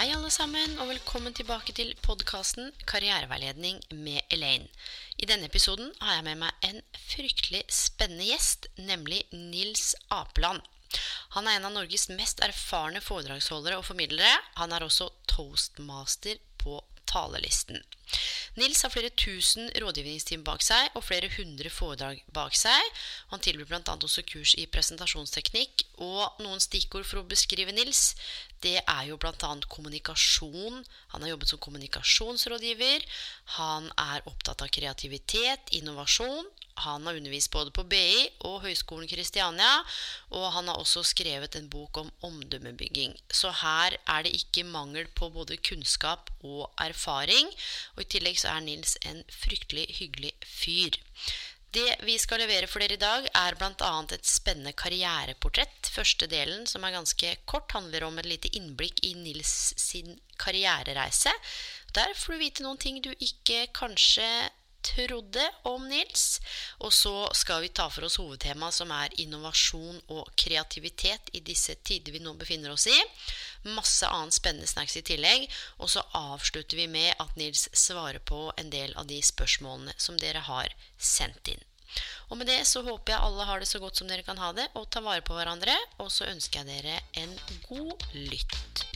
Hei 0.00 0.14
alle 0.16 0.30
sammen, 0.32 0.78
og 0.80 0.88
velkommen 0.88 1.34
tilbake 1.36 1.74
til 1.76 1.90
podkasten 2.00 2.70
Karriereveiledning 2.88 3.82
med 3.92 4.32
Elaine. 4.32 4.64
I 5.20 5.26
denne 5.28 5.50
episoden 5.50 5.90
har 6.00 6.14
jeg 6.14 6.24
med 6.24 6.38
meg 6.40 6.64
en 6.64 6.78
fryktelig 7.10 7.60
spennende 7.68 8.30
gjest, 8.30 8.70
nemlig 8.80 9.18
Nils 9.34 9.90
Apeland. 10.08 10.64
Han 11.36 11.44
er 11.44 11.58
en 11.58 11.68
av 11.68 11.74
Norges 11.74 12.08
mest 12.16 12.40
erfarne 12.46 13.04
foredragsholdere 13.04 13.76
og 13.76 13.84
formidlere. 13.90 14.40
Han 14.56 14.72
er 14.72 14.88
også 14.88 15.10
toastmaster 15.28 16.40
på 16.64 16.80
talelisten. 17.10 17.82
Nils 18.58 18.82
har 18.82 18.90
flere 18.90 19.10
tusen 19.14 19.68
rådgivningstimer 19.78 20.42
bak 20.46 20.64
seg 20.66 20.96
og 20.98 21.04
flere 21.06 21.30
hundre 21.36 21.70
foredrag 21.70 22.22
bak 22.34 22.56
seg. 22.58 23.02
Han 23.30 23.42
tilbyr 23.44 23.68
bl.a. 23.70 23.94
også 23.94 24.24
kurs 24.26 24.56
i 24.58 24.66
presentasjonsteknikk. 24.74 25.84
Og 26.02 26.42
noen 26.42 26.62
stikkord 26.62 27.06
for 27.06 27.22
å 27.22 27.28
beskrive 27.30 27.74
Nils, 27.76 28.16
det 28.64 28.80
er 28.82 29.04
jo 29.08 29.18
bl.a. 29.20 29.52
kommunikasjon. 29.76 30.82
Han 31.14 31.22
har 31.22 31.34
jobbet 31.34 31.52
som 31.52 31.62
kommunikasjonsrådgiver. 31.62 33.06
Han 33.60 33.86
er 33.94 34.26
opptatt 34.30 34.66
av 34.66 34.74
kreativitet, 34.74 35.70
innovasjon. 35.78 36.50
Han 36.84 37.06
har 37.06 37.18
undervist 37.18 37.50
både 37.54 37.72
på 37.74 37.84
BI 37.90 38.28
og 38.48 38.60
Høgskolen 38.64 39.08
Kristiania, 39.10 39.70
og 40.30 40.46
han 40.56 40.70
har 40.70 40.80
også 40.80 41.04
skrevet 41.06 41.56
en 41.58 41.68
bok 41.72 42.02
om 42.02 42.10
omdømmebygging. 42.26 43.16
Så 43.30 43.52
her 43.62 43.98
er 44.00 44.26
det 44.26 44.34
ikke 44.36 44.66
mangel 44.68 45.08
på 45.14 45.30
både 45.34 45.60
kunnskap 45.60 46.32
og 46.40 46.68
erfaring. 46.80 47.50
Og 47.96 48.04
i 48.04 48.10
tillegg 48.16 48.40
så 48.40 48.54
er 48.54 48.66
Nils 48.66 48.96
en 49.06 49.24
fryktelig 49.42 49.86
hyggelig 50.00 50.34
fyr. 50.46 51.00
Det 51.70 52.00
vi 52.02 52.16
skal 52.18 52.40
levere 52.42 52.66
for 52.66 52.82
dere 52.82 52.96
i 52.96 53.00
dag, 53.00 53.26
er 53.30 53.54
bl.a. 53.54 53.90
et 54.10 54.26
spennende 54.26 54.72
karriereportrett. 54.74 55.90
Første 55.94 56.26
delen, 56.26 56.64
som 56.66 56.82
er 56.82 56.96
ganske 56.96 57.36
kort, 57.46 57.70
handler 57.76 58.08
om 58.08 58.18
et 58.18 58.26
lite 58.26 58.50
innblikk 58.58 58.98
i 59.06 59.12
Nils 59.14 59.52
sin 59.78 60.16
karrierereise. 60.42 61.30
Der 61.94 62.10
får 62.18 62.34
du 62.34 62.42
vite 62.42 62.66
noen 62.66 62.80
ting 62.82 62.98
du 63.04 63.12
ikke 63.12 63.68
kanskje 63.76 64.26
trodde 64.82 65.44
om 65.68 65.86
Nils. 65.88 66.40
Og 66.84 66.92
så 66.94 67.14
skal 67.36 67.62
vi 67.64 67.72
ta 67.74 67.88
for 67.92 68.06
oss 68.08 68.18
hovedtemaet 68.20 68.76
som 68.76 68.92
er 68.94 69.14
innovasjon 69.22 70.00
og 70.14 70.30
kreativitet 70.40 71.32
i 71.36 71.42
disse 71.44 71.76
tider 71.86 72.14
vi 72.16 72.22
nå 72.24 72.34
befinner 72.40 72.74
oss 72.74 72.86
i. 72.90 72.98
Masse 73.76 74.08
annen 74.08 74.34
spennende 74.34 74.70
snacks 74.70 74.96
i 75.00 75.04
tillegg. 75.06 75.48
Og 75.78 75.92
så 75.92 76.04
avslutter 76.16 76.80
vi 76.80 76.88
med 76.90 77.14
at 77.18 77.36
Nils 77.40 77.68
svarer 77.72 78.20
på 78.20 78.48
en 78.56 78.70
del 78.72 78.94
av 79.00 79.10
de 79.10 79.20
spørsmålene 79.24 79.96
som 79.96 80.18
dere 80.20 80.44
har 80.50 80.72
sendt 80.96 81.52
inn. 81.54 81.66
Og 82.30 82.38
med 82.38 82.46
det 82.46 82.60
så 82.70 82.84
håper 82.86 83.16
jeg 83.16 83.26
alle 83.26 83.48
har 83.48 83.60
det 83.60 83.68
så 83.70 83.80
godt 83.82 83.98
som 83.98 84.10
dere 84.10 84.22
kan 84.26 84.38
ha 84.38 84.52
det, 84.54 84.68
og 84.78 84.86
tar 84.90 85.02
vare 85.06 85.24
på 85.26 85.34
hverandre. 85.34 85.74
Og 85.98 86.12
så 86.14 86.30
ønsker 86.30 86.62
jeg 86.62 86.84
dere 86.84 87.00
en 87.24 87.36
god 87.66 88.10
lytt. 88.14 88.89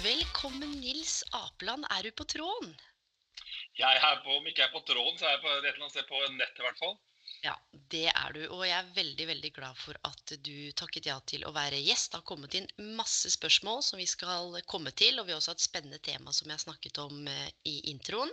Velkommen, 0.00 0.70
Nils 0.80 1.20
Apeland. 1.36 1.84
Er 1.92 2.06
du 2.06 2.10
på 2.16 2.24
tråden? 2.24 2.70
Jeg 3.76 3.98
er 4.00 4.20
på, 4.24 4.32
Om 4.38 4.46
ikke 4.48 4.62
jeg 4.62 4.70
er 4.70 4.72
på 4.72 4.80
tråden, 4.88 5.18
så 5.20 5.26
er 5.26 5.34
jeg 5.34 5.40
på 5.42 5.50
et 5.50 5.58
eller 5.58 5.82
annet 5.82 5.92
sted 5.92 6.06
på 6.08 6.20
nettet 6.38 6.62
i 6.62 6.64
hvert 6.64 6.78
fall. 6.80 6.94
Ja, 7.44 7.52
det 7.92 8.06
er 8.08 8.32
du. 8.32 8.40
Og 8.54 8.62
jeg 8.64 8.76
er 8.78 8.94
veldig 8.96 9.26
veldig 9.28 9.50
glad 9.58 9.76
for 9.76 9.98
at 10.08 10.32
du 10.46 10.72
takket 10.80 11.10
ja 11.10 11.18
til 11.28 11.44
å 11.44 11.52
være 11.52 11.82
gjest. 11.84 12.14
Det 12.14 12.20
har 12.22 12.24
kommet 12.30 12.56
inn 12.56 12.68
masse 12.96 13.28
spørsmål 13.34 13.82
som 13.84 14.00
vi 14.00 14.06
skal 14.08 14.56
komme 14.72 14.92
til, 14.96 15.20
og 15.20 15.28
vi 15.28 15.34
har 15.34 15.42
også 15.42 15.52
hatt 15.52 15.64
spennende 15.66 16.00
tema 16.08 16.32
som 16.32 16.48
jeg 16.48 16.64
snakket 16.64 17.00
om 17.04 17.28
eh, 17.28 17.50
i 17.68 17.76
introen. 17.92 18.32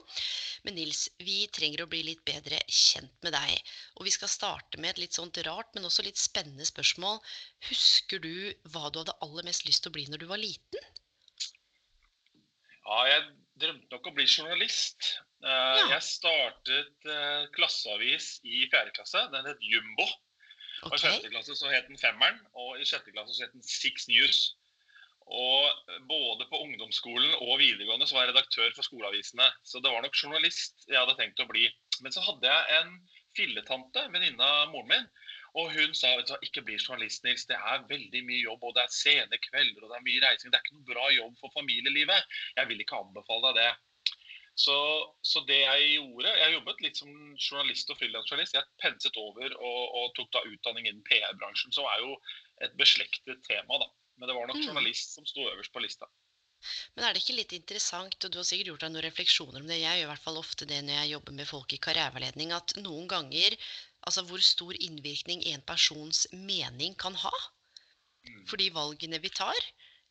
Men 0.63 0.79
Nils, 0.79 1.09
vi 1.19 1.49
trenger 1.51 1.83
å 1.83 1.89
bli 1.91 1.99
litt 2.07 2.23
bedre 2.27 2.61
kjent 2.67 3.27
med 3.27 3.35
deg. 3.35 3.73
Og 3.99 4.07
vi 4.07 4.15
skal 4.15 4.31
starte 4.31 4.79
med 4.79 4.95
et 4.95 5.03
litt 5.03 5.19
sånt 5.19 5.43
rart, 5.49 5.75
men 5.75 5.91
også 5.91 6.07
litt 6.07 6.21
spennende 6.21 6.67
spørsmål. 6.69 7.19
Husker 7.67 8.23
du 8.23 8.33
hva 8.71 8.87
du 8.87 9.03
hadde 9.03 9.19
aller 9.27 9.51
mest 9.51 9.67
lyst 9.67 9.83
til 9.83 9.91
å 9.91 9.97
bli 9.99 10.07
når 10.07 10.23
du 10.23 10.31
var 10.31 10.39
liten? 10.39 10.95
Ja, 12.87 12.99
jeg 13.11 13.23
drømte 13.59 13.97
nok 13.97 14.07
å 14.07 14.13
bli 14.15 14.25
journalist. 14.29 15.09
Ja. 15.43 15.57
Jeg 15.91 16.03
startet 16.05 17.09
eh, 17.11 17.49
klasseavis 17.57 18.37
i 18.47 18.63
fjerde 18.71 18.93
klasse. 18.95 19.25
Den 19.33 19.49
het 19.49 19.59
Jumbo. 19.61 20.07
Og 20.87 20.95
I 20.95 21.01
femte 21.01 21.31
klasse 21.33 21.57
så 21.57 21.69
het 21.71 21.89
den 21.89 21.99
Femmeren, 21.99 22.37
og 22.53 22.77
i 22.77 22.85
sjette 22.87 23.11
klasse 23.11 23.35
så 23.35 23.47
het 23.47 23.53
den 23.55 23.65
Six 23.65 24.07
News. 24.11 24.41
Og 25.27 25.91
både 26.07 26.47
på 26.47 26.61
ungdomsskolen 26.63 27.33
og 27.41 27.57
videregående 27.59 28.07
så 28.07 28.15
var 28.15 28.27
jeg 28.27 28.35
redaktør 28.35 28.71
for 28.77 28.87
skoleavisene. 28.87 29.49
Så 29.67 29.81
det 29.83 29.91
var 29.91 30.05
nok 30.05 30.15
journalist 30.15 30.87
jeg 30.87 31.01
hadde 31.01 31.17
tenkt 31.19 31.43
å 31.43 31.49
bli. 31.49 31.67
Men 32.05 32.15
så 32.15 32.23
hadde 32.23 32.47
jeg 32.47 32.77
en 32.79 32.93
filletante, 33.35 34.05
venninne 34.13 34.47
av 34.61 34.71
moren 34.71 34.93
min. 34.93 35.09
Og 35.57 35.71
hun 35.73 35.93
sa 35.97 36.11
du, 36.21 36.33
ikke 36.45 36.61
bli 36.67 36.77
journalist, 36.77 37.23
Nils. 37.25 37.47
Det 37.49 37.57
er 37.57 37.85
veldig 37.89 38.21
mye 38.27 38.43
jobb, 38.43 38.63
og 38.67 38.75
det 38.77 38.83
er 38.83 38.93
sene 38.93 39.39
kvelder 39.47 39.83
og 39.83 39.89
det 39.91 39.97
er 39.97 40.05
mye 40.05 40.23
reising. 40.25 40.53
Det 40.53 40.59
er 40.59 40.65
ikke 40.65 40.77
noe 40.77 40.89
bra 40.91 41.07
jobb 41.15 41.37
for 41.41 41.53
familielivet. 41.55 42.37
Jeg 42.59 42.69
vil 42.69 42.83
ikke 42.83 42.99
anbefale 43.01 43.53
deg 43.55 43.63
det. 43.63 43.71
Så, 44.57 44.75
så 45.21 45.43
det 45.45 45.59
jeg 45.59 45.89
gjorde 45.99 46.31
Jeg 46.33 46.53
jobbet 46.55 46.79
litt 46.81 46.97
som 46.97 47.09
journalist 47.37 47.91
og 47.93 47.99
frilansjournalist. 47.99 48.55
Jeg 48.57 48.69
penset 48.81 49.17
over 49.21 49.53
og, 49.57 49.81
og 49.99 50.13
tok 50.17 50.31
da 50.33 50.41
utdanning 50.49 50.89
innen 50.89 51.03
PR-bransjen, 51.09 51.73
som 51.75 51.85
er 51.91 52.05
jo 52.05 52.15
et 52.65 52.73
beslektet 52.79 53.43
tema, 53.45 53.77
da. 53.83 53.89
Men 54.17 54.29
det 54.31 54.37
var 54.37 54.49
nok 54.49 54.57
Mm. 54.57 54.69
journalist 54.71 55.13
som 55.13 55.25
sto 55.29 55.45
øverst 55.45 55.73
på 55.73 55.83
lista. 55.83 56.09
Men 56.95 57.05
er 57.05 57.13
det 57.13 57.21
ikke 57.21 57.35
litt 57.37 57.53
interessant, 57.53 58.17
og 58.25 58.31
du 58.33 58.39
har 58.39 58.47
sikkert 58.49 58.71
gjort 58.71 58.85
deg 58.85 58.93
noen 58.95 59.05
refleksjoner 59.05 59.61
om 59.61 59.67
det, 59.69 59.77
jeg 59.77 59.99
gjør 59.99 60.07
i 60.07 60.09
hvert 60.09 60.23
fall 60.23 60.39
ofte 60.41 60.65
det 60.65 60.79
når 60.87 60.97
jeg 60.97 61.11
jobber 61.11 61.35
med 61.37 61.49
folk 61.51 61.75
i 61.75 61.79
karriereveiledning, 61.85 62.53
at 62.57 62.73
noen 62.81 63.05
ganger, 63.11 63.57
altså 64.07 64.23
hvor 64.29 64.41
stor 64.43 64.73
innvirkning 64.79 65.43
en 65.51 65.63
persons 65.67 66.25
mening 66.33 66.95
kan 66.97 67.15
ha, 67.25 67.35
Mm. 68.27 68.43
for 68.49 68.59
de 68.61 68.69
valgene 68.75 69.19
vi 69.23 69.31
tar. 69.31 69.59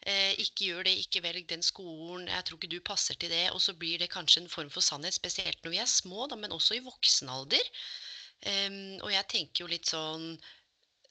Eh, 0.07 0.33
ikke 0.43 0.69
gjør 0.71 0.85
det, 0.87 0.93
ikke 1.03 1.23
velg 1.25 1.47
den 1.51 1.65
skolen, 1.65 2.29
jeg 2.31 2.45
tror 2.47 2.59
ikke 2.59 2.71
du 2.75 2.81
passer 2.85 3.17
til 3.19 3.33
det, 3.33 3.47
og 3.53 3.61
så 3.65 3.75
blir 3.75 3.99
det 3.99 4.13
kanskje 4.13 4.43
en 4.45 4.53
form 4.53 4.71
for 4.71 4.85
sannhet, 4.85 5.17
spesielt 5.17 5.59
når 5.65 5.75
vi 5.75 5.81
er 5.83 5.91
små, 5.91 6.29
da, 6.31 6.39
men 6.39 6.55
også 6.55 6.77
i 6.77 6.85
voksen 6.85 7.33
alder. 7.33 7.73
Um, 8.47 9.01
og 9.01 9.11
jeg 9.11 9.29
tenker 9.33 9.65
jo 9.65 9.71
litt 9.73 9.89
sånn, 9.91 10.37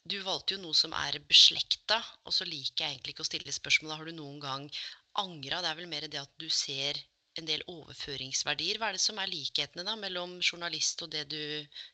du 0.05 0.19
valgte 0.23 0.55
jo 0.55 0.61
noe 0.61 0.77
som 0.77 0.93
er 0.93 1.17
beslekta, 1.27 1.97
og 2.23 2.33
så 2.37 2.45
liker 2.45 2.85
jeg 2.85 2.95
egentlig 2.95 3.15
ikke 3.15 3.25
å 3.25 3.29
stille 3.31 3.55
spørsmål. 3.57 3.95
Har 3.97 4.05
du 4.05 4.13
noen 4.13 4.39
gang 4.39 4.69
angra? 5.17 5.63
Det 5.65 5.71
er 5.71 5.79
vel 5.81 5.89
mer 5.89 6.07
det 6.07 6.21
at 6.21 6.33
du 6.39 6.47
ser 6.53 7.01
en 7.39 7.47
del 7.49 7.63
overføringsverdier. 7.71 8.79
Hva 8.79 8.91
er 8.91 8.97
det 8.97 9.03
som 9.03 9.19
er 9.21 9.31
likhetene 9.31 9.85
da 9.87 9.95
mellom 9.99 10.37
journalist 10.39 11.03
og 11.05 11.11
det 11.15 11.25
du 11.31 11.41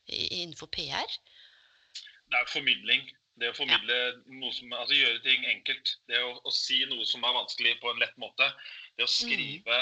innenfor 0.06 0.70
PR? 0.74 1.18
Det 2.30 2.38
er 2.38 2.52
formidling. 2.52 3.10
Det 3.40 3.48
å 3.48 3.56
formidle 3.56 3.96
noe 4.28 4.52
som 4.54 4.74
Altså 4.76 4.96
gjøre 4.96 5.22
ting 5.24 5.44
enkelt. 5.48 5.96
Det 6.10 6.20
å, 6.20 6.34
å 6.44 6.52
si 6.54 6.82
noe 6.90 7.04
som 7.08 7.24
er 7.24 7.36
vanskelig 7.36 7.78
på 7.80 7.90
en 7.90 8.00
lett 8.02 8.16
måte. 8.20 8.48
Det 8.96 9.06
å 9.06 9.10
skrive, 9.10 9.78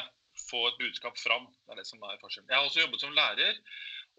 få 0.48 0.66
et 0.68 0.78
budskap 0.80 1.18
fram. 1.18 1.48
Det 1.66 1.74
er 1.74 1.82
det 1.82 1.88
som 1.88 2.02
er 2.06 2.20
forskjellen. 2.22 2.50
Jeg 2.50 2.58
har 2.58 2.68
også 2.68 2.84
jobbet 2.84 3.04
som 3.04 3.16
lærer. 3.16 3.58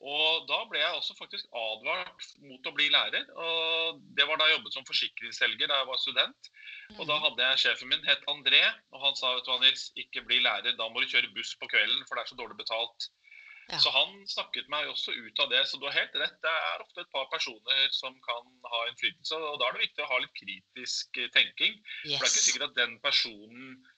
Og 0.01 0.47
da 0.49 0.57
ble 0.69 0.79
jeg 0.81 0.97
også 0.97 1.13
faktisk 1.17 1.45
advart 1.53 2.27
mot 2.49 2.67
å 2.67 2.73
bli 2.73 2.87
lærer. 2.93 3.27
Og 3.37 4.01
det 4.17 4.25
var 4.25 4.39
da 4.39 4.47
jeg 4.49 4.57
jobbet 4.57 4.77
som 4.77 4.87
forsikringsselger 4.87 5.69
da 5.69 5.81
jeg 5.81 5.89
var 5.91 6.01
student. 6.01 6.51
Og 6.97 7.05
da 7.07 7.19
hadde 7.23 7.49
jeg 7.51 7.63
sjefen 7.65 7.91
min, 7.91 8.01
het 8.07 8.25
André, 8.31 8.61
og 8.91 9.05
han 9.05 9.17
sa 9.19 9.35
vet 9.35 9.45
du 9.45 9.51
hva 9.53 9.59
Nils, 9.61 9.89
ikke 10.01 10.25
bli 10.27 10.41
lærer, 10.43 10.73
da 10.79 10.89
må 10.89 11.03
du 11.03 11.11
kjøre 11.11 11.31
buss 11.35 11.53
på 11.61 11.69
kvelden, 11.71 12.01
for 12.07 12.17
det 12.17 12.25
er 12.25 12.31
så 12.33 12.39
dårlig 12.39 12.57
betalt. 12.59 13.11
Ja. 13.71 13.77
Så 13.79 13.91
han 13.95 14.17
snakket 14.27 14.67
meg 14.71 14.89
også 14.91 15.13
ut 15.15 15.39
av 15.39 15.51
det. 15.53 15.61
Så 15.69 15.79
du 15.79 15.85
har 15.87 15.95
helt 15.95 16.15
rett. 16.19 16.35
Det 16.43 16.51
er 16.51 16.83
ofte 16.83 17.05
et 17.05 17.11
par 17.13 17.29
personer 17.31 17.85
som 17.95 18.17
kan 18.25 18.49
ha 18.73 18.81
innflytelse. 18.89 19.37
Og 19.37 19.61
da 19.61 19.69
er 19.69 19.77
det 19.77 19.85
viktig 19.85 20.03
å 20.03 20.09
ha 20.11 20.19
litt 20.19 20.33
kritisk 20.35 21.19
tenking. 21.21 21.31
tenking. 21.37 21.77
For 22.03 22.09
det 22.09 22.17
er 22.17 22.33
ikke 22.33 22.47
sikkert 22.49 22.67
at 22.67 22.79
den 22.81 22.97
personen 23.05 23.77
eh, 23.77 23.90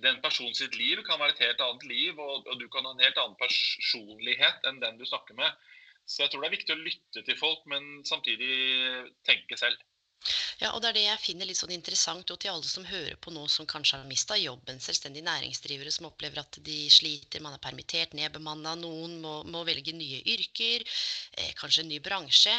den 0.00 0.20
personen 0.24 0.54
sitt 0.56 0.72
liv 0.78 1.02
kan 1.04 1.20
være 1.20 1.34
et 1.34 1.42
helt 1.44 1.60
annet 1.60 1.82
liv, 1.84 2.16
og, 2.16 2.46
og 2.48 2.60
du 2.60 2.64
kan 2.72 2.86
ha 2.88 2.94
en 2.94 3.02
helt 3.04 3.18
annen 3.20 3.36
personlighet 3.40 4.64
enn 4.70 4.80
den 4.80 4.96
du 4.96 5.04
snakker 5.04 5.36
med. 5.36 5.68
Så 6.08 6.24
jeg 6.24 6.32
tror 6.32 6.42
det 6.42 6.48
er 6.48 6.56
viktig 6.56 6.74
å 6.74 6.80
lytte 6.80 7.22
til 7.26 7.36
folk, 7.38 7.66
men 7.70 8.00
samtidig 8.08 8.54
tenke 9.28 9.58
selv. 9.60 9.76
Ja, 10.60 10.70
og 10.74 10.82
det 10.82 10.90
er 10.90 10.96
det 10.96 11.02
jeg 11.06 11.20
finner 11.22 11.48
litt 11.48 11.58
sånn 11.58 11.72
interessant, 11.72 12.30
og 12.32 12.38
til 12.42 12.50
alle 12.52 12.68
som 12.68 12.84
hører 12.84 13.16
på 13.24 13.32
nå 13.32 13.46
som 13.48 13.68
kanskje 13.68 13.96
har 14.00 14.08
mista 14.08 14.36
jobben, 14.36 14.80
selvstendig 14.84 15.22
næringsdrivere 15.24 15.92
som 15.94 16.08
opplever 16.10 16.42
at 16.42 16.58
de 16.66 16.76
sliter, 16.92 17.40
man 17.44 17.56
er 17.56 17.62
permittert, 17.64 18.12
nedbemanna, 18.18 18.74
noen 18.82 19.16
må, 19.22 19.32
må, 19.48 19.62
velge 19.68 19.94
nye 19.96 20.20
yrker, 20.34 20.84
eh, 21.40 21.54
kanskje 21.60 21.86
en 21.86 21.90
ny 21.94 22.02
bransje. 22.04 22.52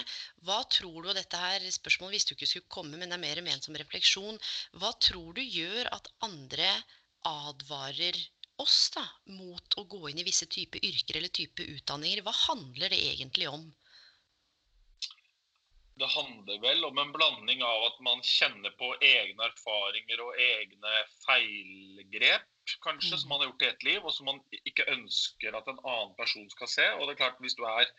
Hva 0.47 0.57
tror 0.73 0.97
du, 1.03 1.11
og 1.11 1.19
dette 1.19 1.43
her 1.43 1.67
spørsmålet 1.77 2.17
visste 2.17 2.33
du 2.33 2.39
ikke 2.39 2.49
skulle 2.55 2.75
komme, 2.79 2.97
men 2.97 3.13
det 3.13 3.19
er 3.19 3.25
mer 3.27 3.43
ment 3.45 3.69
som 3.69 3.77
refleksjon, 3.77 4.41
hva 4.81 4.95
tror 4.97 5.37
du 5.37 5.45
gjør 5.45 5.91
at 5.93 6.09
andre 6.25 6.73
advarer 7.29 8.17
oss 8.61 8.89
da, 8.95 9.05
mot 9.37 9.77
å 9.77 9.85
gå 9.89 10.01
inn 10.09 10.21
i 10.21 10.25
visse 10.25 10.49
typer 10.49 10.81
yrker 10.85 11.21
eller 11.21 11.33
type 11.33 11.69
utdanninger? 11.77 12.25
Hva 12.25 12.33
handler 12.47 12.89
det 12.89 13.05
egentlig 13.13 13.53
om? 13.53 13.69
Det 16.01 16.09
handler 16.09 16.59
vel 16.63 16.85
om 16.87 16.97
en 16.97 17.13
blanding 17.13 17.61
av 17.65 17.85
at 17.87 18.01
man 18.05 18.23
kjenner 18.25 18.73
på 18.79 18.89
egne 19.05 19.47
erfaringer 19.47 20.23
og 20.25 20.37
egne 20.41 20.93
feilgrep, 21.25 22.47
kanskje, 22.85 23.17
som 23.17 23.27
mm. 23.27 23.31
man 23.31 23.41
har 23.41 23.49
gjort 23.51 23.65
i 23.65 23.69
ett 23.69 23.87
liv, 23.87 24.03
og 24.03 24.13
som 24.15 24.29
man 24.31 24.39
ikke 24.65 24.87
ønsker 24.93 25.57
at 25.57 25.69
en 25.69 25.81
annen 25.81 26.13
person 26.17 26.47
skal 26.53 26.71
se. 26.71 26.87
Og 26.97 27.05
det 27.05 27.15
er 27.15 27.21
klart, 27.23 27.41
hvis 27.43 27.57
du 27.59 27.65
er 27.69 27.89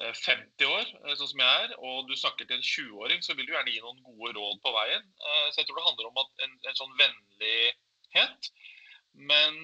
50 0.00 0.64
eh, 0.64 0.68
år, 0.68 0.92
eh, 1.04 1.14
sånn 1.18 1.30
som 1.34 1.44
jeg 1.44 1.62
er, 1.64 1.74
og 1.84 2.08
du 2.08 2.14
snakker 2.16 2.48
til 2.48 2.58
en 2.58 2.66
20-åring, 2.68 3.24
så 3.24 3.36
vil 3.36 3.48
du 3.48 3.54
gjerne 3.54 3.72
gi 3.74 3.80
noen 3.84 4.02
gode 4.06 4.34
råd 4.38 4.60
på 4.64 4.74
veien. 4.76 5.08
Eh, 5.20 5.46
så 5.52 5.60
jeg 5.60 5.68
tror 5.68 5.80
det 5.80 5.88
handler 5.88 6.10
om 6.10 6.20
en, 6.24 6.60
en 6.68 6.78
sånn 6.78 6.94
vennlighet. 7.00 8.52
Men 9.32 9.58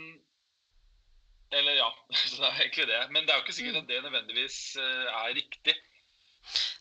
Eller 1.49 1.79
ja, 1.79 1.93
det 2.13 2.45
er 2.45 2.59
egentlig 2.61 2.89
det. 2.91 3.05
Men 3.09 3.25
det 3.25 3.33
er 3.33 3.39
jo 3.41 3.47
ikke 3.47 3.57
sikkert 3.57 3.79
mm. 3.79 3.85
at 3.85 3.93
det 3.93 4.03
nødvendigvis 4.05 4.59
er 4.81 5.37
riktig. 5.37 5.77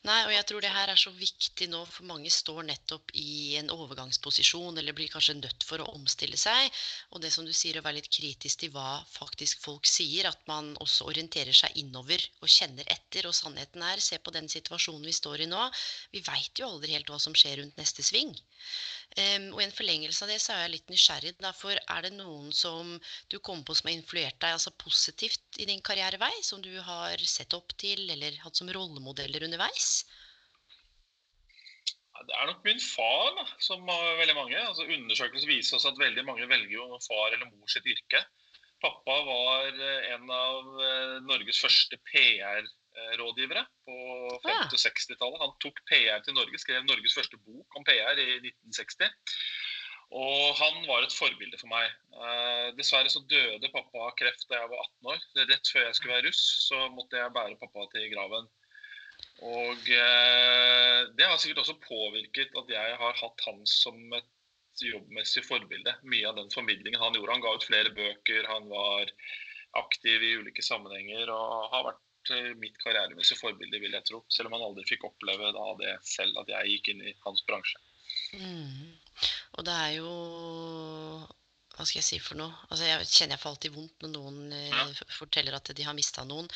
Nei, 0.08 0.20
og 0.26 0.32
jeg 0.32 0.46
tror 0.50 0.64
det 0.64 0.72
her 0.72 0.92
er 0.92 1.00
så 1.00 1.12
viktig 1.16 1.68
nå, 1.72 1.82
for 1.92 2.08
mange 2.10 2.30
står 2.32 2.62
nettopp 2.68 3.12
i 3.20 3.58
en 3.60 3.72
overgangsposisjon, 3.74 4.78
eller 4.80 4.96
blir 4.96 5.12
kanskje 5.12 5.36
nødt 5.40 5.66
for 5.68 5.84
å 5.84 5.90
omstille 5.98 6.40
seg. 6.40 6.72
Og 7.12 7.24
det 7.24 7.32
som 7.36 7.48
du 7.48 7.52
sier, 7.52 7.80
å 7.80 7.86
være 7.86 8.00
litt 8.00 8.12
kritisk 8.14 8.64
til 8.64 8.74
hva 8.76 9.02
faktisk 9.12 9.64
folk 9.66 9.90
sier. 9.90 10.30
At 10.32 10.44
man 10.52 10.74
også 10.84 11.10
orienterer 11.12 11.56
seg 11.56 11.76
innover 11.84 12.24
og 12.42 12.52
kjenner 12.52 12.88
etter. 12.94 13.28
Og 13.28 13.36
sannheten 13.36 13.84
er, 13.84 14.04
se 14.04 14.20
på 14.24 14.34
den 14.36 14.48
situasjonen 14.52 15.08
vi 15.08 15.16
står 15.20 15.46
i 15.46 15.52
nå. 15.52 15.68
Vi 16.16 16.24
veit 16.28 16.62
jo 16.62 16.72
aldri 16.72 16.96
helt 16.96 17.12
hva 17.12 17.20
som 17.22 17.36
skjer 17.36 17.62
rundt 17.62 17.82
neste 17.82 18.06
sving. 18.06 18.36
Um, 19.18 19.48
og 19.56 19.62
i 19.62 19.66
en 19.66 19.74
forlengelse 19.74 20.26
av 20.26 20.30
det 20.30 20.38
så 20.44 20.54
er 20.54 20.66
jeg 20.66 20.74
litt 20.76 20.92
nysgjerrig. 20.94 21.34
Derfor 21.42 21.80
er 21.80 22.06
det 22.06 22.14
noen 22.14 22.52
som 22.54 22.92
du 23.32 23.40
kommer 23.40 23.66
på 23.66 23.78
som 23.80 23.90
har 23.90 23.98
influert 23.98 24.38
deg 24.44 24.58
altså 24.58 24.74
positivt 24.78 25.62
i 25.62 25.66
din 25.70 25.82
karrierevei? 25.82 26.34
Som 26.46 26.62
du 26.62 26.74
har 26.86 27.24
sett 27.26 27.56
opp 27.58 27.74
til 27.82 28.04
eller 28.14 28.38
hatt 28.44 28.60
som 28.60 28.70
rollemodeller 28.70 29.48
underveis? 29.48 30.04
det 32.28 32.36
er 32.36 32.50
nok 32.50 32.66
min 32.66 32.82
far, 32.82 33.30
da, 33.38 33.46
som 33.64 33.86
veldig 33.88 34.36
mange. 34.36 34.58
Altså, 34.60 34.84
undersøkelser 34.84 35.50
viser 35.50 35.78
oss 35.78 35.88
at 35.88 36.00
veldig 36.02 36.26
mange 36.28 36.48
velger 36.50 36.76
jo 36.76 37.00
far 37.06 37.32
eller 37.32 37.48
mor 37.48 37.72
sitt 37.72 37.88
yrke. 37.88 38.24
Pappa 38.84 39.16
var 39.26 39.70
eh, 39.72 40.10
en 40.14 40.30
av 40.34 40.82
eh, 40.86 41.14
Norges 41.26 41.62
første 41.64 41.98
PR-rådgivere 42.98 43.64
på 43.86 43.96
50- 44.44 44.74
og 44.74 44.82
60-tallet. 44.82 45.42
Han 45.44 45.56
tok 45.64 45.82
PR 45.90 46.22
til 46.26 46.38
Norge, 46.38 46.62
skrev 46.62 46.86
Norges 46.86 47.18
første 47.18 47.40
bok 47.46 47.80
om 47.80 47.86
PR 47.88 48.22
i 48.24 48.30
1960. 48.42 49.10
Og 50.18 50.56
han 50.56 50.86
var 50.88 51.04
et 51.04 51.16
forbilde 51.16 51.58
for 51.60 51.68
meg. 51.72 51.90
Eh, 52.16 52.68
dessverre 52.78 53.12
så 53.12 53.20
døde 53.28 53.72
pappa 53.74 54.06
av 54.08 54.14
kreft 54.20 54.48
da 54.48 54.62
jeg 54.62 54.72
var 54.72 54.86
18 54.86 55.12
år. 55.14 55.26
Rett 55.52 55.74
før 55.74 55.84
jeg 55.84 55.98
skulle 55.98 56.16
være 56.16 56.30
russ, 56.30 56.46
så 56.70 56.88
måtte 56.96 57.20
jeg 57.20 57.36
bære 57.36 57.60
pappa 57.60 57.90
til 57.92 58.08
graven. 58.14 58.48
Og 59.48 59.92
eh, 59.94 61.02
det 61.18 61.28
har 61.28 61.38
sikkert 61.42 61.66
også 61.66 61.78
påvirket 61.84 62.56
at 62.58 62.72
jeg 62.72 62.96
har 63.02 63.20
hatt 63.20 63.46
han 63.50 63.60
som 63.70 64.00
et 64.16 64.86
jobbmessig 64.88 65.44
forbilde. 65.46 65.98
Mye 66.08 66.32
av 66.32 66.40
den 66.40 66.50
formidlingen 66.54 67.02
han 67.02 67.18
gjorde. 67.18 67.36
Han 67.36 67.44
ga 67.44 67.54
ut 67.58 67.68
flere 67.68 67.94
bøker, 67.98 68.48
han 68.48 68.72
var 68.72 69.12
aktiv 69.78 70.24
i 70.24 70.36
ulike 70.40 70.64
sammenhenger 70.64 71.30
og 71.34 71.68
har 71.74 71.90
vært 71.92 72.07
Eh, 72.36 72.54
mitt 72.60 72.78
karrieremessige 72.84 73.40
forbilde, 73.40 73.80
vil 73.80 73.96
jeg 73.96 74.06
tro. 74.08 74.24
Selv 74.34 74.50
om 74.50 74.58
han 74.58 74.66
aldri 74.70 74.86
fikk 74.90 75.06
oppleve 75.08 75.52
da, 75.56 75.68
det 75.82 75.94
selv, 76.08 76.38
at 76.44 76.52
jeg 76.52 76.74
gikk 76.76 76.92
inn 76.94 77.06
i 77.08 77.16
hans 77.26 77.44
bransje. 77.48 77.80
Mm. 78.36 78.96
Og 79.58 79.66
det 79.66 79.74
er 79.74 79.94
jo 79.98 80.12
hva 81.78 81.86
skal 81.86 82.00
jeg 82.00 82.08
si 82.08 82.18
for 82.18 82.40
noe? 82.40 82.50
Altså, 82.72 82.88
jeg 82.88 83.06
kjenner 83.06 83.36
jeg 83.36 83.42
får 83.44 83.52
alltid 83.54 83.74
vondt 83.76 84.04
når 84.04 84.12
noen 84.16 84.54
eh, 84.56 84.72
ja. 84.72 84.86
forteller 85.14 85.54
at 85.54 85.70
de 85.78 85.84
har 85.86 85.94
mista 85.94 86.24
noen. 86.26 86.48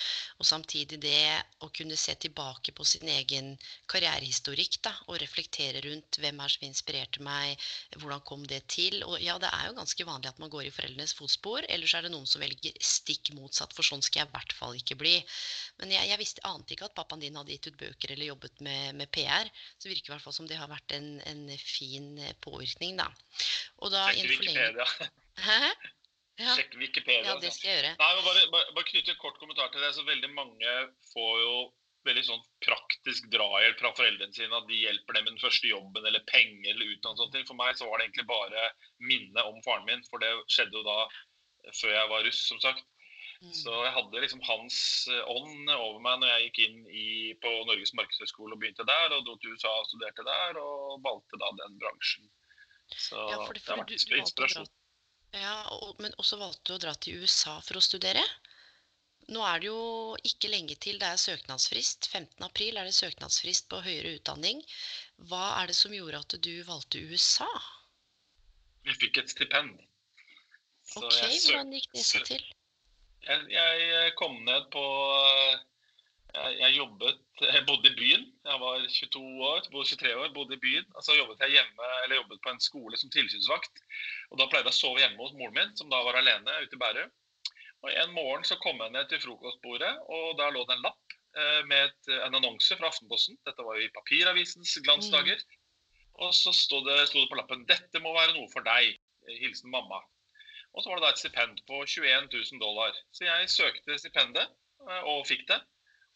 Og 0.41 0.47
samtidig 0.49 0.97
det 1.03 1.35
å 1.61 1.69
kunne 1.77 1.97
se 1.99 2.15
tilbake 2.23 2.73
på 2.73 2.85
sin 2.89 3.05
egen 3.13 3.51
karrierehistorikk 3.91 4.79
da, 4.87 4.95
og 5.05 5.19
reflektere 5.21 5.83
rundt 5.85 6.17
hvem 6.23 6.41
er 6.41 6.53
som 6.55 6.65
inspirerte 6.65 7.21
meg, 7.21 7.67
hvordan 8.01 8.23
kom 8.25 8.47
det 8.49 8.63
til? 8.73 8.97
Og 9.05 9.21
ja, 9.21 9.37
det 9.41 9.51
er 9.53 9.69
jo 9.69 9.77
ganske 9.77 10.07
vanlig 10.09 10.31
at 10.31 10.41
man 10.41 10.53
går 10.53 10.71
i 10.71 10.73
foreldrenes 10.73 11.13
fotspor. 11.19 11.69
Ellers 11.69 11.93
er 11.93 12.07
det 12.07 12.13
noen 12.15 12.25
som 12.29 12.41
velger 12.41 12.81
stikk 12.81 13.29
motsatt, 13.37 13.77
for 13.77 13.85
sånn 13.85 14.01
skal 14.01 14.23
jeg 14.23 14.31
i 14.31 14.33
hvert 14.33 14.57
fall 14.57 14.79
ikke 14.79 14.97
bli. 15.03 15.13
Men 15.83 15.93
jeg, 15.93 16.09
jeg 16.15 16.21
visste, 16.23 16.45
ante 16.49 16.73
ikke 16.73 16.89
at 16.89 16.97
pappaen 16.97 17.21
din 17.21 17.37
hadde 17.37 17.53
gitt 17.53 17.69
ut 17.69 17.79
bøker 17.83 18.15
eller 18.15 18.31
jobbet 18.31 18.65
med, 18.65 18.97
med 18.97 19.13
PR. 19.13 19.53
Så 19.77 19.85
det 19.85 19.93
virker 19.93 20.09
i 20.09 20.15
hvert 20.15 20.25
fall 20.25 20.39
som 20.39 20.49
det 20.49 20.57
har 20.57 20.71
vært 20.71 20.97
en, 20.97 21.13
en 21.29 21.45
fin 21.61 22.15
påvirkning, 22.41 22.97
da. 22.97 23.11
Og 23.85 23.93
da, 23.93 24.09
i 24.15 24.25
en 24.25 24.33
forlengelse 24.33 25.10
Hæ? 25.41 25.59
Ja. 26.41 26.55
Sjekk 26.55 26.73
Wikipedia. 26.79 27.27
Ja, 27.27 27.37
det 27.41 27.51
skal 27.53 27.69
jeg 27.69 27.77
gjøre. 27.81 27.93
Nei, 27.99 28.09
bare, 28.25 28.43
bare, 28.53 28.73
bare 28.75 28.87
knytte 28.87 29.13
en 29.13 29.21
kort 29.21 29.37
kommentar 29.41 29.69
til 29.73 29.83
det. 29.83 29.93
så 29.95 30.05
Veldig 30.07 30.31
mange 30.33 30.75
får 31.13 31.33
jo 31.43 31.55
veldig 32.07 32.23
sånn 32.25 32.45
praktisk 32.65 33.27
drahjelp 33.33 33.81
fra 33.81 33.91
foreldrene 33.97 34.33
sine. 34.33 34.57
At 34.57 34.69
de 34.69 34.79
hjelper 34.79 35.17
dem 35.17 35.27
med 35.27 35.35
den 35.35 35.43
første 35.43 35.69
jobben 35.69 36.07
eller 36.07 36.23
penger 36.31 36.71
eller 36.73 36.95
utdannelse. 36.95 37.43
For 37.49 37.59
meg 37.59 37.77
så 37.77 37.89
var 37.89 37.99
det 37.99 38.07
egentlig 38.09 38.29
bare 38.31 38.71
minnet 39.11 39.43
om 39.43 39.61
faren 39.67 39.85
min. 39.89 40.01
For 40.09 40.23
det 40.23 40.31
skjedde 40.49 40.79
jo 40.79 40.87
da 40.87 40.97
før 41.77 41.93
jeg 41.93 42.09
var 42.15 42.25
russ, 42.25 42.41
som 42.47 42.63
sagt. 42.63 42.87
Mm. 43.41 43.53
Så 43.57 43.73
jeg 43.73 43.93
hadde 43.95 44.21
liksom 44.21 44.41
hans 44.45 44.75
ånd 45.25 45.69
over 45.73 46.01
meg 46.05 46.19
når 46.21 46.29
jeg 46.29 46.43
gikk 46.47 46.59
inn 46.65 46.81
i, 46.89 47.07
på 47.41 47.53
Norges 47.69 47.93
markedshøgskole 47.97 48.53
og 48.53 48.61
begynte 48.61 48.85
der. 48.85 49.15
Og 49.15 49.25
dro 49.25 49.37
til 49.41 49.55
USA 49.55 49.71
og 49.77 49.89
studerte 49.89 50.25
der, 50.25 50.61
og 50.61 51.01
valgte 51.05 51.41
da 51.41 51.49
den 51.63 51.79
bransjen. 51.81 52.29
Så 52.91 53.17
ja, 53.17 53.39
for 53.45 53.53
det, 53.55 53.63
for 53.63 53.71
det 53.71 53.73
har 53.73 53.83
vært 53.85 54.21
inspirasjon. 54.21 54.69
Ja, 55.37 55.57
og, 55.77 55.95
men 56.03 56.15
også 56.19 56.39
valgte 56.41 56.71
du 56.71 56.75
å 56.75 56.81
dra 56.83 56.93
til 56.99 57.21
USA 57.23 57.57
for 57.63 57.79
å 57.79 57.83
studere. 57.83 58.23
Nå 59.31 59.43
er 59.47 59.61
det 59.61 59.69
jo 59.69 59.83
ikke 60.27 60.49
lenge 60.51 60.75
til 60.81 60.97
det 60.99 61.07
er 61.07 61.21
søknadsfrist. 61.21 62.09
15.4 62.11 62.81
er 62.81 62.89
det 62.89 62.95
søknadsfrist 62.97 63.69
på 63.71 63.79
høyere 63.85 64.17
utdanning. 64.17 64.59
Hva 65.29 65.61
er 65.61 65.71
det 65.71 65.77
som 65.77 65.93
gjorde 65.95 66.19
at 66.25 66.35
du 66.43 66.51
valgte 66.67 67.03
USA? 67.07 67.47
Vi 68.83 68.97
fikk 68.97 69.21
et 69.21 69.31
stipend. 69.31 69.77
Så 70.91 70.99
ok, 71.05 71.15
Hvordan 71.21 71.71
gikk 71.77 71.91
det 71.95 72.03
seg 72.03 72.25
til? 72.27 72.47
Jeg, 73.23 73.47
jeg 73.53 74.13
kom 74.19 74.39
ned 74.43 74.67
på 74.73 74.83
jeg, 76.35 76.57
jeg, 76.59 76.75
jobbet 76.77 77.17
Jeg 77.41 77.63
bodde 77.67 77.89
i 77.91 77.95
byen. 77.99 78.25
Jeg 78.45 78.59
var 78.63 78.83
22 78.97 79.21
år, 79.49 79.59
23 79.67 80.11
år, 80.15 80.33
bodde 80.35 80.55
i 80.55 80.61
byen. 80.65 80.85
Og 80.95 81.03
så 81.05 81.15
jobbet 81.17 81.43
jeg 81.43 81.55
hjemme, 81.57 81.87
eller 82.03 82.19
jobbet 82.21 82.43
på 82.43 82.53
en 82.53 82.61
skole 82.63 82.99
som 82.99 83.11
tilsynsvakt. 83.13 83.81
Og 84.31 84.39
Da 84.39 84.47
pleide 84.51 84.69
jeg 84.69 84.75
å 84.75 84.79
sove 84.79 85.01
hjemme 85.03 85.19
hos 85.23 85.33
moren 85.39 85.57
min, 85.57 85.73
som 85.79 85.91
da 85.91 86.01
var 86.07 86.19
alene 86.19 86.59
ute 86.63 86.77
i 86.77 86.81
Bærum. 86.83 87.11
Og 87.81 87.89
En 88.03 88.13
morgen 88.13 88.45
så 88.47 88.59
kom 88.63 88.79
jeg 88.83 88.93
ned 88.93 89.09
til 89.09 89.23
frokostbordet, 89.23 89.93
og 90.15 90.37
der 90.39 90.53
lå 90.53 90.61
det 90.69 90.77
en 90.77 90.85
lapp 90.85 91.15
eh, 91.41 91.61
med 91.65 91.89
et, 91.89 92.13
en 92.27 92.37
annonse 92.37 92.77
fra 92.77 92.91
Aftenposten. 92.91 93.39
Dette 93.47 93.65
var 93.65 93.79
jo 93.79 93.87
i 93.87 93.95
papiravisens 93.95 94.77
glansdager. 94.85 95.41
Mm. 95.41 95.57
Og 96.21 96.35
så 96.37 96.53
sto 96.53 96.83
det, 96.85 96.99
sto 97.09 97.23
det 97.23 97.31
på 97.31 97.39
lappen 97.39 97.65
'Dette 97.65 98.03
må 98.03 98.13
være 98.13 98.35
noe 98.37 98.49
for 98.53 98.63
deg'. 98.67 98.99
Hilsen 99.41 99.69
mamma. 99.69 99.99
Og 100.73 100.83
så 100.83 100.89
var 100.89 100.97
det 100.97 101.05
da 101.05 101.11
et 101.13 101.19
stipend 101.21 101.59
på 101.67 101.83
21 101.85 102.29
000 102.33 102.61
dollar. 102.61 102.95
Så 103.13 103.25
jeg 103.25 103.49
søkte 103.49 103.97
stipendet 103.99 104.47
eh, 104.47 105.03
og 105.11 105.27
fikk 105.29 105.47
det 105.49 105.59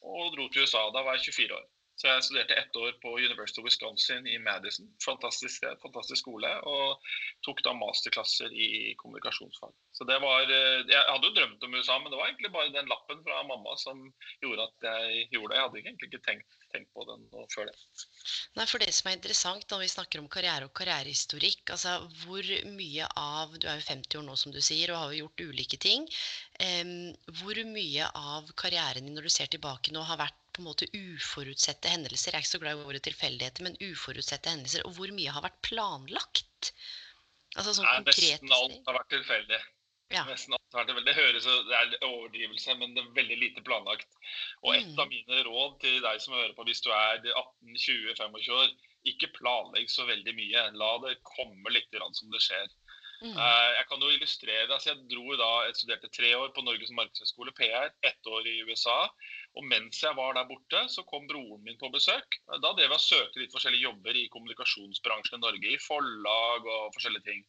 og 0.06 0.36
dro 0.36 0.50
til 0.50 0.66
USA. 0.66 0.86
Da 0.94 1.04
var 1.06 1.18
jeg 1.18 1.34
24 1.34 1.58
år. 1.60 1.66
Så 1.96 2.10
jeg 2.10 2.24
studerte 2.28 2.56
ett 2.60 2.76
år 2.76 2.92
på 3.04 3.14
University 3.16 3.62
of 3.62 3.66
Wisconsin 3.66 4.26
i 4.28 4.36
Madison. 4.40 4.88
Fantastisk 5.06 5.56
sted, 5.58 5.78
fantastisk 5.80 6.20
skole. 6.26 6.50
Og 6.68 7.00
tok 7.48 7.62
da 7.64 7.72
masterklasser 7.78 8.52
i 8.52 8.96
kommunikasjonsfag. 9.00 9.72
Så 9.96 10.08
det 10.10 10.18
var 10.20 10.44
eh, 10.44 10.84
Jeg 10.92 11.06
hadde 11.08 11.30
jo 11.30 11.38
drømt 11.38 11.64
om 11.64 11.78
USA, 11.80 11.96
men 12.02 12.12
det 12.12 12.20
var 12.20 12.28
egentlig 12.28 12.52
bare 12.52 12.74
den 12.76 12.92
lappen 12.92 13.24
fra 13.24 13.40
mamma 13.48 13.78
som 13.80 14.02
gjorde 14.44 14.68
at 14.68 14.88
jeg 14.90 15.30
gjorde 15.38 15.54
det. 15.54 15.56
Jeg 15.56 15.68
hadde 15.68 15.82
egentlig 15.86 16.10
ikke 16.12 16.26
tenkt, 16.28 16.60
tenkt 16.76 16.92
på 16.92 17.08
den 17.08 17.24
før 17.56 17.72
det. 17.72 17.78
Nei, 18.60 18.68
for 18.68 18.84
det 18.84 18.92
som 18.98 19.08
er 19.08 19.16
interessant 19.16 19.72
når 19.72 19.86
vi 19.86 19.92
snakker 19.96 20.20
om 20.20 20.28
karriere 20.36 20.68
og 20.68 20.76
karrierehistorikk, 20.76 21.64
altså 21.78 21.96
hvor 22.26 22.52
mye 22.76 23.08
av 23.16 23.56
Du 23.56 23.70
er 23.72 23.80
jo 23.80 23.88
50 23.88 24.20
år 24.20 24.28
nå, 24.28 24.36
som 24.36 24.52
du 24.52 24.60
sier, 24.60 24.92
og 24.92 25.00
har 25.00 25.16
jo 25.16 25.24
gjort 25.24 25.48
ulike 25.48 25.80
ting. 25.80 26.10
Hvor 27.40 27.58
mye 27.68 28.08
av 28.16 28.50
karrieren 28.60 29.08
din 29.08 29.18
når 29.18 29.28
du 29.28 29.34
ser 29.34 29.50
tilbake 29.52 29.92
nå, 29.92 30.04
har 30.08 30.22
vært 30.22 30.42
på 30.56 30.64
en 30.64 30.70
måte 30.70 30.88
uforutsette 30.96 31.92
hendelser. 31.92 32.32
Jeg 32.32 32.40
er 32.40 32.46
ikke 32.46 32.54
så 32.54 32.62
glad 32.64 32.80
i 32.80 32.88
ordet 32.88 33.04
tilfeldigheter, 33.10 33.66
men 33.66 33.80
uforutsette 33.84 34.52
hendelser. 34.54 34.86
Og 34.88 34.96
hvor 34.98 35.12
mye 35.16 35.34
har 35.36 35.44
vært 35.44 35.60
planlagt? 35.68 36.72
Altså 37.56 37.76
sånn 37.76 37.88
Nei, 37.88 38.04
Nesten 38.08 38.54
alt 38.56 38.88
har 38.88 38.98
vært 39.00 39.12
tilfeldig. 39.14 39.60
Ja. 40.14 40.24
Nesten 40.30 40.56
alt 40.56 40.78
har 40.78 40.84
vært 40.84 40.92
tilfeldig. 40.94 41.12
Det 41.12 41.18
høres 41.20 41.48
det 41.68 41.78
er 41.82 42.08
overdrivelse, 42.08 42.78
men 42.80 42.96
det 42.96 43.04
er 43.04 43.14
veldig 43.20 43.40
lite 43.42 43.64
planlagt. 43.68 44.20
Og 44.64 44.76
et 44.78 44.92
mm. 44.92 45.00
av 45.04 45.12
mine 45.12 45.44
råd 45.50 45.78
til 45.84 46.02
deg 46.08 46.24
som 46.24 46.38
hører 46.38 46.56
på, 46.56 46.68
hvis 46.70 46.84
du 46.86 46.92
er 46.96 47.20
18-20-25 47.20 48.52
år, 48.62 48.76
ikke 49.12 49.34
planlegg 49.36 49.92
så 49.92 50.08
veldig 50.08 50.34
mye. 50.40 50.68
La 50.80 50.92
det 51.04 51.18
komme 51.36 51.76
litt 51.76 52.00
som 52.16 52.32
det 52.32 52.44
skjer. 52.48 52.72
Mm. 53.22 53.32
Uh, 53.32 53.70
jeg 53.78 53.86
kan 53.90 54.02
jo 54.04 54.10
illustrere 54.12 54.66
altså 54.76 54.92
Jeg 54.92 55.06
dro 55.08 55.38
da, 55.40 55.50
jeg 55.66 55.78
studerte 55.80 56.10
tre 56.12 56.34
år 56.36 56.50
på 56.56 56.64
Norges 56.66 56.92
markedshøgskole, 56.98 57.54
PR, 57.56 57.94
ett 58.04 58.28
år 58.28 58.50
i 58.52 58.58
USA. 58.68 58.98
Og 59.56 59.64
mens 59.72 60.02
jeg 60.04 60.18
var 60.18 60.36
der 60.36 60.50
borte, 60.50 60.82
så 60.92 61.06
kom 61.08 61.28
broren 61.30 61.64
min 61.64 61.80
på 61.80 61.90
besøk. 61.94 62.40
Da 62.52 62.74
drev 62.74 62.90
jeg 62.90 62.98
og 62.98 63.06
søkte 63.06 63.40
litt 63.40 63.56
forskjellige 63.56 63.88
jobber 63.88 64.20
i 64.20 64.28
kommunikasjonsbransjen 64.34 65.40
i 65.40 65.46
Norge. 65.46 65.72
I 65.72 65.82
forlag 65.86 66.68
og 66.68 66.92
forskjellige 66.98 67.28
ting. 67.30 67.46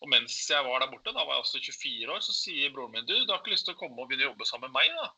Og 0.00 0.08
mens 0.12 0.36
jeg 0.48 0.64
var 0.64 0.80
der 0.80 0.92
borte, 0.92 1.12
da 1.12 1.24
var 1.24 1.36
jeg 1.36 1.46
også 1.46 1.64
24 1.66 2.14
år, 2.14 2.22
så 2.24 2.36
sier 2.36 2.70
broren 2.72 2.94
min 2.94 3.08
du, 3.08 3.16
du 3.18 3.32
har 3.34 3.42
ikke 3.42 3.52
lyst 3.52 3.66
til 3.68 3.74
å 3.74 3.80
komme 3.80 3.98
og 3.98 4.08
begynne 4.08 4.28
å 4.28 4.30
jobbe 4.30 4.46
sammen 4.48 4.70
med 4.70 4.78
meg, 4.78 4.94
da? 4.96 5.10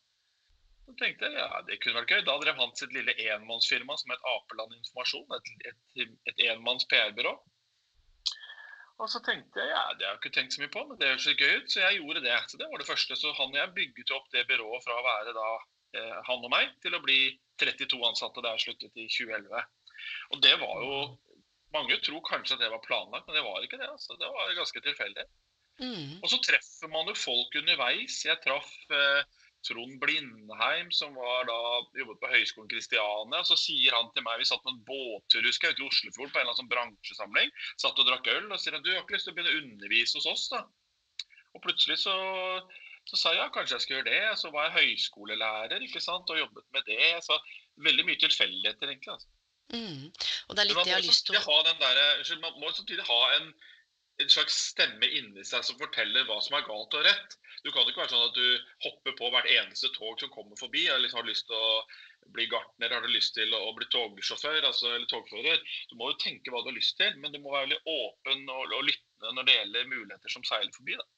Så 0.83 0.95
tenkte 0.99 1.29
jeg 1.29 1.39
ja, 1.39 1.61
det 1.69 1.79
kunne 1.83 2.01
vært 2.01 2.11
gøy. 2.11 2.23
Da 2.27 2.35
drev 2.43 2.59
han 2.59 2.73
sitt 2.79 2.95
lille 2.97 3.15
enmannsfirma 3.29 3.95
som 4.01 4.11
het 4.11 4.25
Apeland 4.33 4.75
Informasjon. 4.75 5.37
Et, 5.37 5.69
et, 5.71 6.17
et 6.33 6.43
enmanns 6.51 6.89
PR-byrå. 6.91 7.37
Og 9.03 9.11
så 9.11 9.19
tenkte 9.27 9.59
jeg 9.59 9.73
ja, 9.73 9.83
det 9.99 10.07
har 10.07 10.15
jeg 10.15 10.21
ikke 10.21 10.35
tenkt 10.37 10.55
så 10.55 10.63
mye 10.63 10.71
på, 10.71 10.83
men 10.87 10.99
det 11.01 11.09
høres 11.11 11.25
så 11.27 11.35
gøy 11.35 11.57
ut, 11.59 11.71
så 11.73 11.81
jeg 11.83 11.99
gjorde 11.99 12.23
det. 12.23 12.37
Så 12.49 12.61
det 12.61 12.69
var 12.71 12.83
det 12.83 12.87
første. 12.87 13.19
Så 13.19 13.35
han 13.39 13.51
og 13.51 13.59
jeg 13.59 13.75
bygget 13.79 14.15
opp 14.15 14.29
det 14.35 14.47
byrået 14.51 14.85
fra 14.87 14.99
å 14.99 15.07
være 15.07 15.35
da 15.37 15.49
eh, 15.99 16.19
han 16.29 16.47
og 16.47 16.53
meg 16.53 16.71
til 16.85 16.95
å 16.95 17.03
bli 17.03 17.21
32 17.63 17.99
ansatte 18.07 18.45
da 18.45 18.55
jeg 18.55 18.67
sluttet 18.67 19.03
i 19.03 19.09
2011. 19.11 19.65
Og 20.35 20.43
det 20.47 20.57
var 20.63 20.87
jo 20.87 20.97
Mange 21.73 21.97
tror 22.05 22.21
kanskje 22.27 22.59
at 22.59 22.61
det 22.61 22.69
var 22.69 22.83
planlagt, 22.85 23.25
men 23.25 23.39
det 23.39 23.43
var 23.47 23.63
ikke 23.65 23.79
det. 23.81 23.87
altså. 23.89 24.13
Det 24.21 24.29
var 24.29 24.51
ganske 24.59 24.81
tilfeldig. 24.85 25.23
Mm. 25.81 26.19
Og 26.19 26.27
så 26.29 26.39
treffer 26.45 26.91
man 26.93 27.09
jo 27.09 27.15
folk 27.17 27.55
underveis. 27.57 28.19
Jeg 28.27 28.37
traff 28.45 28.69
eh, 28.93 29.23
Trond 29.67 29.99
Blindheim, 30.03 30.91
som 30.95 31.15
var 31.15 31.47
da, 31.49 31.59
jobbet 31.99 32.21
på 32.23 32.31
Høgskolen 32.33 32.71
Kristiania. 32.71 33.43
Så 33.47 33.59
sier 33.61 33.95
han 33.97 34.11
til 34.15 34.27
meg 34.27 34.41
Vi 34.43 34.49
satt 34.51 34.63
på 34.65 34.73
en 34.73 34.83
båttur 34.89 35.47
husker 35.47 35.71
jeg, 35.71 35.79
ute 35.79 35.85
i 35.85 35.89
Oslofjord 35.89 36.33
på 36.33 36.41
en 36.41 36.45
eller 36.45 36.53
annen 36.53 36.61
sånn 36.61 36.73
bransjesamling. 36.73 37.53
Satt 37.81 37.99
og 37.99 38.09
drakk 38.09 38.31
øl. 38.35 38.49
Og 38.51 38.63
sier 38.63 38.77
han 38.77 38.87
du 38.87 38.93
har 38.95 39.05
ikke 39.05 39.19
lyst 39.19 39.29
til 39.29 39.35
å 39.35 39.39
begynne 39.39 39.55
å 39.55 39.61
undervise 39.63 40.19
hos 40.19 40.31
oss, 40.35 40.47
da? 40.55 40.65
Og 41.53 41.61
plutselig 41.65 41.99
så, 42.01 42.15
så 43.11 43.19
sa 43.19 43.35
jeg 43.35 43.43
ja, 43.43 43.51
kanskje 43.55 43.77
jeg 43.77 43.87
skal 43.87 43.99
gjøre 43.99 44.11
det. 44.11 44.23
Så 44.41 44.51
var 44.55 44.71
jeg 44.71 44.79
høyskolelærer 44.81 45.87
ikke 45.87 46.03
sant, 46.03 46.33
og 46.33 46.43
jobbet 46.43 46.67
med 46.75 46.89
det. 46.89 47.13
Så 47.27 47.39
veldig 47.87 48.09
mye 48.09 48.21
tilfeldigheter, 48.25 48.91
egentlig. 48.91 49.15
altså. 49.15 49.31
Mm. 49.73 50.09
Og 50.49 50.57
det 50.57 50.63
er 50.63 50.69
litt 50.69 50.81
det 50.83 50.91
jeg 50.91 50.99
har 50.99 51.07
lyst 51.07 51.29
til 51.29 51.39
å 51.39 52.41
Man 52.43 52.59
må 52.61 52.73
samtidig 52.77 53.05
ha 53.09 53.21
en, 53.39 53.53
en 54.23 54.33
slags 54.33 54.57
stemme 54.71 55.09
inni 55.19 55.45
seg 55.47 55.65
som 55.67 55.79
forteller 55.81 56.27
hva 56.29 56.39
som 56.45 56.57
er 56.59 56.67
galt 56.67 56.97
og 56.99 57.07
rett. 57.07 57.37
Du 57.63 57.71
kan 57.71 57.87
ikke 57.87 58.03
være 58.03 58.15
sånn 58.15 58.29
at 58.31 58.39
du 58.39 58.47
hopper 58.87 59.15
på 59.19 59.31
hvert 59.35 59.51
eneste 59.51 59.91
tog 59.97 60.19
som 60.21 60.33
kommer 60.35 60.59
forbi. 60.59 60.87
Eller 60.89 61.05
liksom 61.07 61.23
har 61.23 61.29
lyst 61.29 61.47
til 61.51 61.59
å 61.59 61.83
bli 62.35 62.47
gartner, 62.51 62.95
har 62.95 63.03
du 63.05 63.11
lyst 63.13 63.35
til 63.37 63.55
å 63.55 63.73
bli 63.77 63.89
togsjåfør 63.93 64.69
altså, 64.69 64.93
eller 64.95 65.09
togfører. 65.11 65.63
Du 65.91 65.97
må 65.99 66.11
jo 66.13 66.21
tenke 66.23 66.53
hva 66.53 66.63
du 66.63 66.71
har 66.71 66.79
lyst 66.79 66.97
til, 67.01 67.19
men 67.23 67.35
du 67.35 67.41
må 67.43 67.55
være 67.55 67.69
veldig 67.69 67.83
åpen 67.97 68.47
og, 68.47 68.77
og 68.79 68.87
lyttende 68.89 69.35
når 69.37 69.49
det 69.49 69.59
gjelder 69.59 69.91
muligheter 69.91 70.35
som 70.37 70.47
seiler 70.47 70.73
forbi. 70.77 70.99
da. 70.99 71.09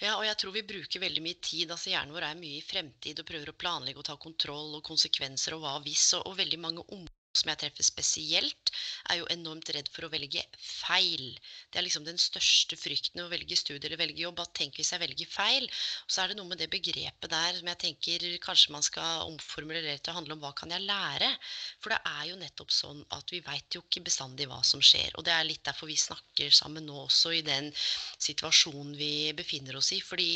Ja, 0.00 0.14
og 0.16 0.24
jeg 0.24 0.36
tror 0.40 0.54
vi 0.56 0.66
bruker 0.66 1.02
veldig 1.02 1.22
mye 1.24 1.38
tid. 1.44 1.70
altså 1.70 1.92
Hjernen 1.92 2.16
vår 2.16 2.26
er 2.30 2.38
mye 2.40 2.60
i 2.60 2.64
fremtid 2.64 3.20
og 3.20 3.28
prøver 3.28 3.52
å 3.52 3.58
planlegge 3.60 4.00
og 4.00 4.08
ta 4.08 4.16
kontroll 4.20 4.78
og 4.78 4.86
konsekvenser 4.86 5.56
og 5.56 5.64
hva 5.64 5.74
hvis. 5.84 6.06
Og, 6.18 6.30
og 6.30 6.38
veldig 6.40 6.60
mange 6.62 6.84
om 6.96 7.04
som 7.38 7.50
jeg 7.52 7.60
treffer 7.62 7.86
spesielt, 7.86 8.72
er 9.12 9.20
jo 9.20 9.28
enormt 9.30 9.70
redd 9.74 9.88
for 9.94 10.06
å 10.06 10.10
velge 10.12 10.42
feil. 10.58 11.36
Det 11.70 11.80
er 11.80 11.86
liksom 11.86 12.06
den 12.06 12.18
største 12.18 12.78
frykten 12.78 13.22
å 13.22 13.28
velge 13.30 13.58
studie 13.58 13.86
eller 13.86 14.00
velge 14.00 14.24
jobb. 14.24 14.42
at 14.42 14.54
Tenk 14.58 14.80
hvis 14.80 14.90
jeg 14.94 15.02
velger 15.02 15.30
feil. 15.30 15.68
Og 16.06 16.10
så 16.10 16.24
er 16.24 16.32
det 16.32 16.38
noe 16.40 16.50
med 16.50 16.60
det 16.60 16.70
begrepet 16.72 17.30
der 17.30 17.60
som 17.60 17.70
jeg 17.70 17.80
tenker 17.84 18.26
kanskje 18.42 18.74
man 18.74 18.86
skal 18.86 19.26
omformulere 19.30 19.98
til 19.98 20.12
å 20.12 20.18
handle 20.18 20.36
om 20.36 20.44
hva 20.44 20.52
kan 20.58 20.74
jeg 20.74 20.86
lære? 20.86 21.30
For 21.78 21.94
det 21.94 22.00
er 22.12 22.24
jo 22.32 22.40
nettopp 22.42 22.74
sånn 22.74 23.04
at 23.16 23.34
vi 23.34 23.42
veit 23.46 23.78
jo 23.78 23.84
ikke 23.86 24.04
bestandig 24.10 24.50
hva 24.50 24.62
som 24.66 24.82
skjer. 24.82 25.14
Og 25.14 25.26
det 25.26 25.34
er 25.36 25.46
litt 25.46 25.64
derfor 25.66 25.90
vi 25.90 25.98
snakker 26.00 26.50
sammen 26.54 26.88
nå 26.88 27.06
også 27.06 27.34
i 27.38 27.44
den 27.46 27.70
situasjonen 28.18 28.96
vi 28.98 29.30
befinner 29.38 29.78
oss 29.78 29.94
i. 29.94 30.00
fordi 30.00 30.32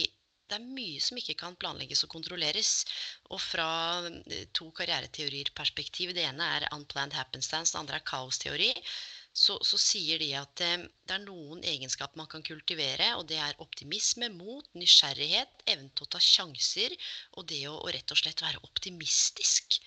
det 0.51 0.57
er 0.59 0.73
mye 0.77 1.01
som 1.03 1.19
ikke 1.21 1.37
kan 1.41 1.57
planlegges 1.61 2.05
og 2.07 2.13
kontrolleres. 2.15 2.71
Og 3.33 3.41
fra 3.43 3.69
eh, 4.11 4.47
to 4.57 4.71
karriereteorier 4.77 5.53
perspektiv, 5.57 6.13
det 6.17 6.27
ene 6.29 6.49
er 6.59 6.69
unplanned 6.77 7.17
happenstance, 7.17 7.73
det 7.73 7.81
andre 7.81 8.01
er 8.01 8.09
kaosteori, 8.11 8.71
så, 9.35 9.57
så 9.67 9.79
sier 9.83 10.21
de 10.23 10.31
at 10.39 10.65
eh, 10.67 10.87
det 11.09 11.17
er 11.17 11.25
noen 11.25 11.65
egenskaper 11.67 12.21
man 12.21 12.31
kan 12.31 12.45
kultivere, 12.47 13.11
og 13.19 13.27
det 13.33 13.41
er 13.43 13.63
optimisme, 13.65 14.31
mot, 14.37 14.69
nysgjerrighet, 14.79 15.65
evnen 15.75 15.91
til 15.91 16.07
å 16.07 16.13
ta 16.15 16.23
sjanser 16.23 16.95
og 17.39 17.49
det 17.51 17.65
å, 17.71 17.79
å 17.81 17.95
rett 17.97 18.15
og 18.15 18.21
slett 18.21 18.45
være 18.45 18.63
optimistisk. 18.69 19.81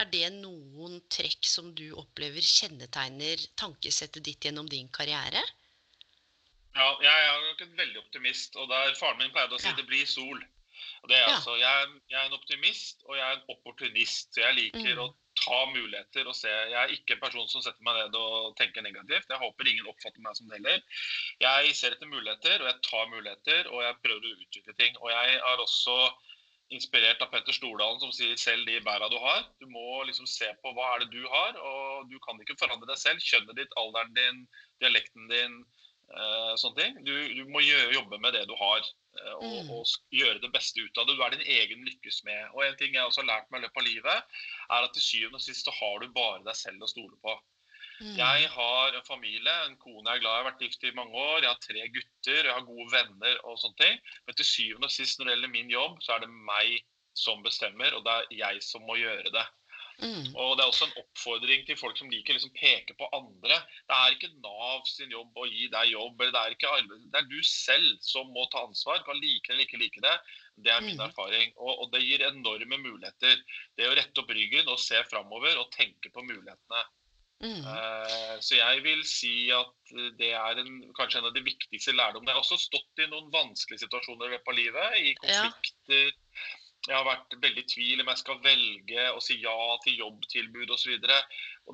Er 0.00 0.08
det 0.08 0.28
noen 0.34 1.00
trekk 1.12 1.46
som 1.48 1.72
du 1.76 1.90
opplever 2.00 2.44
kjennetegner 2.44 3.42
tankesettet 3.60 4.24
ditt 4.24 4.46
gjennom 4.48 4.68
din 4.68 4.88
karriere? 4.88 5.42
Ja, 6.76 6.88
jeg 7.04 7.28
er 7.28 7.46
nok 7.46 7.62
en 7.64 7.78
veldig 7.78 8.00
optimist. 8.00 8.56
Og 8.56 8.68
der 8.72 8.94
faren 9.00 9.20
min 9.20 9.32
pleide 9.34 9.56
å 9.56 9.60
si 9.62 9.70
ja. 9.70 9.76
det 9.78 9.88
blir 9.88 10.06
sol. 10.08 10.40
Og 11.02 11.10
det 11.10 11.18
er 11.18 11.26
ja. 11.26 11.34
altså, 11.34 11.56
jeg, 11.58 11.90
jeg, 12.10 12.18
er 12.20 12.28
en 12.28 12.38
optimist, 12.38 13.02
og 13.08 13.18
jeg 13.18 13.26
er 13.26 13.36
en 13.36 13.52
opportunist. 13.54 14.32
Så 14.34 14.42
jeg 14.42 14.58
liker 14.58 14.96
mm. 14.96 15.02
å 15.04 15.08
ta 15.42 15.60
muligheter 15.72 16.28
og 16.30 16.36
se. 16.38 16.50
Jeg 16.50 16.78
er 16.78 16.94
ikke 16.94 17.16
en 17.16 17.22
person 17.24 17.48
som 17.50 17.64
setter 17.64 17.84
meg 17.86 17.98
ned 17.98 18.18
og 18.18 18.52
tenker 18.60 18.84
negativt. 18.86 19.30
Jeg 19.30 19.42
håper 19.42 19.70
ingen 19.70 19.88
oppfatter 19.90 20.24
meg 20.24 20.38
som 20.38 20.50
det 20.50 20.60
heller. 20.60 21.00
Jeg 21.42 21.72
ser 21.78 21.96
etter 21.96 22.10
muligheter, 22.10 22.62
og 22.62 22.70
jeg 22.70 22.84
tar 22.88 23.08
muligheter, 23.14 23.72
og 23.72 23.82
jeg 23.86 23.98
prøver 24.04 24.28
å 24.28 24.36
utvikle 24.46 24.76
ting. 24.80 25.00
Og 25.02 25.10
jeg 25.12 25.40
er 25.40 25.64
også 25.66 25.96
inspirert 26.72 27.20
av 27.20 27.28
Petter 27.32 27.52
Stordalen 27.52 28.00
som 28.00 28.12
sier 28.16 28.36
'selv 28.40 28.64
de 28.64 28.78
bæra 28.80 29.10
du 29.12 29.18
har'. 29.20 29.44
Du 29.60 29.66
må 29.68 30.02
liksom 30.08 30.26
se 30.26 30.48
på 30.62 30.72
hva 30.72 30.94
er 30.94 31.02
det 31.02 31.10
du 31.12 31.26
har, 31.28 31.58
og 31.58 32.08
du 32.10 32.18
kan 32.24 32.40
ikke 32.40 32.56
forandre 32.60 32.88
deg 32.88 33.00
selv. 33.00 33.20
Kjønnet 33.20 33.58
ditt, 33.58 33.74
alderen 33.76 34.14
din, 34.16 34.46
dialekten 34.80 35.28
din, 35.28 35.58
sånne 36.60 36.78
ting. 36.78 36.98
Du, 37.06 37.12
du 37.36 37.42
må 37.52 37.62
gjøre, 37.64 37.94
jobbe 37.96 38.18
med 38.20 38.34
det 38.36 38.42
du 38.50 38.54
har, 38.58 38.88
uh, 39.18 39.36
og, 39.38 39.54
mm. 39.64 39.70
og, 39.76 39.94
gjøre 40.12 40.42
det 40.42 40.52
beste 40.54 40.82
ut 40.82 41.00
av 41.00 41.08
det. 41.08 41.16
Du 41.16 41.24
er 41.24 41.36
din 41.36 41.54
egen 41.56 41.86
lykkes 41.88 42.22
med. 42.28 42.42
Og 42.52 42.66
En 42.66 42.76
ting 42.80 42.96
jeg 42.96 43.06
også 43.06 43.22
har 43.22 43.30
lært 43.30 43.48
meg 43.50 43.62
i 43.62 43.66
løpet 43.66 43.82
av 43.82 43.88
livet, 43.88 44.36
er 44.68 44.88
at 44.88 44.94
til 44.96 45.06
syvende 45.06 45.40
og 45.40 45.46
sist 45.46 45.68
så 45.68 45.74
har 45.78 46.02
du 46.02 46.12
bare 46.12 46.44
deg 46.46 46.58
selv 46.58 46.84
å 46.84 46.90
stole 46.90 47.16
på. 47.24 47.38
Mm. 48.02 48.16
Jeg 48.18 48.48
har 48.50 48.96
en 48.98 49.04
familie, 49.06 49.52
en 49.66 49.76
kone 49.78 50.08
jeg 50.08 50.18
er 50.18 50.22
glad 50.24 50.32
i, 50.32 50.38
har 50.40 50.48
vært 50.48 50.64
gift 50.64 50.86
i 50.88 50.94
mange 50.96 51.14
år. 51.14 51.44
Jeg 51.44 51.52
har 51.52 51.60
tre 51.62 51.88
gutter, 51.96 52.40
jeg 52.48 52.54
har 52.56 52.64
gode 52.66 52.88
venner 52.92 53.42
og 53.46 53.60
sånne 53.62 53.78
ting. 53.78 54.00
Men 54.26 54.38
til 54.38 54.48
syvende 54.48 54.88
og 54.90 54.94
sist 54.94 55.20
når 55.20 55.28
det 55.28 55.36
gjelder 55.36 55.54
min 55.54 55.70
jobb, 55.70 56.00
så 56.02 56.16
er 56.16 56.24
det 56.24 56.32
meg 56.32 56.80
som 57.18 57.44
bestemmer, 57.44 57.92
og 57.92 58.06
det 58.06 58.14
er 58.14 58.38
jeg 58.38 58.62
som 58.64 58.84
må 58.88 58.96
gjøre 58.96 59.32
det. 59.34 59.44
Mm. 60.00 60.32
Og 60.34 60.56
Det 60.56 60.62
er 60.64 60.70
også 60.70 60.86
en 60.88 61.00
oppfordring 61.02 61.66
til 61.66 61.78
folk 61.78 61.98
som 61.98 62.10
liker 62.10 62.34
å 62.34 62.38
liksom 62.38 62.54
peke 62.56 62.96
på 62.98 63.08
andre. 63.16 63.58
Det 63.90 63.98
er 63.98 64.14
ikke 64.16 64.32
Nav 64.44 64.86
sin 64.88 65.12
jobb 65.12 65.36
å 65.38 65.48
gi 65.48 65.68
deg 65.72 65.92
jobb. 65.92 66.16
eller 66.20 66.32
Det 66.32 66.42
er 66.42 66.56
ikke 66.56 66.72
arbeid. 66.78 67.04
Det 67.12 67.20
er 67.20 67.28
du 67.30 67.38
selv 67.46 67.92
som 68.06 68.32
må 68.34 68.46
ta 68.52 68.64
ansvar. 68.66 69.04
Kan 69.06 69.20
like 69.22 69.52
eller 69.52 69.66
ikke 69.66 69.82
like 69.82 70.02
det. 70.04 70.16
Det 70.64 70.72
er 70.72 70.82
min 70.84 70.98
mm. 70.98 71.04
erfaring. 71.08 71.52
Og, 71.58 71.70
og, 71.74 71.92
det 71.92 72.02
gir 72.06 72.24
enorme 72.26 72.80
muligheter. 72.80 73.38
Det 73.78 73.90
å 73.90 73.94
rette 73.98 74.24
opp 74.24 74.34
ryggen 74.34 74.72
og 74.72 74.80
se 74.80 74.98
framover 75.10 75.60
og 75.60 75.70
tenke 75.76 76.12
på 76.12 76.26
mulighetene. 76.26 76.82
Mm. 77.42 77.64
Uh, 77.66 78.36
så 78.38 78.54
jeg 78.54 78.82
vil 78.84 79.00
si 79.08 79.50
at 79.50 79.94
det 80.20 80.30
er 80.38 80.60
en, 80.62 80.76
kanskje 80.94 81.18
en 81.18 81.30
av 81.30 81.34
de 81.34 81.42
viktigste 81.42 81.94
lærdommene. 81.94 82.30
Jeg 82.30 82.38
har 82.38 82.44
også 82.44 82.58
stått 82.60 83.02
i 83.02 83.08
noen 83.10 83.32
vanskelige 83.34 83.82
situasjoner 83.82 84.28
i 84.30 84.36
løpet 84.36 84.52
av 84.52 84.58
livet. 84.60 84.98
I 85.02 85.14
konflikter. 85.18 86.10
Ja 86.10 86.58
jeg 86.88 86.96
har 86.96 87.04
vært 87.06 87.34
veldig 87.42 87.62
i 87.62 87.68
tvil 87.70 88.00
om 88.02 88.08
jeg 88.10 88.20
skal 88.20 88.40
velge 88.42 89.02
å 89.14 89.20
si 89.22 89.36
ja 89.38 89.54
til 89.84 90.00
jobbtilbud 90.00 90.72
osv. 90.74 90.96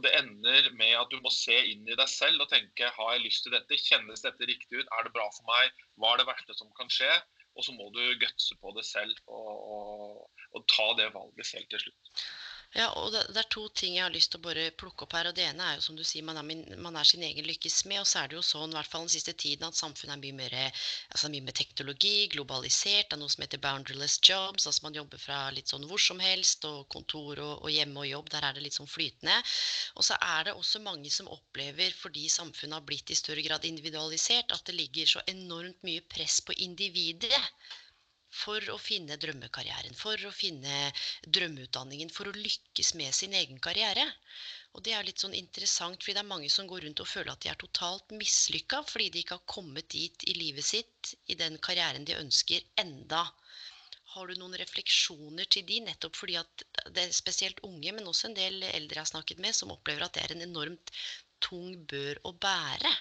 Det 0.05 0.13
ender 0.19 0.69
med 0.77 0.93
at 1.01 1.09
du 1.13 1.17
må 1.25 1.33
se 1.33 1.57
inn 1.71 1.89
i 1.89 1.97
deg 1.97 2.11
selv 2.13 2.45
og 2.45 2.51
tenke 2.53 2.91
har 2.93 3.15
jeg 3.15 3.25
lyst 3.25 3.47
til 3.47 3.57
dette, 3.57 3.81
kjennes 3.89 4.25
dette 4.25 4.51
riktig 4.51 4.83
ut, 4.83 4.93
er 4.99 5.07
det 5.07 5.15
bra 5.17 5.25
for 5.33 5.49
meg, 5.49 5.81
hva 5.97 6.13
er 6.13 6.21
det 6.21 6.29
verste 6.29 6.59
som 6.59 6.73
kan 6.77 6.93
skje? 6.93 7.09
Og 7.57 7.65
så 7.67 7.73
må 7.75 7.89
du 7.91 8.03
gutse 8.21 8.55
på 8.61 8.71
det 8.77 8.85
selv 8.87 9.17
og, 9.27 9.49
og, 9.75 10.45
og 10.55 10.69
ta 10.71 10.91
det 11.01 11.09
valget 11.17 11.49
selv 11.49 11.73
til 11.73 11.89
slutt. 11.89 12.13
Ja, 12.77 12.91
og 13.01 13.15
det, 13.15 13.23
det, 13.33 13.41
er 13.41 13.49
to 13.49 13.63
ting 13.73 13.95
jeg 13.97 14.05
har 14.05 14.13
lyst 14.13 14.29
til 14.33 14.43
å 14.43 14.45
bare 14.45 14.67
plukke 14.77 15.07
opp 15.07 15.15
her. 15.17 15.31
og 15.31 15.37
Det 15.37 15.45
ene 15.49 15.65
er 15.65 15.79
jo 15.79 15.85
som 15.87 15.97
du 15.97 16.03
sier, 16.05 16.25
man 16.27 16.37
er, 16.37 16.45
min, 16.45 16.61
man 16.85 16.99
er 17.01 17.09
sin 17.09 17.25
egen 17.25 17.47
lykkes 17.49 17.79
med. 17.89 18.03
Og 18.03 18.09
så 18.11 18.21
er 18.21 18.29
det 18.29 18.37
jo 18.37 18.43
sånn, 18.45 18.75
i 18.75 18.77
hvert 18.77 18.91
fall 18.93 19.07
den 19.07 19.15
siste 19.15 19.33
tiden, 19.33 19.65
at 19.71 19.79
samfunnet 19.79 20.19
er 20.19 20.21
mye 20.21 20.37
mer, 20.37 20.57
altså 21.09 21.31
mye 21.33 21.47
mer 21.47 21.57
teknologi, 21.57 22.29
globalisert. 22.35 23.09
Det 23.09 23.17
er 23.17 23.23
noe 23.23 23.33
som 23.33 23.47
heter 23.47 23.63
boundaryless 23.65 24.19
jobs. 24.21 24.69
altså 24.69 24.85
Man 24.85 25.01
jobber 25.01 25.25
fra 25.25 25.41
litt 25.57 25.73
sånn 25.73 25.89
hvor 25.89 26.05
som 26.05 26.21
helst. 26.21 26.69
Og 26.69 26.85
kontor 26.93 27.41
og, 27.41 27.55
og 27.65 27.73
hjemme 27.73 28.05
og 28.05 28.11
jobb, 28.11 28.31
der 28.37 28.51
er 28.51 28.59
det 28.59 28.67
litt 28.69 28.77
sånn 28.77 28.93
flytende. 28.99 29.41
Og 29.97 30.05
så 30.05 30.21
er 30.29 30.51
det 30.51 30.57
også 30.61 30.85
mange 30.85 31.09
som 31.15 31.33
opplever, 31.33 31.97
fordi 31.97 32.29
samfunnet 32.37 32.83
har 32.83 32.89
blitt 32.93 33.17
i 33.17 33.17
større 33.17 33.49
grad 33.49 33.65
individualisert, 33.65 34.53
at 34.53 34.69
det 34.69 34.77
ligger 34.77 35.09
så 35.17 35.25
enormt 35.33 35.81
mye 35.89 36.05
press 36.13 36.43
på 36.45 36.61
individet 36.69 37.47
for 38.35 38.65
å 38.73 38.77
finne 38.81 39.17
drømmekarrieren, 39.21 39.95
for 39.97 40.21
å 40.29 40.33
finne 40.35 40.91
drømmeutdanningen, 41.37 42.11
for 42.13 42.29
å 42.29 42.37
lykkes 42.37 42.95
med 43.01 43.15
sin 43.17 43.37
egen 43.39 43.61
karriere. 43.65 44.05
Og 44.77 44.85
det 44.85 44.93
er 44.95 45.07
litt 45.07 45.23
sånn 45.23 45.37
interessant, 45.37 46.03
fordi 46.03 46.19
det 46.19 46.23
er 46.23 46.33
mange 46.33 46.51
som 46.53 46.69
går 46.69 46.85
rundt 46.85 47.01
og 47.03 47.09
føler 47.09 47.33
at 47.33 47.43
de 47.45 47.51
er 47.53 47.61
totalt 47.61 48.13
mislykka 48.15 48.83
fordi 48.91 49.09
de 49.15 49.23
ikke 49.25 49.39
har 49.39 49.55
kommet 49.55 49.89
dit 49.95 50.29
i 50.29 50.37
livet 50.37 50.67
sitt, 50.67 51.15
i 51.27 51.39
den 51.41 51.57
karrieren 51.65 52.05
de 52.09 52.19
ønsker, 52.19 52.67
enda. 52.83 53.25
Har 54.13 54.29
du 54.29 54.39
noen 54.39 54.57
refleksjoner 54.61 55.49
til 55.53 55.67
de, 55.69 55.81
nettopp 55.89 56.17
fordi 56.17 56.37
at 56.41 56.65
det 56.95 57.07
er 57.07 57.17
spesielt 57.17 57.65
unge, 57.67 57.93
men 57.97 58.09
også 58.09 58.29
en 58.29 58.39
del 58.39 58.63
eldre 58.71 59.01
jeg 59.01 59.05
har 59.07 59.13
snakket 59.15 59.43
med, 59.45 59.57
som 59.57 59.73
opplever 59.75 60.05
at 60.05 60.17
det 60.17 60.25
er 60.27 60.37
en 60.37 60.47
enormt 60.51 60.93
tung 61.45 61.75
bør 61.91 62.21
å 62.29 62.33
bære? 62.37 62.93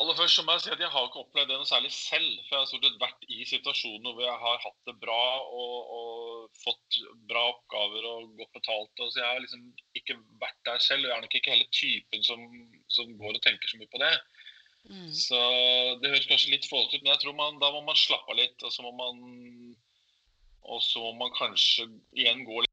Aller 0.00 0.16
først 0.16 0.38
så 0.38 0.42
må 0.46 0.54
jeg 0.54 0.62
si 0.64 0.70
at 0.72 0.80
jeg 0.80 0.88
har 0.92 1.06
ikke 1.06 1.20
opplevd 1.20 1.50
det 1.50 1.56
noe 1.60 1.68
særlig 1.68 1.90
selv. 1.92 2.28
For 2.46 2.54
jeg 2.54 2.62
har 2.62 2.68
stort 2.70 2.86
sett 2.86 3.02
vært 3.02 3.26
i 3.28 3.48
situasjoner 3.48 4.14
hvor 4.14 4.24
jeg 4.24 4.38
har 4.44 4.62
hatt 4.62 4.78
det 4.88 4.94
bra 5.02 5.24
og, 5.42 5.90
og 5.96 6.62
fått 6.62 6.98
bra 7.28 7.42
oppgaver 7.50 8.06
og 8.08 8.30
godt 8.38 8.54
betalt. 8.56 9.02
Og 9.04 9.12
så 9.12 9.20
jeg 9.20 9.28
har 9.28 9.42
liksom 9.44 9.66
ikke 10.00 10.16
vært 10.40 10.60
der 10.68 10.80
selv. 10.84 11.04
Og 11.04 11.10
jeg 11.10 11.16
er 11.18 11.26
nok 11.26 11.36
ikke 11.38 11.52
heller 11.54 11.76
typen 11.76 12.24
som, 12.28 12.46
som 12.96 13.12
går 13.20 13.36
og 13.36 13.44
tenker 13.44 13.68
så 13.68 13.80
mye 13.80 13.92
på 13.92 14.00
det. 14.00 14.12
Mm. 14.88 15.12
Så 15.14 15.38
det 16.00 16.10
høres 16.10 16.28
kanskje 16.30 16.54
litt 16.56 16.66
fåsete 16.70 16.98
ut, 16.98 17.04
men 17.04 17.12
jeg 17.12 17.22
tror 17.22 17.36
man, 17.38 17.60
da 17.62 17.70
må 17.74 17.84
man 17.86 17.98
slappe 17.98 18.32
av 18.32 18.40
litt. 18.40 18.56
Og 18.64 18.72
så 18.74 18.86
må 18.86 18.94
man, 18.96 19.20
og 20.72 20.80
så 20.88 21.04
må 21.04 21.12
man 21.20 21.36
kanskje 21.36 21.90
igjen 22.16 22.46
gå 22.48 22.64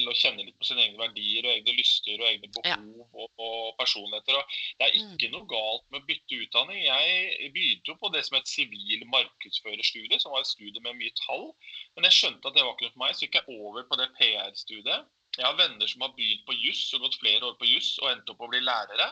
litt 0.00 0.12
å 0.12 0.16
kjenne 0.18 0.46
litt 0.46 0.56
på 0.58 0.66
sine 0.68 0.84
egne 0.84 1.00
verdier 1.00 1.46
og 1.46 1.52
egne 1.52 1.76
lyster 1.76 2.16
og 2.18 2.26
egne 2.28 2.50
behov 2.50 2.68
ja. 2.68 2.78
og, 3.12 3.28
og, 3.36 3.70
personligheter. 3.80 4.38
Og 4.38 4.58
det 4.80 4.88
er 4.88 4.98
ikke 4.98 5.30
mm. 5.30 5.36
noe 5.36 5.48
galt 5.52 5.86
med 5.88 6.00
å 6.00 6.08
bytte 6.08 6.40
utdanning. 6.44 6.82
Jeg 6.86 7.52
begynte 7.54 7.92
jo 7.92 7.98
på 8.00 8.12
det 8.14 8.24
som 8.26 8.38
het 8.38 8.50
sivil 8.50 9.06
markedsførerstudie, 9.12 10.20
som 10.22 10.34
var 10.34 10.44
et 10.44 10.50
studie 10.50 10.84
med 10.84 10.98
mye 10.98 11.14
tall. 11.22 11.50
Men 11.96 12.08
jeg 12.08 12.18
skjønte 12.18 12.50
at 12.50 12.58
det 12.58 12.66
var 12.66 12.76
ikke 12.76 12.88
noe 12.88 12.96
for 12.96 13.04
meg, 13.04 13.16
så 13.16 13.26
gikk 13.26 13.40
jeg 13.40 13.58
over 13.60 13.88
på 13.88 14.00
det 14.00 14.10
PR-studiet. 14.18 15.08
Jeg 15.38 15.46
har 15.46 15.54
venner 15.54 15.86
som 15.86 16.02
har 16.02 16.10
begynt 16.16 16.42
på 16.48 16.56
juss 16.58 16.88
og 16.96 17.04
gått 17.04 17.20
flere 17.20 17.46
år 17.46 17.54
på 17.60 17.68
juss 17.68 17.92
og 18.02 18.08
endt 18.10 18.32
opp 18.32 18.40
å 18.42 18.48
bli 18.50 18.60
lærere. 18.64 19.06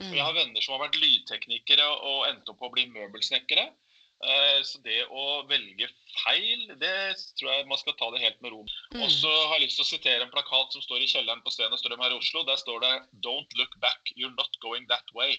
Og 0.00 0.14
jeg 0.16 0.24
har 0.24 0.32
mm. 0.32 0.40
venner 0.40 0.64
som 0.64 0.74
har 0.74 0.86
vært 0.86 0.96
lydteknikere 1.02 1.84
og 2.08 2.24
endt 2.30 2.48
opp 2.50 2.64
å 2.64 2.72
bli 2.72 2.86
møbelsnekkere. 2.94 3.68
Eh, 4.18 4.60
så 4.66 4.80
det 4.82 5.04
å 5.14 5.24
velge 5.46 5.86
feil, 6.24 6.64
det 6.80 6.94
tror 7.38 7.52
jeg 7.52 7.68
man 7.70 7.78
skal 7.78 7.94
ta 8.00 8.08
det 8.10 8.22
helt 8.24 8.40
med 8.42 8.50
ro. 8.50 8.64
Mm. 8.94 9.04
Og 9.04 9.12
så 9.14 9.30
har 9.30 9.58
jeg 9.58 9.68
lyst 9.68 9.78
til 9.78 9.86
å 9.86 9.92
sitere 9.92 10.26
en 10.26 10.32
plakat 10.32 10.74
som 10.74 10.82
står 10.82 11.04
i 11.04 11.10
kjelleren 11.10 11.44
på 11.44 11.52
Sten 11.54 11.74
og 11.74 11.78
Strøm 11.78 12.02
her 12.02 12.16
i 12.16 12.18
Oslo. 12.18 12.42
Der 12.48 12.58
står 12.58 12.82
det 12.82 12.94
'Don't 13.22 13.54
look 13.60 13.78
back, 13.84 14.10
you're 14.16 14.34
not 14.34 14.58
going 14.64 14.90
that 14.90 15.14
way'. 15.14 15.38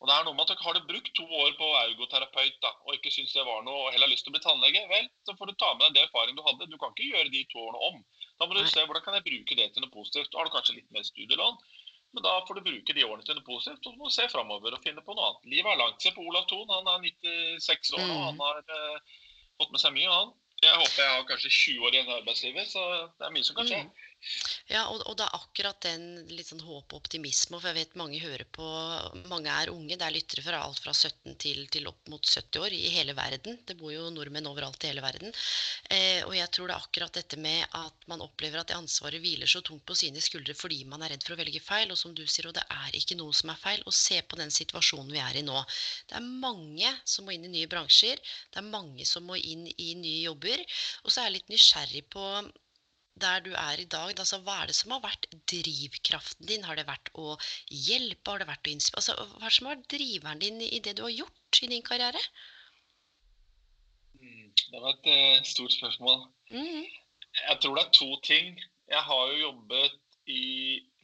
Og 0.00 0.08
det 0.08 0.14
er 0.14 0.24
noe 0.24 0.36
med 0.36 0.50
at 0.52 0.60
Har 0.64 0.74
du 0.76 0.88
brukt 0.88 1.12
to 1.16 1.24
år 1.24 1.52
på 1.56 1.68
ergoterapeut 1.82 2.56
da, 2.64 2.72
og 2.84 2.96
ikke 2.96 3.12
syns 3.12 3.32
det 3.32 3.44
var 3.48 3.62
noe, 3.64 3.86
og 3.86 3.92
heller 3.92 4.06
har 4.08 4.12
lyst 4.12 4.24
til 4.28 4.32
å 4.32 4.36
bli 4.36 4.44
tannlege, 4.44 4.82
vel, 4.92 5.08
så 5.24 5.36
får 5.38 5.46
du 5.48 5.54
ta 5.56 5.72
med 5.74 5.86
deg 5.86 5.96
det 5.96 6.02
erfaringen 6.08 6.36
du 6.36 6.44
hadde. 6.48 6.68
Du 6.72 6.76
kan 6.80 6.92
ikke 6.92 7.12
gjøre 7.12 7.32
de 7.32 7.44
to 7.52 7.64
årene 7.64 7.80
om. 7.88 8.04
Da 8.36 8.46
må 8.46 8.56
du 8.56 8.68
se 8.68 8.84
hvordan 8.84 9.04
kan 9.04 9.16
jeg 9.16 9.28
bruke 9.28 9.56
det 9.56 9.68
til 9.72 9.84
noe 9.84 9.92
positivt. 9.92 10.32
Da 10.32 10.40
har 10.40 10.48
du 10.48 10.52
kanskje 10.56 10.76
litt 10.76 10.90
mer 10.92 11.04
studielån. 11.04 11.56
Men 12.16 12.24
da 12.24 12.38
får 12.48 12.56
du 12.56 12.64
bruke 12.64 12.94
de 12.96 13.04
årene 13.04 13.26
til 13.28 13.36
noe 13.36 13.44
positivt, 13.44 13.84
og 13.84 13.92
så 13.92 13.98
må 14.00 14.08
du 14.08 14.14
se 14.14 14.24
framover 14.32 14.72
og 14.72 14.80
finne 14.80 15.02
på 15.04 15.12
noe 15.12 15.26
annet. 15.28 15.48
Livet 15.52 15.68
er 15.68 15.80
langt. 15.82 16.00
Se 16.00 16.14
på 16.16 16.22
Olav 16.24 16.46
Thon, 16.48 16.70
han 16.72 16.88
er 16.88 17.02
96 17.04 17.90
år 17.98 18.00
nå. 18.00 18.14
Mm. 18.14 18.22
Han 18.30 18.40
har 18.40 18.62
uh, 18.72 19.16
fått 19.60 19.74
med 19.74 19.82
seg 19.82 19.92
mye, 19.98 20.08
han. 20.08 20.30
Jeg 20.64 20.78
håper 20.80 21.02
jeg 21.02 21.12
har 21.12 21.26
kanskje 21.28 21.52
20 21.52 21.84
år 21.84 21.96
igjen 21.98 22.08
i 22.08 22.14
arbeidslivet, 22.16 22.70
så 22.72 22.86
det 23.18 23.28
er 23.28 23.34
mye 23.34 23.44
som 23.44 23.58
kan 23.58 23.68
skje. 23.68 23.82
Mm. 23.84 24.05
Ja, 24.66 24.82
og, 24.90 25.02
og, 25.06 25.14
det 25.18 25.26
er 25.26 25.36
akkurat 25.36 25.78
den 25.84 26.04
litt 26.32 26.48
sånn 26.50 26.62
håp 26.64 26.90
og 26.90 27.04
optimisme. 27.04 27.60
For 27.60 27.70
jeg 27.70 27.78
vet 27.78 27.98
mange 27.98 28.18
hører 28.22 28.46
på 28.50 28.66
Mange 29.30 29.52
er 29.52 29.70
unge. 29.70 29.94
Det 29.94 30.06
er 30.06 30.14
lyttere 30.14 30.42
fra 30.42 30.62
alt 30.66 30.80
fra 30.82 30.94
17 30.94 31.36
til, 31.42 31.62
til 31.72 31.86
opp 31.90 32.10
mot 32.10 32.22
70 32.26 32.62
år 32.64 32.74
i 32.74 32.90
hele 32.96 33.14
verden. 33.16 33.60
Det 33.66 33.76
bor 33.78 33.92
jo 33.94 34.08
nordmenn 34.10 34.48
overalt 34.50 34.82
i 34.84 34.90
hele 34.90 35.04
verden. 35.04 35.30
Eh, 35.94 36.24
og 36.26 36.34
jeg 36.36 36.50
tror 36.54 36.70
det 36.70 36.76
er 36.76 36.88
akkurat 36.88 37.20
dette 37.20 37.38
med 37.40 37.78
at 37.78 38.08
man 38.10 38.24
opplever 38.26 38.60
at 38.62 38.72
det 38.72 38.78
ansvaret 38.78 39.22
hviler 39.22 39.50
så 39.50 39.62
tungt 39.66 39.86
på 39.86 39.96
sine 39.98 40.22
skuldre 40.24 40.56
fordi 40.58 40.82
man 40.90 41.04
er 41.06 41.14
redd 41.14 41.26
for 41.26 41.36
å 41.36 41.40
velge 41.40 41.62
feil. 41.62 41.94
Og 41.94 42.00
som 42.00 42.14
du 42.16 42.24
sier, 42.26 42.50
og 42.50 42.58
det 42.58 42.66
er 42.66 42.98
ikke 42.98 43.18
noe 43.20 43.36
som 43.36 43.54
er 43.54 43.62
feil. 43.62 43.86
Og 43.86 43.94
se 43.94 44.20
på 44.26 44.40
den 44.40 44.52
situasjonen 44.54 45.14
vi 45.14 45.22
er 45.22 45.38
i 45.38 45.46
nå. 45.46 45.62
Det 46.10 46.18
er 46.18 46.30
mange 46.46 46.92
som 47.06 47.26
må 47.26 47.36
inn 47.36 47.46
i 47.46 47.54
nye 47.54 47.70
bransjer. 47.70 48.20
Det 48.50 48.62
er 48.62 48.70
mange 48.70 49.06
som 49.06 49.26
må 49.30 49.38
inn 49.38 49.66
i 49.76 49.94
nye 49.98 50.26
jobber. 50.26 50.62
Og 51.04 51.12
så 51.12 51.22
er 51.22 51.30
jeg 51.30 51.38
litt 51.38 51.52
nysgjerrig 51.54 52.06
på 52.10 52.24
der 53.22 53.40
du 53.46 53.52
er 53.56 53.80
i 53.80 53.88
dag, 53.92 54.12
altså, 54.12 54.38
hva 54.44 54.58
er 54.62 54.70
det 54.70 54.76
som 54.78 54.92
har 54.94 55.02
vært 55.04 55.28
drivkraften 55.52 56.48
din? 56.50 56.66
Har 56.68 56.78
det 56.78 56.86
vært 56.88 57.10
å 57.16 57.36
hjelpe? 57.70 58.30
Har 58.30 58.42
det 58.42 58.50
vært 58.50 58.68
å 58.68 58.74
inspirere? 58.74 59.02
Altså, 59.02 59.16
hva 59.36 59.44
er 59.44 59.48
det 59.48 59.56
som 59.58 59.68
har 59.70 59.76
vært 59.76 59.90
driveren 59.94 60.42
din 60.42 60.60
i 60.66 60.82
det 60.84 60.96
du 60.98 61.04
har 61.06 61.14
gjort 61.14 61.62
i 61.62 61.70
din 61.72 61.84
karriere? 61.86 62.22
Mm, 64.20 64.50
det 64.52 64.82
var 64.82 64.92
et 64.92 65.08
uh, 65.12 65.46
stort 65.48 65.76
spørsmål. 65.76 66.26
Mm. 66.52 66.84
Jeg 67.42 67.62
tror 67.62 67.78
det 67.78 67.86
er 67.86 67.96
to 68.00 68.10
ting. 68.26 68.52
Jeg 68.90 69.02
har 69.08 69.32
jo 69.32 69.40
jobbet 69.46 69.98
i 70.32 70.44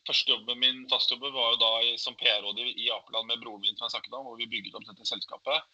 Første 0.03 0.33
jobben 0.33 0.59
min, 0.59 0.81
fastjobben 0.91 1.31
var 1.31 1.53
jo 1.53 1.59
da 1.61 1.97
som 2.03 2.17
PR-rådgiver 2.19 2.73
i 2.75 2.89
Apeland 2.91 3.29
med 3.29 3.43
broren 3.43 3.63
min, 3.63 3.77
som 3.77 3.87
jeg 3.87 3.95
snakket 3.95 4.17
om, 4.19 4.25
hvor 4.27 4.41
vi 4.41 4.49
bygget 4.51 4.75
opp 4.75 4.87
dette 4.89 5.07
selskapet. 5.07 5.69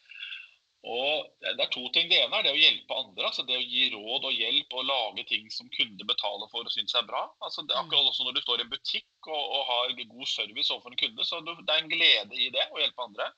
Og 0.87 1.27
Det 1.43 1.59
er 1.59 1.71
to 1.75 1.89
ting. 1.91 2.07
Det 2.11 2.21
ene 2.23 2.39
er 2.39 2.47
det 2.47 2.55
å 2.55 2.61
hjelpe 2.61 2.95
andre. 2.95 3.27
altså 3.27 3.43
Det 3.43 3.57
å 3.57 3.65
gi 3.65 3.89
råd 3.91 4.29
og 4.31 4.33
hjelp 4.33 4.75
og 4.79 4.87
lage 4.87 5.25
ting 5.27 5.51
som 5.51 5.71
kunder 5.75 6.07
betaler 6.07 6.51
for 6.53 6.63
og 6.63 6.73
syns 6.73 6.95
er 6.95 7.07
bra. 7.09 7.25
altså 7.43 7.63
det 7.67 7.75
er 7.75 7.83
Akkurat 7.83 8.07
også 8.13 8.25
når 8.25 8.39
du 8.39 8.41
står 8.45 8.61
i 8.61 8.67
en 8.67 8.73
butikk 8.73 9.27
og, 9.27 9.45
og 9.59 9.63
har 9.73 9.95
god 9.99 10.27
service 10.31 10.71
overfor 10.71 10.95
en 10.95 11.03
kunde. 11.03 11.25
så 11.25 11.41
Det 11.43 11.75
er 11.75 11.83
en 11.83 11.93
glede 11.93 12.35
i 12.39 12.51
det 12.55 12.67
å 12.71 12.79
hjelpe 12.79 13.03
andre. 13.03 13.31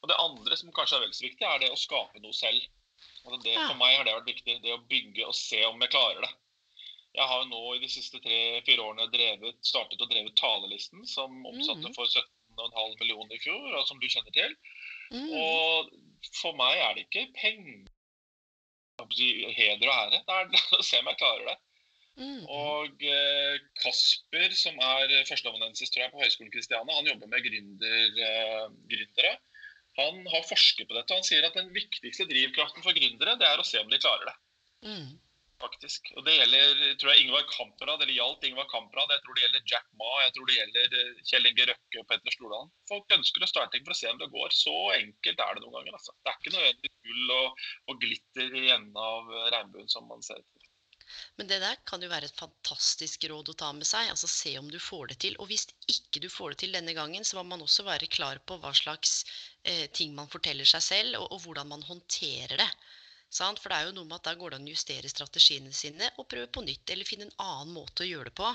Og 0.00 0.08
Det 0.08 0.20
andre 0.24 0.56
som 0.56 0.72
kanskje 0.72 0.96
er 0.96 1.04
vel 1.04 1.16
så 1.16 1.26
viktig, 1.26 1.46
er 1.46 1.58
det 1.60 1.72
å 1.72 1.80
skape 1.80 2.20
noe 2.24 2.32
selv. 2.32 2.62
Altså 3.24 3.40
det, 3.44 3.56
for 3.56 3.76
meg 3.80 3.96
har 3.96 4.06
det 4.06 4.16
vært 4.16 4.32
viktig. 4.32 4.60
Det 4.64 4.72
å 4.72 4.84
bygge 4.88 5.26
og 5.28 5.36
se 5.36 5.60
om 5.68 5.80
jeg 5.84 5.92
klarer 5.92 6.24
det. 6.24 6.32
Jeg 7.18 7.26
har 7.26 7.44
nå 7.50 7.60
i 7.74 7.80
de 7.82 7.88
siste 7.90 8.20
tre-fire 8.22 8.84
årene 8.86 9.08
drevet, 9.10 9.58
startet 9.66 10.00
og 10.00 10.12
drevet 10.12 10.36
Talelisten, 10.38 11.02
som 11.10 11.32
omsatte 11.42 11.90
mm. 11.90 11.96
for 11.96 12.06
17,5 12.06 13.00
millioner 13.02 13.34
i 13.34 13.42
fjor, 13.42 13.66
og 13.74 13.86
som 13.88 13.98
du 13.98 14.06
kjenner 14.06 14.30
til. 14.36 14.54
Mm. 15.10 15.26
Og 15.34 15.90
for 16.40 16.56
meg 16.58 16.78
er 16.78 16.94
det 16.96 17.06
ikke 17.06 17.32
penger 17.38 17.88
heder 19.56 19.88
og 19.88 19.96
ære. 19.96 20.22
Det 20.28 20.60
er 20.60 20.78
å 20.78 20.84
se 20.84 20.98
om 21.00 21.08
jeg 21.08 21.20
klarer 21.20 21.46
det. 21.48 21.58
Mm. 22.20 22.42
Og 22.52 23.04
eh, 23.08 23.54
Kasper, 23.80 24.52
som 24.52 24.76
er 24.84 25.14
førsteamanuensis 25.28 25.94
på 25.94 26.20
Høgskolen 26.20 26.52
Kristiania, 26.52 26.98
han 26.98 27.08
jobber 27.08 27.30
med 27.32 27.46
gründer, 27.46 28.20
eh, 28.26 28.66
gründere. 28.92 29.32
Han 29.96 30.20
har 30.28 30.44
forsket 30.48 30.88
på 30.90 30.98
dette. 30.98 31.16
Han 31.16 31.24
sier 31.24 31.46
at 31.48 31.56
den 31.56 31.72
viktigste 31.72 32.28
drivkraften 32.28 32.84
for 32.84 32.96
gründere 32.96 33.38
det 33.40 33.48
er 33.48 33.62
å 33.62 33.66
se 33.66 33.80
om 33.80 33.88
de 33.90 34.02
klarer 34.02 34.28
det. 34.28 34.36
Mm 34.90 35.10
faktisk. 35.62 36.10
Og 36.16 36.24
Det 36.26 36.36
gjelder 36.36 36.80
tror 37.00 37.12
jeg, 37.12 37.24
Ingvar 37.24 37.44
Kamprad, 37.52 38.02
eller 38.02 38.14
gjaldt 38.16 38.46
Ingvar 38.48 38.68
Kamprad, 38.72 39.12
jeg 39.14 39.24
tror 39.24 39.36
det 39.36 39.44
gjelder 39.44 39.66
Jack 39.72 39.88
Ma, 40.00 40.10
jeg 40.24 40.34
tror 40.36 40.48
det 40.48 40.56
gjelder 40.58 40.96
eh, 41.00 41.20
Kjell 41.30 41.50
Inge 41.50 41.68
Røkke 41.70 42.02
og 42.02 42.08
Petter 42.10 42.36
Stordalen. 42.36 42.72
Folk 42.90 43.18
ønsker 43.18 43.44
å 43.44 43.50
starte 43.50 43.76
ting 43.76 43.86
for 43.86 43.96
å 43.96 44.00
se 44.00 44.10
om 44.12 44.22
det 44.22 44.30
går. 44.34 44.56
Så 44.56 44.76
enkelt 44.96 45.44
er 45.46 45.56
det 45.56 45.64
noen 45.64 45.76
ganger. 45.78 46.00
Altså. 46.00 46.16
Det 46.20 46.32
er 46.32 46.40
ikke 46.40 46.56
nødvendig 46.56 46.94
gull 47.10 47.36
og, 47.36 47.68
og, 47.86 48.00
glitter 48.06 48.58
i 48.62 48.66
enden 48.74 49.04
av 49.10 49.30
regnbuen 49.54 49.92
som 49.92 50.08
man 50.10 50.24
ser. 50.26 50.42
Men 51.38 51.48
det 51.50 51.58
der 51.62 51.78
kan 51.90 52.02
jo 52.04 52.10
være 52.10 52.28
et 52.30 52.38
fantastisk 52.38 53.24
råd 53.30 53.50
å 53.50 53.56
ta 53.62 53.70
med 53.74 53.88
seg. 53.88 54.12
altså 54.12 54.28
Se 54.30 54.52
om 54.60 54.68
du 54.70 54.78
får 54.82 55.10
det 55.10 55.18
til. 55.24 55.36
Og 55.42 55.50
hvis 55.50 55.66
ikke 55.90 56.22
du 56.22 56.28
får 56.30 56.54
det 56.54 56.60
til 56.62 56.76
denne 56.76 56.94
gangen, 56.96 57.26
så 57.26 57.40
må 57.40 57.44
man 57.50 57.64
også 57.66 57.86
være 57.88 58.10
klar 58.14 58.38
på 58.46 58.60
hva 58.62 58.72
slags 58.76 59.24
eh, 59.64 59.86
ting 59.96 60.14
man 60.18 60.30
forteller 60.30 60.68
seg 60.68 60.86
selv, 60.86 61.18
og, 61.20 61.26
og 61.34 61.46
hvordan 61.46 61.72
man 61.74 61.86
håndterer 61.88 62.60
det. 62.62 62.70
For 63.30 63.70
det 63.70 63.76
er 63.76 63.88
jo 63.88 63.94
noe 63.94 64.08
med 64.08 64.16
at 64.18 64.26
da 64.26 64.34
går 64.38 64.52
det 64.52 64.58
an 64.58 64.66
å 64.66 64.72
justere 64.72 65.10
strategiene 65.10 65.70
sine 65.76 66.08
og 66.18 66.26
prøve 66.30 66.48
på 66.50 66.64
nytt, 66.66 66.90
eller 66.90 67.06
finne 67.06 67.28
en 67.28 67.36
annen 67.44 67.74
måte 67.76 68.02
å 68.02 68.08
gjøre 68.08 68.30
det 68.30 68.36
på. 68.40 68.48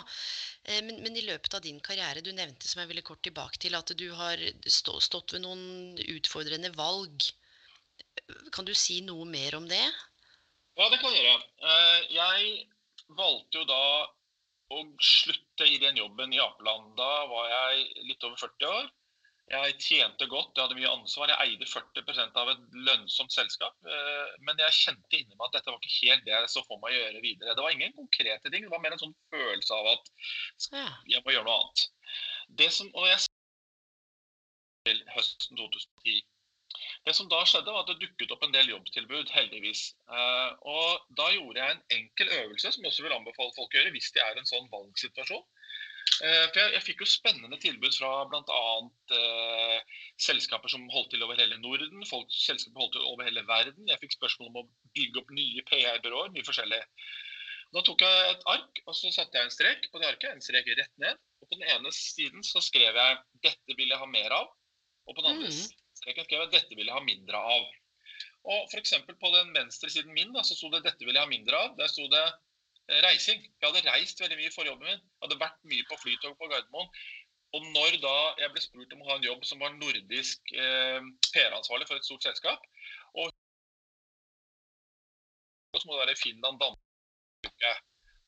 Eh, 0.68 0.82
men, 0.84 1.00
men, 1.06 1.16
i 1.16 1.24
løpet 1.28 1.56
av 1.56 1.64
din 1.64 1.80
karriere, 1.84 2.24
du 2.26 2.34
nevnte 2.36 2.68
som 2.68 2.82
jeg 2.84 2.92
ville 2.92 3.06
kort 3.08 3.24
tilbake 3.24 3.62
til, 3.62 3.78
at 3.80 3.96
du 3.96 4.08
har 4.20 4.42
stått 4.68 5.38
ved 5.38 5.46
noen 5.46 5.96
utfordrende 6.18 6.74
valg. 6.76 7.30
Kan 8.56 8.68
du 8.68 8.74
si 8.76 9.00
noe 9.06 9.24
mer 9.30 9.56
om 9.56 9.70
det? 9.72 9.86
Ja, 10.76 10.90
det 10.92 11.00
kan 11.00 11.16
jeg 11.16 11.24
gjøre. 11.24 11.48
Eh, 11.72 12.00
jeg 12.18 13.16
valgte 13.16 13.62
jo 13.62 13.70
da 13.70 13.82
å 14.76 14.84
slutte 15.00 15.68
i 15.70 15.80
den 15.80 15.98
jobben 16.02 16.34
i 16.36 16.42
Apeland. 16.42 16.96
Da 17.00 17.12
var 17.32 17.48
jeg 17.54 18.08
litt 18.10 18.24
over 18.28 18.40
40 18.44 18.72
år. 18.74 18.94
Jeg 19.46 19.76
tjente 19.78 20.26
godt, 20.26 20.56
jeg 20.58 20.66
hadde 20.66 20.78
mye 20.80 20.90
ansvar. 20.90 21.30
Jeg 21.30 21.52
eide 21.52 21.68
40% 21.70 22.40
av 22.42 22.50
et 22.50 22.64
lønnsomt 22.88 23.34
selskap. 23.34 23.76
Eh, 23.86 24.32
men 24.48 24.58
jeg 24.64 24.78
kjente 24.80 25.20
inni 25.20 25.38
meg 25.38 25.46
at 25.48 25.60
dette 25.60 25.70
var 25.70 25.78
ikke 25.78 26.00
helt 26.00 26.26
det 26.26 26.34
jeg 26.34 26.52
så 26.56 26.64
for 26.66 26.82
meg 26.82 26.96
å 26.96 26.98
gjøre 26.98 27.22
videre. 27.22 27.54
Det 27.54 27.66
var 27.66 27.76
ingen 27.76 27.94
konkrete 27.98 28.50
ting. 28.50 28.66
Det 28.66 28.74
var 28.74 28.82
mer 28.82 28.96
en 28.98 29.04
sånn 29.04 29.14
følelse 29.34 29.78
av 29.78 29.92
at 29.94 30.12
jeg 31.12 31.22
må 31.22 31.36
gjøre 31.36 31.46
noe 31.46 31.60
annet. 31.62 31.86
Det 32.58 32.72
som, 32.74 32.90
og 32.98 33.06
jeg 33.10 33.28
til 34.86 35.04
høsten 35.14 35.58
2010. 35.58 36.24
Det 37.06 37.14
som 37.14 37.30
da 37.30 37.44
skjedde, 37.46 37.70
var 37.74 37.84
at 37.86 37.92
det 37.92 38.02
dukket 38.02 38.34
opp 38.34 38.44
en 38.46 38.54
del 38.54 38.70
jobbtilbud, 38.72 39.30
heldigvis. 39.34 39.88
Eh, 40.10 40.52
og 40.74 41.06
da 41.20 41.30
gjorde 41.34 41.62
jeg 41.62 41.76
en 41.76 41.84
enkel 42.00 42.34
øvelse, 42.42 42.72
som 42.74 42.82
jeg 42.82 42.92
også 42.92 43.06
vil 43.06 43.18
anbefale 43.18 43.54
folk 43.58 43.70
å 43.74 43.80
gjøre 43.80 43.94
hvis 43.94 44.10
de 44.16 44.24
er 44.26 44.34
i 44.34 44.42
en 44.42 44.50
sånn 44.50 44.70
valgsituasjon. 44.74 45.46
Eh, 46.24 46.46
for 46.48 46.62
jeg, 46.62 46.72
jeg, 46.78 46.84
fikk 46.86 47.02
jo 47.04 47.10
spennende 47.10 47.58
tilbud 47.60 47.92
fra 47.98 48.10
bl.a. 48.32 48.64
Eh, 49.18 50.02
selskaper 50.22 50.72
som 50.72 50.86
holdt 50.94 51.12
til 51.12 51.24
over 51.26 51.40
hele 51.40 51.58
Norden, 51.60 52.06
folk, 52.08 52.32
selskaper 52.32 52.86
holdt 52.86 52.96
til 52.96 53.08
over 53.10 53.28
hele 53.28 53.44
verden. 53.48 53.90
Jeg 53.92 54.00
fikk 54.04 54.16
spørsmål 54.16 54.52
om 54.52 54.60
å 54.62 54.68
bygge 54.96 55.22
opp 55.22 55.34
nye 55.36 55.66
PR-byråer, 55.68 56.32
mye 56.36 56.48
forskjellig. 56.48 56.82
Da 57.76 57.82
tok 57.84 58.06
jeg 58.06 58.28
et 58.32 58.46
ark 58.48 58.84
og 58.86 58.96
så 58.96 59.12
satte 59.12 59.36
jeg 59.36 59.50
en 59.50 59.52
strek 59.54 59.90
på 59.92 60.00
det 60.00 60.08
arket, 60.08 60.30
en 60.32 60.44
strek 60.44 60.70
rett 60.78 60.94
ned. 61.02 61.20
Og 61.44 61.50
På 61.50 61.58
den 61.58 61.68
ene 61.74 61.92
siden 61.96 62.46
så 62.48 62.62
skrev 62.64 62.96
jeg 62.96 63.18
'dette 63.44 63.76
vil 63.76 63.92
jeg 63.92 64.00
ha 64.00 64.08
mer 64.08 64.32
av', 64.32 64.54
og 65.06 65.18
på 65.18 65.22
den 65.22 65.34
andre 65.34 65.50
mm. 65.52 65.58
streken 66.00 66.28
skrev 66.30 66.46
jeg 66.46 66.54
'dette 66.54 66.78
vil 66.80 66.88
jeg 66.88 66.96
ha 66.96 67.04
mindre 67.04 67.42
av'. 67.58 67.68
Og 68.46 68.70
for 68.72 69.14
På 69.20 69.30
den 69.36 69.52
venstre 69.54 69.90
siden 69.90 70.14
min 70.14 70.32
da, 70.34 70.46
så 70.46 70.56
sto 70.56 70.70
det 70.72 70.86
'dette 70.86 71.04
vil 71.04 71.18
jeg 71.18 71.26
ha 71.26 71.30
mindre 71.30 71.60
av'. 71.66 71.76
Der 71.82 71.92
sto 71.92 72.08
det 72.08 72.24
reising. 73.06 73.42
Jeg 73.44 73.68
hadde 73.68 73.86
reist 73.90 74.22
veldig 74.22 74.38
mye 74.40 74.54
for 74.54 74.68
jobben 74.68 74.90
min. 74.90 75.00
Jeg 75.00 75.24
hadde 75.26 75.40
vært 75.42 75.62
mye 75.72 75.86
på 75.90 76.00
flytog 76.02 76.36
på 76.40 76.50
Gardermoen. 76.52 76.90
Og 77.56 77.68
når 77.72 77.98
da 78.04 78.16
jeg 78.42 78.52
ble 78.52 78.62
spurt 78.64 78.94
om 78.94 79.04
å 79.04 79.10
ha 79.10 79.16
en 79.20 79.26
jobb 79.26 79.46
som 79.48 79.62
var 79.64 79.76
nordisk 79.78 80.52
eh, 80.60 81.00
PR-ansvarlig 81.32 81.88
for 81.88 81.96
et 81.96 82.08
stort 82.08 82.26
selskap, 82.28 82.66
og 83.16 83.32
så 85.80 85.88
må 85.88 85.96
det 85.96 86.04
være 86.06 86.20
Finland, 86.20 86.60
Danmark 86.60 86.82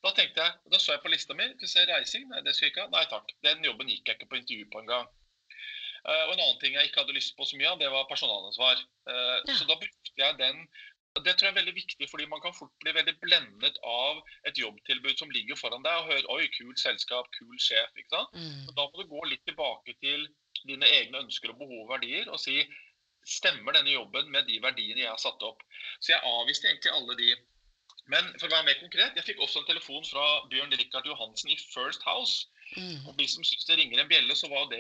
Da 0.04 0.12
tenkte 0.16 0.44
jeg, 0.44 0.56
da 0.72 0.80
så 0.80 0.94
jeg 0.94 1.04
på 1.04 1.12
lista 1.12 1.36
mi. 1.36 1.48
Skal 1.58 1.72
se 1.74 1.86
reising? 1.90 2.28
Nei, 2.32 2.44
det 2.46 2.54
skal 2.56 2.68
jeg 2.68 2.76
ikke 2.76 2.86
ha. 2.86 2.92
Nei 2.94 3.06
takk. 3.12 3.32
Den 3.44 3.66
jobben 3.66 3.90
gikk 3.92 4.08
jeg 4.08 4.20
ikke 4.20 4.30
på 4.32 4.40
intervju 4.40 4.68
på 4.72 4.84
engang. 4.84 5.08
Uh, 6.08 6.24
og 6.28 6.36
en 6.36 6.44
annen 6.44 6.60
ting 6.62 6.78
jeg 6.78 6.88
ikke 6.88 7.02
hadde 7.02 7.16
lyst 7.18 7.34
på 7.36 7.48
så 7.50 7.58
mye 7.60 7.72
av, 7.74 7.80
det 7.82 7.90
var 7.92 8.08
personalansvar. 8.08 8.84
Uh, 9.10 9.40
ja. 9.42 9.56
Så 9.58 9.68
da 9.68 9.76
brukte 9.82 10.22
jeg 10.22 10.38
den 10.40 10.62
det 11.26 11.36
tror 11.36 11.48
jeg 11.48 11.54
er 11.54 11.60
veldig 11.60 11.76
viktig, 11.76 12.08
fordi 12.12 12.26
man 12.32 12.42
kan 12.44 12.56
fort 12.56 12.74
bli 12.84 12.94
veldig 12.96 13.14
blendet 13.22 13.78
av 13.84 14.20
et 14.50 14.60
jobbtilbud 14.60 15.20
som 15.20 15.32
ligger 15.34 15.60
foran 15.60 15.86
deg, 15.86 16.02
og 16.02 16.12
høre 16.12 16.34
'oi, 16.34 16.50
kult 16.58 16.82
selskap, 16.82 17.30
kul 17.38 17.56
sjef'. 17.68 17.96
ikke 17.98 18.14
sant? 18.16 18.36
Mm. 18.36 18.74
Da 18.78 18.88
må 18.88 19.02
du 19.02 19.14
gå 19.14 19.24
litt 19.32 19.46
tilbake 19.50 19.96
til 20.02 20.28
dine 20.66 20.90
egne 21.00 21.24
ønsker 21.24 21.54
og 21.54 21.60
behov 21.62 21.86
og 21.86 21.92
verdier 21.96 22.30
og 22.34 22.40
si 22.42 22.60
stemmer 23.28 23.76
denne 23.76 23.92
jobben 23.92 24.30
med 24.32 24.48
de 24.48 24.60
verdiene 24.64 25.04
jeg 25.04 25.12
har 25.12 25.22
satt 25.22 25.44
opp. 25.44 25.64
Så 26.00 26.14
jeg 26.14 26.24
avviste 26.24 26.70
egentlig 26.70 26.94
alle 26.96 27.18
de. 27.20 27.34
Men 28.08 28.30
for 28.40 28.48
å 28.48 28.54
være 28.56 28.68
mer 28.70 28.80
konkret, 28.80 29.18
jeg 29.20 29.28
fikk 29.28 29.42
også 29.44 29.62
en 29.62 29.68
telefon 29.68 30.06
fra 30.08 30.26
Bjørn 30.52 30.72
Rikard 30.80 31.10
Johansen 31.10 31.52
i 31.52 31.60
First 31.74 32.06
House. 32.08 32.48
Mm. 32.78 33.04
Og 33.08 33.18
de 33.20 33.28
som 33.28 33.44
syns 33.48 33.68
det 33.68 33.80
ringer 33.80 34.00
en 34.00 34.12
bjelle, 34.12 34.36
så 34.36 34.48
var 34.52 34.70
det 34.72 34.80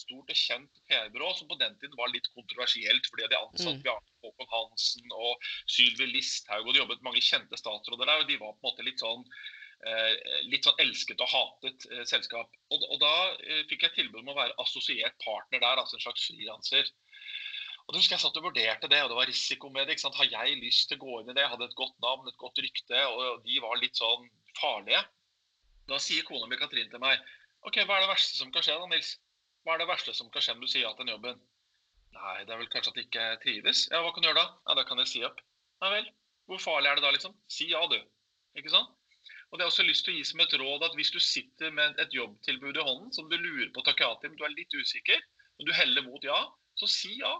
stort 0.00 0.30
og 0.32 0.38
kjent 0.38 0.80
PR-byrå 0.90 1.30
som 1.38 1.48
på 1.50 1.58
den 1.60 1.76
tiden 1.80 1.98
var 1.98 2.12
litt 2.12 2.30
kontroversielt 2.34 3.06
fordi 3.10 3.28
de 3.30 3.40
ansatte 3.40 3.76
mm. 3.78 3.84
Bjarne 3.84 4.14
Håkon 4.24 4.50
Hansen 4.52 5.14
og 5.14 5.46
Sylvi 5.70 6.08
Listhaug, 6.12 6.66
og 6.66 6.72
de 6.72 6.82
jobbet 6.82 7.04
mange 7.06 7.22
kjente 7.24 7.58
statsråder 7.60 8.08
der. 8.08 8.22
og 8.22 8.30
De 8.30 8.40
var 8.40 8.56
på 8.56 8.62
en 8.62 8.70
måte 8.70 8.86
litt 8.86 9.02
sånn, 9.02 9.24
eh, 9.88 10.12
litt 10.50 10.66
sånn 10.66 10.82
elsket 10.84 11.22
og 11.24 11.32
hatet 11.32 11.88
eh, 11.90 12.04
selskap. 12.10 12.52
Og, 12.70 12.86
og 12.90 13.00
da 13.02 13.14
eh, 13.44 13.64
fikk 13.70 13.88
jeg 13.88 13.96
tilbud 14.00 14.22
om 14.22 14.34
å 14.34 14.38
være 14.40 14.58
assosiert 14.64 15.18
partner 15.24 15.62
der, 15.62 15.82
altså 15.82 15.98
en 15.98 16.06
slags 16.06 16.28
frilanser. 16.30 16.92
Og 17.84 17.92
da 17.92 18.00
husker 18.00 18.16
Jeg 18.16 18.24
satt 18.24 18.38
og 18.40 18.46
vurderte 18.46 18.88
det, 18.88 19.02
og 19.04 19.10
det 19.12 19.18
var 19.18 19.28
risiko 19.28 19.68
med 19.72 19.84
det. 19.84 19.96
ikke 19.96 20.06
sant? 20.06 20.16
Har 20.16 20.30
jeg 20.30 20.60
lyst 20.62 20.88
til 20.88 20.96
å 20.96 21.04
gå 21.04 21.20
inn 21.20 21.28
i 21.28 21.36
det? 21.36 21.44
Jeg 21.44 21.52
hadde 21.52 21.68
et 21.68 21.76
godt 21.76 21.98
navn, 22.00 22.30
et 22.30 22.40
godt 22.40 22.62
rykte, 22.64 23.02
og 23.12 23.44
de 23.44 23.60
var 23.60 23.76
litt 23.82 24.00
sånn 24.00 24.24
farlige. 24.56 25.02
Da 25.90 25.98
sier 26.00 26.24
kona 26.24 26.48
mi 26.48 26.56
Katrin 26.56 26.88
til 26.88 27.02
meg 27.02 27.20
OK, 27.64 27.78
hva 27.84 27.96
er 27.96 28.04
det 28.04 28.12
verste 28.12 28.38
som 28.38 28.50
kan 28.52 28.64
skje 28.64 28.76
da, 28.76 28.88
Nils? 28.88 29.14
Hva 29.64 29.74
er 29.74 29.80
det 29.80 29.88
verste 29.88 30.12
som 30.16 30.30
kan 30.32 30.44
skje 30.44 30.56
om 30.56 30.62
du 30.62 30.68
sier 30.68 30.84
ja 30.84 30.92
til 30.92 31.06
den 31.06 31.14
jobben? 31.14 31.38
Nei, 32.14 32.34
det 32.44 32.52
er 32.52 32.60
vel 32.60 32.68
kanskje 32.72 32.92
at 32.92 32.98
de 32.98 33.04
ikke 33.06 33.24
trives. 33.42 33.86
Ja, 33.90 34.02
hva 34.04 34.12
kan 34.14 34.22
du 34.22 34.28
gjøre 34.28 34.42
da? 34.42 34.50
Ja, 34.68 34.76
da 34.78 34.84
kan 34.86 35.00
jeg 35.02 35.10
si 35.10 35.22
opp. 35.26 35.40
Ja 35.82 35.90
vel. 35.94 36.10
Hvor 36.50 36.60
farlig 36.60 36.90
er 36.90 36.98
det 36.98 37.04
da, 37.06 37.12
liksom? 37.14 37.32
Si 37.50 37.70
ja, 37.70 37.80
du. 37.90 37.96
Ikke 38.60 38.72
sant? 38.72 38.92
Og 39.50 39.58
det 39.58 39.64
er 39.64 39.70
også 39.70 39.86
lyst 39.86 40.04
til 40.06 40.14
å 40.14 40.18
gi 40.18 40.26
som 40.28 40.42
et 40.44 40.54
råd 40.60 40.84
at 40.84 40.96
hvis 40.98 41.12
du 41.14 41.20
sitter 41.22 41.72
med 41.74 41.98
et 42.02 42.12
jobbtilbud 42.14 42.76
i 42.76 42.84
hånden 42.84 43.12
som 43.16 43.28
du 43.30 43.36
lurer 43.38 43.70
på 43.72 43.80
å 43.80 43.86
takke 43.86 44.04
ja 44.04 44.16
til, 44.20 44.32
men 44.32 44.40
du 44.40 44.44
er 44.46 44.54
litt 44.54 44.74
usikker, 44.74 45.20
og 45.58 45.68
du 45.68 45.72
heller 45.78 46.04
mot 46.06 46.26
ja, 46.26 46.40
så 46.80 46.88
si 46.90 47.12
ja. 47.20 47.32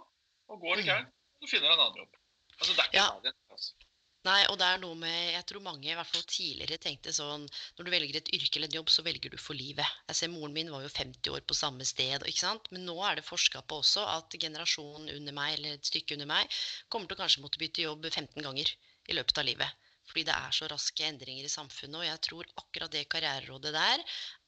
Og 0.49 0.61
går 0.61 0.79
det 0.79 0.85
mm. 0.85 0.89
gærent, 0.89 1.11
så 1.41 1.51
finner 1.51 1.67
du 1.67 1.73
en 1.73 1.83
annen 1.85 2.01
jobb. 2.03 2.17
Altså, 2.55 2.71
det 2.71 2.81
er 2.81 2.89
ikke 2.89 3.01
ja. 3.01 3.07
det. 3.25 3.33
Altså. 3.51 3.84
Nei, 4.25 4.39
og 4.49 4.55
det 4.57 4.65
er 4.65 4.79
noe 4.81 4.95
med 4.97 5.33
Jeg 5.35 5.45
tror 5.49 5.61
mange, 5.61 5.85
i 5.85 5.95
hvert 5.97 6.09
fall 6.09 6.23
tidligere, 6.25 6.79
tenkte 6.81 7.13
sånn 7.13 7.43
Når 7.77 7.85
du 7.85 7.91
velger 7.93 8.17
et 8.17 8.31
yrke 8.33 8.57
eller 8.57 8.71
en 8.71 8.77
jobb, 8.79 8.89
så 8.93 9.05
velger 9.05 9.33
du 9.33 9.37
for 9.37 9.57
livet. 9.57 9.99
Jeg 10.09 10.19
ser 10.19 10.31
Moren 10.33 10.55
min 10.55 10.71
var 10.73 10.81
jo 10.81 10.89
50 10.89 11.29
år 11.35 11.45
på 11.45 11.57
samme 11.57 11.85
sted. 11.85 12.25
ikke 12.25 12.41
sant? 12.41 12.71
Men 12.73 12.87
nå 12.89 12.95
er 13.05 13.19
det 13.19 13.27
forska 13.27 13.61
på 13.69 13.83
også 13.83 14.05
at 14.15 14.37
generasjonen 14.41 15.13
under 15.13 15.37
meg, 15.37 15.59
eller 15.59 15.77
et 15.77 15.91
stykke 15.91 16.17
under 16.17 16.31
meg, 16.31 16.57
kommer 16.89 17.11
til 17.11 17.19
å 17.19 17.21
kanskje 17.21 17.45
måtte 17.45 17.61
bytte 17.61 17.85
jobb 17.85 18.09
15 18.09 18.41
ganger 18.47 18.73
i 19.05 19.19
løpet 19.19 19.41
av 19.43 19.49
livet. 19.51 19.85
Fordi 20.09 20.25
det 20.25 20.33
er 20.37 20.57
så 20.57 20.67
raske 20.69 21.05
endringer 21.05 21.45
i 21.45 21.51
samfunnet. 21.51 21.99
Og 22.01 22.07
jeg 22.07 22.23
tror 22.27 22.49
akkurat 22.61 22.93
det 22.93 23.07
karriererådet 23.13 23.73
der 23.77 24.03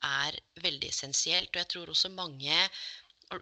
er 0.10 0.40
veldig 0.66 0.90
essensielt. 0.90 1.54
Og 1.54 1.62
jeg 1.62 1.70
tror 1.74 1.94
også 1.94 2.14
mange 2.14 2.58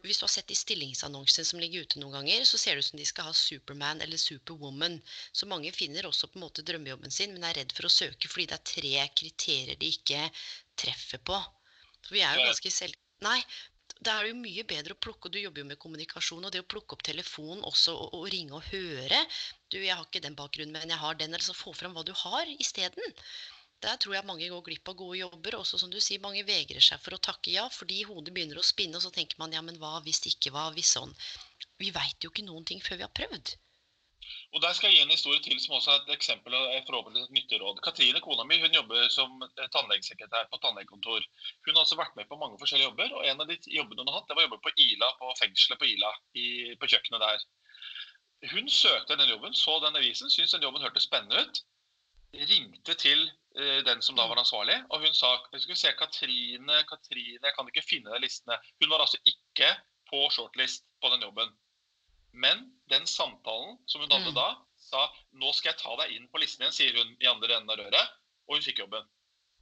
hvis 0.03 0.17
du 0.17 0.25
har 0.25 0.31
sett 0.33 0.47
de 0.49 0.57
stillingsannonsene 0.57 1.45
som 1.45 1.59
ligger 1.61 1.85
ute 1.85 1.99
noen 2.01 2.17
ganger, 2.17 2.45
så 2.49 2.57
ser 2.57 2.75
det 2.75 2.85
ut 2.85 2.87
som 2.89 2.99
de 2.99 3.05
skal 3.05 3.27
ha 3.29 3.35
Superman 3.37 4.01
eller 4.01 4.17
Superwoman. 4.17 4.97
Så 5.31 5.45
mange 5.49 5.73
finner 5.75 6.07
også 6.09 6.29
på 6.31 6.39
en 6.39 6.45
måte 6.47 6.65
drømmejobben 6.65 7.13
sin, 7.13 7.35
men 7.35 7.45
er 7.45 7.59
redd 7.59 7.75
for 7.77 7.85
å 7.85 7.93
søke 7.93 8.31
fordi 8.31 8.47
det 8.49 8.57
er 8.57 8.65
tre 8.71 9.05
kriterier 9.21 9.79
de 9.81 9.91
ikke 9.93 10.23
treffer 10.81 11.21
på. 11.21 11.37
For 12.01 12.17
vi 12.17 12.25
er 12.25 12.39
jo 12.39 12.49
ganske 12.49 12.73
selv... 12.73 12.97
Nei, 13.25 13.37
da 14.03 14.17
er 14.17 14.25
det 14.25 14.31
jo 14.33 14.41
mye 14.41 14.63
bedre 14.67 14.93
å 14.95 14.99
plukke 14.99 15.29
Du 15.31 15.37
jobber 15.39 15.61
jo 15.61 15.67
med 15.69 15.79
kommunikasjon, 15.79 16.43
og 16.43 16.51
det 16.51 16.65
å 16.65 16.67
plukke 16.67 16.97
opp 16.97 17.05
telefonen 17.05 17.63
også 17.63 17.93
og, 17.95 18.17
og 18.17 18.25
ringe 18.33 18.57
og 18.57 18.65
høre 18.67 19.21
Du, 19.71 19.77
jeg 19.79 19.93
har 19.93 20.03
ikke 20.03 20.23
den 20.25 20.35
bakgrunnen, 20.37 20.73
men 20.75 20.91
jeg 20.91 21.01
har 21.01 21.15
den. 21.21 21.31
Eller 21.31 21.45
så 21.45 21.55
få 21.55 21.73
fram 21.77 21.95
hva 21.95 22.03
du 22.05 22.11
har 22.25 22.49
isteden. 22.57 23.15
Der 23.83 23.97
tror 24.01 24.15
jeg 24.15 24.25
mange 24.25 24.47
går 24.49 24.63
glipp 24.65 24.89
av 24.89 24.95
gode 25.01 25.19
jobber. 25.19 25.59
Også 25.59 25.79
som 25.81 25.91
du 25.91 25.99
sier, 26.01 26.23
mange 26.23 26.45
vegrer 26.47 26.83
seg 26.83 27.01
for 27.03 27.17
å 27.17 27.21
takke 27.29 27.51
ja, 27.53 27.67
fordi 27.73 28.03
hodet 28.07 28.33
begynner 28.35 28.61
å 28.61 28.65
spinne, 28.65 28.97
og 28.97 29.05
så 29.05 29.11
tenker 29.13 29.41
man 29.41 29.53
ja, 29.53 29.61
men 29.65 29.77
hva 29.81 29.99
hvis 30.05 30.23
ikke, 30.31 30.53
hva 30.55 30.69
hvis 30.77 30.95
sånn. 30.95 31.13
Vi 31.81 31.91
veit 31.95 32.23
jo 32.23 32.31
ikke 32.31 32.47
noen 32.47 32.65
ting 32.65 32.81
før 32.81 33.01
vi 33.01 33.07
har 33.07 33.15
prøvd. 33.19 33.55
Og 34.55 34.61
Der 34.61 34.73
skal 34.73 34.89
jeg 34.89 34.97
gi 34.97 35.03
en 35.03 35.13
historie 35.13 35.41
til 35.43 35.59
som 35.61 35.75
også 35.77 35.91
er 35.91 35.99
et 36.01 36.13
eksempel 36.15 36.55
og 36.57 36.71
et 36.77 37.33
nyttig 37.37 37.59
råd. 37.61 37.81
Katrine, 37.85 38.21
kona 38.23 38.45
mi, 38.47 38.57
hun 38.63 38.73
jobber 38.73 39.09
som 39.13 39.43
tannlegesekretær 39.75 40.47
på 40.49 40.59
tannlegekontor. 40.63 41.27
Hun 41.67 41.75
har 41.75 41.83
altså 41.83 41.99
vært 41.99 42.15
med 42.15 42.29
på 42.31 42.39
mange 42.41 42.57
forskjellige 42.61 42.89
jobber, 42.89 43.13
og 43.19 43.27
en 43.27 43.43
av 43.43 43.51
de 43.51 43.59
jobbene 43.77 44.01
hun 44.01 44.11
har 44.11 44.19
hatt, 44.21 44.29
det 44.31 44.39
var 44.39 44.47
jobbe 44.47 44.61
på 44.63 44.73
Ila, 44.87 45.11
på 45.19 45.35
fengselet 45.41 45.81
på 45.81 45.89
Ila, 45.91 46.11
i, 46.41 46.47
på 46.79 46.89
kjøkkenet 46.93 47.25
der. 47.27 47.45
Hun 48.55 48.69
søkte 48.69 49.19
den 49.19 49.29
jobben, 49.29 49.53
så 49.57 49.77
den 49.83 49.99
avisen, 49.99 50.31
syntes 50.31 50.55
den 50.55 50.65
jobben 50.65 50.83
hørtes 50.85 51.05
spennende 51.09 51.43
ut. 51.45 51.61
Ringte 52.35 52.95
til 52.99 53.27
Eh, 53.59 53.83
den 53.83 54.01
som 54.01 54.15
da 54.15 54.27
var 54.27 54.39
ansvarlig. 54.41 54.75
Og 54.91 55.03
hun 55.05 55.13
sa 55.15 55.29
skal 55.47 55.71
vi 55.71 55.77
se, 55.79 55.91
Katrine, 55.95 56.81
Katrine, 56.89 57.39
jeg 57.39 57.55
kan 57.55 57.69
ikke 57.71 57.85
finne 57.87 58.11
de 58.11 58.19
listene. 58.25 58.57
Hun 58.83 58.91
var 58.91 59.05
altså 59.05 59.19
ikke 59.23 59.69
på 60.11 60.25
shortlist 60.35 60.83
på 61.01 61.11
den 61.13 61.23
jobben. 61.23 61.53
Men 62.35 62.65
den 62.91 63.07
samtalen 63.07 63.77
som 63.87 64.03
hun 64.03 64.11
hadde 64.11 64.33
mm. 64.33 64.35
da, 64.35 64.49
sa 64.89 65.05
nå 65.39 65.53
skal 65.55 65.71
jeg 65.71 65.79
ta 65.79 65.95
deg 66.01 66.17
inn 66.17 66.27
på 66.33 66.41
listen 66.43 66.65
igjen, 66.65 66.75
sier 66.75 66.99
hun 66.99 67.15
i 67.23 67.31
andre 67.31 67.55
enden 67.55 67.71
av 67.71 67.79
røret. 67.79 68.17
Og 68.49 68.57
hun 68.57 68.65
fikk 68.65 68.83
jobben. 68.83 69.07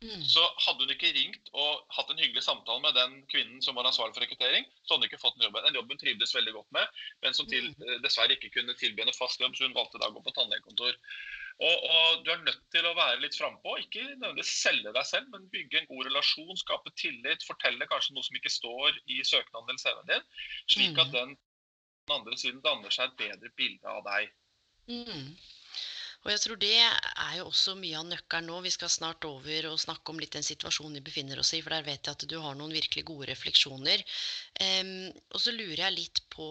Mm. 0.03 0.23
Så 0.27 0.41
hadde 0.65 0.83
hun 0.83 0.91
ikke 0.91 1.13
ringt 1.15 1.49
og 1.55 1.83
hatt 1.95 2.09
en 2.11 2.19
hyggelig 2.19 2.43
samtale 2.43 2.81
med 2.83 2.97
den 2.97 3.13
kvinnen 3.31 3.61
som 3.63 3.77
var 3.77 3.87
ansvarlig 3.87 4.17
for 4.17 4.25
rekruttering, 4.25 4.65
så 4.83 4.93
hadde 4.93 5.05
hun 5.05 5.09
ikke 5.09 5.21
fått 5.21 5.37
den 5.37 5.45
jobben. 5.47 5.63
Den 5.67 5.77
jobben 5.79 6.01
trivdes 6.01 6.35
veldig 6.35 6.55
godt 6.57 6.73
med, 6.75 7.05
men 7.23 7.37
som 7.37 7.47
til, 7.47 7.69
mm. 7.71 8.01
dessverre 8.03 8.35
ikke 8.35 8.51
kunne 8.57 8.75
tilby 8.79 9.05
henne 9.05 9.15
fast 9.15 9.39
jobb, 9.39 9.55
så 9.55 9.69
hun 9.69 9.77
valgte 9.77 10.01
da 10.01 10.11
å 10.11 10.15
gå 10.17 10.25
på 10.25 10.35
tannlegekontor. 10.35 10.99
Og, 11.61 11.85
og, 11.85 12.23
Du 12.25 12.31
er 12.33 12.43
nødt 12.43 12.61
til 12.73 12.85
å 12.89 12.95
være 12.97 13.21
litt 13.21 13.37
frampå. 13.37 13.77
Ikke 13.79 14.03
nødvendigvis 14.03 14.53
selge 14.65 14.93
deg 14.95 15.07
selv, 15.07 15.29
men 15.31 15.49
bygge 15.53 15.79
en 15.79 15.89
god 15.91 16.07
relasjon, 16.09 16.59
skape 16.59 16.93
tillit, 16.99 17.47
fortelle 17.47 17.87
kanskje 17.87 18.17
noe 18.17 18.27
som 18.27 18.39
ikke 18.39 18.51
står 18.51 18.99
i 19.07 19.21
søknaden 19.27 19.69
eller 19.69 19.83
CV-en 19.83 20.09
din, 20.11 20.29
slik 20.75 20.97
at 20.97 21.11
mm. 21.11 21.17
den, 21.17 21.35
den 22.03 22.15
andre 22.17 22.39
siden 22.41 22.63
danner 22.65 22.93
seg 22.93 23.11
et 23.11 23.19
bedre 23.23 23.53
bilde 23.59 23.97
av 23.97 24.03
deg. 24.09 24.33
Mm. 24.89 25.35
Og 26.23 26.31
jeg 26.31 26.39
tror 26.39 26.59
det 26.61 26.75
er 26.79 27.33
jo 27.37 27.49
også 27.49 27.75
mye 27.75 27.99
av 27.99 28.07
nøkkelen 28.07 28.47
nå. 28.47 28.61
Vi 28.63 28.71
skal 28.71 28.91
snart 28.91 29.25
over 29.27 29.67
og 29.73 29.81
snakke 29.81 30.13
om 30.13 30.21
litt 30.23 30.35
den 30.37 30.45
situasjonen 30.47 30.95
vi 30.99 31.07
befinner 31.09 31.41
oss 31.41 31.51
i, 31.57 31.59
for 31.63 31.75
der 31.75 31.83
vet 31.87 32.07
jeg 32.07 32.15
at 32.15 32.25
du 32.31 32.37
har 32.39 32.55
noen 32.55 32.75
virkelig 32.75 33.03
gode 33.09 33.27
refleksjoner. 33.27 34.05
Um, 34.63 35.11
og 35.35 35.43
så 35.43 35.51
lurer 35.55 35.83
jeg 35.83 35.97
litt 35.97 36.23
på 36.33 36.47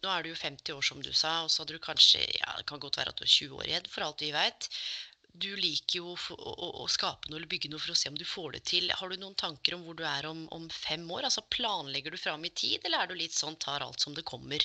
nå 0.00 0.08
er 0.08 0.24
du 0.24 0.30
jo 0.30 0.38
50 0.38 0.72
år, 0.76 0.84
som 0.86 1.00
du 1.04 1.10
sa, 1.12 1.42
og 1.44 1.50
så 1.52 1.62
hadde 1.62 1.76
du 1.76 1.82
kanskje 1.84 2.22
ja, 2.22 2.54
Det 2.56 2.66
kan 2.70 2.80
godt 2.80 2.96
være 3.00 3.12
at 3.12 3.18
du 3.20 3.26
er 3.26 3.32
20 3.34 3.56
år 3.58 3.66
igjen, 3.68 3.88
for 3.92 4.06
alt 4.06 4.22
vi 4.24 4.30
vet. 4.32 4.68
Du 5.44 5.50
liker 5.58 5.98
jo 6.00 6.14
å, 6.14 6.36
å, 6.36 6.70
å, 6.82 6.86
skape 6.90 7.28
noe 7.28 7.38
eller 7.38 7.50
bygge 7.50 7.70
noe 7.70 7.82
for 7.82 7.92
å 7.92 7.98
se 7.98 8.10
om 8.10 8.16
du 8.18 8.24
får 8.26 8.56
det 8.56 8.62
til. 8.70 8.88
Har 8.96 9.12
du 9.12 9.18
noen 9.20 9.36
tanker 9.38 9.76
om 9.76 9.84
hvor 9.86 9.98
du 9.98 10.02
er 10.08 10.26
om, 10.30 10.46
om 10.56 10.70
fem 10.72 11.04
år? 11.10 11.28
Altså 11.28 11.44
Planlegger 11.52 12.14
du 12.14 12.22
fram 12.22 12.46
i 12.48 12.54
tid, 12.62 12.80
eller 12.84 13.02
er 13.02 13.12
du 13.12 13.18
litt 13.18 13.36
sånn 13.36 13.58
tar 13.62 13.84
alt 13.86 14.02
som 14.02 14.16
det 14.16 14.26
kommer? 14.30 14.64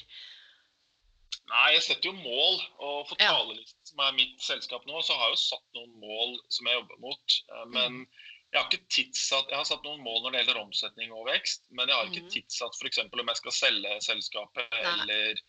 Nei, 1.51 1.65
jeg 1.75 1.83
setter 1.85 2.09
jo 2.09 2.15
mål. 2.17 2.61
Og 2.81 3.01
for 3.09 3.19
Talerlisten, 3.21 3.81
ja. 3.81 3.89
som 3.91 4.05
er 4.05 4.15
mitt 4.17 4.39
selskap 4.43 4.87
nå, 4.89 5.01
så 5.05 5.17
har 5.17 5.29
jeg 5.29 5.37
jo 5.37 5.43
satt 5.43 5.77
noen 5.77 5.99
mål 6.01 6.39
som 6.53 6.69
jeg 6.69 6.79
jobber 6.79 7.03
mot. 7.03 7.37
Eh, 7.51 7.67
men 7.75 7.99
mm. 8.01 8.23
Jeg 8.55 8.61
har 8.61 8.69
ikke 8.71 8.93
tidssatt, 8.93 9.49
jeg 9.51 9.57
har 9.59 9.65
satt 9.67 9.83
noen 9.83 10.03
mål 10.05 10.21
når 10.23 10.31
det 10.31 10.41
gjelder 10.41 10.57
omsetning 10.61 11.09
og 11.11 11.25
vekst, 11.27 11.65
men 11.75 11.89
jeg 11.91 11.97
har 11.97 12.07
ikke 12.07 12.21
mm. 12.23 12.29
tidssatt 12.31 12.77
f.eks. 12.79 13.01
om 13.03 13.31
jeg 13.31 13.39
skal 13.41 13.55
selge 13.57 13.95
selskapet 14.05 14.77
Nei. 14.77 14.93
eller 14.93 15.41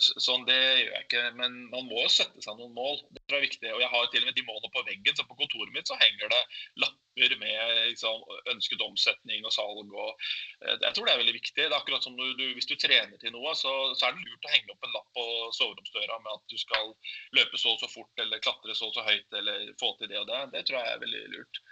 sånn. 0.00 0.44
Det 0.48 0.56
gjør 0.56 0.92
jeg 0.92 1.04
ikke. 1.06 1.22
Men 1.38 1.56
man 1.72 1.88
må 1.88 2.02
jo 2.02 2.12
sette 2.12 2.42
seg 2.44 2.58
noen 2.58 2.74
mål. 2.76 3.00
Det 3.16 3.24
er 3.36 3.44
viktig. 3.44 3.72
Og 3.74 3.82
jeg 3.82 3.90
har 3.92 4.08
til 4.12 4.24
og 4.24 4.30
med 4.30 4.38
de 4.38 4.46
målene 4.46 4.72
på 4.74 4.84
veggen. 4.88 5.18
Så 5.18 5.26
på 5.28 5.38
kontoret 5.38 5.74
mitt 5.74 5.90
så 5.90 5.98
henger 6.00 6.32
det 6.32 6.40
lapper 6.82 7.36
med 7.40 7.76
liksom, 7.92 8.24
ønsket 8.52 8.84
omsetning 8.86 9.46
og 9.46 9.54
salg. 9.54 9.94
Og, 9.94 10.26
eh, 10.64 10.74
jeg 10.74 10.92
tror 10.96 11.08
det 11.08 11.14
er 11.14 11.22
veldig 11.22 11.36
viktig. 11.38 11.56
Det 11.60 11.68
er 11.68 11.78
akkurat 11.78 12.06
som 12.06 12.18
du, 12.18 12.26
du, 12.38 12.44
Hvis 12.58 12.70
du 12.70 12.76
trener 12.80 13.16
til 13.22 13.34
noe, 13.36 13.54
så, 13.58 13.72
så, 13.94 14.08
er 14.08 14.16
det 14.16 14.26
lurt 14.26 14.50
å 14.50 14.54
henge 14.54 14.74
opp 14.74 14.88
en 14.88 14.96
lapp 14.98 15.08
på 15.16 15.26
soveromsdøra 15.60 16.20
med 16.24 16.34
at 16.34 16.44
du 16.52 16.58
skal 16.60 16.92
løpe 17.38 17.60
så 17.60 17.76
og 17.76 17.80
så 17.82 17.90
fort 17.92 18.22
eller 18.22 18.42
klatre 18.44 18.76
så 18.76 18.90
og 18.90 18.94
så 18.96 19.06
høyt 19.06 19.40
eller 19.40 19.72
få 19.80 19.94
til 20.00 20.12
det 20.12 20.20
og 20.22 20.28
det. 20.30 20.42
Det 20.54 20.66
tror 20.68 20.82
jeg 20.82 20.92
er 20.92 21.02
veldig 21.06 21.24
lurt. 21.34 21.64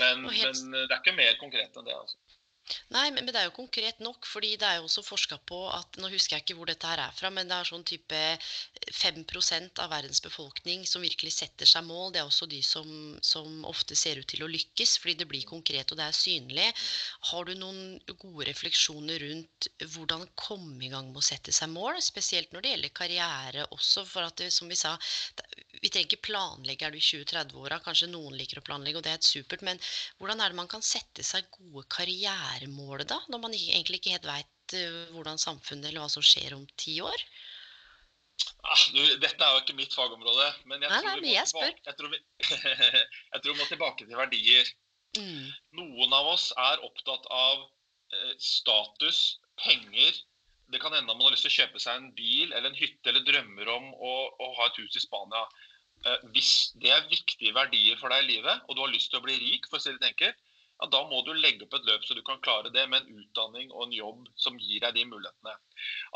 Men, 0.00 0.24
helt... 0.32 0.62
men, 0.64 0.86
det 0.88 0.94
er 0.94 1.00
ikke 1.02 1.16
mer 1.16 1.36
konkret 1.40 1.76
enn 1.76 1.88
det. 1.88 1.96
altså. 1.96 2.18
Nei, 2.94 3.10
men, 3.12 3.26
det 3.28 3.36
er 3.36 3.48
jo 3.48 3.56
konkret 3.58 3.98
nok, 4.00 4.24
fordi 4.24 4.54
det 4.60 4.64
er 4.64 4.78
jo 4.78 4.86
også 4.86 5.02
forska 5.04 5.36
på 5.50 5.58
at 5.68 5.98
Nå 6.00 6.08
husker 6.12 6.36
jeg 6.36 6.44
ikke 6.44 6.56
hvor 6.58 6.70
dette 6.70 6.88
her 6.88 7.02
er 7.02 7.12
fra, 7.16 7.30
men 7.34 7.50
det 7.50 7.56
er 7.58 7.68
sånn 7.68 7.84
type 7.84 8.20
5 8.98 9.20
av 9.84 9.90
verdens 9.92 10.22
befolkning 10.24 10.86
som 10.88 11.04
virkelig 11.04 11.34
setter 11.36 11.68
seg 11.68 11.84
mål. 11.84 12.12
Det 12.14 12.22
er 12.22 12.30
også 12.30 12.48
de 12.50 12.62
som, 12.64 12.88
som 13.20 13.66
ofte 13.68 13.96
ser 13.98 14.20
ut 14.20 14.28
til 14.30 14.46
å 14.46 14.50
lykkes, 14.50 14.96
fordi 15.02 15.16
det 15.20 15.28
blir 15.28 15.44
konkret 15.48 15.92
og 15.92 16.00
det 16.00 16.08
er 16.08 16.16
synlig. 16.16 16.70
Har 17.30 17.44
du 17.44 17.54
noen 17.58 18.00
gode 18.14 18.48
refleksjoner 18.48 19.20
rundt 19.26 19.68
hvordan 19.96 20.24
komme 20.40 20.88
i 20.88 20.92
gang 20.92 21.12
med 21.12 21.20
å 21.20 21.26
sette 21.28 21.52
seg 21.52 21.72
mål? 21.74 22.00
Spesielt 22.04 22.52
når 22.54 22.64
det 22.64 22.74
gjelder 22.74 22.96
karriere 23.02 23.68
også, 23.76 24.06
for 24.08 24.24
at 24.24 24.40
det, 24.40 24.50
som 24.54 24.72
vi 24.72 24.80
sa 24.80 24.96
vi 25.82 25.90
trenger 25.90 26.08
ikke 26.08 26.26
planlegge 26.28 26.86
er 26.86 26.94
du 26.94 26.98
i 26.98 27.04
20-30-åra. 27.04 27.80
Kanskje 27.84 28.10
noen 28.12 28.36
liker 28.38 28.60
å 28.60 28.64
planlegge, 28.66 29.00
og 29.00 29.06
det 29.06 29.14
er 29.14 29.20
et 29.20 29.26
supert. 29.28 29.64
Men 29.66 29.80
hvordan 30.18 30.42
er 30.42 30.52
det 30.52 30.60
man 30.60 30.70
kan 30.70 30.84
sette 30.84 31.24
seg 31.26 31.48
gode 31.54 31.86
karrieremål 31.94 33.06
da? 33.08 33.20
Når 33.32 33.42
man 33.42 33.56
egentlig 33.56 34.00
ikke 34.00 34.14
helt 34.16 34.28
veit 34.28 34.76
uh, 34.78 35.02
hvordan 35.14 35.40
samfunnet 35.40 35.90
eller 35.90 36.04
hva 36.04 36.12
som 36.12 36.24
skjer 36.24 36.56
om 36.56 36.64
ti 36.80 36.98
år? 37.04 37.26
Ah, 38.64 38.84
du, 38.90 39.00
dette 39.22 39.38
er 39.38 39.52
jo 39.54 39.60
ikke 39.62 39.76
mitt 39.78 39.94
fagområde, 39.94 40.46
men 40.66 40.82
jeg, 40.82 40.90
nei, 40.90 41.00
tror, 41.00 41.10
nei, 41.10 41.20
vi 41.22 41.34
jeg, 41.34 41.50
tilbake, 41.50 41.82
jeg, 41.86 41.96
tror, 41.98 42.10
vi, 42.10 42.20
jeg 43.34 43.42
tror 43.44 43.52
vi 43.52 43.58
må 43.60 43.66
tilbake 43.68 44.06
til 44.08 44.18
verdier. 44.18 44.70
Mm. 45.14 45.44
Noen 45.78 46.16
av 46.16 46.30
oss 46.32 46.48
er 46.58 46.82
opptatt 46.86 47.28
av 47.30 47.62
eh, 47.62 48.32
status, 48.42 49.20
penger, 49.62 50.18
det 50.72 50.80
kan 50.82 50.94
hende 50.96 51.12
man 51.12 51.26
har 51.26 51.34
lyst 51.34 51.46
til 51.46 51.52
å 51.52 51.58
kjøpe 51.60 51.82
seg 51.82 52.00
en 52.00 52.10
bil 52.16 52.52
eller 52.52 52.70
en 52.70 52.78
hytte 52.78 53.10
eller 53.10 53.24
drømmer 53.26 53.70
om 53.74 53.92
å, 53.94 54.14
å 54.40 54.50
ha 54.58 54.70
et 54.70 54.80
hus 54.80 54.96
i 54.96 55.02
Spania. 55.02 55.44
Eh, 56.08 56.26
hvis 56.36 56.54
det 56.80 56.90
er 56.92 57.06
viktige 57.10 57.54
verdier 57.56 58.00
for 58.00 58.12
deg 58.12 58.24
i 58.24 58.34
livet, 58.34 58.64
og 58.68 58.76
du 58.76 58.82
har 58.84 58.92
lyst 58.92 59.12
til 59.12 59.20
å 59.20 59.26
bli 59.26 59.36
rik, 59.40 59.68
for 59.70 59.80
å 59.80 59.84
si 59.84 59.94
det 59.94 60.10
enkelt, 60.12 60.40
ja, 60.80 60.88
da 60.90 61.04
må 61.08 61.20
du 61.24 61.32
legge 61.36 61.64
opp 61.66 61.76
et 61.78 61.86
løp 61.86 62.04
så 62.04 62.16
du 62.18 62.22
kan 62.26 62.40
klare 62.42 62.72
det 62.74 62.84
med 62.90 63.04
en 63.04 63.20
utdanning 63.22 63.70
og 63.72 63.86
en 63.86 63.94
jobb 63.94 64.24
som 64.40 64.58
gir 64.58 64.82
deg 64.82 64.96
de 64.96 65.04
mulighetene. 65.06 65.54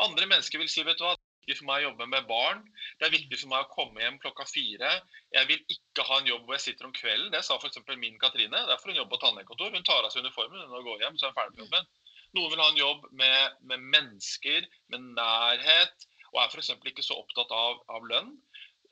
Andre 0.04 0.26
mennesker 0.32 0.61
vil 0.61 0.70
si 0.72 0.82
vet 0.87 0.98
du 0.98 1.06
hva, 1.06 1.14
det 1.14 1.22
er 1.22 1.54
viktig 1.54 1.58
for 1.61 1.68
meg 1.70 1.78
å 1.78 1.87
jobbe 1.87 2.08
med 2.11 2.26
barn. 2.28 2.64
Det 2.98 3.06
er 3.06 3.14
viktig 3.14 3.38
for 3.38 3.52
meg 3.52 3.64
å 3.64 3.70
komme 3.72 4.02
hjem 4.02 4.18
klokka 4.24 4.48
fire. 4.50 4.90
Jeg 5.37 5.48
vil 5.52 5.62
ikke 5.76 6.04
ha 6.11 6.18
en 6.18 6.28
jobb 6.32 6.44
hvor 6.44 6.58
jeg 6.58 6.66
sitter 6.66 6.88
om 6.88 6.96
kvelden. 6.96 7.30
Det 7.32 7.44
sa 7.46 7.56
f.eks. 7.56 7.80
min 8.02 8.18
Katrine. 8.20 8.66
Derfor 8.72 8.92
hun 8.92 8.98
jobber 8.98 9.14
på 9.14 9.22
tannlegekontor. 9.22 9.72
Hun 9.72 9.87
tar 9.87 10.02
av 10.02 10.12
seg 10.12 10.26
uniformen 10.26 10.66
og 10.66 10.90
går 10.90 11.06
hjem, 11.06 11.16
så 11.16 11.28
er 11.28 11.32
hun 11.32 11.38
ferdig 11.38 11.56
med 11.56 11.64
jobben. 11.64 11.88
Noen 12.36 12.52
vil 12.52 12.60
ha 12.60 12.68
en 12.72 12.80
jobb 12.80 13.06
med, 13.16 13.58
med 13.70 13.84
mennesker, 13.94 14.66
med 14.92 15.12
nærhet, 15.16 16.08
og 16.34 16.42
er 16.42 16.50
f.eks. 16.52 16.74
ikke 16.90 17.04
så 17.04 17.16
opptatt 17.16 17.52
av, 17.54 17.80
av 17.94 18.08
lønn. 18.10 18.34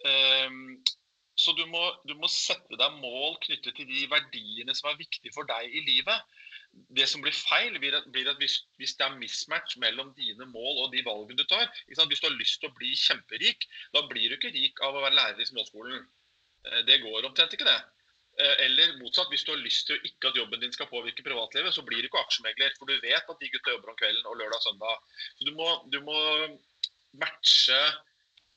Um, 0.06 0.78
så 1.36 1.52
du 1.52 1.66
må, 1.68 1.82
du 2.08 2.14
må, 2.16 2.28
sette 2.32 2.78
deg 2.80 3.00
mål 3.02 3.36
knyttet 3.44 3.76
til 3.76 3.88
de 3.90 4.06
verdiene 4.08 4.74
som 4.76 4.88
er 4.90 5.00
viktige 5.00 5.34
for 5.34 5.48
deg 5.48 5.68
i 5.68 5.82
livet. 5.84 6.38
Det 6.96 7.04
som 7.08 7.22
blir 7.24 7.36
feil, 7.36 7.76
blir 7.80 7.96
at, 7.98 8.08
blir 8.12 8.28
at 8.30 8.40
hvis, 8.40 8.56
hvis, 8.80 8.94
det 8.96 9.04
er 9.04 9.18
mismatch 9.20 9.76
mellom 9.80 10.14
dine 10.16 10.48
mål 10.48 10.84
og 10.84 10.92
de 10.92 11.04
valgene 11.04 11.40
du 11.40 11.44
tar 11.48 11.68
Hvis 11.88 12.00
du 12.00 12.26
har 12.28 12.36
lyst 12.36 12.60
til 12.60 12.70
å 12.70 12.76
bli 12.76 12.92
kjemperik, 13.00 13.68
da 13.96 14.04
blir 14.08 14.28
du 14.28 14.36
ikke 14.38 14.52
rik 14.56 14.80
av 14.84 14.96
å 14.96 15.04
være 15.04 15.16
lærer 15.16 15.44
i 15.44 15.48
småskolen. 15.48 16.08
Eh, 16.68 16.82
det 16.88 17.02
går 17.04 17.28
omtrent 17.28 17.56
ikke, 17.56 17.68
det. 17.68 17.78
Eh, 18.36 18.56
eller 18.66 18.98
motsatt, 19.00 19.30
hvis 19.32 19.46
du 19.46 19.54
har 19.54 19.62
lyst 19.62 19.86
til 19.88 20.02
ikke 20.04 20.28
at 20.28 20.36
jobben 20.36 20.60
din 20.60 20.74
skal 20.74 20.90
påvirke 20.90 21.24
privatlivet, 21.24 21.72
så 21.72 21.84
blir 21.86 22.02
du 22.02 22.10
ikke 22.10 22.20
aksjemegler. 22.20 22.74
For 22.76 22.88
du 22.90 22.98
vet 23.00 23.30
at 23.32 23.40
de 23.40 23.52
gutta 23.52 23.72
jobber 23.72 23.94
om 23.94 24.00
kvelden 24.00 24.28
og 24.28 24.36
lørdag 24.40 24.60
og 24.60 24.66
søndag. 24.66 25.22
Så 25.38 25.48
du 25.48 25.54
må, 25.56 25.68
du 25.92 26.02
må 26.04 26.18
matche 27.22 27.80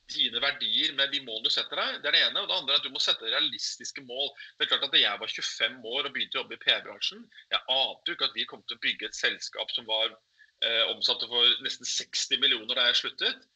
dine 0.10 0.42
verdier 0.42 0.96
med 0.98 1.14
de 1.14 1.22
målene 1.24 1.48
du 1.48 1.54
setter 1.54 1.80
deg. 1.80 2.00
Det 2.02 2.10
er 2.10 2.18
det 2.18 2.24
ene. 2.26 2.42
Og 2.42 2.50
det 2.50 2.58
andre 2.58 2.76
er 2.76 2.82
at 2.82 2.88
du 2.88 2.92
må 2.92 3.02
sette 3.04 3.30
realistiske 3.30 4.04
mål. 4.10 4.34
Det 4.58 4.66
er 4.66 4.72
klart 4.74 4.88
at 4.90 4.96
Da 4.96 5.04
jeg 5.04 5.22
var 5.22 5.32
25 5.36 5.80
år 5.94 6.10
og 6.10 6.16
begynte 6.16 6.40
å 6.40 6.42
jobbe 6.42 6.58
i 6.58 6.64
PR-bransjen, 6.66 7.24
jeg 7.54 7.64
ante 7.76 8.12
jo 8.12 8.18
ikke 8.18 8.30
at 8.32 8.36
vi 8.36 8.48
kom 8.50 8.66
til 8.66 8.80
å 8.80 8.84
bygge 8.84 9.08
et 9.08 9.20
selskap 9.20 9.72
som 9.76 9.88
var 9.88 10.12
eh, 10.12 10.84
omsatte 10.92 11.30
for 11.30 11.56
nesten 11.64 11.88
60 11.88 12.44
millioner 12.44 12.76
da 12.76 12.90
jeg 12.90 13.04
sluttet. 13.04 13.48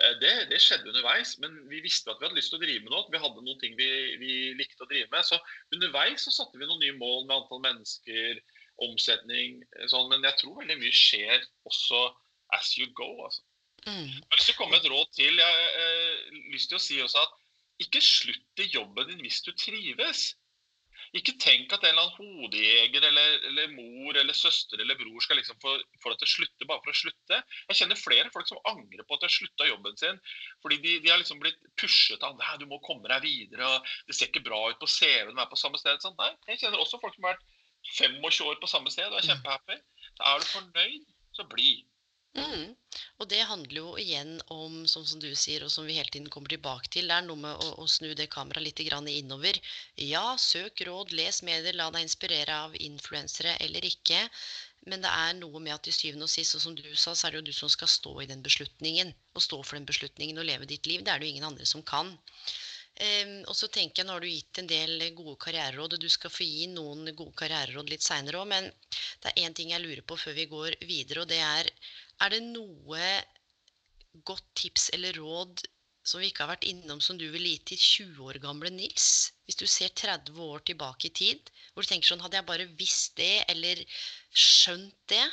Eh, 0.00 0.16
det, 0.20 0.32
det, 0.48 0.60
skjedde 0.64 0.88
underveis, 0.88 1.34
men 1.42 1.56
vi 1.68 1.82
visste 1.84 2.12
at 2.12 2.20
vi 2.20 2.28
hadde 2.28 2.38
lyst 2.38 2.52
til 2.54 2.60
å 2.60 2.62
drive 2.62 2.84
med 2.84 2.94
noe. 2.94 3.02
at 3.04 3.12
Vi 3.12 3.20
hadde 3.20 3.44
noen 3.44 3.60
ting 3.60 3.76
vi, 3.78 3.90
vi, 4.22 4.32
likte 4.56 4.86
å 4.86 4.88
drive 4.90 5.10
med. 5.12 5.26
Så 5.28 5.38
underveis 5.76 6.24
så 6.24 6.32
satte 6.34 6.60
vi 6.60 6.68
noen 6.68 6.80
nye 6.84 6.96
mål 6.96 7.26
med 7.26 7.36
antall 7.36 7.62
mennesker, 7.66 8.40
omsetning. 8.86 9.60
Eh, 9.76 9.86
sånn, 9.92 10.08
men 10.12 10.24
jeg 10.24 10.40
tror 10.40 10.60
veldig 10.62 10.78
mye 10.80 10.96
skjer 10.96 11.44
også 11.68 12.06
as 12.56 12.72
you 12.78 12.88
go. 12.96 13.10
altså. 13.26 13.44
Mm. 13.86 14.08
Jeg 14.08 14.24
har 14.24 14.40
lyst 14.40 14.50
til 14.50 14.56
å 14.56 14.60
komme 14.60 14.76
med 14.76 14.84
et 14.84 14.92
råd 14.92 15.12
til. 15.16 15.44
Jeg 15.44 15.60
har 15.60 15.78
eh, 15.84 16.40
lyst 16.54 16.72
til 16.72 16.80
å 16.80 16.84
si 16.86 17.00
også 17.04 17.24
at 17.26 17.38
ikke 17.80 18.02
slutt 18.04 18.60
i 18.60 18.68
jobben 18.72 19.08
din 19.08 19.22
hvis 19.24 19.40
du 19.44 19.52
trives. 19.56 20.30
Ikke 21.18 21.34
tenk 21.42 21.72
at 21.74 21.82
en 21.82 21.90
eller 21.90 22.06
annen 22.06 22.44
hodejeger 22.44 23.06
eller, 23.08 23.32
eller, 23.48 23.72
mor 23.74 24.18
eller 24.20 24.36
søster 24.36 24.78
eller 24.78 24.98
bror 24.98 25.24
skal 25.24 25.40
liksom 25.40 25.58
få, 25.62 25.72
få 26.02 26.12
deg 26.12 26.20
til 26.20 26.28
å 26.28 26.32
slutte 26.34 26.68
bare 26.70 26.82
for 26.84 26.92
å 26.92 26.98
slutte. 27.00 27.40
Jeg 27.70 27.78
kjenner 27.80 27.98
flere 27.98 28.30
folk 28.34 28.46
som 28.46 28.60
angrer 28.70 29.02
på 29.02 29.16
at 29.16 29.24
de 29.24 29.26
har 29.26 29.34
slutta 29.34 29.66
jobben 29.66 29.98
sin. 29.98 30.20
Fordi 30.62 30.78
de, 30.84 30.96
de, 31.02 31.10
har 31.10 31.18
liksom 31.18 31.42
blitt 31.42 31.58
pushet 31.80 32.22
av 32.26 32.38
Nei, 32.38 32.54
du 32.62 32.68
må 32.70 32.78
komme 32.86 33.10
deg 33.10 33.26
videre. 33.26 33.66
og 33.66 33.90
Det 34.06 34.16
ser 34.16 34.30
ikke 34.30 34.46
bra 34.46 34.62
ut 34.70 34.78
på 34.82 34.90
CV-en 34.90 35.34
å 35.34 35.40
være 35.40 35.50
på 35.50 35.62
samme 35.64 35.82
sted. 35.82 35.98
Sånn. 36.04 36.18
Nei, 36.20 36.30
jeg 36.52 36.62
kjenner 36.62 36.82
også 36.82 37.02
folk 37.02 37.18
som 37.18 37.26
har 37.26 37.34
vært 37.34 37.48
25 37.96 38.46
år 38.46 38.60
på 38.62 38.70
samme 38.70 38.92
sted 38.92 39.08
og 39.08 39.18
er 39.18 39.24
mm. 39.24 39.30
kjempehappy. 39.32 39.80
Da 40.20 40.34
er 40.34 40.42
du 40.42 40.50
fornøyd, 40.52 41.10
så 41.34 41.46
bli. 41.50 41.72
Mm. 42.38 42.76
Og 43.22 43.28
det 43.30 43.40
handler 43.48 43.76
jo 43.80 43.90
igjen 43.98 44.36
om, 44.54 44.84
sånn 44.92 45.06
som 45.12 45.20
du 45.22 45.28
sier, 45.34 45.64
og 45.66 45.72
som 45.74 45.86
vi 45.88 45.96
hele 45.98 46.12
tiden 46.14 46.30
kommer 46.30 46.52
tilbake 46.52 46.90
til, 46.94 47.10
det 47.10 47.16
er 47.16 47.26
noe 47.26 47.42
med 47.42 47.64
å, 47.64 47.72
å 47.82 47.86
snu 47.90 48.12
det 48.14 48.28
kameraet 48.34 48.66
litt 48.66 48.82
innover. 49.14 49.58
Ja, 49.96 50.36
søk 50.38 50.82
råd, 50.86 51.12
les 51.12 51.42
medier, 51.42 51.74
la 51.74 51.90
deg 51.90 52.06
inspirere 52.06 52.62
av 52.66 52.76
influensere 52.76 53.56
eller 53.66 53.84
ikke. 53.84 54.28
Men 54.88 55.02
det 55.04 55.10
er 55.12 55.34
noe 55.36 55.60
med 55.60 55.74
at 55.74 55.84
til 55.84 55.92
syvende 55.92 56.24
og 56.24 56.32
sist, 56.32 56.56
og 56.56 56.62
som 56.64 56.74
du 56.74 56.84
sa, 56.96 57.12
så 57.14 57.26
er 57.26 57.34
det 57.34 57.40
jo 57.40 57.48
du 57.50 57.56
som 57.56 57.72
skal 57.72 57.90
stå 57.90 58.14
i 58.22 58.28
den 58.30 58.42
beslutningen. 58.46 59.12
Og 59.34 59.44
stå 59.44 59.60
for 59.62 59.76
den 59.76 59.88
beslutningen 59.88 60.40
og 60.40 60.48
leve 60.48 60.68
ditt 60.70 60.88
liv. 60.88 61.04
Det 61.04 61.12
er 61.12 61.20
det 61.20 61.28
jo 61.28 61.34
ingen 61.34 61.48
andre 61.50 61.66
som 61.68 61.84
kan. 61.86 62.14
Um, 63.00 63.36
og 63.48 63.54
så 63.56 63.68
tenker 63.72 64.02
jeg, 64.02 64.06
Nå 64.08 64.16
har 64.16 64.24
du 64.24 64.28
gitt 64.28 64.58
en 64.60 64.68
del 64.68 65.04
gode 65.16 65.36
karriereråd, 65.44 65.94
og 65.96 66.02
du 66.02 66.08
skal 66.12 66.32
få 66.32 66.44
gi 66.44 66.66
noen 66.72 67.12
gode 67.12 67.36
karriereråd 67.38 67.92
litt 67.92 68.04
seinere 68.04 68.40
òg. 68.40 68.48
Men 68.50 68.70
det 69.22 69.30
er 69.30 69.42
én 69.44 69.56
ting 69.56 69.74
jeg 69.74 69.84
lurer 69.84 70.04
på 70.04 70.18
før 70.20 70.36
vi 70.36 70.48
går 70.50 70.80
videre, 70.88 71.24
og 71.24 71.30
det 71.30 71.42
er 71.44 71.70
er 72.24 72.34
det 72.34 72.40
noe 72.46 73.04
godt 74.26 74.48
tips 74.58 74.90
eller 74.96 75.16
råd 75.20 75.62
som 76.06 76.22
vi 76.22 76.30
ikke 76.30 76.44
har 76.44 76.54
vært 76.54 76.66
innom, 76.68 77.00
som 77.04 77.18
du 77.20 77.26
vil 77.30 77.44
gi 77.44 77.56
til 77.70 77.80
20 78.16 78.28
år 78.30 78.38
gamle 78.42 78.72
Nils? 78.72 79.30
Hvis 79.46 79.58
du 79.60 79.66
ser 79.68 79.92
30 79.94 80.38
år 80.42 80.64
tilbake 80.66 81.10
i 81.10 81.14
tid, 81.14 81.50
hvor 81.72 81.84
du 81.84 81.90
tenker 81.90 82.08
sånn 82.08 82.22
Hadde 82.24 82.40
jeg 82.40 82.48
bare 82.48 82.68
visst 82.80 83.16
det, 83.20 83.44
eller 83.52 83.82
skjønt 84.32 84.96
det? 85.12 85.24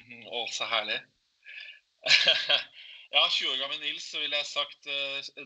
Mm, 0.00 0.24
å, 0.26 0.46
så 0.54 0.68
herlig. 0.70 0.98
ja, 3.14 3.26
20 3.28 3.52
år 3.52 3.60
gamle 3.60 3.82
Nils, 3.84 4.08
så 4.08 4.22
ville 4.22 4.40
jeg 4.40 4.50
sagt 4.50 4.88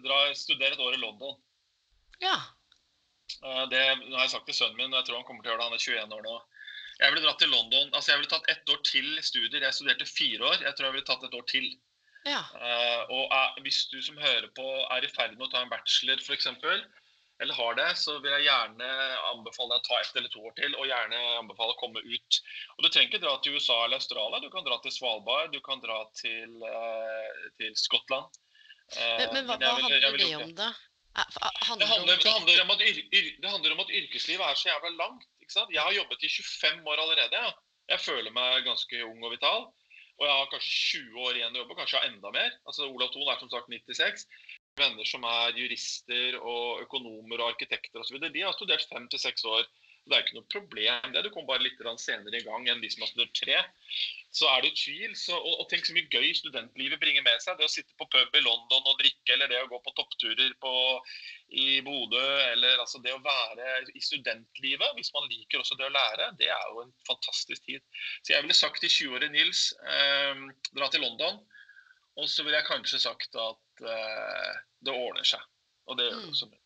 dra, 0.06 0.20
studere 0.38 0.78
et 0.78 0.87
år 0.87 0.96
i 0.96 1.02
London. 1.02 1.37
Ja. 2.22 2.38
Uh, 3.42 3.66
det 3.68 3.82
har 3.82 4.22
jeg 4.22 4.32
sagt 4.32 4.46
til 4.48 4.56
sønnen 4.56 4.78
min, 4.78 4.94
og 4.94 5.00
jeg 5.00 5.11
tror 5.11 5.20
han 5.20 5.28
kommer 5.28 5.44
til 5.44 5.52
å 5.52 5.56
gjøre 5.56 5.64
det. 5.64 5.68
Han 5.68 5.80
er 5.80 5.87
21 6.06 6.16
år 6.16 6.26
nå. 6.30 6.37
Jeg 6.96 7.12
ville 7.12 7.24
dratt 7.26 7.40
til 7.42 7.52
London. 7.52 7.90
Altså, 7.92 8.12
jeg 8.12 8.22
ville 8.22 8.32
tatt 8.32 8.50
ett 8.52 8.70
år 8.72 8.78
til 8.88 9.09
studier. 9.24 9.64
Jeg 9.64 9.76
studerte 9.76 10.09
fire 10.09 10.46
år. 10.48 10.62
Jeg 10.64 10.76
tror 10.76 10.88
jeg 10.88 10.96
ville 10.96 11.09
tatt 11.09 11.26
et 11.26 11.37
år 11.37 11.48
til. 11.50 11.66
Ja. 12.26 12.42
Uh, 12.59 13.02
og 13.14 13.35
er, 13.37 13.59
hvis 13.62 13.85
du 13.92 13.98
som 14.02 14.16
hører 14.18 14.48
på 14.56 14.66
er 14.96 15.04
i 15.04 15.11
ferd 15.12 15.37
med 15.37 15.46
å 15.46 15.50
ta 15.52 15.61
en 15.62 15.70
bachelor 15.70 16.22
f.eks., 16.24 16.48
eller 17.37 17.52
har 17.52 17.74
det, 17.76 17.90
så 18.00 18.14
vil 18.24 18.32
jeg 18.32 18.46
gjerne 18.46 18.87
anbefale 19.28 19.74
deg 19.74 19.82
å 19.82 19.85
ta 19.85 19.96
ett 20.00 20.14
eller 20.16 20.30
to 20.32 20.40
år 20.48 20.54
til. 20.56 20.72
Og 20.80 20.88
gjerne 20.88 21.18
anbefale 21.37 21.74
å 21.74 21.80
komme 21.82 22.00
ut. 22.00 22.38
Og 22.78 22.87
Du 22.87 22.88
trenger 22.88 23.11
ikke 23.11 23.24
dra 23.26 23.35
til 23.44 23.59
USA 23.59 23.76
eller 23.85 24.00
Australia. 24.00 24.40
Du 24.40 24.48
kan 24.54 24.64
dra 24.64 24.78
til 24.80 24.94
Svalbard, 24.94 25.52
du 25.52 25.61
kan 25.61 25.82
dra 25.85 26.00
til, 26.16 26.56
uh, 26.64 27.50
til 27.61 27.76
Skottland. 27.76 28.40
men, 28.96 29.28
men 29.35 29.50
hva, 29.50 29.59
hva 29.61 29.74
handler 29.82 30.16
det 30.16 30.32
om, 30.38 30.54
da? 30.56 30.72
Handler 31.16 31.81
det, 31.81 31.88
handler, 31.88 32.16
det, 32.20 32.33
handler 32.33 32.62
om 32.62 32.70
at, 32.74 32.83
det 33.42 33.50
handler 33.50 33.72
om 33.72 33.81
at 33.85 33.92
yrkeslivet 34.00 34.44
er 34.44 34.59
så 34.59 34.68
jævla 34.68 34.90
langt. 34.98 35.24
ikke 35.40 35.55
sant? 35.55 35.72
Jeg 35.72 35.83
har 35.83 35.94
jobbet 35.96 36.24
i 36.26 36.29
25 36.29 36.90
år 36.92 37.02
allerede. 37.05 37.40
Ja. 37.40 37.52
Jeg 37.94 38.02
føler 38.02 38.35
meg 38.35 38.66
ganske 38.66 39.00
ung 39.07 39.24
og 39.24 39.33
vital. 39.33 39.68
Og 40.16 40.24
jeg 40.26 40.33
har 40.33 40.50
kanskje 40.52 41.00
20 41.12 41.24
år 41.29 41.38
igjen 41.38 41.57
å 41.57 41.62
jobbe, 41.62 41.76
kanskje 41.79 42.05
enda 42.09 42.33
mer. 42.35 42.52
Altså 42.68 42.88
Olav 42.88 43.11
Thon 43.12 43.29
er 43.29 43.40
som 43.40 43.52
sagt 43.52 43.72
96. 43.72 44.26
Venner 44.76 45.09
som 45.09 45.24
er 45.29 45.57
jurister 45.57 46.38
og 46.40 46.83
økonomer 46.85 47.40
og 47.40 47.52
arkitekter 47.55 48.00
osv. 48.00 48.20
De 48.20 48.44
har 48.44 48.57
studert 48.57 48.85
fem 48.90 49.09
til 49.12 49.20
seks 49.20 49.44
år. 49.48 49.64
Det 50.06 50.14
er 50.14 50.22
ikke 50.22 50.36
noe 50.36 50.46
problem. 50.52 51.06
det. 51.14 51.22
Du 51.24 51.32
kommer 51.34 51.56
bare 51.56 51.64
litt 51.66 51.80
senere 51.98 52.38
i 52.38 52.44
gang 52.46 52.68
enn 52.70 52.82
de 52.82 52.90
som 52.92 53.02
har 53.02 53.08
studert 53.10 53.32
tre. 53.34 53.56
Så 54.30 54.46
er 54.52 54.62
det 54.62 54.76
tvil. 54.78 55.16
Så, 55.18 55.34
og, 55.34 55.54
og, 55.62 55.64
tenk 55.70 55.88
så 55.88 55.96
mye 55.96 56.06
gøy 56.12 56.30
studentlivet 56.38 57.00
bringer 57.02 57.24
med 57.26 57.42
seg. 57.42 57.56
Det 57.58 57.66
å 57.66 57.72
sitte 57.72 57.96
på 57.98 58.06
pub 58.12 58.38
i 58.38 58.42
London 58.44 58.86
og 58.86 59.00
drikke, 59.00 59.34
eller 59.34 59.50
det 59.50 59.58
å 59.64 59.70
gå 59.72 59.80
på 59.82 59.94
toppturer 59.98 60.52
på, 60.62 60.74
i 61.58 61.80
Bodø, 61.86 62.22
eller 62.52 62.82
altså 62.82 63.00
det 63.02 63.16
å 63.16 63.22
være 63.24 63.72
i 63.94 64.02
studentlivet, 64.02 64.94
hvis 64.98 65.10
man 65.16 65.26
liker 65.30 65.62
også 65.62 65.78
det 65.78 65.88
å 65.88 65.94
lære, 65.94 66.30
det 66.38 66.50
er 66.54 66.70
jo 66.70 66.84
en 66.84 66.94
fantastisk 67.08 67.66
tid. 67.66 67.82
Så 68.20 68.34
jeg 68.34 68.46
ville 68.46 68.58
sagt 68.58 68.82
til 68.82 68.92
20-årige 68.92 69.34
Nils 69.34 69.68
eh, 69.90 70.46
dra 70.70 70.90
til 70.92 71.02
London. 71.06 71.42
Og 72.16 72.30
så 72.30 72.46
ville 72.46 72.60
jeg 72.60 72.70
kanskje 72.70 73.02
sagt 73.02 73.34
at 73.42 73.82
eh, 73.82 74.54
det 74.86 74.94
ordner 74.94 75.26
seg. 75.34 75.42
Og 75.90 75.98
det 75.98 76.08
gjør 76.08 76.22
det 76.22 76.30
mm. 76.30 76.62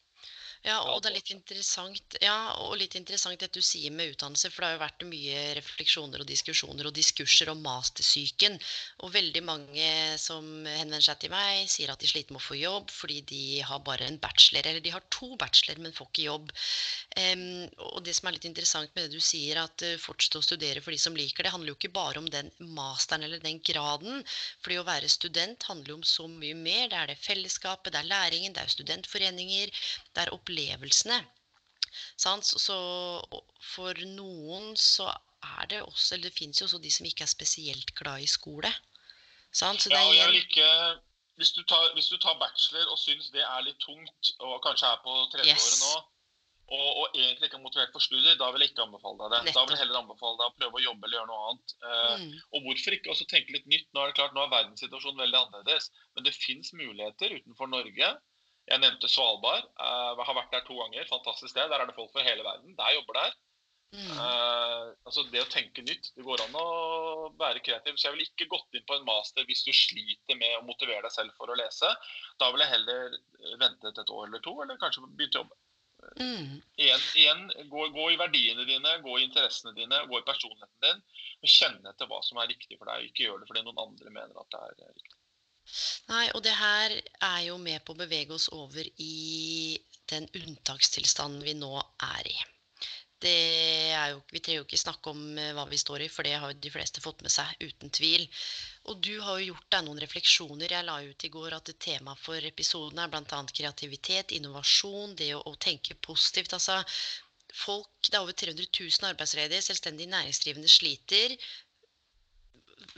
Ja, 0.61 0.77
og 0.93 0.99
det 1.01 1.09
er 1.09 1.15
litt 1.15 1.31
interessant, 1.33 2.17
ja, 2.21 2.53
og 2.61 2.75
litt 2.77 2.93
interessant 2.99 3.41
det 3.41 3.49
du 3.55 3.63
sier 3.65 3.95
med 3.97 4.11
utdannelse, 4.13 4.51
for 4.53 4.61
det 4.61 4.69
har 4.69 4.75
jo 4.75 4.83
vært 4.83 5.05
mye 5.09 5.45
refleksjoner 5.57 6.21
og 6.21 6.29
diskusjoner 6.29 6.89
og 6.91 6.93
diskurser 6.99 7.49
om 7.49 7.63
mastersyken. 7.65 8.59
Og 9.01 9.15
veldig 9.15 9.41
mange 9.47 9.87
som 10.21 10.45
henvender 10.69 11.07
seg 11.07 11.23
til 11.23 11.33
meg, 11.33 11.65
sier 11.73 11.95
at 11.95 12.05
de 12.05 12.11
sliter 12.11 12.37
med 12.37 12.43
å 12.43 12.45
få 12.45 12.59
jobb 12.61 12.93
fordi 12.93 13.23
de 13.31 13.45
har 13.65 13.81
bare 13.87 14.05
en 14.05 14.19
bachelor, 14.21 14.69
eller 14.69 14.85
de 14.85 14.93
har 14.93 15.07
to 15.09 15.31
bachelor, 15.41 15.81
men 15.81 15.97
får 15.97 16.11
ikke 16.11 16.27
jobb. 16.27 16.53
Um, 17.17 17.65
og 17.95 18.05
det 18.05 18.19
som 18.19 18.29
er 18.29 18.37
litt 18.37 18.51
interessant 18.51 18.93
med 18.93 19.09
det 19.09 19.17
du 19.17 19.25
sier, 19.25 19.63
at 19.65 19.87
uh, 19.87 19.97
fortsett 20.05 20.37
å 20.43 20.45
studere 20.45 20.85
for 20.85 20.93
de 20.93 21.01
som 21.01 21.17
liker 21.17 21.49
det, 21.49 21.55
handler 21.57 21.73
jo 21.73 21.79
ikke 21.81 21.93
bare 21.97 22.21
om 22.21 22.29
den 22.29 22.53
masteren 22.77 23.25
eller 23.25 23.41
den 23.41 23.63
graden. 23.65 24.21
fordi 24.61 24.77
å 24.77 24.85
være 24.85 25.09
student 25.09 25.65
handler 25.73 25.95
jo 25.95 25.99
om 26.03 26.07
så 26.07 26.29
mye 26.29 26.61
mer. 26.69 26.93
Det 26.93 27.01
er 27.01 27.11
det 27.15 27.19
fellesskapet, 27.25 27.95
det 27.97 28.05
er 28.05 28.13
læringen, 28.13 28.53
det 28.53 28.67
er 28.67 28.77
studentforeninger, 28.77 29.73
det 30.13 30.27
er 30.27 30.37
opplevelsene. 30.51 31.21
Så 32.21 32.77
for 33.73 34.07
noen 34.15 34.75
så 34.79 35.11
er 35.41 35.67
det 35.71 35.81
også 35.83 36.15
Eller 36.15 36.29
det 36.29 36.37
fins 36.37 36.61
jo 36.61 36.67
også 36.67 36.79
de 36.79 36.91
som 36.93 37.07
ikke 37.07 37.25
er 37.25 37.33
spesielt 37.33 37.95
glad 37.97 38.21
i 38.21 38.29
skole. 38.29 38.71
Sant? 39.53 39.87
ja, 39.91 40.03
og 40.05 40.15
jeg 40.15 40.29
vil 40.29 40.43
ikke 40.45 40.69
hvis 41.41 41.55
du, 41.57 41.63
tar, 41.65 41.95
hvis 41.97 42.11
du 42.13 42.19
tar 42.21 42.37
bachelor 42.37 42.91
og 42.93 42.99
syns 43.01 43.31
det 43.33 43.41
er 43.41 43.63
litt 43.65 43.79
tungt, 43.81 44.33
og 44.45 44.59
kanskje 44.61 44.91
er 44.93 44.99
på 45.01 45.15
tredje 45.33 45.55
yes. 45.55 45.65
året 45.65 45.79
nå, 45.81 46.03
og, 46.71 46.89
og, 47.01 47.07
egentlig 47.17 47.49
ikke 47.49 47.57
er 47.57 47.63
motivert 47.65 47.95
for 47.95 48.05
studier, 48.05 48.37
da 48.37 48.51
vil 48.53 48.61
jeg 48.61 48.75
ikke 48.75 48.85
anbefale 48.85 49.17
deg 49.23 49.33
det. 49.33 49.39
Nettopp. 49.47 49.57
Da 49.57 49.63
vil 49.65 49.73
jeg 49.75 49.81
heller 49.81 50.03
anbefale 50.03 50.37
deg 50.37 50.51
å 50.51 50.57
prøve 50.59 50.79
å 50.79 50.83
jobbe 50.85 51.09
eller 51.09 51.17
gjøre 51.17 51.31
noe 51.31 51.47
annet. 51.49 51.73
Uh, 51.87 52.13
mm. 52.21 52.35
Og 52.53 52.67
hvorfor 52.67 52.97
ikke 52.99 53.15
også 53.15 53.27
tenke 53.33 53.57
litt 53.57 53.67
nytt? 53.73 53.89
Nå 53.91 54.05
er 54.05 54.13
det 54.13 54.19
klart, 54.21 54.37
nå 54.37 54.45
er 54.45 54.53
verdenssituasjonen 54.53 55.25
veldig 55.25 55.41
annerledes. 55.41 55.89
Men 56.15 56.29
det 56.29 56.37
fins 56.37 56.75
muligheter 56.77 57.35
utenfor 57.41 57.73
Norge 57.73 58.13
jeg 58.71 58.83
nevnte 58.83 59.11
Svalbard. 59.11 59.67
Jeg 59.67 60.17
eh, 60.17 60.25
har 60.27 60.37
vært 60.39 60.53
der 60.55 60.67
to 60.67 60.77
ganger. 60.79 61.07
Fantastisk 61.11 61.53
sted. 61.53 61.71
Der 61.71 61.83
er 61.83 61.89
det 61.89 61.97
folk 61.97 62.13
fra 62.15 62.27
hele 62.27 62.47
verden. 62.47 62.77
Der 62.79 62.97
jobber 62.97 63.19
der. 63.19 63.39
Mm. 63.91 64.11
Uh, 64.15 64.93
altså 65.03 65.25
Det 65.33 65.41
å 65.43 65.49
tenke 65.51 65.83
nytt. 65.83 66.13
Det 66.15 66.23
går 66.23 66.45
an 66.45 66.59
å 66.61 66.67
være 67.41 67.63
kreativ. 67.67 67.97
Så 67.99 68.07
jeg 68.09 68.17
ville 68.17 68.29
ikke 68.29 68.51
gått 68.53 68.79
inn 68.79 68.87
på 68.87 68.99
en 68.99 69.09
master 69.09 69.47
hvis 69.49 69.65
du 69.67 69.73
sliter 69.75 70.39
med 70.39 70.61
å 70.61 70.67
motivere 70.69 71.03
deg 71.09 71.17
selv 71.17 71.35
for 71.39 71.51
å 71.51 71.59
lese. 71.59 71.91
Da 72.39 72.53
vil 72.53 72.63
jeg 72.63 72.75
heller 72.77 73.19
ventet 73.59 73.99
et 73.99 74.15
år 74.15 74.29
eller 74.29 74.45
to, 74.45 74.55
eller 74.63 74.79
kanskje 74.83 75.03
begynt 75.09 75.41
å 75.41 75.43
jobbe. 75.43 75.59
Mm. 76.17 76.61
Igjen, 76.81 77.03
igjen 77.21 77.43
gå, 77.69 77.89
gå, 77.93 78.07
i 78.15 78.19
verdiene 78.21 78.65
dine, 78.65 78.95
gå 79.05 79.19
i 79.19 79.27
interessene 79.27 79.75
dine, 79.77 79.99
gå 80.09 80.21
i 80.21 80.29
personligheten 80.29 80.87
din. 80.87 81.03
Og 81.43 81.57
kjenne 81.59 81.91
etter 81.91 82.09
hva 82.09 82.23
som 82.25 82.39
er 82.41 82.53
riktig 82.53 82.79
for 82.79 82.89
deg. 82.93 83.11
Ikke 83.11 83.27
gjør 83.27 83.43
det 83.43 83.51
fordi 83.51 83.67
noen 83.67 83.83
andre 83.89 84.15
mener 84.15 84.39
at 84.39 84.55
det 84.55 84.63
er 84.63 84.95
riktig. 84.95 85.20
Nei, 86.11 86.27
og 86.35 86.43
det 86.43 86.55
her 86.59 86.95
er 86.97 87.43
jo 87.47 87.59
med 87.63 87.85
på 87.85 87.95
å 87.95 88.01
bevege 88.01 88.35
oss 88.35 88.49
over 88.55 88.87
i 89.03 89.79
den 90.11 90.27
unntakstilstanden 90.35 91.45
vi 91.47 91.55
nå 91.59 91.75
er 92.07 92.31
i. 92.31 92.39
Jo, 93.21 94.21
vi 94.33 94.41
trenger 94.41 94.63
jo 94.63 94.65
ikke 94.65 94.81
snakke 94.81 95.13
om 95.13 95.39
eh, 95.39 95.51
hva 95.53 95.67
vi 95.69 95.79
står 95.79 96.07
i, 96.07 96.09
for 96.09 96.25
det 96.25 96.39
har 96.41 96.55
jo 96.55 96.61
de 96.65 96.73
fleste 96.73 97.03
fått 97.05 97.21
med 97.21 97.33
seg, 97.35 97.53
uten 97.61 97.93
tvil. 97.93 98.25
Og 98.89 99.03
du 99.05 99.13
har 99.21 99.39
jo 99.39 99.51
gjort 99.51 99.67
deg 99.75 99.85
noen 99.85 100.01
refleksjoner. 100.01 100.73
Jeg 100.73 100.87
la 100.89 100.97
ut 101.05 101.27
i 101.29 101.33
går 101.35 101.57
at 101.59 101.69
temaet 101.69 101.85
tema 101.85 102.15
for 102.17 102.51
episoden 102.51 103.03
er 103.05 103.13
bl.a. 103.13 103.43
kreativitet, 103.61 104.33
innovasjon, 104.39 105.13
det 105.21 105.35
å, 105.37 105.43
å 105.45 105.55
tenke 105.61 105.99
positivt. 106.01 106.57
Altså, 106.57 106.81
folk, 107.53 107.93
det 108.09 108.17
er 108.17 108.25
over 108.25 108.39
300 108.45 108.71
000 108.73 109.11
arbeidsledige, 109.13 109.69
selvstendig 109.69 110.09
næringsdrivende 110.09 110.73
sliter 110.73 111.37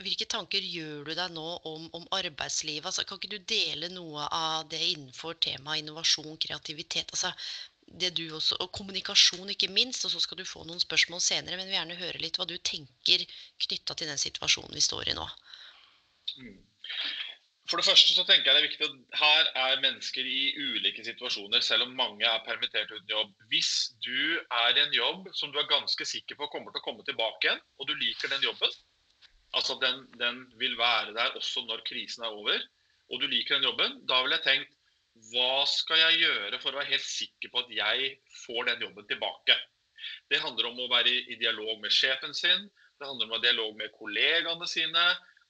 hvilke 0.01 0.25
tanker 0.29 0.63
gjør 0.65 1.03
du 1.07 1.13
deg 1.17 1.33
nå 1.35 1.45
om, 1.69 1.85
om 1.97 2.07
arbeidslivet? 2.17 2.85
Altså, 2.89 3.05
kan 3.07 3.19
ikke 3.19 3.35
du 3.35 3.49
dele 3.49 3.89
noe 3.93 4.25
av 4.33 4.67
det 4.71 4.81
innenfor 4.93 5.37
temaet 5.43 5.83
innovasjon, 5.83 6.37
kreativitet? 6.41 7.13
Altså, 7.13 7.33
det 8.01 8.13
du 8.17 8.23
også, 8.35 8.57
og 8.63 8.71
kommunikasjon, 8.75 9.51
ikke 9.53 9.71
minst. 9.73 10.05
Og 10.07 10.13
så 10.13 10.21
skal 10.23 10.39
du 10.39 10.45
få 10.47 10.63
noen 10.67 10.81
spørsmål 10.81 11.21
senere. 11.23 11.57
Men 11.57 11.67
vi 11.67 11.73
vil 11.73 11.79
gjerne 11.79 11.99
høre 11.99 12.23
litt 12.23 12.39
hva 12.39 12.47
du 12.49 12.55
tenker 12.57 13.25
knytta 13.67 13.97
til 13.97 14.09
den 14.09 14.21
situasjonen 14.21 14.77
vi 14.77 14.85
står 14.85 15.11
i 15.11 15.17
nå. 15.17 15.27
Mm. 16.39 16.55
For 17.71 17.79
det 17.79 17.87
første 17.87 18.11
så 18.11 18.25
tenker 18.27 18.49
jeg 18.49 18.55
det 18.55 18.61
er 18.61 18.67
viktig 18.67 18.87
at 18.89 19.19
her 19.21 19.49
er 19.61 19.83
mennesker 19.83 20.27
i 20.27 20.41
ulike 20.59 21.05
situasjoner, 21.05 21.63
selv 21.63 21.85
om 21.85 21.93
mange 21.95 22.27
er 22.27 22.43
permittert 22.47 22.91
uten 22.91 23.13
jobb. 23.13 23.31
Hvis 23.53 23.93
du 24.03 24.39
er 24.41 24.75
i 24.75 24.83
en 24.83 24.97
jobb 24.97 25.29
som 25.37 25.53
du 25.53 25.61
er 25.61 25.69
ganske 25.71 26.07
sikker 26.07 26.39
på 26.39 26.49
kommer 26.51 26.73
til 26.73 26.83
å 26.83 26.87
komme 26.89 27.07
tilbake 27.07 27.47
igjen, 27.47 27.63
og 27.79 27.87
du 27.87 27.95
liker 28.01 28.33
den 28.33 28.43
jobben, 28.43 28.75
Altså 29.53 29.77
den, 29.81 30.05
den, 30.19 30.45
vil 30.57 30.77
være 30.79 31.13
der 31.13 31.35
også 31.37 31.65
når 31.67 31.83
krisen 31.87 32.25
er 32.25 32.33
over, 32.33 32.61
og 33.11 33.21
du 33.21 33.27
liker 33.29 33.59
den 33.59 33.67
jobben. 33.69 33.99
Da 34.09 34.21
ville 34.23 34.39
jeg 34.39 34.47
tenkt 34.47 34.79
hva 35.29 35.65
skal 35.69 35.99
jeg 36.01 36.23
gjøre 36.23 36.57
for 36.61 36.73
å 36.73 36.79
være 36.79 36.89
helt 36.95 37.05
sikker 37.05 37.51
på 37.53 37.61
at 37.61 37.73
jeg 37.73 38.15
får 38.47 38.71
den 38.71 38.87
jobben 38.87 39.05
tilbake? 39.11 39.57
Det 40.31 40.41
handler 40.41 40.71
om 40.71 40.81
å 40.81 40.89
være 40.91 41.11
i 41.31 41.37
dialog 41.39 41.77
med 41.83 41.93
sjefen 41.93 42.33
sin, 42.35 42.65
det 42.99 43.09
handler 43.09 43.27
om 43.27 43.33
å 43.33 43.37
ha 43.37 43.43
dialog 43.43 43.77
med 43.77 43.93
kollegaene 43.97 44.67
sine. 44.69 45.01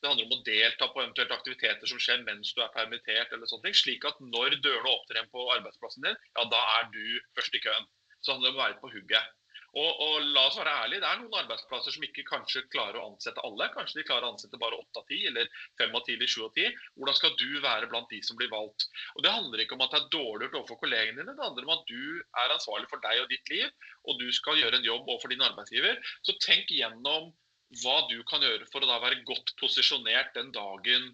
Det 0.01 0.09
handler 0.09 0.25
om 0.25 0.35
å 0.35 0.43
delta 0.47 0.87
på 0.91 1.01
eventuelle 1.03 1.35
aktiviteter 1.37 1.89
som 1.89 1.99
skjer 2.01 2.23
mens 2.25 2.51
du 2.55 2.61
er 2.63 2.71
permittert. 2.73 3.31
eller 3.31 3.47
sånne 3.47 3.69
ting, 3.69 3.77
Slik 3.77 4.07
at 4.09 4.19
når 4.19 4.57
dørene 4.65 4.89
åpner 4.89 5.19
igjen 5.19 5.29
på 5.31 5.45
arbeidsplassen 5.55 6.07
din, 6.07 6.17
ja, 6.37 6.45
da 6.55 6.61
er 6.79 6.89
du 6.95 7.05
først 7.37 7.55
i 7.55 7.61
køen. 7.63 7.87
Så 8.25 8.33
handler 8.33 8.49
det 8.49 8.53
om 8.55 8.59
å 8.59 8.63
være 8.63 8.79
på 8.81 8.91
hugget. 8.95 9.37
Og, 9.73 10.01
og, 10.05 10.15
la 10.35 10.43
oss 10.45 10.57
være 10.59 10.73
ærlige, 10.83 11.01
Det 11.01 11.07
er 11.09 11.19
noen 11.21 11.37
arbeidsplasser 11.39 11.95
som 11.95 12.03
ikke 12.05 12.25
kanskje 12.27 12.61
klarer 12.73 12.99
å 12.99 13.07
ansette 13.09 13.41
alle. 13.47 13.69
Kanskje 13.73 13.99
de 13.99 14.05
klarer 14.05 14.27
å 14.27 14.33
ansette 14.35 14.59
bare 14.61 14.77
8 14.77 15.01
av 15.01 15.07
10, 15.09 15.23
eller 15.31 15.47
5 15.81 15.95
av 15.97 16.03
10 16.05 16.17
eller 16.19 16.29
7 16.33 16.43
av 16.45 16.51
10. 16.59 16.75
Hvordan 16.99 17.17
skal 17.17 17.33
du 17.39 17.47
være 17.63 17.89
blant 17.89 18.11
de 18.13 18.19
som 18.27 18.37
blir 18.37 18.51
valgt? 18.53 18.85
Og 19.15 19.25
Det 19.25 19.33
handler 19.33 19.63
ikke 19.63 19.77
om 19.77 19.85
at 19.85 19.95
det 19.95 20.01
er 20.01 20.11
dårlig 20.13 20.45
gjort 20.45 20.59
overfor 20.59 20.81
kollegene 20.83 21.23
dine. 21.23 21.33
Det 21.33 21.47
handler 21.47 21.65
om 21.65 21.73
at 21.73 21.87
du 21.89 22.03
er 22.43 22.53
ansvarlig 22.57 22.91
for 22.91 23.05
deg 23.07 23.23
og 23.23 23.33
ditt 23.33 23.53
liv, 23.55 23.89
og 24.05 24.21
du 24.21 24.27
skal 24.37 24.61
gjøre 24.61 24.77
en 24.77 24.87
jobb 24.91 25.09
overfor 25.09 25.33
din 25.33 25.47
arbeidsgiver. 25.47 26.13
Så 26.21 26.37
tenk 26.45 26.69
gjennom 26.69 27.33
hva 27.81 27.97
du 28.11 28.19
kan 28.29 28.45
gjøre 28.45 28.69
for 28.69 28.85
å 28.85 28.91
da 28.91 28.99
være 29.01 29.23
godt 29.25 29.55
posisjonert 29.57 30.35
den 30.37 30.53
dagen 30.53 31.09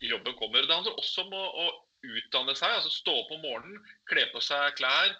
jobben 0.00 0.36
kommer. 0.40 0.64
Det 0.64 0.72
handler 0.72 0.96
også 1.00 1.26
om 1.26 1.36
å, 1.36 1.44
å 1.64 1.66
utdanne 2.04 2.56
seg, 2.56 2.78
altså 2.78 2.92
stå 2.92 3.12
opp 3.20 3.36
om 3.36 3.44
morgenen, 3.44 3.84
kle 4.08 4.24
på 4.32 4.40
seg 4.44 4.76
klær, 4.80 5.12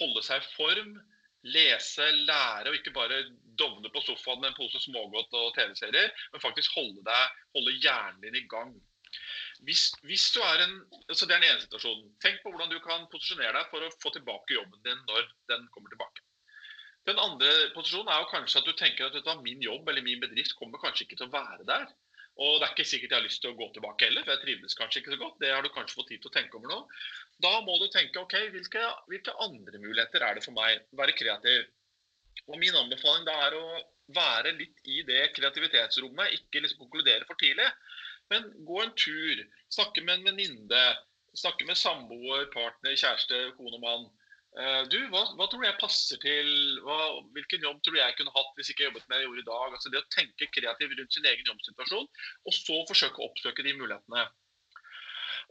holde 0.00 0.22
seg 0.24 0.40
i 0.40 0.52
form 0.54 0.94
lese, 1.44 2.06
lære, 2.28 2.70
og 2.70 2.78
ikke 2.78 2.94
bare 2.94 3.20
dovne 3.58 3.90
på 3.92 4.02
sofaen 4.04 4.40
med 4.40 4.50
en 4.50 4.58
pose 4.58 4.80
smågodt 4.80 5.36
og 5.36 5.54
TV-serier, 5.56 6.10
men 6.32 6.42
faktisk 6.42 6.76
holde, 6.78 7.02
deg, 7.06 7.40
holde 7.56 7.78
hjernen 7.84 8.20
din 8.24 8.38
i 8.40 8.46
gang. 8.50 8.74
Hvis, 9.64 9.86
hvis 10.08 10.26
du 10.34 10.40
er 10.42 10.64
en, 10.64 10.78
altså 11.08 11.26
Det 11.26 11.34
er 11.34 11.40
den 11.40 11.50
ene 11.52 11.62
situasjonen. 11.62 12.08
Tenk 12.24 12.40
på 12.42 12.50
hvordan 12.50 12.72
du 12.72 12.80
kan 12.82 13.06
posisjonere 13.12 13.54
deg 13.54 13.68
for 13.70 13.84
å 13.84 13.92
få 14.02 14.10
tilbake 14.16 14.56
jobben 14.56 14.80
din 14.86 15.04
når 15.10 15.28
den 15.52 15.68
kommer 15.74 15.92
tilbake. 15.92 16.24
Den 17.06 17.20
andre 17.20 17.52
posisjonen 17.76 18.10
er 18.10 18.22
jo 18.22 18.32
kanskje 18.32 18.60
at 18.62 18.68
du 18.68 18.72
tenker 18.80 19.12
at 19.20 19.44
min 19.44 19.62
jobb 19.62 19.88
eller 19.88 20.04
min 20.04 20.22
bedrift 20.22 20.56
kommer 20.58 20.80
kanskje 20.82 21.06
ikke 21.06 21.20
til 21.20 21.28
å 21.28 21.36
være 21.36 21.68
der. 21.68 21.86
Og 22.42 22.58
det 22.58 22.66
er 22.66 22.72
ikke 22.74 22.88
sikkert 22.88 23.12
jeg 23.12 23.20
har 23.20 23.26
lyst 23.28 23.40
til 23.44 23.52
å 23.52 23.58
gå 23.58 23.68
tilbake 23.74 24.08
heller, 24.08 24.24
for 24.26 24.34
jeg 24.34 24.42
trivdes 24.42 24.76
kanskje 24.78 25.00
ikke 25.00 25.12
så 25.14 25.20
godt. 25.20 25.36
Det 25.42 25.52
har 25.54 25.62
du 25.62 25.70
kanskje 25.74 25.98
fått 26.00 26.08
tid 26.10 26.22
til 26.22 26.32
å 26.32 26.34
tenke 26.34 26.58
over 26.58 26.72
nå. 26.72 26.78
Da 27.44 27.52
må 27.62 27.76
du 27.78 27.86
tenke 27.94 28.22
ok, 28.22 28.34
hvilke, 28.54 28.82
hvilke 29.10 29.34
andre 29.44 29.80
muligheter 29.82 30.26
er 30.26 30.38
det 30.38 30.42
for 30.46 30.56
meg? 30.56 30.82
å 30.90 30.98
Være 30.98 31.14
kreativ. 31.14 31.68
Og 32.50 32.58
min 32.58 32.74
anbefaling 32.76 33.28
da 33.28 33.36
er 33.46 33.54
å 33.58 33.66
være 34.14 34.52
litt 34.58 34.90
i 34.90 35.04
det 35.06 35.30
kreativitetsrommet, 35.36 36.34
ikke 36.40 36.64
liksom 36.64 36.82
konkludere 36.82 37.24
for 37.28 37.38
tidlig. 37.40 37.68
Men 38.32 38.50
gå 38.66 38.82
en 38.82 38.94
tur, 38.98 39.44
snakke 39.72 40.02
med 40.02 40.18
en 40.18 40.28
venninne, 40.32 40.84
snakke 41.38 41.66
med 41.68 41.78
samboer, 41.78 42.48
partner, 42.54 42.96
kjæreste, 42.98 43.40
kone 43.58 43.78
og 43.78 43.84
mann. 43.84 44.10
Eh, 44.54 44.82
du, 44.86 45.00
hva, 45.10 45.24
hva, 45.34 45.48
tror 45.50 45.64
jeg 45.66 45.74
passer 45.80 46.20
til? 46.22 46.50
Hva, 46.86 46.96
hvilken 47.34 47.64
jobb 47.66 47.80
tror 47.82 47.96
du 47.96 47.98
jeg 47.98 48.14
kunne 48.20 48.34
hatt 48.36 48.52
hvis 48.58 48.70
ikke 48.70 48.84
jeg 48.84 48.92
jobbet 48.92 49.08
med 49.08 49.16
det 49.16 49.24
jeg 49.24 49.28
gjorde 49.30 49.42
i 49.42 49.48
dag? 49.48 49.74
Altså 49.74 49.90
Det 49.90 50.00
å 50.00 50.12
tenke 50.14 50.50
kreativt 50.54 50.94
rundt 51.00 51.16
sin 51.16 51.26
egen 51.30 51.50
jobbsituasjon, 51.50 52.06
og 52.46 52.54
så 52.54 52.76
forsøke 52.90 53.18
å 53.18 53.28
oppsøke 53.30 53.66
de 53.66 53.74
mulighetene. 53.80 54.28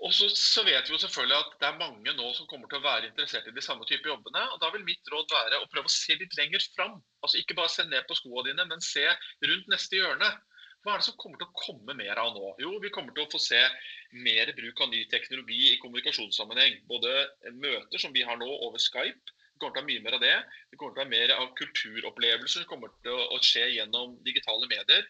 Og 0.04 0.16
så, 0.16 0.30
så, 0.32 0.64
vet 0.66 0.88
vi 0.88 0.96
jo 0.96 1.02
selvfølgelig 1.04 1.36
at 1.38 1.52
det 1.60 1.68
er 1.68 1.82
mange 1.82 2.16
nå 2.16 2.30
som 2.34 2.48
kommer 2.50 2.72
til 2.72 2.80
å 2.80 2.86
være 2.86 3.12
interessert 3.12 3.46
i 3.52 3.54
de 3.56 3.64
samme 3.64 3.86
type 3.90 4.08
jobbene. 4.08 4.42
og 4.56 4.64
Da 4.64 4.72
vil 4.74 4.88
mitt 4.88 5.12
råd 5.12 5.36
være 5.36 5.60
å 5.60 5.68
prøve 5.74 5.92
å 5.92 5.94
se 5.94 6.16
litt 6.18 6.40
lenger 6.40 6.64
fram. 6.78 6.98
Altså 7.22 7.44
Ikke 7.44 7.60
bare 7.60 7.72
se 7.76 7.86
ned 7.86 8.08
på 8.08 8.18
skoene 8.18 8.50
dine, 8.50 8.66
men 8.72 8.82
se 8.84 9.04
rundt 9.04 9.70
neste 9.72 10.00
hjørne. 10.00 10.32
Hva 10.84 10.98
er 10.98 11.00
det 11.00 11.08
som 11.08 11.16
kommer 11.16 11.40
til 11.40 11.48
å 11.48 11.56
komme 11.56 11.94
mer 11.96 12.20
av 12.20 12.34
nå? 12.36 12.50
Jo, 12.60 12.74
vi 12.84 12.92
kommer 12.92 13.16
til 13.16 13.24
å 13.24 13.32
få 13.32 13.40
se 13.40 13.60
mer 14.26 14.52
bruk 14.58 14.82
av 14.84 14.92
ny 14.92 15.06
teknologi 15.12 15.70
i 15.72 15.78
kommunikasjonssammenheng. 15.80 16.82
Både 16.90 17.14
møter 17.56 18.04
som 18.04 18.12
vi 18.16 18.26
har 18.28 18.36
nå 18.42 18.50
over 18.68 18.82
Skype. 18.84 19.32
Det 19.54 19.62
kommer 19.62 19.78
til 19.78 19.80
å 19.80 19.86
ha 19.86 19.88
mye 19.88 20.04
mer 20.04 20.18
av 20.18 20.24
det. 20.26 20.34
Det 20.74 20.80
kommer 20.82 20.98
til 20.98 21.00
å 21.00 21.06
ha 21.06 21.14
mer 21.14 21.34
av 21.38 21.54
kulturopplevelser 21.56 22.66
som 22.66 22.68
kommer 22.68 22.92
til 23.06 23.16
å 23.16 23.40
skje 23.48 23.68
gjennom 23.78 24.18
digitale 24.28 24.68
medier. 24.68 25.08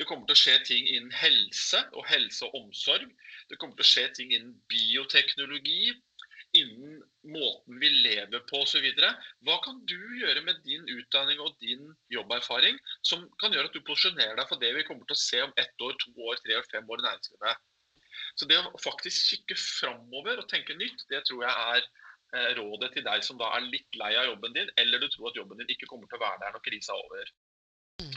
Det 0.00 0.08
kommer 0.08 0.30
til 0.30 0.38
å 0.38 0.40
skje 0.40 0.56
ting 0.70 0.88
innen 0.88 1.12
helse 1.20 1.82
og 1.92 2.06
helse 2.08 2.48
og 2.48 2.56
omsorg. 2.62 3.10
Det 3.50 3.60
kommer 3.60 3.76
til 3.76 3.84
å 3.84 3.90
skje 3.90 4.06
ting 4.16 4.32
innen 4.32 4.56
bioteknologi 4.72 5.92
innen 6.56 7.02
måten 7.28 7.80
vi 7.80 7.88
lever 7.90 8.42
på 8.48 8.62
osv. 8.64 8.86
Hva 9.46 9.56
kan 9.64 9.80
du 9.88 9.98
gjøre 10.20 10.42
med 10.46 10.62
din 10.64 10.86
utdanning 10.88 11.40
og 11.44 11.56
din 11.62 11.90
jobberfaring 12.12 12.78
som 13.06 13.26
kan 13.42 13.52
gjøre 13.52 13.70
at 13.70 13.76
du 13.76 13.84
posisjonerer 13.84 14.38
deg 14.38 14.48
for 14.48 14.62
det 14.62 14.72
vi 14.76 14.86
kommer 14.88 15.08
til 15.08 15.18
å 15.18 15.22
se 15.22 15.42
om 15.44 15.52
ett 15.60 15.84
år, 15.86 15.96
to 16.00 16.14
år, 16.16 16.40
tre 16.44 16.56
år, 16.60 16.68
fem 16.72 16.88
år 16.88 17.02
i 17.02 17.08
næringslivet? 17.08 17.66
Så 18.38 18.48
det 18.48 18.60
å 18.60 18.80
faktisk 18.80 19.34
kikke 19.34 19.58
framover 19.58 20.40
og 20.40 20.48
tenke 20.50 20.76
nytt, 20.78 21.04
det 21.12 21.22
tror 21.28 21.44
jeg 21.44 21.66
er 21.74 21.82
eh, 21.82 22.50
rådet 22.58 22.92
til 22.96 23.06
deg 23.06 23.24
som 23.26 23.38
da 23.40 23.50
er 23.56 23.68
litt 23.68 24.00
lei 24.00 24.14
av 24.16 24.30
jobben 24.30 24.56
din, 24.56 24.72
eller 24.80 25.02
du 25.02 25.08
tror 25.12 25.30
at 25.30 25.40
jobben 25.40 25.60
din 25.60 25.72
ikke 25.74 25.88
kommer 25.90 26.08
til 26.08 26.20
å 26.20 26.24
være 26.24 26.42
der 26.44 26.56
når 26.56 26.64
krisa 26.66 26.96
er 26.96 27.04
over. 27.04 27.32
Mm. 28.00 28.16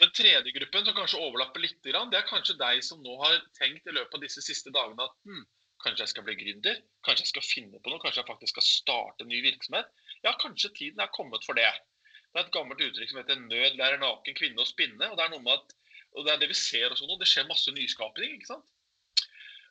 Den 0.00 0.12
tredje 0.16 0.54
gruppen 0.56 0.86
som 0.86 0.96
kanskje 0.96 1.22
overlapper 1.22 1.62
litt, 1.62 1.78
det 1.84 1.94
er 1.94 2.28
kanskje 2.28 2.58
deg 2.58 2.82
som 2.82 3.02
nå 3.04 3.14
har 3.22 3.38
tenkt 3.60 3.86
i 3.86 3.94
løpet 3.94 4.16
av 4.16 4.24
disse 4.24 4.42
siste 4.42 4.72
dagene 4.74 5.06
at 5.06 5.14
hm, 5.28 5.44
kanskje 5.84 6.04
jeg 6.04 6.12
skal 6.12 6.26
bli 6.26 6.36
gründer, 6.40 6.80
kanskje 7.06 7.24
jeg 7.26 7.32
skal 7.32 7.46
finne 7.46 7.80
på 7.80 7.92
noe, 7.92 8.02
kanskje 8.02 8.22
jeg 8.22 8.30
faktisk 8.30 8.56
skal 8.56 8.66
starte 8.66 9.24
en 9.24 9.32
ny 9.32 9.40
virksomhet. 9.44 9.88
Ja, 10.26 10.34
kanskje 10.42 10.72
tiden 10.76 11.02
er 11.02 11.12
kommet 11.16 11.46
for 11.46 11.58
det. 11.58 11.70
Det 12.30 12.38
er 12.38 12.46
et 12.46 12.54
gammelt 12.54 12.82
uttrykk 12.84 13.10
som 13.10 13.20
heter 13.22 13.40
'nød 13.42 13.78
lærer 13.78 13.98
naken 14.02 14.36
kvinne 14.38 14.62
å 14.62 14.68
spinne'. 14.68 15.10
og 15.10 15.16
Det 15.18 15.24
er 15.24 15.32
noe 15.34 15.46
med 15.46 15.56
at, 15.56 15.72
og 16.14 16.26
det 16.26 16.32
er 16.34 16.42
det 16.42 16.50
vi 16.52 16.58
ser 16.58 16.90
også 16.90 17.08
nå, 17.08 17.18
det 17.18 17.30
skjer 17.30 17.48
masse 17.48 17.72
nyskaping. 17.74 18.36
ikke 18.36 18.52
sant? 18.52 18.68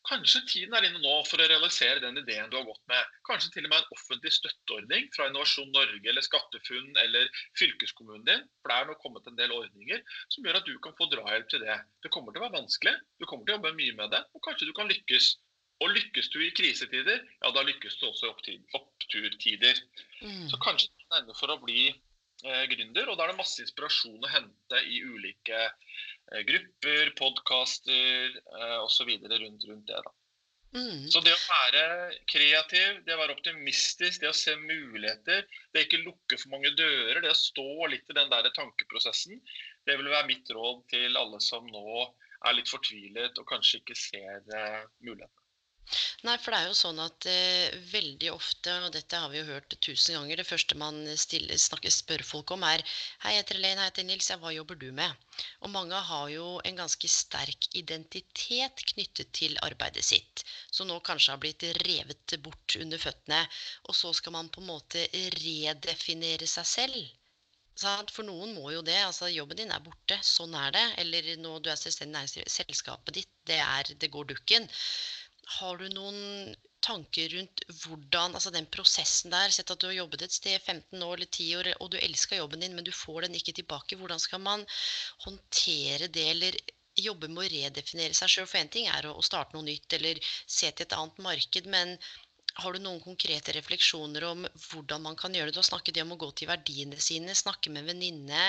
Kanskje 0.07 0.39
tiden 0.47 0.74
er 0.74 0.86
inne 0.88 1.01
nå 1.03 1.16
for 1.28 1.41
å 1.41 1.47
realisere 1.49 1.99
den 2.01 2.18
ideen 2.22 2.49
du 2.49 2.55
har 2.57 2.66
gått 2.68 2.82
med. 2.91 3.10
Kanskje 3.28 3.51
til 3.53 3.68
og 3.68 3.74
med 3.74 3.82
en 3.82 3.95
offentlig 3.95 4.32
støtteordning 4.34 5.10
fra 5.16 5.28
Innovasjon 5.30 5.72
Norge 5.76 6.10
eller 6.12 6.26
SkatteFUNN 6.26 6.95
eller 7.03 7.28
fylkeskommunen 7.60 8.24
din. 8.30 8.45
For 8.62 8.72
det 8.72 8.78
er 8.78 8.89
nå 8.89 8.95
kommet 9.03 9.28
en 9.28 9.38
del 9.39 9.53
ordninger 9.53 10.01
som 10.32 10.47
gjør 10.47 10.62
at 10.62 10.70
du 10.70 10.74
kan 10.86 10.95
få 10.97 11.10
drahjelp 11.12 11.51
til 11.51 11.66
det. 11.66 11.78
Det 12.05 12.14
kommer 12.16 12.34
til 12.34 12.41
å 12.41 12.47
være 12.47 12.57
vanskelig, 12.62 12.95
du 13.20 13.28
kommer 13.28 13.45
til 13.45 13.53
å 13.53 13.60
jobbe 13.60 13.76
mye 13.82 13.97
med 13.99 14.16
det, 14.16 14.24
og 14.34 14.43
kanskje 14.47 14.72
du 14.72 14.74
kan 14.80 14.89
lykkes. 14.89 15.36
Og 15.80 15.95
lykkes 15.95 16.27
du 16.34 16.41
i 16.43 16.51
krisetider, 16.55 17.23
ja 17.39 17.51
da 17.55 17.63
lykkes 17.63 17.97
du 18.01 18.09
også 18.09 18.34
i 18.51 18.57
oppturtider. 18.75 19.80
Mm. 20.19 20.47
Så 20.51 20.59
kanskje 20.63 20.91
du 20.91 21.15
er 21.15 21.23
inne 21.23 21.36
for 21.39 21.53
å 21.53 21.59
bli 21.63 21.88
eh, 21.88 22.65
gründer, 22.73 23.07
og 23.07 23.15
da 23.15 23.25
er 23.25 23.32
det 23.32 23.39
masse 23.39 23.63
inspirasjon 23.63 24.25
å 24.25 24.34
hente 24.34 24.82
i 24.91 24.99
ulike 25.07 25.61
eh, 25.63 26.41
grupper, 26.49 27.13
podkaster 27.19 28.36
eh, 28.36 28.80
osv. 28.84 29.13
Rundt, 29.23 29.69
rundt 29.71 29.88
det. 29.88 30.03
da. 30.03 30.15
Mm. 30.75 31.07
Så 31.09 31.21
det 31.25 31.34
å 31.34 31.39
være 31.47 31.84
kreativ, 32.30 32.99
det 33.07 33.15
å 33.15 33.21
være 33.23 33.34
optimistisk, 33.34 34.21
det 34.21 34.30
å 34.30 34.38
se 34.38 34.53
muligheter, 34.59 35.47
det 35.73 35.82
å 35.82 35.88
ikke 35.88 36.03
lukke 36.03 36.38
for 36.38 36.53
mange 36.53 36.75
dører, 36.77 37.23
det 37.23 37.32
å 37.34 37.39
stå 37.39 37.88
litt 37.89 38.11
i 38.11 38.17
den 38.17 38.30
der 38.30 38.51
tankeprosessen, 38.53 39.39
det 39.88 39.97
vil 39.97 40.11
være 40.11 40.30
mitt 40.30 40.51
råd 40.53 40.84
til 40.91 41.17
alle 41.17 41.41
som 41.41 41.65
nå 41.71 42.05
er 42.45 42.55
litt 42.55 42.69
fortvilet 42.71 43.41
og 43.41 43.49
kanskje 43.49 43.82
ikke 43.82 43.97
ser 43.97 44.43
eh, 44.55 44.84
mulighetene. 45.01 45.39
Nei, 46.28 46.36
for 46.38 46.54
det 46.54 46.58
er 46.60 46.68
jo 46.70 46.76
sånn 46.78 47.00
at 47.02 47.26
eh, 47.32 47.78
veldig 47.92 48.30
ofte, 48.34 48.74
og 48.86 48.92
dette 48.94 49.22
har 49.22 49.32
vi 49.32 49.40
jo 49.40 49.48
hørt 49.48 49.76
tusen 49.82 50.18
ganger, 50.18 50.42
det 50.42 50.48
første 50.50 50.78
man 50.78 51.00
stiller, 51.18 51.58
snakker, 51.58 51.94
spør 51.94 52.24
folk 52.32 52.54
om 52.56 52.66
er 52.68 52.84
Hei, 53.24 53.34
jeg 53.34 53.44
heter 53.44 53.60
Elaine, 53.60 53.80
hei, 53.82 53.88
jeg 53.88 53.94
heter 53.94 54.08
Nils, 54.10 54.30
ja, 54.30 54.38
hva 54.42 54.54
jobber 54.54 54.80
du 54.82 54.90
med? 55.00 55.28
Og 55.66 55.74
mange 55.74 56.02
har 56.12 56.28
jo 56.34 56.48
en 56.68 56.80
ganske 56.82 57.12
sterk 57.14 57.70
identitet 57.82 58.86
knyttet 58.94 59.34
til 59.42 59.58
arbeidet 59.66 60.06
sitt, 60.06 60.44
som 60.70 60.90
nå 60.92 61.00
kanskje 61.10 61.34
har 61.34 61.42
blitt 61.42 61.66
revet 61.82 62.38
bort 62.46 62.78
under 62.80 63.02
føttene. 63.02 63.42
Og 63.90 63.98
så 63.98 64.14
skal 64.18 64.36
man 64.36 64.52
på 64.54 64.62
en 64.62 64.70
måte 64.70 65.08
redefinere 65.40 66.50
seg 66.50 66.70
selv. 66.76 67.16
For 67.80 68.28
noen 68.28 68.52
må 68.58 68.74
jo 68.74 68.82
det. 68.84 68.98
altså 69.08 69.30
Jobben 69.32 69.60
din 69.62 69.72
er 69.72 69.84
borte, 69.84 70.18
sånn 70.30 70.56
er 70.62 70.74
det. 70.76 70.86
Eller 71.04 71.30
når 71.40 71.62
du 71.64 71.70
er 71.72 71.80
selvstendig 71.80 72.18
næringsdrivende, 72.18 72.56
selskapet 72.56 73.20
ditt, 73.22 73.30
det, 73.48 73.60
er, 73.64 73.92
det 74.02 74.10
går 74.12 74.28
dukken. 74.34 74.68
Har 75.58 75.80
du 75.82 75.88
noen 75.89 76.56
tanker 76.86 77.30
rundt 77.34 77.64
hvordan 77.82 78.36
altså 78.38 78.52
den 78.56 78.68
prosessen 78.72 79.34
der 79.34 79.52
Sett 79.54 79.72
at 79.74 79.82
du 79.82 79.88
har 79.89 79.97
jobbet 79.97 80.24
et 80.26 80.36
sted 80.36 80.62
15 80.62 81.04
år 81.04 81.16
eller 81.18 81.30
10 81.30 81.47
år, 81.60 81.70
og 81.84 81.91
du 81.91 81.97
elsker 82.00 82.39
jobben 82.39 82.64
din, 82.64 82.76
men 82.78 82.88
du 82.88 82.91
får 82.95 83.26
den 83.28 83.38
ikke 83.39 83.56
tilbake. 83.58 83.97
Hvordan 84.00 84.22
skal 84.24 84.43
man 84.45 84.66
håndtere 85.26 86.08
det, 86.08 86.28
eller 86.36 86.60
jobbe 87.00 87.30
med 87.32 87.45
å 87.45 87.50
redefinere 87.56 88.16
seg 88.18 88.32
sjøl? 88.34 88.47
For 88.50 88.62
én 88.62 88.72
ting 88.72 88.89
er 88.91 89.10
å, 89.10 89.18
starte 89.26 89.58
noe 89.58 89.68
nytt 89.68 89.97
eller 90.00 90.22
se 90.45 90.72
til 90.72 90.88
et 90.88 90.97
annet 90.97 91.22
marked, 91.26 91.70
men 91.76 91.97
har 92.60 92.76
du 92.76 92.82
noen 92.84 93.02
konkrete 93.04 93.54
refleksjoner 93.56 94.26
om 94.28 94.47
hvordan 94.70 95.04
man 95.06 95.20
kan 95.20 95.36
gjøre 95.36 95.52
det? 95.52 95.58
Du 95.58 95.62
har 95.64 95.70
snakket 95.70 96.02
om 96.04 96.16
å 96.16 96.22
gå 96.24 96.32
til 96.36 96.50
verdiene 96.50 97.00
sine, 97.04 97.36
snakke 97.38 97.72
med 97.72 97.84
en 97.84 97.93
venninne. 97.93 98.47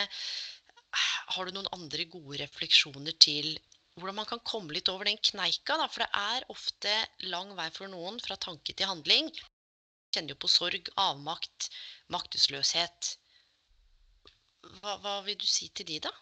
Har 1.36 1.46
du 1.46 1.54
noen 1.54 1.70
andre 1.76 2.06
gode 2.10 2.40
refleksjoner 2.42 3.14
til 3.22 3.52
hvordan 3.98 4.18
man 4.20 4.28
kan 4.28 4.42
komme 4.46 4.74
litt 4.74 4.88
over 4.92 5.08
den 5.08 5.18
kneika? 5.18 5.76
Da? 5.80 5.88
For 5.90 6.04
det 6.04 6.10
er 6.16 6.46
ofte 6.52 6.94
lang 7.32 7.54
vei 7.58 7.68
for 7.74 7.90
noen 7.92 8.20
fra 8.22 8.38
tanke 8.40 8.74
til 8.76 8.90
handling. 8.90 9.30
Kjenner 10.14 10.34
jo 10.34 10.40
på 10.42 10.50
sorg, 10.50 10.90
avmakt, 10.98 11.70
maktesløshet. 12.14 13.14
Hva, 14.80 14.96
hva 15.02 15.20
vil 15.26 15.38
du 15.40 15.46
si 15.48 15.70
til 15.74 15.88
de, 15.88 16.00
da? 16.06 16.12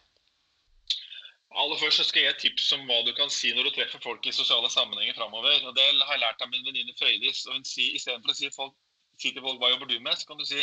Aller 1.57 1.79
først 1.81 1.97
så 1.97 2.05
skal 2.05 2.21
jeg 2.21 2.29
gi 2.29 2.35
et 2.35 2.43
tips 2.45 2.67
om 2.75 2.83
hva 2.85 2.99
du 3.05 3.09
kan 3.17 3.31
si 3.33 3.49
når 3.55 3.65
du 3.65 3.71
treffer 3.73 4.01
folk 4.03 4.27
i 4.29 4.33
sosiale 4.35 4.69
sammenhenger 4.69 5.17
framover. 5.17 5.65
Og 5.65 5.73
det 5.77 5.87
har 5.89 6.13
jeg 6.13 6.21
lært 6.21 6.45
av 6.45 6.51
min 6.53 6.65
venninne 6.67 6.93
Frøydis. 6.99 7.45
og 7.47 7.57
hun 7.57 7.65
sier 7.65 7.97
Istedenfor 7.97 8.33
å 8.33 8.37
si, 8.37 8.51
folk, 8.53 8.75
si 9.17 9.33
til 9.33 9.45
folk 9.45 9.61
hva 9.61 9.71
jobber 9.73 9.89
du 9.89 9.97
med, 9.97 10.17
så 10.17 10.29
kan 10.29 10.41
du 10.41 10.45
si 10.45 10.61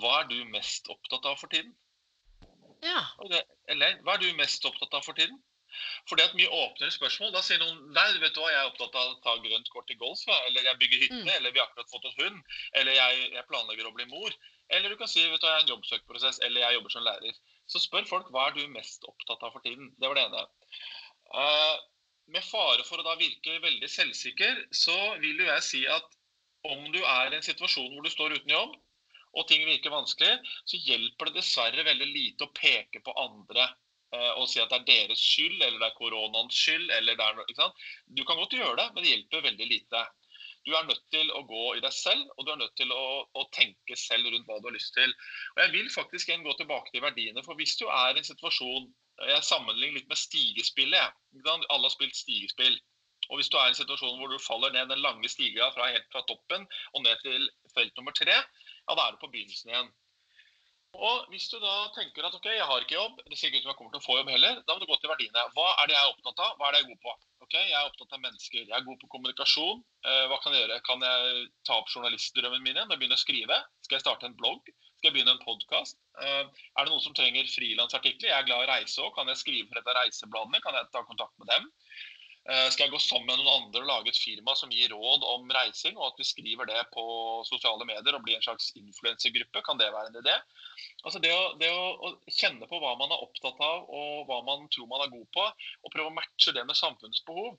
hva 0.00 0.20
er 0.22 0.28
du 0.30 0.38
mest 0.54 0.86
opptatt 0.88 1.26
av 1.28 1.40
for 1.40 1.52
tiden? 1.52 1.74
Ja. 2.82 3.02
Det, 3.30 3.42
eller 3.70 3.98
hva 4.06 4.14
er 4.16 4.22
du 4.22 4.38
mest 4.38 4.64
opptatt 4.66 4.94
av 4.96 5.04
for 5.06 5.18
tiden? 5.18 5.42
For 6.08 6.16
det 6.18 6.24
er 6.24 6.30
et 6.30 6.38
mye 6.40 6.54
åpnere 6.62 6.94
spørsmål. 6.94 7.32
Da 7.34 7.42
sier 7.44 7.60
noen 7.62 7.92
nei, 7.96 8.06
vet 8.22 8.34
du 8.34 8.40
hva, 8.42 8.50
jeg 8.52 8.60
er 8.62 8.70
opptatt 8.70 8.98
av 8.98 9.12
å 9.12 9.20
ta 9.24 9.36
grønt 9.44 9.70
kort 9.74 9.92
i 9.94 9.98
golf, 10.00 10.24
eller 10.46 10.66
jeg 10.68 10.80
bygger 10.82 11.04
hytte, 11.04 11.20
Mm. 11.22 11.30
eller 11.36 11.54
vi 11.54 11.62
har 11.62 11.68
akkurat 11.68 11.90
fått 11.90 12.08
oss 12.10 12.18
hund, 12.18 12.42
eller 12.80 12.92
jeg, 12.98 13.30
jeg 13.36 13.48
planlegger 13.50 13.88
å 13.88 13.94
bli 13.96 14.08
mor. 14.10 14.34
Eller 14.72 14.88
du 14.88 14.96
kan 14.96 15.08
si 15.10 15.22
vet 15.28 15.40
du 15.40 15.46
jeg 15.46 15.54
er 15.56 15.64
en 15.64 15.72
jobbsøkeprosess, 15.74 16.40
eller 16.46 16.64
jeg 16.64 16.74
jobber 16.78 16.90
som 16.94 17.04
lærer. 17.04 17.40
Så 17.68 17.80
spør 17.82 18.06
folk 18.08 18.30
hva 18.32 18.48
er 18.48 18.56
du 18.56 18.66
mest 18.72 19.04
opptatt 19.08 19.42
av 19.42 19.52
for 19.52 19.64
tiden. 19.64 19.90
Det 20.00 20.08
var 20.08 20.16
det 20.18 20.24
ene. 20.28 20.46
Uh, 21.32 21.76
med 22.32 22.44
fare 22.44 22.84
for 22.88 23.00
å 23.00 23.06
da 23.06 23.16
virke 23.20 23.58
veldig 23.62 23.88
selvsikker, 23.90 24.66
så 24.72 24.96
vil 25.20 25.42
jo 25.42 25.48
jeg 25.48 25.62
si 25.66 25.82
at 25.86 26.08
om 26.64 26.84
du 26.94 27.00
er 27.02 27.32
i 27.32 27.36
en 27.36 27.44
situasjon 27.44 27.90
hvor 27.92 28.04
du 28.06 28.10
står 28.12 28.36
uten 28.38 28.52
jobb, 28.54 28.74
og 29.32 29.48
ting 29.48 29.64
virker 29.64 29.92
vanskelig, 29.92 30.34
så 30.68 30.76
hjelper 30.76 31.30
det 31.30 31.40
dessverre 31.40 31.84
veldig 31.86 32.08
lite 32.12 32.44
å 32.46 32.52
peke 32.52 33.00
på 33.04 33.14
andre 33.16 33.64
og 34.12 34.48
si 34.50 34.60
at 34.60 34.72
det 34.72 34.80
er 34.80 34.88
deres 34.88 35.20
skyld, 35.20 35.60
eller 35.60 35.78
det 35.80 35.88
er 35.88 35.96
koronaens 35.96 36.56
skyld, 36.58 36.90
eller 36.98 37.16
det 37.16 37.24
er 37.24 37.38
noe, 37.38 37.46
ikke 37.48 37.62
sant? 37.62 37.86
Du 38.12 38.24
kan 38.28 38.40
godt 38.40 38.56
gjøre 38.56 38.76
det, 38.80 38.88
men 38.92 39.04
det 39.04 39.14
hjelper 39.14 39.46
veldig 39.46 39.68
lite. 39.70 40.02
Du 40.66 40.70
er 40.78 40.84
nødt 40.86 41.02
til 41.10 41.30
å 41.34 41.40
gå 41.48 41.62
i 41.76 41.80
deg 41.82 41.94
selv, 41.94 42.28
og 42.36 42.46
du 42.46 42.52
er 42.52 42.60
nødt 42.60 42.74
til 42.78 42.92
å, 42.94 43.04
å 43.34 43.42
tenke 43.56 43.96
selv 43.98 44.28
rundt 44.30 44.46
hva 44.46 44.60
du 44.60 44.68
har 44.68 44.76
lyst 44.76 44.94
til. 44.94 45.14
Og 45.56 45.62
Jeg 45.64 45.72
vil 45.74 45.88
faktisk 45.90 46.30
igjen 46.30 46.44
gå 46.46 46.54
tilbake 46.58 46.92
til 46.92 47.02
verdiene, 47.02 47.42
for 47.46 47.58
hvis 47.58 47.74
du 47.80 47.88
er 47.88 48.14
i 48.14 48.22
en 48.22 48.28
situasjon 48.28 48.90
Jeg 49.28 49.44
sammenligner 49.44 50.00
litt 50.00 50.08
med 50.10 50.18
stigespillet. 50.18 51.18
Alle 51.44 51.84
har 51.84 51.92
spilt 51.92 52.16
stigespill. 52.16 52.78
Og 53.30 53.38
hvis 53.38 53.50
du 53.52 53.58
er 53.58 53.68
i 53.68 53.72
en 53.74 53.78
situasjon 53.78 54.16
hvor 54.18 54.30
du 54.32 54.38
faller 54.42 54.72
ned 54.74 54.88
den 54.90 55.02
lange 55.04 55.28
stiga 55.30 55.68
fra, 55.74 55.90
helt 55.92 56.08
fra 56.14 56.24
toppen 56.30 56.64
og 56.92 57.04
ned 57.04 57.20
til 57.22 57.44
felt 57.74 57.94
nummer 57.98 58.14
tre, 58.18 58.34
ja, 58.34 58.96
da 58.96 59.04
er 59.04 59.14
du 59.14 59.20
på 59.20 59.30
begynnelsen 59.34 59.70
igjen. 59.70 59.92
Og 60.92 61.28
hvis 61.32 61.48
du 61.48 61.56
da 61.56 61.88
tenker 61.96 62.26
at 62.26 62.34
ok, 62.36 62.46
jeg 62.52 62.68
har 62.68 62.84
ikke 62.84 62.98
jobb, 62.98 63.20
det 63.24 63.38
ser 63.38 63.48
ikke 63.48 63.62
ut 63.62 63.64
som 63.64 63.72
jeg 63.72 63.78
kommer 63.78 63.94
til 63.94 64.02
å 64.02 64.04
få 64.04 64.16
jobb 64.18 64.32
heller, 64.34 64.58
da 64.66 64.74
må 64.74 64.82
du 64.82 64.90
gå 64.90 64.98
til 65.00 65.12
verdiene. 65.12 65.44
Hva 65.56 65.70
er 65.80 65.88
det 65.88 65.96
jeg 65.96 66.02
er 66.04 66.12
opptatt 66.12 66.42
av? 66.44 66.58
Hva 66.58 66.68
er 66.68 66.74
det 66.74 66.82
jeg 66.82 66.86
er 66.86 66.92
god 66.92 67.04
på? 67.06 67.14
Ok, 67.42 67.56
Jeg 67.58 67.72
er 67.76 67.88
opptatt 67.88 68.14
av 68.16 68.20
mennesker. 68.22 68.60
Jeg 68.68 68.76
er 68.76 68.84
god 68.86 68.98
på 69.00 69.08
kommunikasjon. 69.12 69.80
Eh, 70.08 70.22
hva 70.30 70.38
kan 70.44 70.54
jeg 70.54 70.62
gjøre? 70.62 70.78
Kan 70.86 71.02
jeg 71.04 71.48
ta 71.68 71.80
opp 71.80 71.90
journalistdrømmen 71.90 72.62
min 72.64 72.76
igjen 72.76 72.92
og 72.92 73.00
begynne 73.00 73.18
å 73.18 73.20
skrive? 73.20 73.58
Skal 73.84 73.98
jeg 73.98 74.04
starte 74.04 74.28
en 74.28 74.36
blogg? 74.38 74.70
Skal 75.00 75.10
jeg 75.10 75.16
begynne 75.16 75.34
en 75.34 75.42
podkast? 75.42 75.98
Eh, 76.22 76.44
er 76.46 76.84
det 76.84 76.92
noen 76.92 77.02
som 77.04 77.16
trenger 77.16 77.50
frilansartikler? 77.50 78.30
Jeg 78.30 78.38
er 78.38 78.48
glad 78.48 78.62
i 78.62 78.68
å 78.68 78.70
reise 78.70 79.04
òg. 79.04 79.10
Kan 79.16 79.32
jeg 79.32 79.40
skrive 79.42 79.68
for 79.68 79.80
et 79.80 79.90
av 79.90 79.98
reisebladene? 79.98 80.62
Kan 80.64 80.78
jeg 80.78 80.92
ta 80.94 81.04
kontakt 81.08 81.34
med 81.42 81.50
dem? 81.50 81.66
Eh, 82.50 82.68
Skal 82.74 82.88
jeg 82.88 82.90
gå 82.90 82.98
sammen 82.98 83.28
med 83.28 83.38
noen 83.38 83.62
andre 83.62 83.84
og 83.84 83.86
lage 83.86 84.10
et 84.10 84.18
firma 84.18 84.54
som 84.58 84.70
gir 84.74 84.90
råd 84.90 85.22
om 85.30 85.50
reising, 85.54 85.94
og 85.94 86.08
at 86.08 86.18
vi 86.18 86.26
skriver 86.26 86.66
det 86.66 86.80
på 86.94 87.04
sosiale 87.46 87.86
medier 87.86 88.16
og 88.18 88.24
blir 88.24 88.34
en 88.38 88.42
slags 88.42 88.72
influensergruppe? 88.80 89.62
Kan 89.62 89.78
det 89.78 89.92
være 89.94 90.10
en 90.10 90.18
idé? 90.18 90.34
Altså 91.04 91.22
det, 91.22 91.30
å, 91.30 91.52
det 91.60 91.70
å, 91.70 92.14
kjenne 92.34 92.66
på 92.66 92.80
hva 92.82 92.96
man 92.98 93.14
er 93.14 93.22
opptatt 93.22 93.62
av 93.62 93.86
og 93.86 94.26
hva 94.26 94.40
man 94.48 94.66
tror 94.74 94.90
man 94.90 95.04
er 95.06 95.14
god 95.14 95.28
på, 95.38 95.46
og 95.46 95.94
prøve 95.94 96.10
å 96.10 96.16
matche 96.18 96.56
det 96.56 96.66
med 96.66 96.78
samfunnsbehov. 96.78 97.54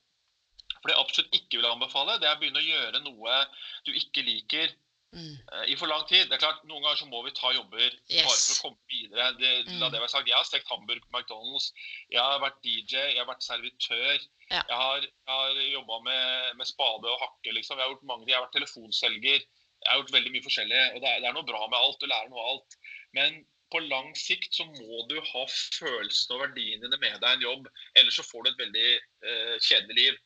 For 0.74 0.90
det 0.90 0.96
jeg 0.98 1.04
absolutt 1.06 1.36
ikke 1.38 1.60
vil 1.62 1.70
anbefale, 1.70 2.18
det 2.20 2.28
er 2.28 2.36
å 2.36 2.42
begynne 2.42 2.60
å 2.60 2.68
gjøre 2.68 3.04
noe 3.06 3.40
du 3.88 3.94
ikke 3.96 4.24
liker 4.26 4.74
Mm. 5.14 5.34
eh, 5.52 5.64
i 5.72 5.76
for 5.78 5.86
lang 5.86 6.02
tid. 6.10 6.26
Det 6.28 6.34
er 6.36 6.42
klart, 6.42 6.64
Noen 6.66 6.82
ganger 6.82 6.98
så 7.00 7.06
må 7.06 7.20
vi 7.24 7.30
ta 7.38 7.52
jobber 7.54 7.78
bare 8.10 8.34
for 8.34 8.54
å 8.54 8.62
komme 8.64 8.90
videre. 8.90 9.28
Det, 9.38 9.50
la 9.78 9.86
Mm. 9.86 9.92
det 9.92 10.00
være 10.02 10.10
sagt. 10.10 10.26
Jeg 10.28 10.36
har 10.36 10.44
stekt 10.48 10.68
hamburg 10.72 11.00
på 11.04 11.12
McDonald's, 11.14 11.70
jeg 12.10 12.20
har 12.20 12.40
vært 12.42 12.58
DJ, 12.66 12.96
jeg 13.14 13.18
har 13.22 13.30
vært 13.30 13.46
servitør. 13.46 14.18
Ja. 14.50 14.62
Jeg 14.68 14.76
har, 14.76 15.00
jeg 15.00 15.34
har 15.38 15.60
jobba 15.78 16.00
med, 16.08 16.56
med 16.58 16.66
spade 16.66 17.06
og 17.14 17.20
hakke. 17.22 17.52
liksom. 17.54 17.78
Jeg 17.78 17.86
har 17.86 17.94
gjort 17.94 18.08
mange, 18.10 18.26
jeg 18.28 18.36
har 18.36 18.46
vært 18.48 18.58
telefonselger. 18.58 19.40
Jeg 19.84 19.90
har 19.92 19.98
gjort 20.02 20.12
veldig 20.18 20.32
mye 20.32 20.42
forskjellig. 20.50 20.82
og 20.94 21.00
det 21.02 21.08
er, 21.10 21.20
det 21.20 21.28
er 21.28 21.34
noe 21.36 21.46
bra 21.48 21.66
med 21.68 21.78
alt. 21.78 21.98
Du 22.00 22.06
lærer 22.06 22.28
noe 22.32 22.40
av 22.42 22.52
alt. 22.56 22.76
Men 23.12 23.44
på 23.72 23.80
lang 23.88 24.12
sikt 24.16 24.54
så 24.54 24.64
må 24.66 25.00
du 25.10 25.16
ha 25.20 25.42
følelsene 25.48 26.36
og 26.36 26.42
verdiene 26.44 26.82
dine 26.86 26.98
med 27.00 27.20
deg 27.20 27.30
i 27.30 27.34
en 27.38 27.46
jobb. 27.46 27.66
Ellers 27.98 28.16
så 28.20 28.24
får 28.26 28.44
du 28.44 28.50
et 28.50 28.62
veldig 28.66 28.90
eh, 28.94 29.56
kjedelig 29.60 29.96
liv. 29.98 30.18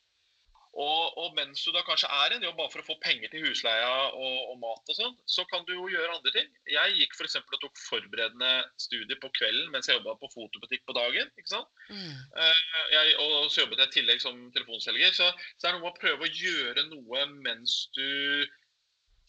Og, 0.78 1.16
og 1.18 1.32
mens 1.34 1.64
du 1.66 1.72
da 1.74 1.80
kanskje 1.82 2.06
er 2.14 2.30
i 2.30 2.36
en 2.36 2.44
jobb 2.46 2.58
bare 2.60 2.70
for 2.70 2.84
å 2.84 2.86
få 2.86 2.94
penger 3.02 3.32
til 3.32 3.42
husleia 3.42 3.88
og, 4.14 4.36
og 4.52 4.58
mat 4.62 4.92
og 4.92 4.94
sånn, 4.94 5.16
så 5.26 5.42
kan 5.50 5.64
du 5.66 5.72
jo 5.74 5.88
gjøre 5.90 6.12
andre 6.14 6.32
ting. 6.36 6.52
Jeg 6.70 6.94
gikk 7.00 7.16
f.eks. 7.16 7.34
og 7.40 7.56
tok 7.64 7.80
forberedende 7.82 8.50
studier 8.78 9.18
på 9.18 9.32
kvelden 9.40 9.72
mens 9.74 9.90
jeg 9.90 9.98
jobba 9.98 10.14
på 10.20 10.30
fotobutikk 10.36 10.84
på 10.86 10.94
dagen. 10.94 11.32
ikke 11.34 11.50
sant? 11.50 11.82
Mm. 11.90 12.14
Eh, 12.44 12.62
jeg, 12.94 13.16
og 13.24 13.50
så 13.50 13.64
jobbet 13.64 13.82
jeg 13.82 13.90
i 13.90 13.96
tillegg 13.96 14.22
som 14.22 14.38
telefonselger. 14.54 15.10
Så, 15.18 15.26
så 15.56 15.66
det 15.66 15.72
er 15.72 15.76
noe 15.80 15.86
med 15.88 15.90
å 15.90 15.98
prøve 15.98 16.28
å 16.28 16.32
gjøre 16.44 16.86
noe 16.92 17.26
mens 17.48 17.80
du 17.98 18.06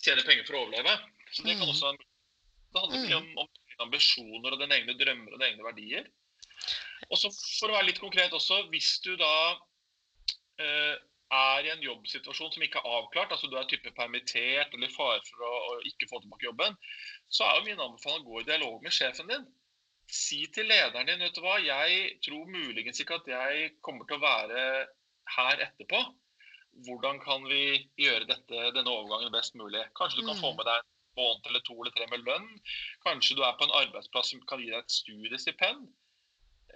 tjener 0.06 0.24
penger 0.30 0.46
for 0.46 0.60
å 0.60 0.64
overleve. 0.68 0.96
Så 1.34 1.48
det 1.50 1.58
kan 1.58 1.66
Mm. 1.66 1.74
også 1.74 1.96
Det 2.70 2.82
handler 2.84 3.06
mye 3.08 3.18
om, 3.18 3.30
om 3.42 3.86
ambisjoner 3.88 4.54
og 4.54 4.62
dine 4.62 4.76
egne 4.78 4.94
drømmer 5.00 5.34
og 5.34 5.40
dine 5.40 5.50
egne 5.50 5.66
verdier. 5.66 6.10
Og 7.10 7.18
så 7.18 7.32
for 7.34 7.72
å 7.72 7.80
være 7.80 7.88
litt 7.90 8.02
konkret 8.02 8.34
også, 8.38 8.68
hvis 8.70 9.00
du 9.02 9.16
da 9.18 9.58
eh, 10.62 10.98
er 11.32 11.66
i 11.68 11.72
en 11.74 11.84
jobbsituasjon 11.84 12.52
som 12.56 12.64
ikke 12.66 12.82
er 12.82 12.92
avklart, 12.98 13.32
altså 13.32 13.48
du 13.50 13.56
er 13.60 13.68
type 13.70 13.92
permittert 13.98 14.74
eller 14.74 14.88
i 14.90 14.94
fare 14.94 15.22
for 15.28 15.46
å, 15.46 15.52
å 15.70 15.74
ikke 15.90 16.08
få 16.10 16.22
tilbake 16.24 16.48
jobben, 16.50 16.78
så 17.30 17.46
er 17.46 17.60
jo 17.60 17.66
min 17.68 17.84
anbefaling 17.86 18.26
å 18.26 18.32
gå 18.32 18.42
i 18.42 18.48
dialog 18.50 18.82
med 18.86 18.96
sjefen 18.96 19.30
din. 19.30 19.46
Si 20.10 20.40
til 20.56 20.66
lederen 20.66 21.06
din 21.06 21.22
vet 21.22 21.36
du 21.38 21.44
hva, 21.46 21.60
jeg 21.62 22.16
tror 22.26 22.50
muligens 22.50 23.02
ikke 23.04 23.20
at 23.20 23.30
jeg 23.30 23.76
kommer 23.86 24.10
til 24.10 24.18
å 24.18 24.24
være 24.24 24.64
her 25.38 25.62
etterpå. 25.68 26.02
Hvordan 26.88 27.20
kan 27.22 27.46
vi 27.50 27.64
gjøre 28.00 28.26
dette, 28.30 28.72
denne 28.74 28.90
overgangen 28.90 29.34
best 29.34 29.54
mulig? 29.60 29.84
Kanskje 30.00 30.22
du 30.22 30.26
kan 30.26 30.38
Mm. 30.38 30.42
få 30.42 30.54
med 30.58 30.66
deg 30.66 30.82
en 30.82 31.22
måned 31.22 31.48
eller 31.50 31.62
to 31.68 31.76
eller 31.78 31.94
tre 31.94 32.08
med 32.10 32.26
lønn. 32.26 32.50
Kanskje 33.06 33.36
du 33.38 33.44
er 33.44 33.58
på 33.60 33.68
en 33.68 33.78
arbeidsplass 33.84 34.32
som 34.32 34.42
kan 34.50 34.62
gi 34.64 34.72
deg 34.72 34.80
et 34.80 34.98
studiestipend. 34.98 35.90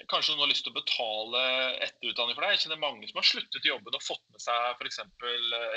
Kanskje 0.09 0.33
noen 0.33 0.47
har 0.47 0.51
lyst 0.51 0.65
til 0.65 0.73
å 0.73 0.79
betale 0.79 1.41
etterutdanning 1.85 2.37
for 2.37 2.45
deg. 2.45 2.55
Jeg 2.55 2.63
kjenner 2.63 2.81
mange 2.81 3.09
som 3.09 3.19
har 3.19 3.27
sluttet 3.29 3.65
i 3.65 3.69
jobben 3.69 3.97
og 3.97 4.05
fått 4.05 4.23
med 4.33 4.41
seg 4.41 4.79
f.eks. 4.79 5.01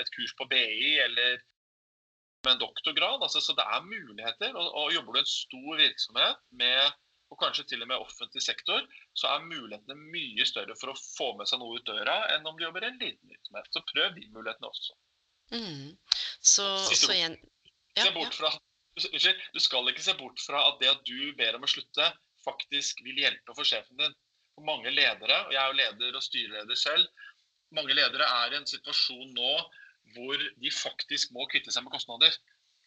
et 0.01 0.13
kurs 0.15 0.33
på 0.39 0.47
BI 0.49 0.93
eller 1.03 1.37
med 2.45 2.55
en 2.55 2.63
doktorgrad. 2.63 3.21
Altså, 3.21 3.43
så 3.43 3.53
det 3.57 3.65
er 3.65 3.85
muligheter. 3.85 4.55
Og, 4.57 4.71
og 4.81 4.95
jobber 4.95 5.13
du 5.13 5.19
i 5.19 5.23
en 5.25 5.29
stor 5.31 5.83
virksomhet 5.83 6.41
med 6.63 6.95
og 7.27 7.39
kanskje 7.41 7.65
til 7.67 7.81
og 7.83 7.89
med 7.89 7.99
offentlig 7.99 8.39
sektor, 8.43 8.85
så 9.17 9.33
er 9.33 9.47
mulighetene 9.49 9.97
mye 10.13 10.45
større 10.47 10.77
for 10.79 10.93
å 10.93 10.99
få 11.01 11.33
med 11.39 11.49
seg 11.49 11.59
noe 11.59 11.75
ut 11.75 11.89
døra 11.89 12.21
enn 12.35 12.47
om 12.47 12.55
du 12.55 12.63
jobber 12.63 12.85
i 12.85 12.91
en 12.91 13.01
liten 13.01 13.33
virksomhet. 13.33 13.67
Så 13.73 13.83
prøv 13.91 14.15
de 14.15 14.29
mulighetene 14.31 14.69
også. 14.69 14.95
Mm. 15.51 15.91
Så, 16.39 16.67
så 16.87 17.13
igjen 17.15 17.37
Se 17.97 18.03
ja, 18.05 18.29
fra, 18.35 18.51
du 19.55 19.59
skal 19.63 19.89
ikke 19.89 20.05
se 20.05 20.13
bort 20.19 20.41
fra 20.43 20.61
at 20.69 20.79
det 20.81 20.91
at 20.91 20.99
du 21.07 21.33
ber 21.39 21.57
om 21.57 21.65
å 21.65 21.71
slutte, 21.71 22.11
faktisk 22.47 23.03
vil 23.05 23.19
hjelpe 23.23 23.55
for 23.55 23.67
sjefen 23.67 23.99
din. 23.99 24.15
For 24.57 24.65
mange 24.65 24.89
ledere, 24.89 25.43
og 25.45 25.53
jeg 25.53 25.61
er 25.61 25.67
jo 25.69 25.79
leder 25.81 26.17
og 26.17 26.25
styreleder 26.25 26.79
selv, 26.79 27.05
mange 27.75 27.93
ledere 27.93 28.27
er 28.43 28.53
i 28.53 28.59
en 28.61 28.69
situasjon 28.69 29.33
nå 29.35 29.51
hvor 30.15 30.43
de 30.63 30.71
faktisk 30.71 31.33
må 31.35 31.45
kvitte 31.51 31.73
seg 31.73 31.83
med 31.83 31.93
kostnader. 31.93 32.31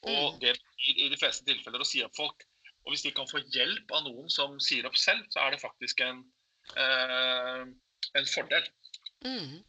Og 0.08 0.34
Mm. 0.34 0.40
det 0.40 0.54
betyr 0.56 1.00
i 1.04 1.08
de 1.12 1.18
fleste 1.20 1.44
tilfeller 1.44 1.84
å 1.84 1.86
si 1.86 2.02
opp 2.02 2.16
folk. 2.16 2.46
Og 2.86 2.94
hvis 2.94 3.04
de 3.04 3.12
kan 3.12 3.28
få 3.28 3.42
hjelp 3.52 3.92
av 3.92 4.06
noen 4.06 4.30
som 4.32 4.56
sier 4.58 4.86
opp 4.88 4.96
selv, 4.96 5.26
så 5.28 5.44
er 5.44 5.50
det 5.52 5.60
faktisk 5.60 6.00
en, 6.00 6.24
eh, 6.76 7.66
en 8.16 8.26
fordel. 8.26 8.64
Mm. 9.20 9.60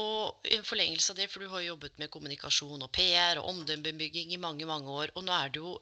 Og 0.00 0.48
i 0.48 0.62
forlengelse 0.64 1.12
av 1.12 1.16
det, 1.16 1.28
for 1.30 1.40
du 1.40 1.48
har 1.48 1.60
jo 1.60 1.74
jobbet 1.74 1.98
med 1.98 2.10
kommunikasjon 2.10 2.82
og 2.82 2.92
PR 2.92 3.36
og 3.36 3.50
omdømmebygging 3.52 4.32
i 4.32 4.40
mange, 4.40 4.64
mange 4.64 4.88
år. 4.88 5.12
Og 5.14 5.24
nå 5.24 5.32
er 5.32 5.52
det 5.52 5.60
jo 5.60 5.76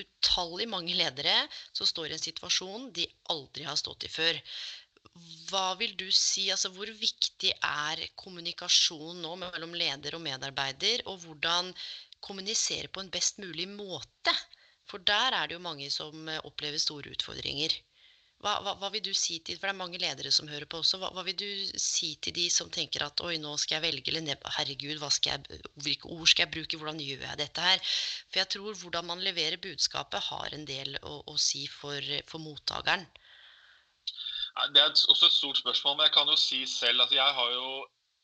utallig 0.00 0.68
mange 0.70 0.94
ledere 0.96 1.34
som 1.72 1.88
står 1.88 2.10
i 2.10 2.16
en 2.16 2.24
situasjon 2.24 2.88
de 2.96 3.06
aldri 3.34 3.66
har 3.68 3.78
stått 3.80 4.06
i 4.08 4.12
før. 4.12 4.38
Hva 5.50 5.74
vil 5.80 5.94
du 5.98 6.06
si, 6.14 6.46
altså 6.54 6.70
hvor 6.72 6.88
viktig 7.00 7.52
er 7.58 8.04
kommunikasjon 8.22 9.20
nå 9.24 9.34
mellom 9.42 9.74
leder 9.76 10.16
og 10.16 10.24
medarbeider, 10.24 11.04
og 11.10 11.20
hvordan 11.24 11.72
kommunisere 12.22 12.88
på 12.88 13.02
en 13.02 13.10
best 13.12 13.42
mulig 13.42 13.66
måte? 13.68 14.34
For 14.88 15.02
der 15.12 15.36
er 15.36 15.48
det 15.48 15.58
jo 15.58 15.64
mange 15.64 15.90
som 15.90 16.28
opplever 16.42 16.80
store 16.80 17.12
utfordringer. 17.16 17.74
Hva, 18.42 18.56
hva, 18.64 18.72
hva 18.80 18.88
vil 18.90 19.04
du 19.06 19.12
si 19.14 19.36
til, 19.46 19.54
for 19.54 19.68
det 19.68 19.72
er 19.72 19.78
mange 19.78 19.98
ledere 20.02 20.32
som 20.34 20.48
hører 20.50 20.66
på 20.66 20.80
også, 20.82 20.98
hva, 20.98 21.12
hva 21.14 21.22
vil 21.28 21.36
du 21.38 21.78
si 21.78 22.08
til 22.24 22.34
de 22.34 22.48
som 22.50 22.70
tenker 22.74 23.04
at 23.06 23.22
oi, 23.22 23.36
nå 23.38 23.52
skal 23.62 23.76
jeg 23.76 23.84
velge, 23.84 24.10
eller 24.10 24.48
herregud, 24.56 25.04
jeg, 25.28 25.60
hvilke 25.84 26.10
ord 26.10 26.26
skal 26.32 26.48
jeg 26.48 26.54
bruke, 26.56 26.80
hvordan 26.80 26.98
gjør 27.04 27.22
jeg 27.28 27.38
dette 27.38 27.66
her? 27.68 27.92
For 28.32 28.42
jeg 28.42 28.50
tror 28.56 28.80
hvordan 28.80 29.08
man 29.12 29.22
leverer 29.22 29.62
budskapet 29.62 30.26
har 30.32 30.56
en 30.58 30.66
del 30.66 30.98
å, 31.06 31.20
å 31.30 31.36
si 31.38 31.68
for, 31.70 32.10
for 32.26 32.42
mottakeren. 32.42 33.06
Det 34.74 34.82
er 34.82 34.90
også 34.90 35.28
et 35.28 35.38
stort 35.38 35.62
spørsmål, 35.62 35.96
men 36.00 36.08
jeg 36.08 36.14
kan 36.18 36.28
jo 36.28 36.36
si 36.36 36.64
selv 36.68 37.00
altså 37.00 37.16
Jeg 37.16 37.36
har 37.38 37.52
jo 37.54 37.68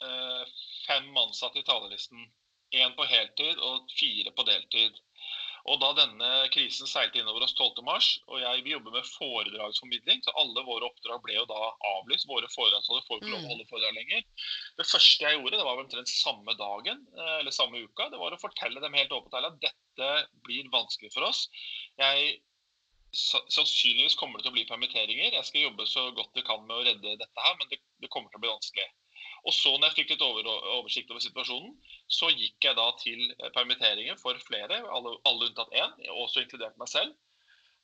eh, 0.05 0.57
fem 0.89 1.07
ansatte 1.23 1.63
i 1.63 1.69
talerlisten. 1.69 2.27
Én 2.75 2.93
på 2.99 3.07
heltid 3.09 3.63
og 3.65 3.87
fire 3.97 4.35
på 4.37 4.45
deltid. 4.51 4.99
Og 5.67 5.81
da 5.83 5.91
denne 5.97 6.31
krisen 6.55 6.89
seilte 6.89 7.21
innover 7.21 7.45
oss 7.45 7.55
12.3, 7.59 8.09
og 8.31 8.41
jeg, 8.43 8.65
vi 8.67 8.75
jobber 8.75 8.95
med 8.95 9.09
foredragsformidling, 9.11 10.23
så 10.25 10.35
alle 10.41 10.65
våre 10.67 10.89
oppdrag 10.89 11.23
ble 11.25 11.37
jo 11.39 11.45
da 11.51 11.61
avlyst. 11.95 12.29
Våre 12.31 12.51
foredragsholdere 12.53 13.07
får 13.09 13.21
ikke 13.21 13.33
lov 13.33 13.47
å 13.47 13.53
holde 13.53 13.69
foredrag 13.71 13.97
lenger. 13.99 14.27
Det 14.79 14.89
første 14.89 15.27
jeg 15.27 15.39
gjorde, 15.39 15.57
det 15.57 15.69
var 15.69 15.83
omtrent 15.83 16.13
samme 16.13 16.57
dagen 16.61 17.03
eh, 17.19 17.37
eller 17.41 17.55
samme 17.55 17.83
uka, 17.85 18.11
det 18.13 18.21
var 18.23 18.37
å 18.37 18.43
fortelle 18.43 18.83
dem 18.85 18.99
helt 18.99 19.15
åpent 19.15 19.39
at 19.41 19.59
dette 19.65 20.13
blir 20.47 20.71
vanskelig 20.75 21.11
for 21.17 21.29
oss. 21.31 21.49
Jeg 22.01 22.39
Sannsynligvis 23.17 24.19
kommer 24.21 24.37
det 24.37 24.45
til 24.45 24.53
å 24.53 24.57
bli 24.59 24.67
permitteringer. 24.69 25.33
Jeg 25.33 25.47
skal 25.49 25.63
jobbe 25.63 25.87
så 25.89 26.03
godt 26.13 26.37
jeg 26.37 26.45
kan 26.45 26.61
med 26.67 26.75
å 26.77 26.83
redde 26.85 27.15
dette 27.17 27.45
her, 27.45 27.55
men 27.57 27.71
det, 27.71 27.79
det 28.05 28.11
kommer 28.13 28.29
til 28.29 28.37
å 28.37 28.43
bli 28.43 28.51
vanskelig. 28.53 28.85
Og 29.49 29.55
så 29.57 29.73
når 29.73 29.89
jeg 29.89 30.03
fikk 30.03 30.11
litt 30.13 30.25
over, 30.27 30.49
oversikt 30.77 31.13
over 31.15 31.25
situasjonen, 31.25 31.73
så 32.13 32.29
gikk 32.35 32.69
jeg 32.69 32.77
da 32.77 32.87
til 33.01 33.23
eh, 33.31 33.49
permitteringer 33.55 34.19
for 34.21 34.37
flere, 34.45 34.83
alle, 34.93 35.15
alle 35.29 35.49
unntatt 35.49 35.73
én, 35.73 35.95
også 36.21 36.45
inkludert 36.45 36.77
meg 36.81 36.91
selv, 36.93 37.15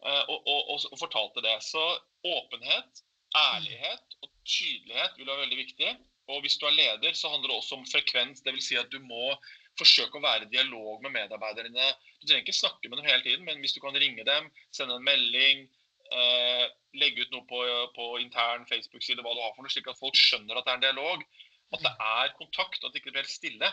eh, 0.05 0.23
og, 0.29 0.43
og, 0.45 0.75
og, 0.91 0.99
fortalte 1.01 1.45
det. 1.45 1.57
Så 1.65 1.83
åpenhet, 2.29 3.05
ærlighet 3.41 4.19
og 4.21 4.29
tydelighet 4.45 5.17
vil 5.17 5.31
være 5.31 5.47
veldig 5.47 5.61
viktig. 5.63 5.95
Og 6.33 6.45
hvis 6.45 6.57
du 6.61 6.69
er 6.69 6.77
leder, 6.77 7.17
så 7.17 7.33
handler 7.33 7.53
det 7.53 7.57
også 7.59 7.79
om 7.79 7.87
frekvens. 7.89 8.45
Dvs. 8.45 8.69
Si 8.69 8.77
at 8.81 8.93
du 8.93 9.01
må 9.05 9.33
forsøke 9.79 10.21
å 10.21 10.25
være 10.25 10.47
i 10.47 10.53
dialog 10.53 11.03
med 11.05 11.13
medarbeiderne. 11.17 11.89
Du 12.21 12.29
trenger 12.29 12.45
ikke 12.45 12.57
snakke 12.57 12.91
med 12.91 13.01
dem 13.01 13.09
hele 13.09 13.25
tiden, 13.25 13.45
men 13.49 13.61
hvis 13.65 13.75
du 13.77 13.81
kan 13.85 13.97
ringe 13.99 14.25
dem, 14.27 14.49
sende 14.73 14.97
en 14.97 15.05
melding, 15.05 15.67
eh, 16.13 16.67
legge 17.01 17.25
ut 17.25 17.35
noe 17.35 17.45
på, 17.49 17.61
på 17.97 18.07
intern 18.23 18.67
Facebook-side, 18.71 19.25
hva 19.25 19.35
du 19.35 19.43
har 19.43 19.53
for 19.57 19.67
noe, 19.67 19.73
slik 19.73 19.91
at 19.91 20.01
folk 20.01 20.17
skjønner 20.19 20.59
at 20.61 20.69
det 20.69 20.75
er 20.75 20.81
en 20.81 20.87
dialog. 20.87 21.27
At 21.75 21.83
det 21.85 21.93
er 21.95 22.39
kontakt, 22.39 22.81
at 22.83 22.93
det 22.93 23.03
ikke 23.03 23.15
blir 23.17 23.29
stille. 23.29 23.71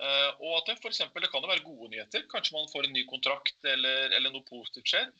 Uh, 0.00 0.30
og 0.40 0.52
at 0.56 0.70
det 0.70 0.78
for 0.80 0.88
eksempel, 0.88 1.22
det 1.22 1.28
kan 1.30 1.44
jo 1.44 1.50
være 1.50 1.64
gode 1.66 1.90
nyheter. 1.92 2.24
Kanskje 2.32 2.56
man 2.56 2.70
får 2.72 2.88
en 2.88 2.94
ny 2.96 3.02
kontrakt 3.10 3.68
eller, 3.68 4.14
eller 4.16 4.32
noe 4.32 4.44
positivt 4.48 4.88
skjer. 4.88 5.10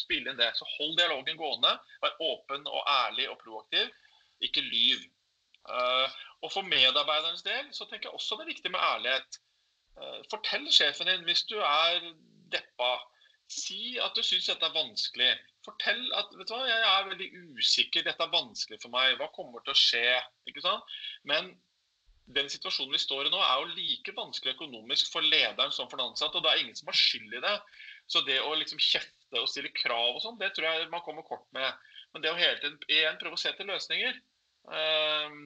Spill 0.00 0.26
inn 0.26 0.40
det. 0.40 0.50
Så 0.58 0.66
hold 0.76 0.96
dialogen 0.98 1.38
gående. 1.38 1.74
Vær 2.02 2.16
åpen 2.26 2.66
og 2.66 2.82
ærlig 2.92 3.28
og 3.30 3.38
proaktiv. 3.44 3.92
Ikke 4.44 4.64
lyv. 4.64 5.04
Uh, 5.68 6.08
og 6.42 6.52
for 6.54 6.66
medarbeidernes 6.66 7.44
del 7.44 7.70
så 7.76 7.86
tenker 7.86 8.08
jeg 8.08 8.16
også 8.16 8.38
det 8.38 8.46
er 8.46 8.54
viktig 8.54 8.72
med 8.74 8.84
ærlighet. 8.84 9.38
Uh, 9.98 10.18
fortell 10.32 10.66
sjefen 10.72 11.10
din 11.10 11.26
hvis 11.28 11.44
du 11.50 11.58
er 11.60 12.02
deppa. 12.52 12.96
Si 13.48 13.96
at 14.02 14.16
du 14.16 14.22
syns 14.26 14.50
dette 14.50 14.66
er 14.66 14.76
vanskelig. 14.76 15.30
Fortell 15.68 16.04
at 16.16 16.32
vet 16.32 16.48
du 16.48 16.54
hva, 16.54 16.64
jeg 16.64 16.84
er 16.88 17.08
veldig 17.10 17.30
usikker, 17.58 18.04
dette 18.06 18.24
er 18.24 18.32
vanskelig 18.32 18.80
for 18.80 18.94
meg. 18.94 19.18
Hva 19.20 19.28
kommer 19.34 19.64
til 19.64 19.74
å 19.74 19.78
skje? 19.78 20.20
Ikke 20.48 20.64
sant? 20.64 20.96
Men 21.28 21.52
den 22.36 22.48
situasjonen 22.52 22.92
vi 22.92 23.00
står 23.00 23.28
i 23.28 23.32
nå, 23.32 23.40
er 23.40 23.60
jo 23.60 23.76
like 23.76 24.14
vanskelig 24.16 24.54
økonomisk 24.56 25.12
for 25.12 25.24
lederen 25.24 25.72
som 25.72 25.88
for 25.88 26.00
den 26.00 26.10
ansatte. 26.10 26.40
Og 26.40 26.44
det 26.44 26.52
er 26.52 26.62
ingen 26.64 26.76
som 26.78 26.90
har 26.90 26.98
skyld 26.98 27.36
i 27.36 27.44
det. 27.44 27.54
Så 28.08 28.24
det 28.24 28.40
å 28.40 28.54
liksom 28.56 28.80
kjefte 28.80 29.42
og 29.42 29.48
stille 29.52 29.72
krav 29.76 30.16
og 30.16 30.22
sånn, 30.24 30.40
det 30.40 30.54
tror 30.56 30.68
jeg 30.68 30.90
man 30.92 31.04
kommer 31.04 31.26
kort 31.28 31.46
med. 31.56 31.88
Men 32.14 32.24
det 32.24 32.32
å 32.32 32.38
hele 32.38 32.56
tiden 32.62 32.78
igjen 32.88 33.20
prøve 33.20 33.36
å 33.36 33.40
se 33.40 33.52
til 33.56 33.68
løsninger, 33.68 34.20
eh, 34.72 35.36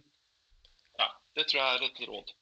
ja, 1.02 1.08
det 1.38 1.48
tror 1.50 1.62
jeg 1.62 1.78
er 1.80 1.86
et 1.88 2.04
råd. 2.10 2.34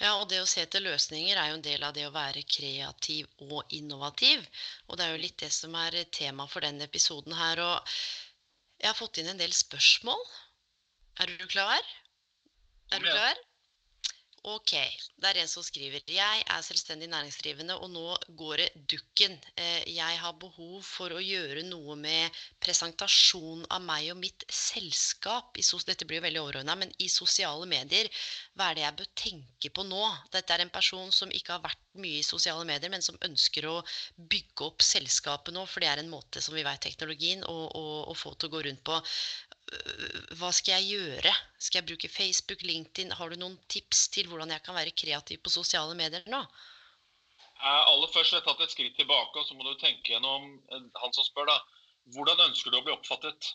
Ja, 0.00 0.12
og 0.20 0.28
det 0.30 0.40
å 0.42 0.48
se 0.48 0.62
etter 0.62 0.84
løsninger 0.84 1.36
er 1.36 1.50
jo 1.50 1.58
en 1.58 1.64
del 1.64 1.84
av 1.86 1.94
det 1.96 2.06
å 2.08 2.14
være 2.14 2.44
kreativ 2.48 3.28
og 3.46 3.74
innovativ. 3.76 4.44
Og 4.86 4.98
det 4.98 5.06
er 5.06 5.14
jo 5.14 5.22
litt 5.24 5.38
det 5.42 5.52
som 5.54 5.74
er 5.80 5.98
tema 6.14 6.46
for 6.50 6.66
denne 6.66 6.86
episoden 6.88 7.36
her. 7.36 7.62
Og 7.64 7.96
jeg 8.80 8.90
har 8.90 8.98
fått 8.98 9.22
inn 9.22 9.32
en 9.32 9.40
del 9.40 9.54
spørsmål. 9.56 10.22
Er 11.24 11.32
du 11.32 11.46
klar? 11.48 11.92
Er 12.92 13.02
du 13.02 13.10
klar? 13.10 13.45
Ok, 14.46 14.72
det 15.18 15.26
er 15.26 15.40
en 15.40 15.48
som 15.50 15.64
skriver 15.66 16.04
Jeg 16.06 16.42
er 16.46 16.60
selvstendig 16.62 17.08
næringsdrivende, 17.10 17.74
og 17.82 17.88
nå 17.90 18.04
går 18.38 18.60
det 18.60 18.68
dukken. 18.92 19.32
Eh, 19.58 19.82
Jeg 19.90 20.20
har 20.22 20.36
behov 20.38 20.84
for 20.86 21.10
å 21.10 21.18
gjøre 21.18 21.64
noe 21.66 21.96
med 21.98 22.30
presentasjon 22.62 23.64
av 23.74 23.82
meg 23.82 24.12
og 24.12 24.20
mitt 24.20 24.44
selskap. 24.46 25.58
Dette 25.58 26.06
blir 26.06 26.20
jo 26.20 26.26
veldig 26.28 26.42
overordna, 26.44 26.76
men 26.78 26.94
i 27.02 27.08
sosiale 27.10 27.66
medier. 27.66 28.06
Hva 28.54 28.70
er 28.70 28.78
det 28.78 28.84
jeg 28.84 28.96
bør 29.00 29.10
tenke 29.24 29.72
på 29.74 29.82
nå? 29.88 30.04
Dette 30.30 30.54
er 30.54 30.62
en 30.62 30.70
person 30.78 31.10
som 31.10 31.34
ikke 31.34 31.56
har 31.56 31.66
vært 31.66 31.82
mye 31.98 32.20
i 32.20 32.30
sosiale 32.30 32.62
medier, 32.70 32.92
men 32.92 33.02
som 33.02 33.18
ønsker 33.26 33.66
å 33.66 33.80
bygge 34.30 34.68
opp 34.68 34.86
selskapet 34.86 35.58
nå, 35.58 35.66
for 35.66 35.82
det 35.82 35.90
er 35.90 36.04
en 36.04 36.12
måte 36.12 36.44
som 36.44 36.54
vi 36.54 36.62
vet 36.62 36.86
teknologien 36.86 37.42
å, 37.50 37.56
å, 37.66 37.84
å 38.12 38.14
få 38.14 38.36
til 38.36 38.46
å 38.46 38.54
gå 38.54 38.62
rundt 38.68 38.86
på. 38.86 39.02
Hva 40.38 40.52
skal 40.54 40.78
jeg 40.78 40.94
gjøre? 40.94 41.32
Skal 41.58 41.80
jeg 41.80 41.88
bruke 41.88 42.10
Facebook, 42.12 42.62
LinkedIn? 42.62 43.10
Har 43.18 43.32
du 43.32 43.38
noen 43.40 43.56
tips 43.72 44.06
til 44.14 44.28
hvordan 44.30 44.52
jeg 44.54 44.62
kan 44.62 44.76
være 44.78 44.94
kreativ 44.94 45.40
på 45.42 45.50
sosiale 45.50 45.96
medier 45.98 46.26
nå? 46.30 46.42
Eh, 47.56 47.82
Aller 47.90 48.10
først 48.12 48.34
har 48.34 48.42
jeg 48.42 48.46
tatt 48.46 48.62
et 48.62 48.74
skritt 48.74 48.98
tilbake, 49.00 49.40
og 49.40 49.46
så 49.48 49.56
må 49.56 49.64
du 49.66 49.78
tenke 49.80 50.12
gjennom 50.12 50.50
eh, 50.70 50.88
han 51.00 51.14
som 51.16 51.26
spør, 51.26 51.48
da. 51.50 51.56
Hvordan 52.14 52.42
ønsker 52.50 52.70
du 52.70 52.78
å 52.78 52.84
bli 52.86 52.94
oppfattet? 52.94 53.54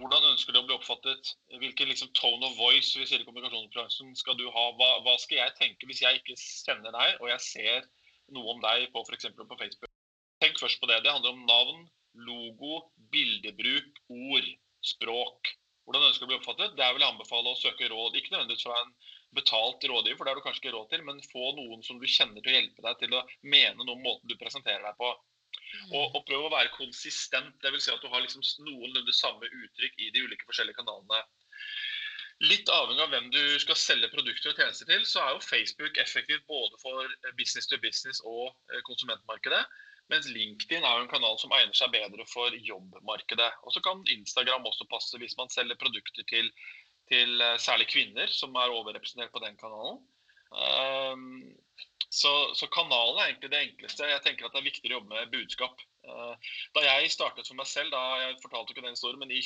Hvordan 0.00 0.28
ønsker 0.30 0.52
du 0.52 0.60
å 0.60 0.66
bli 0.68 0.76
oppfattet? 0.76 1.32
Hvilken 1.60 1.90
liksom, 1.90 2.12
tone 2.16 2.48
of 2.48 2.56
voice 2.60 2.96
hvis 2.96 3.12
i 3.16 3.20
kommunikasjonsbransjen 3.24 4.16
skal 4.16 4.36
du 4.38 4.46
ha? 4.48 4.66
Hva, 4.78 4.90
hva, 5.04 5.16
skal 5.20 5.42
jeg 5.42 5.56
tenke 5.60 5.88
hvis 5.88 6.02
jeg 6.04 6.20
ikke 6.20 6.36
kjenner 6.40 6.94
deg, 6.96 7.20
og 7.20 7.30
jeg 7.32 7.44
ser 7.44 7.88
noe 8.36 8.54
om 8.54 8.64
deg 8.64 8.88
på 8.94 9.04
f.eks. 9.04 9.28
på 9.36 9.60
Facebook? 9.60 9.92
Tenk 10.44 10.60
først 10.60 10.80
på 10.80 10.88
det. 10.88 11.02
Det 11.04 11.12
handler 11.12 11.32
om 11.32 11.44
navn, 11.48 11.84
logo, 12.28 12.80
bildebruk, 13.12 14.00
ord, 14.12 14.52
språk. 14.86 15.52
Hvordan 15.86 16.08
ønsker 16.08 16.24
du 16.24 16.26
å 16.26 16.30
bli 16.32 16.38
oppfattet? 16.40 16.74
Der 16.78 16.94
vil 16.94 17.04
jeg 17.04 17.14
anbefale 17.14 17.52
å 17.52 17.58
søke 17.60 17.88
råd. 17.92 18.16
Ikke 18.18 18.34
nødvendigvis 18.34 18.66
fra 18.66 18.78
en 18.80 18.92
betalt 19.36 19.84
rådgiver, 19.86 20.18
for 20.18 20.26
det 20.26 20.32
har 20.32 20.40
du 20.40 20.44
kanskje 20.46 20.62
ikke 20.64 20.74
råd 20.74 20.90
til, 20.90 21.04
men 21.06 21.22
få 21.30 21.52
noen 21.58 21.84
som 21.86 22.00
du 22.00 22.06
kjenner 22.10 22.42
til 22.42 22.52
å 22.52 22.56
hjelpe 22.56 22.84
deg 22.86 23.00
til 23.02 23.14
å 23.14 23.24
mene 23.46 23.82
noe 23.82 23.94
om 23.94 24.04
måten 24.06 24.30
du 24.30 24.34
presenterer 24.40 24.82
deg 24.82 24.98
på. 24.98 25.12
Og, 25.92 26.16
og 26.16 26.22
prøv 26.26 26.46
å 26.46 26.52
være 26.52 26.74
konsistent. 26.74 27.54
Dvs. 27.62 27.86
Si 27.86 27.94
at 27.94 28.02
du 28.02 28.10
har 28.12 28.24
liksom 28.24 28.42
noenlunde 28.66 29.14
samme 29.14 29.46
uttrykk 29.46 30.00
i 30.02 30.10
de 30.14 30.24
ulike 30.26 30.48
forskjellige 30.48 30.80
kanalene. 30.80 31.22
Litt 32.44 32.68
avhengig 32.68 33.00
av 33.00 33.12
hvem 33.14 33.30
du 33.32 33.42
skal 33.62 33.78
selge 33.80 34.10
produkter 34.12 34.50
og 34.50 34.58
tjenester 34.60 34.88
til, 34.90 35.04
så 35.08 35.22
er 35.22 35.30
jo 35.32 35.44
Facebook 35.44 36.00
effektivt 36.02 36.44
både 36.50 36.76
for 36.82 37.14
business 37.38 37.68
to 37.70 37.78
business 37.80 38.20
og 38.28 38.50
eh, 38.74 38.82
konsumentmarkedet. 38.88 39.62
Mens 40.12 40.28
LinkedIn 40.30 40.84
er 40.84 40.98
jo 40.98 41.04
en 41.04 41.10
kanal 41.10 41.38
som 41.42 41.52
egner 41.56 41.74
seg 41.74 41.90
bedre 41.94 42.26
for 42.30 42.54
jobbmarkedet. 42.68 43.48
Og 43.66 43.74
så 43.74 43.82
kan 43.82 44.04
Instagram 44.12 44.68
også 44.68 44.86
passe 44.90 45.18
hvis 45.18 45.36
man 45.38 45.50
selger 45.50 45.78
produkter 45.80 46.26
til, 46.30 46.50
til 47.10 47.42
eh, 47.42 47.56
særlig 47.62 47.88
kvinner, 47.90 48.30
som 48.30 48.54
er 48.54 48.74
overrepresentert 48.74 49.34
på 49.34 49.42
den 49.42 49.58
kanalen. 49.58 50.02
Um, 50.46 51.56
så, 52.06 52.30
så, 52.54 52.68
kanalen 52.70 53.18
er 53.18 53.32
egentlig 53.32 53.50
det 53.50 53.62
enkleste. 53.64 54.06
Jeg 54.06 54.22
tenker 54.22 54.46
at 54.46 54.54
det 54.54 54.62
er 54.62 54.68
viktigere 54.68 54.94
å 54.94 55.00
jobbe 55.00 55.14
med 55.16 55.32
budskap. 55.34 55.82
Eh, 56.06 56.52
da 56.78 56.84
jeg 56.86 57.10
startet 57.12 57.48
for 57.48 57.58
meg 57.58 57.68
selv, 57.70 57.90
da 57.94 58.22
jeg 58.22 58.38
fortalte 58.44 58.72
ikke 58.72 58.86
den 58.86 58.94
historien, 58.94 59.20
men 59.22 59.34
i 59.34 59.42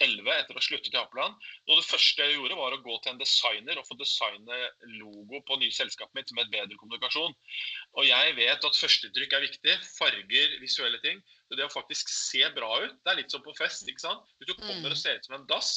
2011, 0.00 0.30
etter 0.34 0.54
å 0.54 0.58
ha 0.58 0.64
sluttet 0.64 0.94
i 0.94 0.98
Apeland, 1.00 1.46
noe 1.68 1.78
det 1.78 1.86
første 1.86 2.24
jeg 2.24 2.36
gjorde, 2.36 2.58
var 2.58 2.74
å 2.74 2.80
gå 2.82 2.96
til 3.02 3.12
en 3.12 3.20
designer 3.20 3.80
og 3.80 3.86
få 3.88 3.96
designe 4.00 4.60
logo 4.98 5.40
på 5.48 5.58
nye 5.60 5.74
selskapet 5.74 6.18
mitt 6.18 6.32
med 6.36 6.52
bedre 6.52 6.78
kommunikasjon. 6.80 7.34
Og 7.98 8.08
jeg 8.08 8.36
vet 8.38 8.68
at 8.68 8.80
førsteinntrykk 8.80 9.36
er 9.36 9.46
viktig. 9.46 9.76
Farger, 9.98 10.56
visuelle 10.62 11.00
ting. 11.04 11.20
Det 11.54 11.66
å 11.66 11.72
faktisk 11.72 12.10
se 12.10 12.42
bra 12.56 12.80
ut. 12.82 12.96
Det 13.04 13.12
er 13.12 13.20
litt 13.22 13.34
som 13.34 13.44
på 13.44 13.54
fest. 13.58 13.86
ikke 13.88 14.02
sant? 14.02 14.24
Hvis 14.38 14.50
du 14.50 14.56
kommer 14.58 14.90
og 14.90 14.96
mm. 14.96 15.02
ser 15.04 15.20
ut 15.20 15.28
som 15.28 15.38
en 15.38 15.46
dass, 15.50 15.74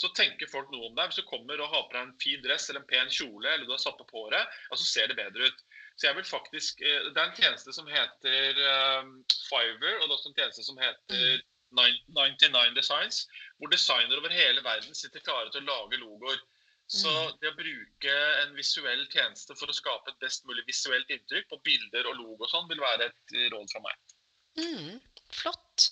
så 0.00 0.10
tenker 0.18 0.50
folk 0.50 0.68
noe 0.72 0.90
om 0.90 0.98
deg. 0.98 1.08
Hvis 1.08 1.22
du 1.22 1.28
kommer 1.30 1.60
og 1.62 1.70
har 1.72 1.86
på 1.86 1.96
deg 1.96 2.02
en 2.02 2.18
fin 2.22 2.42
dress 2.44 2.68
eller 2.68 2.82
en 2.82 2.90
pen 2.90 3.12
kjole, 3.14 3.46
eller 3.48 3.64
du 3.64 3.72
har 3.72 3.82
satt 3.82 3.98
på 4.00 4.08
håret, 4.10 4.60
ja, 4.68 4.76
så 4.76 4.88
ser 4.90 5.10
det 5.10 5.18
bedre 5.20 5.48
ut. 5.48 5.64
Så 5.94 6.08
jeg 6.08 6.18
vil 6.18 6.26
faktisk, 6.26 6.82
eh, 6.82 7.10
Det 7.14 7.20
er 7.20 7.28
en 7.30 7.36
tjeneste 7.38 7.72
som 7.72 7.86
heter 7.86 8.62
um, 9.00 9.12
Fiverr, 9.46 10.00
og 10.00 10.08
det 10.08 10.10
er 10.10 10.16
også 10.18 10.32
en 10.32 10.40
tjeneste 10.40 10.66
som 10.66 10.80
heter 10.82 11.44
99 11.76 12.50
mm. 12.50 12.74
Designs, 12.78 13.24
hvor 13.58 13.72
designere 13.72 14.20
over 14.22 14.34
hele 14.34 14.64
verden 14.64 14.96
sitter 14.96 15.24
klare 15.24 15.52
til 15.52 15.64
å 15.64 15.70
lage 15.70 16.00
logoer. 16.02 16.40
Så 16.86 17.10
mm. 17.10 17.36
det 17.40 17.50
å 17.50 17.56
bruke 17.56 18.16
en 18.42 18.52
visuell 18.58 19.06
tjeneste 19.12 19.56
for 19.56 19.72
å 19.72 19.76
skape 19.76 20.12
et 20.12 20.20
best 20.20 20.44
mulig 20.48 20.66
visuelt 20.68 21.10
inntrykk 21.10 21.48
på 21.50 21.62
bilder 21.64 22.10
og 22.10 22.18
logo 22.20 22.44
og 22.44 22.52
sånn, 22.52 22.68
vil 22.68 22.82
være 22.82 23.08
et 23.08 23.36
råd 23.54 23.72
fra 23.72 23.84
meg. 23.86 24.13
Mm, 24.58 25.00
flott. 25.34 25.90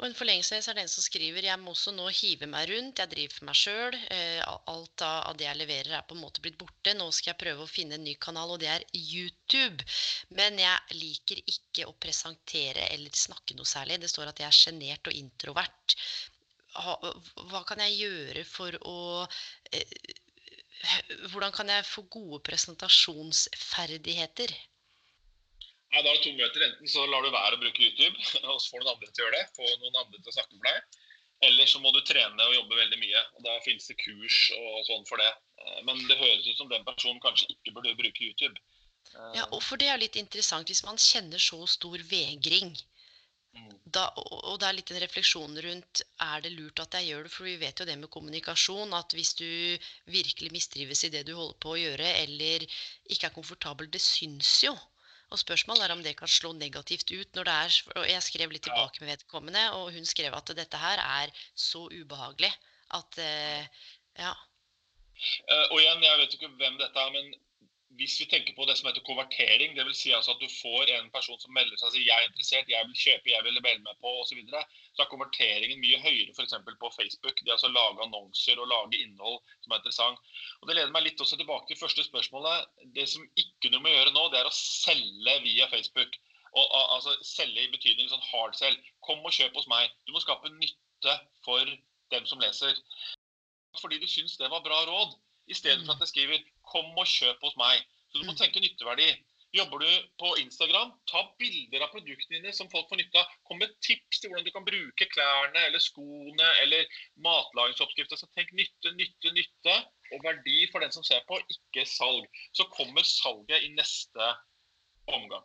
Og 0.00 0.06
en 0.06 0.14
forlengelse 0.16 0.56
er 0.56 0.78
den 0.78 0.88
som 0.88 1.04
skriver 1.04 1.44
jeg 1.44 1.60
må 1.60 1.74
også 1.74 1.92
nå 1.92 2.06
hive 2.16 2.46
meg 2.50 2.70
rundt, 2.70 3.00
jeg 3.02 3.10
driver 3.12 3.34
for 3.36 3.48
meg 3.50 3.56
sjøl. 3.60 3.96
Eh, 4.16 4.40
alt 4.72 4.98
av 5.04 5.34
det 5.38 5.46
jeg 5.46 5.60
leverer 5.60 5.92
er 5.98 6.06
på 6.08 6.16
en 6.16 6.24
måte 6.24 6.42
blitt 6.44 6.58
borte. 6.60 6.94
Nå 6.96 7.06
skal 7.12 7.30
jeg 7.34 7.42
prøve 7.42 7.60
å 7.66 7.70
finne 7.70 7.94
en 7.98 8.06
ny 8.08 8.14
kanal, 8.24 8.48
og 8.54 8.60
det 8.62 8.70
er 8.72 8.86
YouTube. 8.96 9.80
Men 10.40 10.52
jeg 10.62 10.96
liker 10.96 11.38
ikke 11.44 11.88
å 11.90 11.98
presentere 12.00 12.82
eller 12.94 13.12
snakke 13.16 13.52
noe 13.58 13.68
særlig. 13.68 14.00
Det 14.00 14.12
står 14.12 14.26
at 14.32 14.40
jeg 14.40 14.48
er 14.48 14.60
sjenert 14.62 15.04
og 15.10 15.18
introvert. 15.20 15.86
Hva 17.50 17.62
kan 17.68 17.78
jeg 17.84 18.00
gjøre 18.00 18.42
for 18.46 18.72
å 18.86 18.98
eh, 19.74 19.92
Hvordan 21.28 21.52
kan 21.52 21.68
jeg 21.68 21.84
få 21.84 22.02
gode 22.08 22.40
presentasjonsferdigheter? 22.46 24.48
Ja, 25.90 26.02
Da 26.02 26.10
er 26.10 26.16
det 26.16 26.24
to 26.24 26.32
møter. 26.38 26.64
Enten 26.66 26.90
så 26.90 27.04
lar 27.10 27.24
du 27.26 27.30
være 27.34 27.56
å 27.56 27.62
bruke 27.62 27.82
YouTube, 27.82 28.16
og 28.50 28.58
så 28.62 28.72
får 28.72 28.82
noen 28.82 28.92
andre 28.94 29.10
til 29.10 29.24
å 29.24 29.26
gjøre 29.26 29.38
det. 29.38 29.46
Få 29.56 29.70
noen 29.70 30.02
andre 30.04 30.20
til 30.20 30.32
å 30.32 30.36
snakke 30.36 30.56
for 30.56 30.68
deg. 30.70 31.00
Eller 31.48 31.68
så 31.72 31.80
må 31.80 31.90
du 31.96 32.02
trene 32.04 32.46
og 32.46 32.54
jobbe 32.54 32.76
veldig 32.76 32.98
mye. 33.00 33.22
og 33.36 33.46
Da 33.46 33.56
finnes 33.64 33.88
det 33.88 33.96
kurs 34.02 34.40
og 34.58 34.82
sånn 34.90 35.06
for 35.08 35.22
det. 35.22 35.30
Eh, 35.64 35.80
men 35.88 36.02
det 36.06 36.18
høres 36.20 36.48
ut 36.48 36.60
som 36.60 36.70
den 36.72 36.84
personen 36.86 37.22
kanskje 37.24 37.48
ikke 37.54 37.74
burde 37.76 37.96
bruke 37.98 38.26
YouTube. 38.26 38.60
Eh, 39.14 39.32
ja, 39.38 39.46
og 39.48 39.62
for 39.64 39.80
det 39.80 39.88
er 39.88 40.02
litt 40.02 40.20
interessant 40.20 40.68
hvis 40.68 40.84
man 40.86 41.00
kjenner 41.00 41.40
så 41.42 41.62
stor 41.74 42.04
vegring. 42.10 42.74
Mm. 43.56 43.72
Da, 43.96 44.04
og 44.14 44.60
det 44.62 44.68
er 44.68 44.76
litt 44.76 44.92
en 44.92 45.00
refleksjon 45.02 45.56
rundt 45.64 46.04
er 46.22 46.44
det 46.44 46.52
lurt 46.54 46.84
at 46.84 46.94
jeg 46.98 47.08
gjør 47.08 47.26
det. 47.26 47.32
For 47.34 47.48
vi 47.48 47.56
vet 47.64 47.80
jo 47.82 47.88
det 47.88 47.96
med 47.98 48.12
kommunikasjon, 48.12 48.94
at 49.00 49.16
hvis 49.16 49.32
du 49.40 49.48
virkelig 50.12 50.52
mistrives 50.54 51.02
i 51.08 51.12
det 51.16 51.24
du 51.26 51.34
holder 51.34 51.58
på 51.64 51.74
å 51.74 51.80
gjøre, 51.80 52.14
eller 52.20 52.68
ikke 53.10 53.30
er 53.30 53.34
komfortabel, 53.40 53.90
det 53.90 54.04
syns 54.04 54.60
jo. 54.68 54.76
Og 55.30 55.38
spørsmålet 55.38 55.84
er 55.86 55.94
om 55.94 56.02
det 56.02 56.16
kan 56.18 56.30
slå 56.30 56.52
negativt 56.58 57.10
ut 57.14 57.36
når 57.38 57.46
det 57.46 57.54
er 57.54 57.76
og 58.00 58.08
Jeg 58.10 58.22
skrev 58.26 58.50
litt 58.50 58.64
tilbake 58.66 59.02
med 59.02 59.12
vedkommende, 59.12 59.62
og 59.78 59.92
hun 59.94 60.08
skrev 60.08 60.34
at 60.34 60.50
dette 60.58 60.80
her 60.80 61.02
er 61.04 61.34
så 61.54 61.86
ubehagelig 61.86 62.50
at 62.98 63.20
uh, 63.22 63.86
Ja. 64.18 64.34
Uh, 65.52 65.66
og 65.70 65.78
igjen, 65.78 66.02
jeg 66.02 66.18
vet 66.18 66.34
ikke 66.34 66.50
hvem 66.58 66.78
dette 66.80 66.98
er, 67.04 67.12
men 67.14 67.34
hvis 67.98 68.20
vi 68.20 68.26
tenker 68.30 68.54
på 68.54 68.64
det 68.68 68.76
som 68.78 68.86
heter 68.86 69.02
konvertering, 69.06 69.72
dvs. 69.74 69.98
Si 69.98 70.12
altså 70.14 70.34
at 70.36 70.42
du 70.42 70.46
får 70.52 70.92
en 70.94 71.08
person 71.10 71.38
som 71.42 71.52
melder 71.54 71.76
seg 71.76 71.88
og 71.88 71.94
sier 71.94 72.06
'jeg 72.06 72.22
er 72.22 72.28
interessert, 72.28 72.70
jeg 72.70 72.86
vil 72.86 73.00
kjøpe, 73.02 73.32
jeg 73.32 73.44
vil 73.44 73.58
melde 73.58 73.82
meg 73.82 73.96
på' 73.98 74.12
osv., 74.22 74.40
så, 74.52 74.62
så 74.94 75.02
er 75.02 75.10
konverteringen 75.10 75.82
mye 75.82 75.98
høyere 76.04 76.30
f.eks. 76.36 76.54
på 76.82 76.92
Facebook. 76.98 77.36
Det 77.42 77.50
er 77.50 77.56
altså 77.58 77.70
å 77.70 77.74
lage 77.74 78.04
annonser 78.06 78.62
og 78.62 78.70
lage 78.70 79.02
innhold 79.02 79.38
som 79.62 79.72
er 79.72 79.82
interessant. 79.82 80.18
Og 80.60 80.68
Det 80.68 80.76
leder 80.76 80.94
meg 80.94 81.06
litt 81.08 81.20
også 81.20 81.36
tilbake 81.36 81.66
til 81.66 81.82
første 81.82 82.04
spørsmålet. 82.06 82.70
Det 82.94 83.08
som 83.08 83.26
ikke 83.34 83.72
du 83.74 83.78
må 83.80 83.90
gjøre 83.90 84.14
nå, 84.14 84.28
det 84.30 84.38
er 84.38 84.50
å 84.50 84.54
selge 84.54 85.34
via 85.42 85.66
Facebook. 85.74 86.14
Og, 86.54 86.66
altså 86.94 87.14
Selge 87.22 87.62
i 87.62 87.72
betydning 87.74 88.08
sånn 88.10 88.28
hard 88.30 88.54
sell. 88.58 88.76
Kom 89.06 89.22
og 89.22 89.34
kjøp 89.34 89.54
hos 89.58 89.68
meg. 89.70 89.90
Du 90.06 90.14
må 90.14 90.22
skape 90.22 90.50
nytte 90.50 91.16
for 91.44 91.66
dem 92.14 92.26
som 92.26 92.42
leser. 92.42 92.78
Fordi 93.80 93.98
du 94.02 94.06
syns 94.10 94.38
det 94.38 94.50
var 94.50 94.62
bra 94.62 94.82
råd. 94.86 95.18
Istedenfor 95.50 95.96
at 95.96 96.04
jeg 96.04 96.12
skriver 96.12 96.46
'kom 96.70 96.98
og 97.02 97.06
kjøp 97.16 97.42
hos 97.46 97.58
meg'. 97.60 97.84
Så 98.10 98.18
du 98.18 98.24
må 98.26 98.32
mm. 98.34 98.40
tenke 98.40 98.62
nytteverdi. 98.62 99.10
Jobber 99.52 99.78
du 99.82 99.90
på 100.22 100.28
Instagram, 100.38 100.92
ta 101.10 101.24
bilder 101.42 101.82
av 101.82 101.90
produktene 101.90 102.38
dine 102.38 102.52
som 102.54 102.68
folk 102.70 102.86
får 102.90 103.00
nytte 103.00 103.18
av. 103.18 103.30
Kom 103.48 103.58
med 103.58 103.72
tips 103.82 104.20
til 104.22 104.30
hvordan 104.30 104.46
du 104.46 104.52
kan 104.54 104.66
bruke 104.66 105.08
klærne 105.10 105.64
eller 105.66 105.82
skoene 105.82 106.50
eller 106.62 107.00
matlagingsoppskrifter. 107.26 108.20
Så 108.20 108.30
tenk 108.36 108.52
nytte, 108.54 108.92
nytte, 108.94 109.32
nytte 109.34 109.74
og 110.14 110.22
verdi 110.26 110.68
for 110.70 110.84
den 110.84 110.94
som 110.94 111.06
ser 111.06 111.24
på, 111.26 111.40
ikke 111.50 111.86
salg. 111.86 112.28
Så 112.54 112.68
kommer 112.76 113.06
salget 113.06 113.66
i 113.66 113.72
neste 113.74 114.30
omgang. 115.10 115.42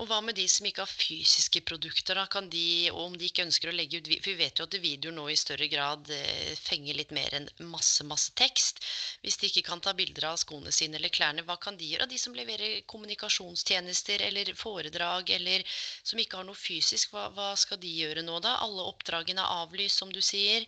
Og 0.00 0.06
hva 0.08 0.18
med 0.24 0.36
de 0.38 0.44
som 0.50 0.66
ikke 0.68 0.82
har 0.82 0.90
fysiske 0.90 1.60
produkter? 1.68 2.18
da? 2.18 2.24
Kan 2.34 2.48
de, 2.52 2.62
og 2.92 3.00
om 3.02 3.16
de 3.18 3.28
ikke 3.28 3.44
ønsker 3.46 3.70
å 3.70 3.74
legge 3.76 4.00
ut 4.00 4.08
For 4.12 4.30
vi 4.30 4.34
vet 4.40 4.60
jo 4.60 4.66
at 4.68 4.76
videoer 4.84 5.14
nå 5.16 5.26
i 5.32 5.36
større 5.40 5.68
grad 5.72 6.10
eh, 6.16 6.52
fenger 6.60 6.98
litt 6.98 7.12
mer 7.18 7.36
enn 7.38 7.48
masse, 7.74 8.06
masse 8.08 8.34
tekst. 8.42 8.82
Hvis 9.24 9.38
de 9.42 9.50
ikke 9.50 9.64
kan 9.68 9.84
ta 9.84 9.94
bilder 9.98 10.28
av 10.30 10.40
skoene 10.42 10.72
sine 10.74 11.00
eller 11.00 11.12
klærne, 11.14 11.44
hva 11.48 11.58
kan 11.66 11.78
de 11.80 11.90
gjøre? 11.92 12.08
De 12.10 12.20
som 12.24 12.36
leverer 12.38 12.80
kommunikasjonstjenester 12.94 14.24
eller 14.30 14.54
foredrag, 14.64 15.34
eller 15.36 15.66
som 16.02 16.22
ikke 16.22 16.40
har 16.40 16.48
noe 16.48 16.58
fysisk, 16.58 17.12
hva, 17.12 17.28
hva 17.36 17.52
skal 17.60 17.80
de 17.82 17.92
gjøre 18.00 18.24
nå, 18.26 18.40
da? 18.44 18.56
Alle 18.66 18.88
oppdragene 18.94 19.44
er 19.44 19.62
avlyst, 19.62 20.02
som 20.02 20.12
du 20.12 20.22
sier. 20.24 20.66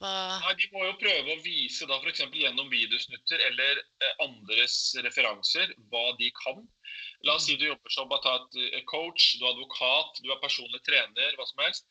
Hva... 0.00 0.12
Nei, 0.42 0.54
De 0.60 0.68
må 0.72 0.84
jo 0.86 0.94
prøve 1.00 1.34
å 1.34 1.42
vise 1.44 1.88
da 1.88 1.98
f.eks. 2.00 2.24
gjennom 2.32 2.70
videosnutter 2.72 3.44
eller 3.50 3.82
eh, 3.82 4.14
andres 4.24 4.76
referanser 5.04 5.74
hva 5.92 6.06
de 6.20 6.30
kan. 6.38 6.62
La 7.28 7.36
oss 7.36 7.46
si 7.48 7.58
du 7.60 7.68
jobber 7.68 7.92
som 7.94 8.10
eh, 8.12 8.80
coach, 8.88 9.36
du 9.38 9.44
er 9.44 9.52
advokat, 9.52 10.22
du 10.24 10.32
er 10.32 10.42
personlig 10.42 10.82
trener, 10.88 11.36
hva 11.38 11.46
som 11.48 11.62
helst. 11.66 11.86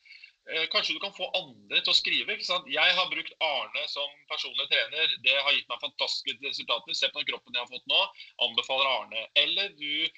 Eh, 0.50 0.66
kanskje 0.74 0.98
du 0.98 1.00
kan 1.04 1.14
få 1.14 1.30
andre 1.38 1.80
til 1.82 1.94
å 1.94 1.98
skrive. 1.98 2.34
ikke 2.34 2.50
sant? 2.50 2.70
Jeg 2.72 2.98
har 2.98 3.10
brukt 3.14 3.34
Arne 3.46 3.88
som 3.92 4.10
personlig 4.32 4.68
trener. 4.74 5.18
Det 5.26 5.38
har 5.38 5.54
gitt 5.54 5.70
meg 5.70 5.84
fantastiske 5.86 6.48
resultater. 6.48 6.98
Se 6.98 7.10
på 7.12 7.22
den 7.22 7.30
kroppen 7.30 7.58
jeg 7.58 7.64
har 7.64 7.74
fått 7.74 7.92
nå. 7.92 8.02
Anbefaler 8.48 8.90
Arne. 8.96 9.28
Eller 9.44 9.74
du 9.78 10.10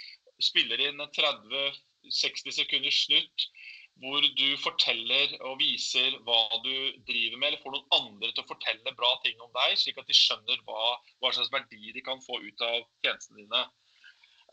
spiller 0.41 0.81
inn 0.87 1.03
en 1.03 1.11
30-60 1.19 2.55
sekunders 2.55 3.03
snutt 3.05 3.47
hvor 4.01 4.25
du 4.25 4.47
forteller 4.63 5.35
og 5.47 5.59
viser 5.61 6.17
hva 6.25 6.41
du 6.65 6.73
driver 7.07 7.37
med, 7.37 7.47
eller 7.49 7.61
får 7.61 7.75
noen 7.75 7.95
andre 7.99 8.31
til 8.31 8.43
å 8.43 8.49
fortelle 8.49 8.95
bra 8.97 9.11
ting 9.23 9.39
om 9.43 9.51
deg, 9.53 9.77
slik 9.79 10.01
at 10.01 10.09
de 10.09 10.17
skjønner 10.17 10.63
hva, 10.67 10.97
hva 11.21 11.31
slags 11.35 11.53
verdi 11.53 11.93
de 11.93 12.03
kan 12.05 12.21
få 12.25 12.41
ut 12.41 12.65
av 12.65 12.81
tjenestene 13.05 13.43
dine. 13.43 13.63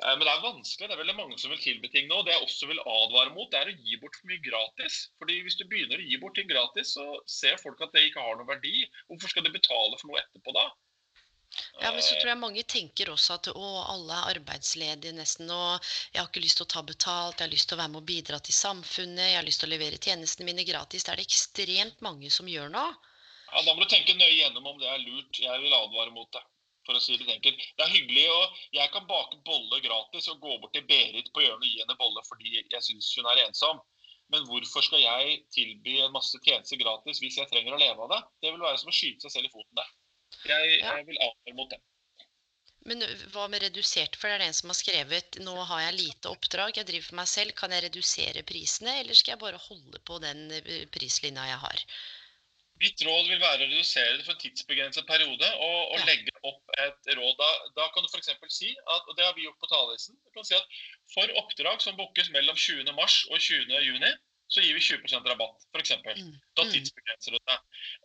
Eh, 0.01 0.13
men 0.17 0.25
det 0.25 0.33
er 0.33 0.45
vanskelig. 0.45 0.89
Det 0.89 0.97
er 0.97 1.03
veldig 1.03 1.17
mange 1.19 1.39
som 1.41 1.53
vil 1.53 1.63
tilby 1.63 1.91
ting 1.93 2.09
nå. 2.11 2.23
Det 2.25 2.35
jeg 2.35 2.47
også 2.47 2.69
vil 2.71 2.83
advare 2.85 3.35
mot, 3.35 3.49
det 3.53 3.61
er 3.61 3.73
å 3.73 3.77
gi 3.77 3.99
bort 4.03 4.17
for 4.21 4.31
mye 4.31 4.45
gratis. 4.45 5.01
Fordi 5.21 5.41
hvis 5.45 5.59
du 5.61 5.67
begynner 5.69 6.01
å 6.01 6.07
gi 6.09 6.21
bort 6.23 6.37
ting 6.39 6.49
gratis, 6.51 6.95
så 6.97 7.09
ser 7.29 7.61
folk 7.61 7.83
at 7.85 7.93
det 7.97 8.07
ikke 8.09 8.25
har 8.25 8.39
noen 8.39 8.49
verdi. 8.49 8.87
Hvorfor 9.11 9.33
skal 9.33 9.47
de 9.47 9.57
betale 9.57 9.99
for 10.01 10.13
noe 10.13 10.23
etterpå 10.23 10.57
da? 10.57 10.69
Ja, 11.81 11.91
men 11.93 12.03
så 12.03 12.15
tror 12.15 12.31
jeg 12.31 12.39
mange 12.39 12.63
tenker 12.69 13.11
også 13.11 13.37
at 13.39 13.49
å, 13.51 13.69
alle 13.95 14.17
er 14.17 14.37
arbeidsledige 14.37 15.17
nesten, 15.17 15.51
og 15.51 15.91
jeg 16.13 16.21
har 16.21 16.29
ikke 16.29 16.43
lyst 16.45 16.61
til 16.61 16.67
å 16.67 16.73
ta 16.75 16.83
betalt, 16.87 17.41
jeg 17.41 17.49
har 17.49 17.55
lyst 17.55 17.71
til 17.71 17.79
å 17.79 17.81
være 17.81 17.93
med 17.95 18.03
og 18.03 18.09
bidra 18.11 18.39
til 18.47 18.57
samfunnet, 18.57 19.33
jeg 19.33 19.39
har 19.39 19.47
lyst 19.47 19.65
til 19.65 19.71
å 19.71 19.75
levere 19.75 19.99
tjenestene 19.99 20.47
mine 20.51 20.67
gratis. 20.69 21.07
Det 21.07 21.15
er 21.15 21.23
det 21.23 21.27
ekstremt 21.27 22.05
mange 22.07 22.31
som 22.35 22.51
gjør 22.51 22.71
nå. 22.75 22.87
Ja, 23.51 23.63
Da 23.67 23.75
må 23.75 23.83
du 23.83 23.91
tenke 23.91 24.15
nøye 24.15 24.37
gjennom 24.37 24.69
om 24.71 24.79
det 24.79 24.89
er 24.89 25.03
lurt. 25.03 25.43
Jeg 25.43 25.63
vil 25.65 25.75
advare 25.75 26.15
mot 26.15 26.31
det. 26.37 26.43
For 26.87 26.97
å 26.97 27.03
si 27.03 27.17
Det 27.19 27.27
enkelt. 27.29 27.65
Det 27.77 27.85
er 27.85 27.93
hyggelig, 27.93 28.27
og 28.33 28.61
jeg 28.79 28.91
kan 28.95 29.07
bake 29.11 29.43
bolle 29.47 29.83
gratis 29.85 30.31
og 30.33 30.41
gå 30.41 30.57
bort 30.63 30.73
til 30.75 30.87
Berit 30.89 31.29
på 31.35 31.43
hjørnet 31.45 31.67
og 31.67 31.69
gi 31.69 31.83
henne 31.83 31.99
bolle 31.99 32.23
fordi 32.29 32.55
jeg 32.57 32.85
syns 32.87 33.11
hun 33.19 33.29
er 33.31 33.43
ensom. 33.45 33.83
Men 34.31 34.47
hvorfor 34.47 34.87
skal 34.87 35.03
jeg 35.03 35.41
tilby 35.55 35.99
en 36.01 36.15
masse 36.15 36.39
tjenester 36.47 36.79
gratis 36.79 37.19
hvis 37.23 37.41
jeg 37.41 37.51
trenger 37.51 37.75
å 37.75 37.83
leve 37.83 38.07
av 38.07 38.15
det? 38.15 38.21
Det 38.47 38.55
vil 38.55 38.63
være 38.63 38.79
som 38.79 38.93
å 38.93 38.95
skyte 38.95 39.27
seg 39.27 39.35
selv 39.35 39.51
i 39.51 39.53
foten. 39.53 39.75
det. 39.81 39.87
Jeg, 40.51 40.81
Ja. 40.83 40.97
jeg 40.99 41.07
vil 41.09 41.21
advare 41.23 41.57
mot 41.59 41.71
det. 41.73 41.81
Men 42.89 43.03
hva 43.35 43.45
med 43.53 43.61
redusert? 43.63 44.17
For 44.17 44.29
det 44.31 44.39
er 44.39 44.43
det 44.43 44.47
en 44.51 44.57
som 44.57 44.71
har 44.73 44.79
skrevet 44.79 45.37
nå 45.45 45.53
har 45.69 45.83
jeg 45.85 45.99
lite 45.99 46.31
oppdrag, 46.33 46.79
jeg 46.81 46.89
driver 46.89 47.09
for 47.11 47.19
meg 47.21 47.29
selv, 47.29 47.53
kan 47.59 47.75
jeg 47.77 47.85
redusere 47.85 48.43
prisene, 48.49 48.95
eller 49.03 49.19
skal 49.19 49.35
jeg 49.35 49.43
bare 49.43 49.61
holde 49.69 50.01
på 50.09 50.17
den 50.25 50.47
eh, 50.57 50.87
prislinja 50.95 51.45
jeg 51.51 51.61
har? 51.67 51.85
Mitt 52.81 53.03
råd 53.05 53.27
vil 53.29 53.43
være 53.43 53.67
å 53.67 53.69
redusere 53.69 54.15
det 54.17 54.25
for 54.25 54.33
en 54.33 54.41
tidsbegrenset 54.41 55.05
periode 55.05 55.49
og, 55.61 55.81
og 55.93 55.99
Ja. 56.01 56.07
legge 56.09 56.33
opp 56.49 56.73
et 56.81 57.11
råd. 57.19 57.35
Da, 57.37 57.51
da 57.77 57.89
kan 57.93 58.07
du 58.07 58.09
f.eks. 58.09 58.33
si, 58.57 58.71
at, 58.73 59.03
og 59.05 59.17
det 59.19 59.27
har 59.27 59.37
vi 59.37 59.45
gjort 59.45 59.61
på 59.61 59.69
talerlisten, 59.69 60.17
si 60.49 60.57
at 60.57 60.81
for 61.13 61.37
oppdrag 61.43 61.85
som 61.85 61.99
bookes 62.01 62.33
mellom 62.33 62.57
20. 62.57 62.89
mars 62.97 63.27
og 63.29 63.37
20. 63.37 64.17
så 64.51 64.63
gir 64.65 64.75
vi 64.75 64.83
20% 64.83 65.29
rabatt, 65.31 65.67
f.eks. 65.71 65.93
Mm. 66.03 66.33
Da 66.59 66.65
Mm. 66.65 66.71
tidsbegrenser 66.75 67.37
du 67.37 67.39
deg. 67.39 67.61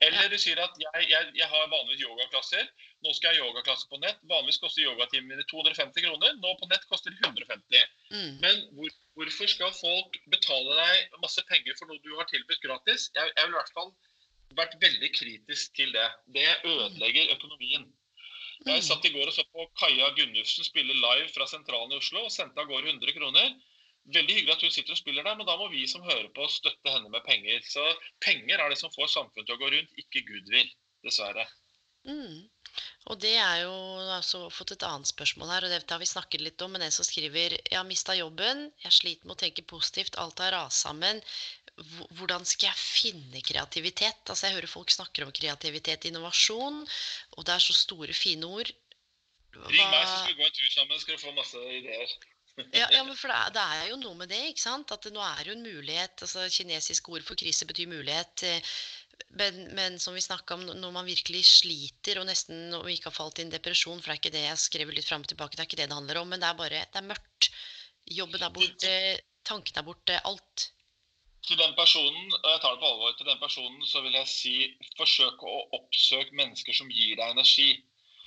Eller 0.06 0.30
du 0.30 0.38
sier 0.38 0.60
at 0.62 0.76
jeg, 0.80 1.08
jeg, 1.10 1.32
jeg 1.40 1.48
har 1.50 1.72
vanligvis 1.72 2.04
yogaklasser. 2.06 2.68
Nå 3.04 3.14
skal 3.18 3.34
jeg 3.34 3.42
ha 3.42 3.48
yogaklasse 3.50 3.90
på 3.90 4.00
nett. 4.04 4.22
Vanligvis 4.30 4.62
koster 4.62 4.86
yogatimen 4.86 5.32
mine 5.34 5.46
250 5.50 6.06
kroner. 6.06 6.38
Nå 6.44 6.54
på 6.62 6.70
nett 6.70 6.86
koster 6.92 7.12
de 7.12 7.18
150. 7.26 7.84
Mm. 8.14 8.32
Men 8.46 8.62
hvor, 8.78 8.94
hvorfor 9.18 9.50
skal 9.52 9.74
folk 9.82 10.22
betale 10.32 10.78
deg 10.80 11.20
masse 11.26 11.42
penger 11.50 11.78
for 11.80 11.90
noe 11.90 12.02
du 12.06 12.14
har 12.16 12.30
tilbudt 12.30 12.62
gratis? 12.64 13.10
Jeg, 13.18 13.34
jeg 13.36 13.50
vil 13.50 13.58
i 13.58 13.60
hvert 13.60 13.76
fall 13.76 13.94
vært 14.56 14.78
veldig 14.82 15.12
kritisk 15.18 15.74
til 15.76 15.92
det. 15.98 16.10
Det 16.38 16.48
ødelegger 16.64 17.34
økonomien. 17.36 17.90
Jeg 18.66 18.84
satt 18.86 19.04
i 19.06 19.12
går 19.14 19.28
og 19.28 19.34
så 19.36 19.44
på 19.52 19.66
Kaja 19.82 20.08
Gunnufsen 20.16 20.66
spille 20.66 20.94
live 20.96 21.28
fra 21.34 21.46
sentralen 21.50 21.92
i 21.92 21.98
Oslo 22.00 22.24
og 22.24 22.32
sendte 22.34 22.62
av 22.62 22.70
gårde 22.70 22.88
100 22.94 23.18
kroner. 23.18 23.52
Veldig 24.14 24.36
hyggelig 24.38 24.54
at 24.54 24.64
hun 24.66 24.74
sitter 24.74 24.94
og 24.94 25.00
spiller 25.00 25.26
der, 25.26 25.38
men 25.38 25.48
da 25.50 25.56
må 25.58 25.68
vi 25.72 25.86
som 25.90 26.04
hører 26.06 26.28
på, 26.36 26.46
støtte 26.52 26.92
henne 26.94 27.10
med 27.10 27.26
penger. 27.26 27.62
Så 27.66 27.84
penger 28.22 28.62
er 28.62 28.70
det 28.70 28.78
som 28.78 28.94
får 28.94 29.10
samfunnet 29.14 29.48
til 29.50 29.58
å 29.58 29.62
gå 29.64 29.72
rundt, 29.74 30.02
ikke 30.02 30.26
goodwill. 30.28 30.70
Dessverre. 31.06 31.46
Mm. 32.06 32.46
Og 33.10 33.18
det 33.22 33.34
er 33.38 33.64
jo 33.64 33.74
altså 34.14 34.46
fått 34.54 34.74
et 34.76 34.86
annet 34.86 35.10
spørsmål 35.10 35.52
her, 35.54 35.66
og 35.66 35.74
det 35.74 35.94
har 35.94 36.02
vi 36.02 36.10
snakket 36.10 36.44
litt 36.44 36.62
om, 36.66 36.74
men 36.74 36.86
en 36.86 36.94
som 36.94 37.06
skriver 37.06 37.58
Jeg 37.58 37.78
har 37.78 37.86
mista 37.88 38.16
jobben, 38.18 38.68
jeg 38.84 38.98
sliter 38.98 39.30
med 39.30 39.36
å 39.38 39.42
tenke 39.44 39.66
positivt, 39.70 40.18
alt 40.22 40.42
har 40.42 40.54
rast 40.56 40.86
sammen. 40.86 41.22
Hvordan 42.18 42.46
skal 42.48 42.70
jeg 42.70 42.82
finne 42.82 43.42
kreativitet? 43.46 44.22
Altså 44.26 44.48
Jeg 44.48 44.58
hører 44.58 44.72
folk 44.72 44.94
snakker 44.94 45.26
om 45.26 45.34
kreativitet, 45.36 46.08
innovasjon, 46.10 46.82
og 47.38 47.48
det 47.48 47.56
er 47.56 47.66
så 47.66 47.76
store, 47.78 48.16
fine 48.18 48.50
ord. 48.50 48.72
Ring 49.56 49.92
meg, 49.92 50.02
så 50.04 50.16
skal 50.22 50.34
vi 50.34 50.40
gå 50.40 50.48
en 50.48 50.58
tur 50.58 50.72
sammen, 50.72 50.96
så 50.98 51.04
skal 51.06 51.20
du 51.20 51.26
få 51.26 51.36
masse 51.36 51.68
ideer. 51.80 52.18
Ja, 52.72 52.88
ja, 52.92 53.02
men 53.04 53.16
for 53.20 53.28
det 53.28 53.36
er, 53.36 53.50
det 53.56 53.64
er 53.78 53.90
jo 53.90 53.98
noe 54.00 54.16
med 54.16 54.30
det, 54.32 54.40
ikke 54.52 54.64
sant? 54.64 54.92
At 54.96 55.04
det 55.04 55.12
nå 55.16 55.20
er 55.24 55.50
jo 55.50 55.56
en 55.58 55.66
mulighet. 55.66 56.22
altså 56.24 56.46
Kinesisk 56.52 57.10
ord 57.12 57.26
for 57.28 57.36
krise 57.40 57.68
betyr 57.68 57.90
mulighet. 57.92 58.44
eh, 58.48 58.76
Men, 59.40 59.58
men 59.76 59.98
som 60.00 60.14
vi 60.16 60.22
snakka 60.24 60.56
om, 60.56 60.64
når 60.80 60.92
man 60.92 61.08
virkelig 61.08 61.44
sliter 61.48 62.20
og 62.20 62.28
nesten 62.28 62.74
og 62.76 62.88
ikke 62.92 63.10
har 63.10 63.16
falt 63.16 63.40
i 63.40 63.46
en 63.46 63.52
depresjon, 63.52 64.00
for 64.00 64.12
det 64.12 64.16
er 64.16 64.22
ikke 64.22 64.34
det 64.36 64.44
jeg 64.46 64.62
skrev 64.64 64.92
litt 64.96 65.08
fram 65.08 65.24
og 65.24 65.30
tilbake, 65.32 65.56
det 65.56 65.64
er 65.64 65.70
ikke 65.70 65.80
det 65.82 65.90
det 65.92 65.98
handler 65.98 66.20
om, 66.22 66.32
men 66.32 66.40
det 66.44 66.48
er 66.50 66.60
bare 66.60 66.82
det 66.92 67.00
er 67.02 67.08
mørkt. 67.10 67.50
Jobben 68.20 68.44
er 68.44 68.54
borte, 68.56 68.94
tankene 69.48 69.82
er 69.82 69.88
borte, 69.88 70.20
alt. 70.32 70.68
Til 71.48 71.58
den 71.60 71.76
personen, 71.78 72.32
og 72.44 72.48
jeg 72.52 72.62
tar 72.64 72.76
det 72.76 72.82
på 72.84 72.92
alvor, 72.92 73.12
til 73.18 73.28
den 73.30 73.40
personen 73.42 73.84
så 73.86 74.02
vil 74.02 74.16
jeg 74.18 74.28
si 74.32 74.56
forsøk 74.98 75.44
å 75.46 75.58
oppsøke 75.80 76.36
mennesker 76.40 76.74
som 76.74 76.90
gir 76.92 77.16
deg 77.20 77.36
energi. 77.36 77.70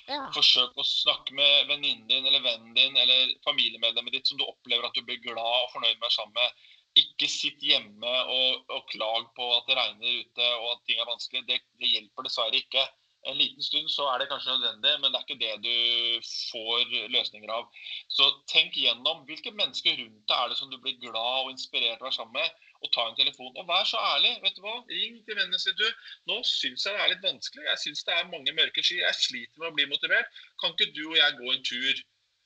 Ja. 0.09 0.23
Forsøk 0.33 0.77
å 0.79 0.85
snakke 0.87 1.35
med 1.37 1.69
venninnen 1.69 2.07
din 2.09 2.25
eller 2.25 2.41
vennen 2.41 2.73
din 2.73 2.97
eller 2.97 3.33
familiemedlemmet 3.45 4.15
ditt 4.15 4.31
som 4.31 4.39
du 4.39 4.45
opplever 4.47 4.87
at 4.87 4.97
du 4.97 5.03
blir 5.05 5.21
glad 5.21 5.65
og 5.65 5.73
fornøyd 5.75 5.93
med 5.93 6.01
å 6.01 6.07
være 6.07 6.17
sammen 6.17 6.37
med. 6.39 6.63
Ikke 6.97 7.29
sitt 7.29 7.61
hjemme 7.61 8.13
og, 8.33 8.63
og 8.73 8.87
klag 8.89 9.27
på 9.37 9.51
at 9.59 9.69
det 9.69 9.77
regner 9.77 10.23
ute 10.23 10.47
og 10.55 10.71
at 10.71 10.81
ting 10.89 10.97
er 10.97 11.11
vanskelig. 11.11 11.45
Det, 11.45 11.59
det 11.77 11.91
hjelper 11.93 12.25
dessverre 12.25 12.57
ikke. 12.57 12.87
En 13.27 13.37
liten 13.37 13.61
stund 13.61 13.91
så 13.91 14.07
er 14.09 14.21
det 14.21 14.29
kanskje 14.31 14.55
nødvendig, 14.55 14.95
men 15.01 15.11
det 15.11 15.19
er 15.19 15.25
ikke 15.27 15.43
det 15.43 15.55
du 15.65 16.27
får 16.49 16.93
løsninger 17.13 17.51
av. 17.51 17.67
Så 18.09 18.29
tenk 18.49 18.77
gjennom 18.79 19.25
hvilke 19.27 19.51
mennesker 19.53 19.97
rundt 19.99 20.23
deg 20.31 20.37
er 20.39 20.53
det 20.53 20.57
som 20.57 20.71
du 20.71 20.79
blir 20.79 20.97
glad 21.03 21.43
og 21.43 21.51
inspirert 21.51 21.99
av 21.99 22.07
å 22.07 22.09
være 22.09 22.17
sammen 22.17 22.39
med, 22.39 22.68
og 22.79 22.91
ta 22.95 23.05
en 23.07 23.17
telefon. 23.17 23.51
Og 23.59 23.67
vær 23.67 23.87
så 23.87 23.99
ærlig. 24.13 24.35
vet 24.43 24.55
du 24.55 24.61
hva? 24.63 24.75
Ring 24.91 25.17
til 25.25 25.35
vennene 25.39 25.59
sine. 25.61 25.75
Du, 25.79 25.87
nå 26.31 26.39
syns 26.47 26.85
jeg 26.85 26.95
det 26.95 27.03
er 27.03 27.11
litt 27.13 27.25
vanskelig. 27.25 27.65
Jeg 27.67 27.81
syns 27.83 28.05
det 28.07 28.15
er 28.15 28.31
mange 28.31 28.55
mørke 28.55 28.83
skyer. 28.85 29.03
Jeg 29.07 29.19
sliter 29.19 29.59
med 29.59 29.71
å 29.71 29.75
bli 29.75 29.89
motivert. 29.91 30.39
Kan 30.63 30.75
ikke 30.75 30.91
du 30.95 31.03
og 31.09 31.19
jeg 31.19 31.37
gå 31.41 31.53
en 31.53 31.67
tur? 31.71 32.01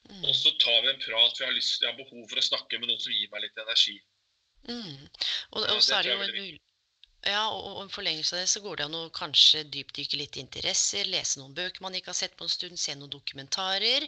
Mm. 0.09 0.25
Og 0.27 0.35
så 0.35 0.51
tar 0.59 0.81
vi 0.83 0.91
en 0.91 1.03
prat, 1.05 1.31
for 1.31 1.45
jeg 1.45 1.51
har, 1.51 1.55
lyst, 1.55 1.79
jeg 1.81 1.91
har 1.91 1.99
behov 1.99 2.25
for 2.31 2.41
å 2.41 2.47
snakke 2.49 2.79
med 2.81 2.89
noen 2.91 2.99
som 2.99 3.15
gir 3.15 3.29
meg 3.31 3.45
litt 3.45 3.63
energi. 3.63 3.95
Mm. 4.67 4.99
Og, 5.53 5.59
Ja, 5.63 5.75
og 5.75 5.83
så 5.85 5.99
er 5.99 6.07
det 6.07 6.11
jo 6.11 6.19
en 6.19 6.31
blir 6.33 6.51
mul 6.51 6.61
ja, 7.23 7.43
og, 7.47 7.65
og 7.69 7.81
en 7.83 7.91
forlengelse 7.91 8.35
av 8.35 8.41
det 8.41 8.49
så 8.51 8.61
går 8.63 8.79
det 8.79 8.85
an 8.87 8.97
å 8.97 9.11
kanskje 9.15 9.61
dypdykke 9.71 10.17
litt 10.19 10.35
i 10.35 10.41
interesser, 10.43 11.07
lese 11.07 11.39
noen 11.39 11.55
bøker 11.55 11.83
man 11.85 11.95
ikke 11.95 12.11
har 12.11 12.17
sett 12.19 12.35
på 12.39 12.43
en 12.43 12.51
stund, 12.51 12.79
se 12.79 12.95
noen 12.99 13.11
dokumentarer. 13.13 14.05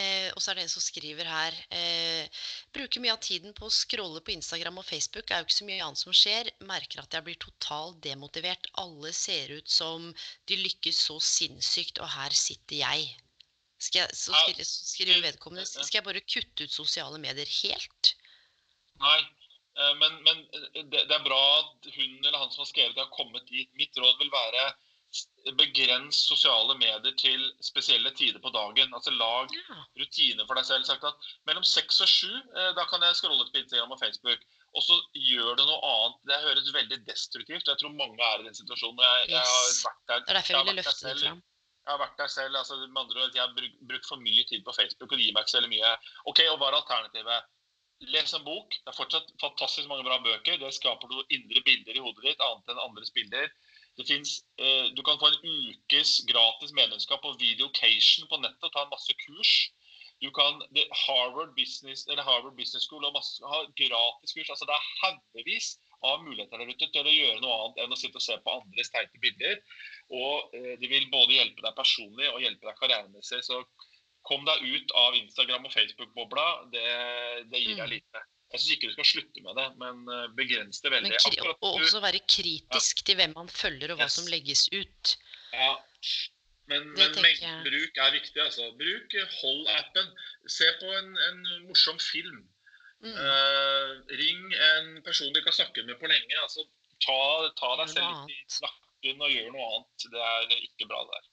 Eh, 0.00 0.30
og 0.32 0.40
så 0.40 0.52
er 0.52 0.58
det 0.58 0.64
en 0.64 0.72
som 0.72 0.84
skriver 0.84 1.28
her 1.28 1.58
eh, 1.76 2.40
Bruker 2.76 3.04
mye 3.04 3.12
av 3.12 3.20
tiden 3.24 3.52
på 3.56 3.68
å 3.68 3.74
scrolle 3.74 4.22
på 4.24 4.32
Instagram 4.36 4.80
og 4.80 4.88
Facebook, 4.88 5.30
er 5.30 5.42
jo 5.42 5.48
ikke 5.48 5.58
så 5.58 5.68
mye 5.68 5.84
annet 5.84 6.02
som 6.02 6.16
skjer. 6.16 6.50
Merker 6.68 7.04
at 7.04 7.18
jeg 7.18 7.28
blir 7.28 7.38
totalt 7.44 8.00
demotivert. 8.06 8.72
Alle 8.80 9.12
ser 9.16 9.52
ut 9.58 9.68
som 9.70 10.10
de 10.48 10.60
lykkes 10.64 11.04
så 11.10 11.20
sinnssykt, 11.20 12.00
og 12.00 12.12
her 12.16 12.36
sitter 12.36 12.80
jeg. 12.80 13.08
Skal 13.76 14.06
jeg, 14.06 14.16
så 14.16 14.32
skriver, 14.32 14.64
så 14.64 14.86
skriver 14.94 15.24
vedkommende 15.26 15.66
Skal 15.68 15.98
jeg 15.98 16.06
bare 16.06 16.24
kutte 16.24 16.64
ut 16.64 16.72
sosiale 16.72 17.20
medier 17.20 17.50
helt? 17.60 18.16
Nei, 19.02 19.18
men, 20.00 20.14
men 20.24 20.42
det, 20.90 21.02
det 21.08 21.14
er 21.16 21.24
bra 21.26 21.40
at 21.60 21.88
hun 21.96 22.12
eller 22.24 22.38
han 22.40 22.50
som 22.52 22.62
har 22.64 22.70
skrevet 22.70 22.94
det, 22.96 23.04
har 23.04 23.12
kommet 23.16 23.44
dit. 23.50 23.68
Mitt 23.76 23.96
råd 24.00 24.18
vil 24.22 24.30
være 24.32 24.66
begrens 25.56 26.18
sosiale 26.28 26.74
medier 26.76 27.14
til 27.20 27.42
spesielle 27.64 28.10
tider 28.18 28.40
på 28.42 28.50
dagen. 28.54 28.92
Altså 28.96 29.12
Lag 29.14 29.52
Ja. 29.54 29.76
rutiner 30.00 30.46
for 30.46 30.58
deg 30.58 30.66
selv. 30.68 30.84
Sagt 30.88 31.04
at 31.04 31.28
mellom 31.46 31.64
seks 31.64 32.00
og 32.04 32.08
sju, 32.10 32.32
eh, 32.56 32.72
da 32.76 32.84
kan 32.90 33.02
jeg 33.02 33.16
scrolle 33.16 33.46
på 33.52 33.60
Instagram 33.62 33.92
og 33.92 34.00
Facebook. 34.00 34.40
Og 34.76 34.82
så 34.82 34.96
gjør 35.14 35.56
det 35.56 35.66
noe 35.68 35.80
annet. 35.88 36.16
Det 36.28 36.40
høres 36.44 36.72
veldig 36.74 36.98
destruktivt. 37.06 37.68
Jeg 37.68 37.78
tror 37.80 37.94
mange 37.96 38.20
er 38.20 38.40
i 38.40 38.48
den 38.48 38.54
situasjonen. 38.58 38.98
Jeg, 39.00 39.28
jeg 39.30 39.44
har 39.44 39.68
vært 39.86 40.02
der. 40.08 40.20
Det 40.20 40.30
er 40.34 40.40
derfor 40.40 40.56
jeg 40.58 40.66
ville 40.66 40.82
løfte 40.82 41.08
det 41.08 41.20
fram. 41.22 41.42
Jeg 41.86 41.92
har 41.94 42.00
vært 42.02 42.18
der 42.18 42.26
selv. 42.34 42.56
altså 42.56 42.76
med 42.76 43.00
andre 43.00 43.22
ord, 43.22 43.34
Jeg 43.34 43.42
har 43.42 43.52
brukt, 43.88 44.06
for 44.08 44.16
mye 44.18 44.44
tid 44.50 44.64
på 44.66 44.74
Facebook, 44.74 45.12
og 45.12 45.18
gir 45.22 45.32
meg 45.32 45.46
ikke 45.46 45.54
så 45.54 45.68
mye. 45.70 45.92
Ok, 46.26 46.40
og 46.50 46.58
Hva 46.58 46.68
er 46.72 46.80
alternativet? 46.82 47.44
Les 48.00 48.34
en 48.36 48.44
bok. 48.44 48.74
Det 48.84 48.92
er 48.92 48.96
fortsatt 48.96 49.30
fantastisk 49.40 49.88
mange 49.88 50.04
bra 50.04 50.18
bøker. 50.24 50.58
Det 50.60 50.74
skaper 50.76 51.08
noen 51.08 51.30
indre 51.32 51.62
bilder 51.64 51.96
i 51.96 52.02
hodet 52.04 52.26
ditt, 52.26 52.42
annet 52.44 52.72
enn 52.72 52.82
andres 52.82 53.12
bilder. 53.16 53.48
Det 53.96 54.04
finnes, 54.04 54.44
eh, 54.60 54.92
Du 54.96 55.02
kan 55.02 55.18
få 55.18 55.30
en 55.32 55.40
ukes 55.42 56.20
gratis 56.28 56.72
medlemskap 56.72 57.22
på 57.22 57.32
Videocation 57.40 58.28
på 58.28 58.40
nettet 58.42 58.68
og 58.68 58.72
ta 58.72 58.82
en 58.82 58.92
masse 58.92 59.12
kurs. 59.24 59.70
Du 60.20 60.30
kan, 60.30 60.60
Harvard 61.06 61.54
Business 61.56 62.06
Harvard 62.08 62.56
Business 62.56 62.84
School 62.84 63.04
og 63.04 63.12
masse, 63.12 63.40
ha 63.44 63.64
gratis 63.80 64.32
kurs. 64.32 64.50
altså 64.50 64.66
Det 64.68 64.76
er 64.76 64.92
haugevis 65.02 65.78
av 66.04 66.22
muligheter 66.22 66.58
der 66.58 66.68
ute 66.68 66.88
til 66.92 67.08
å 67.08 67.16
gjøre 67.16 67.40
noe 67.40 67.56
annet 67.56 67.82
enn 67.84 67.92
å 67.92 67.96
sitte 67.96 68.20
og 68.20 68.22
se 68.22 68.36
på 68.44 68.56
andres 68.60 68.92
teite 68.92 69.20
bilder. 69.20 69.60
Og 70.12 70.54
eh, 70.54 70.74
det 70.80 70.88
vil 70.92 71.08
både 71.10 71.36
hjelpe 71.38 71.64
deg 71.64 71.76
personlig 71.76 72.28
og 72.32 72.42
hjelpe 72.44 72.68
deg 72.68 72.80
karrieremessig. 72.80 73.42
Så 73.44 73.64
kom 74.26 74.44
deg 74.48 74.62
ut 74.66 74.94
av 74.98 75.14
Instagram 75.18 75.68
og 75.68 75.72
Facebook-bobla. 75.74 76.46
Det, 76.72 76.86
det 77.52 77.60
gir 77.62 77.76
deg 77.76 77.84
Mm. 77.86 77.92
lite. 77.96 78.22
Jeg 78.52 78.60
syns 78.62 78.72
ikke 78.76 78.88
du 78.88 78.94
skal 78.94 79.08
slutte 79.10 79.42
med 79.42 79.56
det, 79.58 79.66
men 79.82 80.02
eh, 80.14 80.26
begrens 80.38 80.80
det 80.82 80.92
veldig. 80.94 81.12
og 81.60 81.80
også 81.80 82.00
være 82.04 82.20
kritisk 82.30 83.02
til 83.06 83.16
hvem 83.18 83.32
man 83.34 83.48
følger, 83.50 83.90
og 83.92 83.98
hva 83.98 84.06
Yes. 84.06 84.18
som 84.20 84.26
legges 84.30 84.68
ut. 84.72 85.16
Ja. 85.52 85.72
Men, 86.70 86.88
men 86.98 87.14
bruk 87.14 87.98
er 88.02 88.10
viktig. 88.14 88.40
altså. 88.42 88.70
Bruk 88.78 89.12
Hold-appen. 89.40 90.08
Se 90.50 90.66
på 90.80 90.88
en, 90.98 91.12
en 91.28 91.66
morsom 91.68 91.98
film. 92.02 92.42
Mm. 93.04 93.12
Uh, 93.12 93.90
ring 94.18 94.54
en 94.54 95.02
person 95.04 95.28
du 95.32 95.38
ikke 95.38 95.52
har 95.52 95.58
snakket 95.60 95.86
med 95.86 95.98
på 96.00 96.06
lenge. 96.10 96.34
altså 96.42 96.64
Ta, 97.04 97.18
ta 97.60 97.74
deg 97.82 97.90
selv 97.92 98.24
litt 98.30 98.56
i 98.56 98.64
nakken 98.64 99.20
og 99.26 99.30
gjør 99.34 99.50
noe 99.52 99.66
annet. 99.68 100.06
Det 100.14 100.22
er 100.30 100.54
ikke 100.64 100.88
bra 100.88 101.02
det 101.04 101.18
der. 101.18 101.26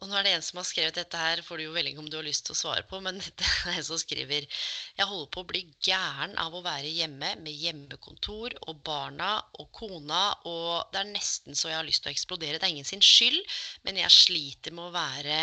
Og 0.00 0.08
nå 0.08 0.16
er 0.16 0.24
det 0.24 0.30
en 0.32 0.44
som 0.44 0.56
har 0.56 0.64
skrevet 0.64 0.96
dette 0.96 1.18
her, 1.20 1.42
får 1.44 1.60
du 1.60 1.66
jo 1.66 1.74
velge 1.74 2.00
om 2.00 2.06
du 2.08 2.14
har 2.16 2.24
lyst 2.24 2.46
til 2.46 2.54
å 2.54 2.58
svare 2.58 2.84
på, 2.88 3.02
men 3.04 3.18
dette 3.24 3.44
er 3.68 3.74
en 3.74 3.84
som 3.84 3.98
skriver 4.00 4.46
Jeg 4.46 5.08
holder 5.10 5.28
på 5.34 5.42
å 5.42 5.48
bli 5.50 5.60
gæren 5.84 6.32
av 6.40 6.56
å 6.56 6.62
være 6.64 6.88
hjemme 6.88 7.34
med 7.42 7.52
hjemmekontor 7.52 8.56
og 8.64 8.80
barna 8.86 9.34
og 9.60 9.68
kona, 9.76 10.22
og 10.48 10.94
det 10.94 11.02
er 11.02 11.10
nesten 11.10 11.58
så 11.58 11.68
jeg 11.68 11.76
har 11.76 11.88
lyst 11.88 12.04
til 12.06 12.12
å 12.12 12.14
eksplodere. 12.14 12.56
Det 12.56 12.68
er 12.68 12.72
ingen 12.72 12.88
sin 12.88 13.04
skyld, 13.04 13.42
men 13.84 14.00
jeg 14.00 14.14
sliter 14.14 14.76
med 14.76 14.88
å 14.88 14.94
være 14.94 15.38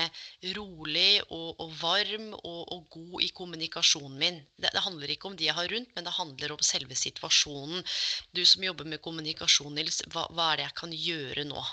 rolig 0.57 1.21
og, 1.27 1.61
og 1.61 1.77
varm 1.77 2.31
og, 2.39 2.63
og, 2.73 2.89
god 2.97 3.27
i 3.27 3.29
kommunikasjonen 3.37 4.17
min. 4.17 4.41
Det, 4.57 4.71
det, 4.71 4.85
handler 4.87 5.13
ikke 5.13 5.29
om 5.29 5.37
de 5.37 5.51
jeg 5.51 5.57
har 5.59 5.69
rundt, 5.69 5.93
men 5.93 6.09
det 6.09 6.15
handler 6.17 6.55
om 6.55 6.65
selve 6.65 6.97
situasjonen. 6.97 7.85
Du 8.33 8.41
som 8.41 8.65
jobber 8.65 8.89
med 8.89 9.03
kommunikasjon, 9.05 9.77
Nils, 9.77 10.01
hva, 10.09 10.25
hva 10.33 10.51
er 10.51 10.63
det 10.63 10.69
jeg 10.69 10.77
kan 10.81 10.97
gjøre 10.97 11.47
nå? 11.53 11.63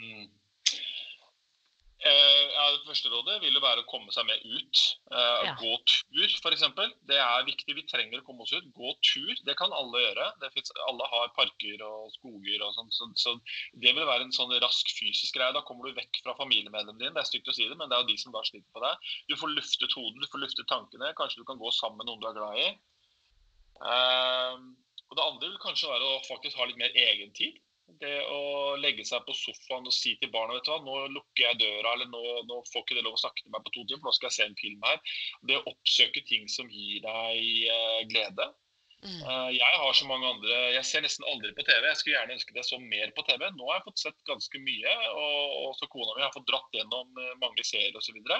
Mm. 0.00 0.28
Eh, 2.00 2.44
ja, 2.54 2.62
det 2.72 2.86
første 2.86 3.10
rådet 3.12 3.34
vil 3.42 3.52
jo 3.52 3.60
være 3.60 3.82
å 3.82 3.88
komme 3.90 4.12
seg 4.14 4.24
med 4.24 4.40
ut. 4.40 4.80
Eh, 5.12 5.42
ja. 5.44 5.52
Gå 5.60 5.74
tur, 5.84 6.36
f.eks. 6.40 6.64
Det 7.10 7.18
er 7.20 7.44
viktig. 7.44 7.74
Vi 7.76 7.84
trenger 7.90 8.22
å 8.22 8.24
komme 8.24 8.46
oss 8.46 8.54
ut. 8.54 8.70
Gå 8.76 8.94
tur. 9.04 9.34
Det 9.44 9.56
kan 9.58 9.74
alle 9.76 10.00
gjøre. 10.06 10.30
Finnes, 10.54 10.72
alle 10.86 11.08
har 11.12 11.34
parker 11.36 11.84
og 11.84 12.08
skoger 12.16 12.64
og 12.64 12.72
sånn. 12.78 12.88
Så, 12.96 13.10
så, 13.20 13.36
det 13.84 13.92
vil 13.92 14.08
være 14.08 14.24
en 14.24 14.36
sånn 14.36 14.56
rask 14.64 14.94
fysisk 14.96 15.36
greie. 15.36 15.52
Da 15.56 15.64
kommer 15.68 15.90
du 15.90 16.00
vekk 16.00 16.22
fra 16.24 16.36
familiemedlemmene 16.40 17.04
dine. 17.04 17.14
Det 17.18 17.24
er 17.26 17.32
stygt 17.34 17.52
å 17.52 17.56
si 17.56 17.68
det, 17.68 17.76
men 17.76 17.92
det 17.92 17.98
er 17.98 18.06
jo 18.06 18.12
de 18.14 18.20
som 18.22 18.36
da 18.36 18.44
sliter 18.48 18.68
på 18.72 18.84
deg. 18.86 19.10
Du 19.28 19.36
får 19.36 19.56
luftet 19.58 19.98
hodet, 19.98 20.24
du 20.24 20.30
får 20.32 20.46
luftet 20.46 20.72
tankene. 20.72 21.12
Kanskje 21.20 21.44
du 21.44 21.48
kan 21.50 21.60
gå 21.60 21.74
sammen 21.76 22.00
med 22.00 22.08
noen 22.08 22.24
du 22.24 22.30
er 22.30 22.38
glad 22.40 22.62
i. 22.64 22.70
Eh, 23.80 24.56
og 25.10 25.18
det 25.18 25.26
andre 25.26 25.50
vil 25.50 25.60
kanskje 25.60 25.92
være 25.92 26.14
å 26.14 26.22
faktisk 26.28 26.56
ha 26.56 26.68
litt 26.68 26.80
mer 26.80 26.96
egentid. 26.96 27.60
Det 28.00 28.16
å 28.32 28.76
legge 28.80 29.04
seg 29.08 29.24
på 29.26 29.34
sofaen 29.36 29.88
og 29.88 29.94
si 29.94 30.14
til 30.20 30.30
barna 30.32 30.56
vet 30.56 30.68
du 30.68 30.70
hva, 30.72 30.78
nå 30.84 30.96
lukker 31.16 31.44
jeg 31.46 31.60
døra, 31.62 31.94
eller 31.96 32.10
nå, 32.12 32.22
nå 32.48 32.60
får 32.70 32.84
ikke 32.84 32.98
det 32.98 33.04
lov 33.06 33.18
å 33.18 33.22
snakke 33.22 33.42
til 33.42 33.52
meg 33.54 33.64
på 33.66 33.74
to 33.74 33.84
timer, 33.84 34.02
for 34.02 34.10
nå 34.10 34.16
skal 34.16 34.30
jeg 34.30 34.36
se 34.38 34.46
en 34.48 34.58
film 34.60 34.88
her. 34.88 35.14
Det 35.50 35.58
å 35.58 35.66
oppsøke 35.72 36.24
ting 36.28 36.48
som 36.52 36.70
gir 36.72 37.02
deg 37.04 37.70
eh, 37.74 38.02
glede. 38.12 38.50
Mm. 39.00 39.20
Eh, 39.24 39.50
jeg 39.56 39.76
har 39.80 39.94
så 39.96 40.04
mange 40.04 40.28
andre 40.28 40.56
Jeg 40.74 40.84
ser 40.84 41.00
nesten 41.00 41.24
aldri 41.30 41.54
på 41.56 41.64
TV. 41.64 41.86
Jeg 41.88 41.96
skulle 41.96 42.16
gjerne 42.18 42.34
ønske 42.36 42.56
jeg 42.56 42.66
så 42.68 42.78
mer 42.82 43.12
på 43.16 43.24
TV. 43.24 43.46
Nå 43.56 43.68
har 43.70 43.78
jeg 43.78 43.86
fått 43.86 44.02
sett 44.02 44.18
ganske 44.28 44.60
mye, 44.60 44.96
og 45.16 45.70
så 45.78 45.88
kona 45.88 46.16
mi 46.16 46.24
har 46.26 46.34
fått 46.34 46.48
dratt 46.50 46.76
gjennom 46.76 47.22
eh, 47.22 47.38
mange 47.40 47.64
serier 47.64 47.96
osv. 47.96 48.18
Det 48.20 48.36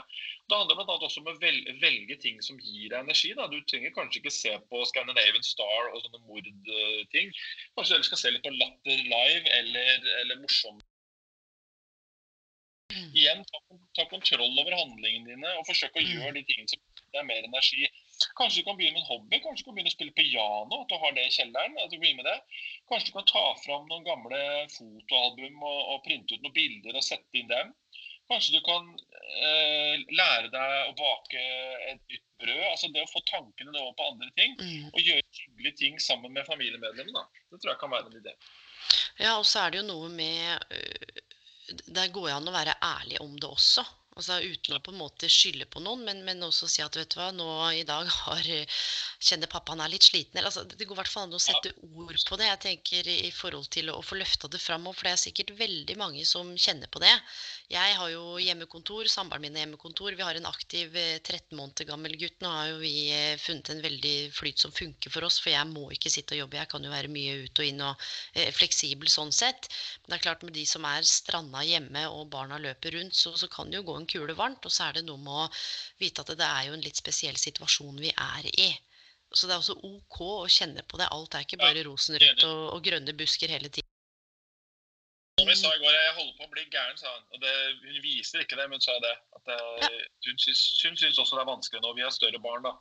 handler 0.53 0.77
bl.a. 0.77 0.99
også 0.99 1.23
om 1.23 1.33
å 1.33 1.37
velge 1.41 2.19
ting 2.21 2.43
som 2.45 2.61
gir 2.61 2.93
deg 2.93 3.01
energi. 3.01 3.33
Da. 3.39 3.49
Du 3.49 3.57
trenger 3.73 3.97
kanskje 3.97 4.21
ikke 4.21 4.35
se 4.37 4.53
på 4.69 4.85
Scandinavian 4.93 5.49
Star 5.49 5.95
og 5.95 6.05
sånne 6.05 6.23
mordting. 6.29 7.33
Kanskje 7.79 8.03
du 8.03 8.09
skal 8.11 8.21
se 8.21 8.35
litt 8.35 8.45
på 8.45 8.53
Latter 8.53 9.01
live 9.01 9.57
eller, 9.57 10.09
eller 10.21 10.41
morsom 10.43 10.77
mm. 12.93 13.09
Igjen, 13.17 13.43
ta, 13.49 13.81
ta, 13.97 14.07
kontroll 14.13 14.61
over 14.61 14.77
handlingene 14.77 15.33
dine 15.33 15.57
og 15.57 15.65
forsøk 15.71 15.97
å 15.97 16.05
mm. 16.05 16.11
gjøre 16.13 16.37
de 16.37 16.45
tingene 16.49 16.69
som 16.69 16.81
gir 16.85 17.15
deg 17.17 17.29
mer 17.33 17.49
energi. 17.49 17.89
Kanskje 18.39 18.61
du 18.61 18.69
kan 18.69 18.79
begynne 18.79 18.99
med 18.99 19.05
en 19.05 19.11
hobby. 19.11 19.41
Kanskje 19.41 19.65
du 19.65 19.69
kan 19.69 19.77
begynne 19.79 19.93
å 19.93 19.97
spille 19.97 20.17
piano. 20.17 20.81
at 20.83 20.93
du 20.93 20.97
har 21.01 21.17
det 21.17 21.27
i 21.27 21.35
kjelleren, 21.35 21.79
at 21.81 21.91
du 21.93 21.99
begynner 21.99 22.23
med 22.23 22.29
det. 22.31 22.63
Kanskje 22.91 23.11
du 23.11 23.17
kan 23.19 23.29
ta 23.31 23.45
fram 23.65 23.87
noen 23.89 24.07
gamle 24.07 24.41
fotoalbum 24.77 25.63
og, 25.63 25.81
og 25.95 26.03
printe 26.07 26.37
ut 26.37 26.45
noen 26.45 26.57
bilder 26.57 26.99
og 26.99 27.07
sette 27.07 27.41
inn 27.41 27.51
dem. 27.51 27.75
Kanskje 28.31 28.55
du 28.55 28.61
kan 28.63 28.85
eh, 29.43 30.03
lære 30.15 30.51
deg 30.53 30.91
å 30.91 30.97
bake 30.99 31.41
et 31.91 32.03
nytt 32.13 32.27
brød. 32.39 32.67
altså 32.71 32.91
Det 32.95 33.03
å 33.03 33.11
få 33.11 33.23
tankene 33.31 33.75
over 33.75 33.97
på 33.99 34.11
andre 34.13 34.31
ting. 34.39 34.55
Mm. 34.61 34.91
Og 34.93 35.01
gjøre 35.03 35.25
hyggelige 35.41 35.79
ting 35.81 35.99
sammen 36.03 36.37
med 36.37 36.47
familiemedlemmene. 36.47 37.25
Det 37.51 37.59
tror 37.59 37.73
jeg 37.73 37.81
kan 37.81 37.95
være 37.95 38.13
en 38.13 38.21
idé. 38.21 38.37
Ja, 39.19 39.35
og 39.39 39.47
så 39.49 39.65
er 39.65 39.73
det 39.73 39.83
jo 39.83 39.89
noe 39.89 40.09
med 40.15 40.63
øh, 40.73 41.19
Der 41.91 42.13
går 42.15 42.29
det 42.29 42.37
an 42.37 42.49
å 42.51 42.55
være 42.55 42.79
ærlig 42.87 43.19
om 43.25 43.35
det 43.35 43.51
også. 43.51 43.85
Altså 44.21 44.37
Uten 44.45 44.77
å 44.77 44.83
på 44.85 44.93
en 44.93 45.01
måte 45.01 45.31
skylde 45.33 45.67
på 45.73 45.81
noen, 45.81 46.05
men, 46.05 46.21
men, 46.27 46.43
også 46.45 46.69
si 46.69 46.83
at 46.85 46.97
vet 46.99 47.15
du 47.15 47.19
hva, 47.21 47.31
nå 47.33 47.47
i 47.73 47.85
dag 47.89 48.09
har, 48.27 48.51
kjenner 49.21 49.49
pappa 49.51 49.73
han 49.73 49.81
er 49.85 49.93
litt 49.95 50.05
sliten. 50.05 50.37
Eller, 50.37 50.51
altså, 50.51 50.67
det 50.69 50.85
går 50.85 50.99
i 50.99 51.01
hvert 51.01 51.13
fall 51.13 51.29
an 51.29 51.37
å 51.39 51.41
sette 51.41 51.73
ord 51.89 52.17
på 52.29 52.39
det. 52.41 52.51
jeg 52.51 52.61
tenker 52.67 53.09
I 53.13 53.31
forhold 53.35 53.71
til 53.73 53.89
å, 53.93 54.01
få 54.05 54.19
løfta 54.21 54.51
det 54.53 54.61
fram. 54.61 54.89
For 54.91 55.09
det 55.09 55.15
er 55.15 55.23
sikkert 55.25 55.55
veldig 55.59 55.97
mange 56.01 56.25
som 56.29 56.53
kjenner 56.57 56.91
på 56.93 57.03
det. 57.03 57.13
Jeg 57.71 57.97
har 57.97 58.11
jo 58.13 58.37
hjemmekontor, 58.43 59.09
samboeren 59.11 59.45
min 59.45 59.57
har 59.57 59.65
hjemmekontor. 59.65 60.17
Vi 60.19 60.27
har 60.27 60.37
en 60.37 60.49
aktiv 60.51 60.91
13 60.93 61.37
eh, 61.39 61.57
måneder 61.57 61.89
gammel 61.89 62.17
gutt. 62.21 62.37
Nå 62.43 62.51
har 62.51 62.71
jo 62.73 62.81
vi 62.83 62.95
eh, 63.15 63.37
funnet 63.41 63.71
en 63.73 63.83
veldig 63.85 64.15
flyt 64.37 64.61
som 64.63 64.75
funker 64.75 65.13
for 65.15 65.27
oss, 65.29 65.39
for 65.41 65.53
jeg 65.55 65.69
må 65.71 65.87
ikke 65.95 66.13
sitte 66.13 66.35
og 66.37 66.45
jobbe. 66.45 66.59
Jeg 66.61 66.73
kan 66.73 66.85
jo 66.85 66.93
være 66.93 67.13
mye 67.13 67.37
ut 67.45 67.63
og 67.63 67.71
inn 67.71 67.85
og 67.87 68.09
eh, 68.35 68.51
fleksibel 68.57 69.11
sånn 69.13 69.33
sett. 69.35 69.71
Men 70.03 70.13
det 70.13 70.19
er 70.19 70.27
klart 70.27 70.45
med 70.47 70.57
de 70.57 70.67
som 70.69 70.87
er 70.89 71.07
stranda 71.07 71.63
hjemme 71.67 72.05
og 72.11 72.29
barna 72.35 72.59
løper 72.59 72.99
rundt, 72.99 73.17
så, 73.17 73.37
så 73.39 73.49
kan 73.53 73.71
det 73.71 73.81
jo 73.81 73.87
gå 73.93 73.97
en 74.01 74.10
kule 74.11 74.37
varmt. 74.39 74.67
Og 74.67 74.75
så 74.75 74.89
er 74.89 74.99
det 74.99 75.07
noe 75.09 75.21
med 75.23 75.45
å 75.47 75.49
vite 76.03 76.25
at 76.25 76.33
det 76.39 76.47
er 76.47 76.69
jo 76.69 76.77
en 76.77 76.87
litt 76.87 77.01
spesiell 77.01 77.39
situasjon 77.41 78.01
vi 78.03 78.13
er 78.15 78.51
i. 78.51 78.71
Så 79.31 79.47
det 79.47 79.55
er 79.55 79.63
også 79.63 79.79
OK 79.87 80.19
å 80.27 80.51
kjenne 80.51 80.83
på 80.91 80.99
det. 80.99 81.07
Alt 81.15 81.37
er 81.39 81.47
ikke 81.47 81.61
bare 81.61 81.87
rosenrødt 81.87 82.45
og, 82.49 82.63
og 82.75 82.85
grønne 82.87 83.15
busker 83.17 83.53
hele 83.53 83.71
tiden. 83.71 83.87
Som 85.41 85.49
vi 85.49 85.57
sa 85.57 85.71
i 85.73 85.81
går, 85.81 85.95
jeg 85.95 86.17
holder 86.19 86.35
på 86.37 86.47
å 86.47 86.53
bli 86.53 86.65
gæren, 86.69 86.99
sa 87.01 87.09
han. 87.15 87.23
Og 87.33 87.41
det, 87.41 87.53
hun 87.87 88.01
viser 88.05 88.43
ikke 88.43 88.59
det, 88.59 88.67
men 88.69 88.77
hun 88.77 88.85
sa 88.85 88.97
det. 89.01 89.15
At 89.39 89.47
det, 89.49 89.59
hun, 90.27 90.41
syns, 90.43 90.65
hun 90.85 90.99
syns 91.01 91.21
også 91.23 91.39
det 91.39 91.45
er 91.45 91.49
vanskelig 91.49 91.81
nå. 91.85 91.95
Vi 91.97 92.05
har 92.05 92.13
større 92.13 92.43
barn, 92.43 92.67
da. 92.67 92.75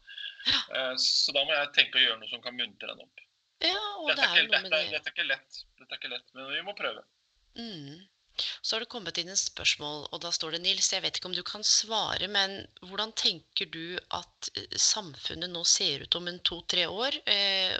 Ja. 0.49 0.59
Eh, 0.75 0.93
så 0.99 1.35
da 1.37 1.45
må 1.45 1.55
jeg 1.55 1.71
tenke 1.77 2.01
å 2.01 2.03
gjøre 2.03 2.19
noe 2.19 2.31
som 2.33 2.43
kan 2.43 2.57
muntre 2.57 2.91
henne 2.91 3.05
opp. 3.05 3.23
Ja, 3.63 3.79
og 3.99 4.09
dette, 4.09 4.23
det 4.23 4.27
er, 4.27 4.43
ikke, 4.43 4.51
dette, 4.55 4.69
det. 4.73 4.91
dette, 4.95 5.11
er 5.11 5.15
ikke 5.15 5.27
lett, 5.27 5.61
dette 5.79 5.95
er 5.95 6.01
ikke 6.01 6.11
lett, 6.13 6.27
men 6.35 6.51
vi 6.51 6.61
må 6.65 6.75
prøve. 6.77 7.03
Mm. 7.59 7.95
Så 8.61 8.75
har 8.75 8.83
det 8.83 8.91
kommet 8.91 9.17
inn 9.21 9.31
en 9.33 9.39
spørsmål, 9.39 10.05
og 10.13 10.21
da 10.23 10.31
står 10.35 10.55
det 10.55 10.61
Nils, 10.63 10.91
jeg 10.93 11.03
vet 11.05 11.19
ikke 11.19 11.29
om 11.31 11.35
du 11.37 11.43
kan 11.47 11.65
svare, 11.65 12.27
men 12.31 12.55
hvordan 12.85 13.13
tenker 13.19 13.69
du 13.73 13.97
at 14.15 14.51
eh, 14.55 14.77
samfunnet 14.79 15.51
nå 15.51 15.63
ser 15.67 16.05
ut 16.05 16.19
om 16.19 16.29
en 16.31 16.39
to-tre 16.51 16.87
år? 16.87 17.19
Eh, 17.29 17.75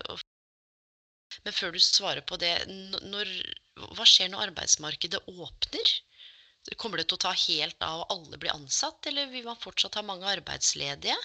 men 1.46 1.56
før 1.56 1.76
du 1.76 1.80
svarer 1.84 2.26
på 2.26 2.40
det, 2.42 2.54
når, 3.14 3.32
hva 3.96 4.08
skjer 4.08 4.32
når 4.34 4.50
arbeidsmarkedet 4.50 5.22
åpner? 5.30 5.96
Kommer 6.78 7.00
det 7.00 7.08
til 7.10 7.20
å 7.20 7.24
ta 7.24 7.32
helt 7.48 7.86
av 7.86 8.04
og 8.04 8.16
alle 8.16 8.40
blir 8.42 8.54
ansatt, 8.54 9.06
eller 9.10 9.30
vil 9.32 9.48
man 9.48 9.62
fortsatt 9.62 9.96
ha 10.00 10.04
mange 10.06 10.28
arbeidsledige? 10.28 11.16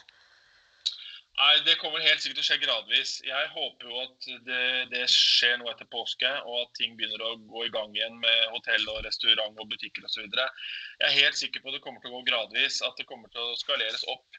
Nei, 1.34 1.54
Det 1.66 1.74
kommer 1.80 1.98
helt 1.98 2.22
sikkert 2.22 2.38
til 2.38 2.44
å 2.44 2.46
skje 2.46 2.60
gradvis. 2.62 3.12
Jeg 3.26 3.50
håper 3.56 3.90
jo 3.90 4.02
at 4.04 4.26
det, 4.46 4.66
det, 4.92 5.02
skjer 5.10 5.56
noe 5.58 5.72
etter 5.72 5.88
påske, 5.90 6.30
og 6.46 6.60
at 6.60 6.72
ting 6.78 6.94
begynner 6.98 7.24
å 7.26 7.34
gå 7.50 7.64
i 7.66 7.72
gang 7.74 7.90
igjen 7.96 8.20
med 8.22 8.44
hotell 8.54 8.86
og 8.92 9.02
restaurant 9.06 9.58
og 9.58 9.70
butikker 9.72 10.06
osv. 10.06 10.28
Jeg 10.30 11.08
er 11.08 11.16
helt 11.18 11.40
sikker 11.40 11.64
på 11.64 11.72
at 11.72 11.78
det 11.78 11.82
kommer 11.86 12.04
til 12.04 12.12
å 12.12 12.20
gå 12.20 12.28
gradvis, 12.30 12.78
at 12.86 12.94
det 13.00 13.08
kommer 13.10 13.32
til 13.34 13.42
å 13.42 13.58
skaleres 13.58 14.06
opp. 14.14 14.38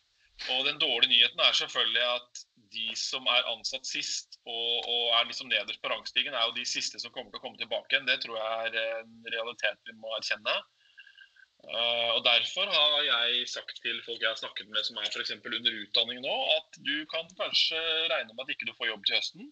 Og 0.56 0.64
Den 0.68 0.80
dårlige 0.80 1.12
nyheten 1.12 1.44
er 1.44 1.60
selvfølgelig 1.60 2.08
at 2.14 2.46
de 2.76 2.88
som 3.00 3.28
er 3.32 3.52
ansatt 3.52 3.88
sist 3.88 4.40
og, 4.44 4.88
og 4.88 5.14
er 5.20 5.28
liksom 5.28 5.52
nederst 5.52 5.84
på 5.84 5.92
rangstigen, 5.92 6.36
er 6.36 6.48
jo 6.48 6.58
de 6.58 6.66
siste 6.68 7.00
som 7.00 7.12
kommer 7.12 7.32
til 7.32 7.40
å 7.40 7.44
komme 7.44 7.60
tilbake 7.60 7.92
igjen. 7.92 8.08
Det 8.08 8.22
tror 8.24 8.40
jeg 8.40 8.72
er 8.72 8.80
en 9.02 9.32
realitet 9.36 9.84
vi 9.88 9.96
må 10.00 10.12
erkjenne. 10.16 10.56
Uh, 11.66 12.10
og 12.16 12.22
Derfor 12.26 12.70
har 12.70 12.98
jeg 13.06 13.46
sagt 13.50 13.80
til 13.82 14.02
folk 14.06 14.22
jeg 14.22 14.30
har 14.30 14.38
snakket 14.38 14.68
med 14.70 14.86
som 14.86 15.00
er 15.02 15.10
for 15.10 15.56
under 15.58 15.80
utdanning 15.82 16.20
nå, 16.22 16.36
at 16.58 16.78
du 16.88 16.98
kan 17.14 17.26
kanskje 17.40 17.80
regne 18.12 18.34
med 18.34 18.44
at 18.46 18.52
ikke 18.54 18.68
du 18.70 18.76
får 18.78 18.92
jobb 18.92 19.08
til 19.08 19.18
høsten, 19.18 19.48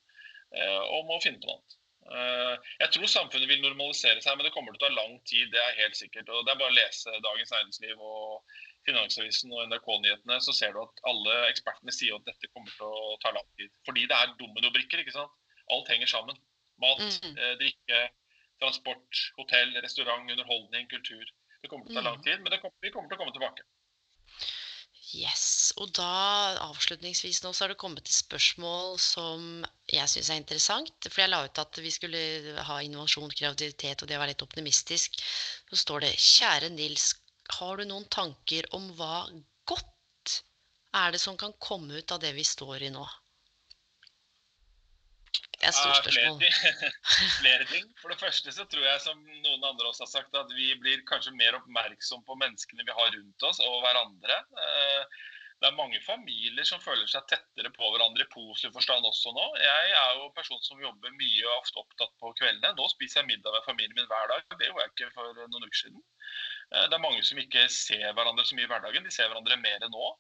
uh, 0.54 0.84
og 0.94 1.08
må 1.10 1.18
finne 1.24 1.42
på 1.42 1.50
noe 1.50 1.58
annet. 1.58 1.80
Uh, 2.04 2.56
jeg 2.84 2.92
tror 2.94 3.10
samfunnet 3.10 3.50
vil 3.50 3.64
normalisere 3.64 4.22
seg, 4.22 4.38
men 4.38 4.46
det 4.46 4.54
kommer 4.54 4.76
til 4.76 4.84
å 4.84 4.86
ta 4.86 4.94
lang 4.94 5.18
tid. 5.30 5.50
Det 5.56 5.62
er 5.64 5.82
helt 5.82 5.98
sikkert. 5.98 6.30
og 6.30 6.46
Det 6.46 6.54
er 6.54 6.62
bare 6.62 6.76
å 6.76 6.78
lese 6.78 7.18
Dagens 7.26 7.54
Næringsliv 7.56 8.06
og 8.06 8.56
Finansavisen 8.88 9.54
og 9.56 9.70
NRK-nyhetene, 9.72 10.40
så 10.44 10.56
ser 10.56 10.74
du 10.76 10.82
at 10.84 11.06
alle 11.10 11.38
ekspertene 11.48 11.94
sier 11.96 12.18
at 12.18 12.26
dette 12.28 12.50
kommer 12.52 12.74
til 12.76 12.90
å 12.90 13.16
ta 13.24 13.32
lang 13.36 13.48
tid. 13.60 13.72
Fordi 13.88 14.04
det 14.12 14.18
er 14.18 14.36
dominobrikker. 14.42 15.04
ikke 15.04 15.16
sant? 15.16 15.32
Alt 15.72 15.92
henger 15.94 16.12
sammen. 16.12 16.40
Mat, 16.84 17.00
mm. 17.00 17.38
eh, 17.38 17.54
drikke, 17.62 18.02
transport, 18.60 19.22
hotell, 19.38 19.72
restaurant, 19.86 20.28
underholdning, 20.28 20.90
kultur. 20.92 21.24
Det 21.64 21.72
kommer 21.72 21.88
til 21.88 21.96
å 21.96 22.02
ta 22.02 22.10
lang 22.10 22.20
tid, 22.26 22.44
men 22.44 22.60
kommer, 22.60 22.78
vi 22.84 22.92
kommer 22.92 23.10
til 23.10 23.18
å 23.18 23.24
komme 23.24 23.36
tilbake. 23.36 23.66
Yes. 25.14 25.72
Og 25.78 25.92
da 25.94 26.58
avslutningsvis 26.66 27.44
nå 27.44 27.52
så 27.54 27.64
har 27.64 27.74
det 27.74 27.80
kommet 27.82 28.08
et 28.10 28.16
spørsmål 28.16 28.98
som 29.02 29.66
jeg 29.92 30.10
syns 30.10 30.32
er 30.34 30.42
interessant. 30.42 31.08
For 31.08 31.24
jeg 31.24 31.32
la 31.32 31.44
ut 31.46 31.62
at 31.62 31.80
vi 31.86 31.92
skulle 31.94 32.22
ha 32.70 32.80
innovasjon, 32.82 33.32
kreativitet, 33.32 34.02
og 34.02 34.10
det 34.10 34.20
var 34.20 34.32
litt 34.32 34.46
optimistisk. 34.46 35.20
Så 35.70 35.80
står 35.86 36.08
det 36.08 36.14
Kjære 36.18 36.72
Nils 36.74 37.12
har 37.60 37.78
du 37.78 37.86
noen 37.88 38.08
tanker 38.12 38.68
om 38.76 38.90
hva 38.98 39.28
godt 39.70 40.40
er 40.98 41.14
det 41.14 41.22
som 41.22 41.38
kan 41.38 41.54
komme 41.60 42.00
ut 42.00 42.16
av 42.16 42.22
det 42.24 42.34
vi 42.38 42.46
står 42.48 42.88
i 42.88 42.94
nå? 42.94 43.06
Det 45.64 45.70
er 45.70 45.76
et 45.76 45.80
stort 45.80 46.00
spørsmål. 46.02 46.42
Flere, 46.44 46.90
flere 47.42 47.68
ting. 47.70 47.86
For 48.02 48.12
det 48.12 48.20
første 48.20 48.52
så 48.52 48.66
tror 48.68 48.84
jeg, 48.84 49.04
som 49.04 49.20
noen 49.46 49.68
andre 49.70 49.88
også 49.88 50.04
har 50.04 50.12
sagt, 50.12 50.36
at 50.36 50.50
vi 50.58 50.74
blir 50.82 51.06
kanskje 51.08 51.32
mer 51.38 51.56
oppmerksom 51.60 52.26
på 52.28 52.36
menneskene 52.42 52.84
vi 52.84 52.98
har 52.98 53.14
rundt 53.16 53.46
oss 53.48 53.62
og 53.64 53.78
hverandre. 53.86 54.40
Eh, 54.66 55.22
det 55.64 55.70
er 55.70 55.78
mange 55.78 56.02
familier 56.04 56.68
som 56.68 56.82
føler 56.84 57.08
seg 57.08 57.24
tettere 57.32 57.72
på 57.72 57.94
hverandre 57.94 58.26
i 58.26 58.32
positiv 58.34 58.74
forstand 58.76 59.08
også 59.08 59.32
nå. 59.32 59.46
Jeg 59.64 59.94
er 59.96 60.18
jo 60.18 60.26
en 60.28 60.36
person 60.36 60.60
som 60.66 60.82
jobber 60.84 61.16
mye 61.16 61.46
og 61.48 61.62
ofte 61.62 61.80
opptatt 61.80 62.12
på 62.20 62.34
kveldene. 62.42 62.74
Nå 62.76 62.90
spiser 62.92 63.22
jeg 63.22 63.30
middag 63.32 63.56
med 63.56 63.64
familien 63.70 63.96
min 63.96 64.10
hver 64.12 64.28
dag. 64.34 64.44
Det 64.52 64.68
gjorde 64.68 64.84
jeg 64.84 64.94
ikke 64.98 65.14
for 65.16 65.40
noen 65.40 65.64
uker 65.70 65.80
siden. 65.86 66.04
Det 66.74 66.98
er 66.98 67.06
mange 67.06 67.24
som 67.24 67.40
ikke 67.40 67.64
ser 67.72 68.12
hverandre 68.18 68.44
så 68.50 68.58
mye 68.58 68.68
i 68.68 68.72
hverdagen. 68.74 69.08
De 69.08 69.16
ser 69.16 69.32
hverandre 69.32 69.62
mer 69.64 69.88
enn 69.88 69.96
nå. 69.96 70.12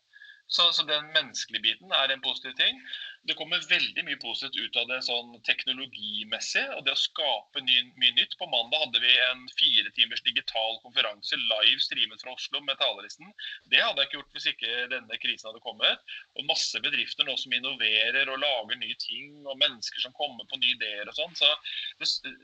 Så, 0.47 0.73
så, 0.73 0.83
den 0.83 1.05
menneskelige 1.15 1.63
biten 1.63 1.91
er 1.95 2.11
en 2.11 2.21
positiv 2.21 2.53
ting. 2.59 2.79
Det 3.23 3.35
kommer 3.39 3.63
veldig 3.69 4.03
mye 4.03 4.19
positivt 4.19 4.57
ut 4.59 4.77
av 4.81 4.89
det 4.91 4.99
sånn 5.05 5.31
teknologimessig. 5.47 6.65
Og 6.75 6.83
det 6.85 6.93
å 6.93 6.99
skape 6.99 7.63
ny, 7.63 7.77
mye 8.01 8.11
nytt. 8.17 8.35
På 8.37 8.49
mandag 8.51 8.83
hadde 8.83 9.01
vi 9.01 9.13
en 9.29 9.45
fire 9.55 9.93
timers 9.95 10.21
digital 10.27 10.77
konferanse 10.83 11.39
live 11.39 11.79
streamet 11.85 12.21
fra 12.21 12.35
Oslo 12.35 12.61
med 12.67 12.77
talerlisten. 12.81 13.31
Det 13.71 13.79
hadde 13.79 14.03
jeg 14.03 14.11
ikke 14.11 14.19
gjort 14.19 14.37
hvis 14.37 14.49
ikke 14.51 14.75
denne 14.91 15.19
krisen 15.23 15.49
hadde 15.49 15.63
kommet. 15.63 16.05
Og 16.35 16.47
masse 16.51 16.83
bedrifter 16.83 17.25
nå 17.29 17.37
som 17.39 17.55
innoverer 17.55 18.29
og 18.35 18.43
lager 18.43 18.81
nye 18.83 18.99
ting. 19.07 19.39
Og 19.47 19.57
mennesker 19.63 20.03
som 20.03 20.17
kommer 20.19 20.45
på 20.51 20.59
nye 20.59 20.75
ideer 20.75 21.07
og 21.07 21.17
sånn. 21.17 21.39
Så 21.39 21.49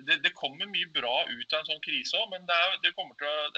det, 0.07 0.21
det, 0.23 0.35
kommer 0.39 0.71
mye 0.71 0.87
bra 0.95 1.25
ut 1.27 1.53
av 1.53 1.61
en 1.61 1.71
sånn 1.73 1.83
krise 1.83 2.15
òg. 2.15 2.31
Det 2.31 2.59
det, 2.87 2.95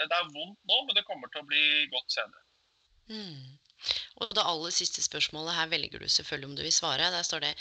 det 0.01 0.17
er, 0.17 0.31
vondt 0.33 0.59
nå, 0.65 0.83
men 0.87 0.97
det 0.97 1.05
kommer 1.05 1.29
til 1.29 1.45
å 1.45 1.49
bli 1.53 1.65
godt 1.93 2.17
senere. 2.17 2.47
Mm. 3.11 3.60
Og 4.21 4.29
det 4.35 4.43
aller 4.45 4.71
siste 4.75 5.01
spørsmålet 5.05 5.55
her 5.57 5.67
velger 5.71 5.99
du 6.01 6.07
selvfølgelig 6.09 6.49
om 6.49 6.55
du 6.57 6.63
vil 6.65 6.73
svare. 6.75 7.11
Der 7.13 7.23
står 7.25 7.39
det 7.45 7.53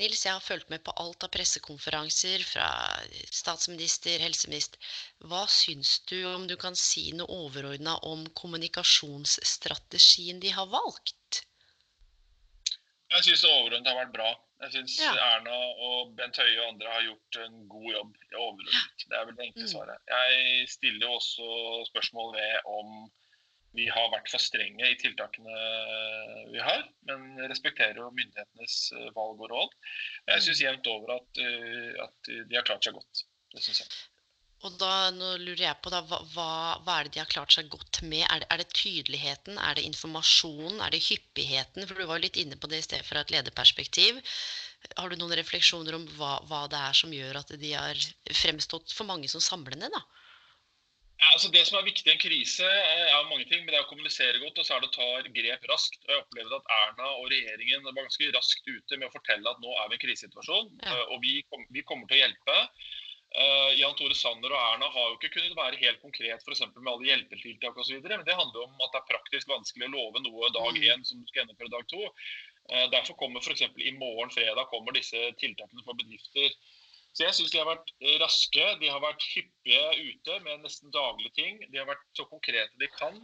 Nils, 0.00 0.24
jeg 0.26 0.34
har 0.34 0.44
fulgt 0.44 0.70
med 0.72 0.80
på 0.86 0.94
alt 1.02 1.24
av 1.26 1.30
pressekonferanser 1.34 2.38
fra 2.48 2.68
statsminister, 3.30 4.16
helseminister. 4.24 4.78
Hva 5.30 5.44
syns 5.52 5.90
du 6.10 6.18
om 6.32 6.42
du 6.50 6.56
kan 6.60 6.76
si 6.78 7.12
noe 7.18 7.30
overordna 7.46 7.94
om 8.10 8.20
kommunikasjonsstrategien 8.42 10.38
de 10.42 10.50
har 10.56 10.68
valgt? 10.72 11.14
Jeg 13.08 13.24
syns 13.24 13.44
overordnet 13.48 13.88
har 13.88 13.96
vært 14.02 14.16
bra. 14.18 14.30
Jeg 14.64 14.74
syns 14.74 14.96
ja. 15.00 15.12
Erna 15.36 15.54
og 15.86 16.10
Bent 16.18 16.36
Høie 16.40 16.58
og 16.58 16.72
andre 16.72 16.90
har 16.90 17.06
gjort 17.06 17.38
en 17.44 17.54
god 17.70 17.88
jobb 17.94 18.10
overordnet. 18.34 19.04
Det 19.06 19.16
er 19.16 19.24
vel 19.28 19.36
det 19.38 19.46
enkle 19.46 19.64
mm. 19.68 19.70
svaret. 19.70 19.98
Jeg 20.10 20.68
stiller 20.74 21.14
også 21.14 21.46
spørsmål 21.92 22.34
ved 22.34 22.52
om 22.74 22.88
vi 23.76 23.86
har 23.92 24.10
vært 24.12 24.30
for 24.32 24.42
strenge 24.42 24.86
i 24.88 24.98
tiltakene 25.00 25.56
vi 26.52 26.60
har, 26.62 26.84
men 27.08 27.48
respekterer 27.50 28.00
jo 28.00 28.10
myndighetenes 28.14 28.76
eh, 28.96 29.08
valg 29.16 29.42
og 29.44 29.50
råd. 29.52 29.74
Jeg 30.30 30.46
syns 30.46 30.62
jevnt 30.64 30.92
over 30.92 31.18
at, 31.18 31.42
eh, 31.44 31.90
at, 32.04 32.30
de 32.30 32.56
har 32.56 32.66
klart 32.68 32.88
seg 32.88 32.96
godt. 32.96 33.26
Det 33.52 33.64
syns 33.64 33.82
jeg. 33.84 33.98
Og 34.66 34.74
da 34.80 35.10
nå 35.14 35.36
lurer 35.38 35.68
jeg 35.68 35.78
på 35.84 35.90
da, 35.92 36.00
hva, 36.02 36.22
hva, 36.34 36.94
er 36.96 37.06
det 37.06 37.14
de 37.14 37.20
har 37.22 37.30
klart 37.30 37.54
seg 37.54 37.68
godt 37.70 38.00
med? 38.02 38.24
Er 38.26 38.42
det, 38.42 38.48
er 38.50 38.62
det, 38.62 38.72
tydeligheten, 38.74 39.60
er 39.62 39.78
det 39.78 39.84
informasjonen, 39.86 40.80
er 40.82 40.94
det 40.94 41.04
hyppigheten? 41.04 41.86
For 41.86 41.94
du 41.94 42.08
var 42.08 42.18
jo 42.18 42.24
litt 42.26 42.40
inne 42.42 42.58
på 42.58 42.70
det 42.72 42.80
i 42.82 42.86
stedet 42.88 43.06
for 43.06 43.20
et 43.20 43.30
lederperspektiv. 43.30 44.18
Har 44.98 45.10
du 45.10 45.20
noen 45.20 45.36
refleksjoner 45.38 45.94
om 45.94 46.08
hva, 46.16 46.38
hva 46.50 46.64
det 46.72 46.80
er 46.88 46.98
som 46.98 47.14
gjør 47.14 47.38
at 47.38 47.54
de 47.60 47.70
har 47.70 48.02
fremstått 48.34 48.96
for 48.96 49.06
mange 49.06 49.30
som 49.30 49.44
samlende? 49.44 49.92
da? 49.94 50.02
Ja, 51.18 51.32
altså 51.34 51.48
det 51.50 51.64
som 51.66 51.80
er 51.80 51.86
viktig 51.86 52.06
i 52.06 52.14
en 52.14 52.20
krise, 52.22 52.66
er 52.66 53.26
mange 53.26 53.46
ting. 53.50 53.64
Men 53.64 53.72
det 53.72 53.80
er 53.80 53.86
å 53.86 53.90
kommunisere 53.90 54.38
godt, 54.38 54.60
og 54.60 54.66
så 54.66 54.76
er 54.76 54.84
det 54.84 54.90
å 54.92 54.94
ta 54.94 55.32
grep 55.34 55.66
raskt. 55.70 55.98
Og 56.06 56.12
Jeg 56.14 56.22
opplever 56.22 56.54
at 56.60 56.70
Erna 56.76 57.10
og 57.16 57.26
regjeringen 57.32 57.84
var 57.88 57.98
ganske 57.98 58.30
raskt 58.36 58.70
ute 58.70 59.00
med 59.00 59.08
å 59.08 59.14
fortelle 59.16 59.50
at 59.50 59.60
nå 59.64 59.74
er 59.74 59.90
vi 59.90 59.96
i 59.96 59.98
en 59.98 60.04
krisesituasjon, 60.06 60.70
ja. 60.84 60.94
Eh, 60.94 61.04
og 61.10 61.22
vi, 61.24 61.34
kom, 61.50 61.66
vi, 61.74 61.84
kommer 61.88 62.06
til 62.10 62.20
å 62.20 62.22
hjelpe. 62.22 62.58
Uh, 63.28 63.74
Jan 63.76 63.92
Tore 63.98 64.14
Sanner 64.16 64.54
og 64.54 64.56
Erna 64.56 64.86
har 64.88 65.10
jo 65.10 65.16
ikke 65.18 65.34
kunnet 65.34 65.58
være 65.58 65.76
helt 65.82 65.98
konkret 66.00 66.40
for 66.46 66.56
med 66.78 66.92
alle 66.94 67.10
hjelpetiltak 67.10 67.76
osv. 67.76 67.98
Men 68.06 68.24
det 68.24 68.38
handler 68.38 68.64
om 68.64 68.86
at 68.86 68.94
det 68.94 69.02
er 69.02 69.10
praktisk 69.10 69.50
vanskelig 69.50 69.90
å 69.90 69.94
love 69.98 70.22
noe 70.24 70.48
dag 70.54 70.78
én 70.78 71.02
mm. 71.02 71.04
som 71.04 71.20
du 71.20 71.28
skal 71.28 71.42
gjennomføre 71.42 71.74
dag 71.74 71.90
to. 71.90 72.06
Uh, 72.70 72.86
derfor 72.94 73.18
kommer 73.20 73.42
f.eks. 73.42 73.66
i 73.84 73.92
morgen 73.98 74.32
fredag 74.32 74.70
kommer 74.70 74.96
disse 74.96 75.32
tiltakene 75.42 75.84
for 75.84 75.98
bedrifter. 75.98 76.54
Så 77.18 77.26
jeg 77.26 77.34
syns 77.34 77.50
de 77.50 77.58
har 77.58 77.66
vært 77.66 77.88
raske. 78.22 78.64
De 78.78 78.90
har 78.94 79.00
vært 79.02 79.24
hyppige 79.32 79.86
ute 80.06 80.36
med 80.44 80.60
nesten 80.62 80.92
daglige 80.94 81.32
ting. 81.34 81.56
De 81.72 81.80
har 81.80 81.88
vært 81.88 82.04
så 82.14 82.28
konkrete 82.30 82.78
de 82.78 82.86
kan. 82.94 83.16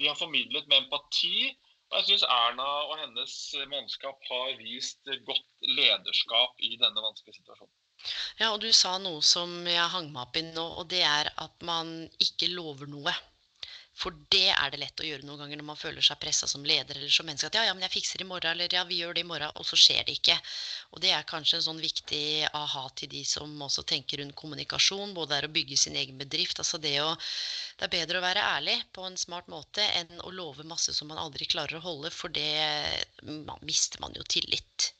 De 0.00 0.08
har 0.08 0.16
formidlet 0.16 0.64
med 0.70 0.86
empati. 0.86 1.50
Og 1.92 1.98
jeg 1.98 2.06
syns 2.08 2.24
Erna 2.32 2.70
og 2.88 2.94
hennes 3.02 3.34
mannskap 3.68 4.24
har 4.30 4.56
vist 4.62 5.12
godt 5.28 5.68
lederskap 5.76 6.64
i 6.64 6.72
denne 6.80 7.04
vanskelige 7.04 7.42
situasjonen. 7.42 7.74
Ja, 8.40 8.48
og 8.54 8.62
du 8.64 8.70
sa 8.72 8.96
noe 9.02 9.20
som 9.20 9.52
jeg 9.68 9.92
hang 9.92 10.08
meg 10.14 10.24
opp 10.24 10.40
i 10.40 10.46
nå, 10.48 10.64
og 10.80 10.88
det 10.94 11.04
er 11.04 11.28
at 11.44 11.68
man 11.68 11.92
ikke 12.24 12.48
lover 12.56 12.88
noe. 12.88 13.12
For 13.94 14.14
det 14.34 14.48
er 14.50 14.72
det 14.72 14.80
lett 14.80 15.00
å 15.00 15.06
gjøre 15.06 15.22
noen 15.22 15.38
ganger 15.44 15.60
når 15.60 15.66
man 15.68 15.78
føler 15.78 16.02
seg 16.02 16.18
pressa 16.18 16.48
som 16.50 16.64
leder 16.66 16.98
eller 16.98 17.12
som 17.14 17.28
menneske. 17.28 17.46
At 17.46 17.58
ja, 17.58 17.62
ja, 17.68 17.74
men 17.76 17.84
jeg 17.86 17.92
fikser 17.92 18.24
i 18.24 18.26
morgen, 18.26 18.50
eller 18.50 18.74
ja, 18.74 18.82
vi 18.88 18.98
gjør 18.98 19.14
det 19.14 19.22
i 19.22 19.28
morgen, 19.28 19.52
og 19.54 19.66
så 19.68 19.78
skjer 19.78 20.02
det 20.08 20.16
ikke. 20.18 20.34
Og 20.90 21.02
det 21.04 21.12
er 21.14 21.28
kanskje 21.30 21.60
en 21.60 21.66
sånn 21.68 21.82
viktig 21.82 22.24
aha 22.50 22.82
til 22.98 23.12
de 23.12 23.22
som 23.28 23.54
også 23.68 23.84
tenker 23.86 24.18
rundt 24.18 24.34
kommunikasjon. 24.40 25.14
Både 25.14 25.38
er 25.38 25.46
å 25.46 25.52
bygge 25.54 25.78
sin 25.78 25.98
egen 26.00 26.18
bedrift. 26.18 26.58
Altså 26.58 26.82
det 26.82 26.96
å 27.04 27.12
Det 27.78 27.86
er 27.86 27.94
bedre 27.94 28.18
å 28.18 28.22
være 28.22 28.42
ærlig 28.56 28.74
på 28.94 29.02
en 29.06 29.16
smart 29.18 29.48
måte 29.50 29.82
enn 29.98 30.20
å 30.22 30.30
love 30.30 30.66
masse 30.66 30.94
som 30.94 31.08
man 31.10 31.18
aldri 31.18 31.46
klarer 31.50 31.78
å 31.78 31.86
holde, 31.86 32.10
for 32.14 32.30
det 32.30 32.50
man 33.22 33.58
mister 33.66 34.02
man 34.02 34.14
jo 34.14 34.22
tillit. 34.26 34.92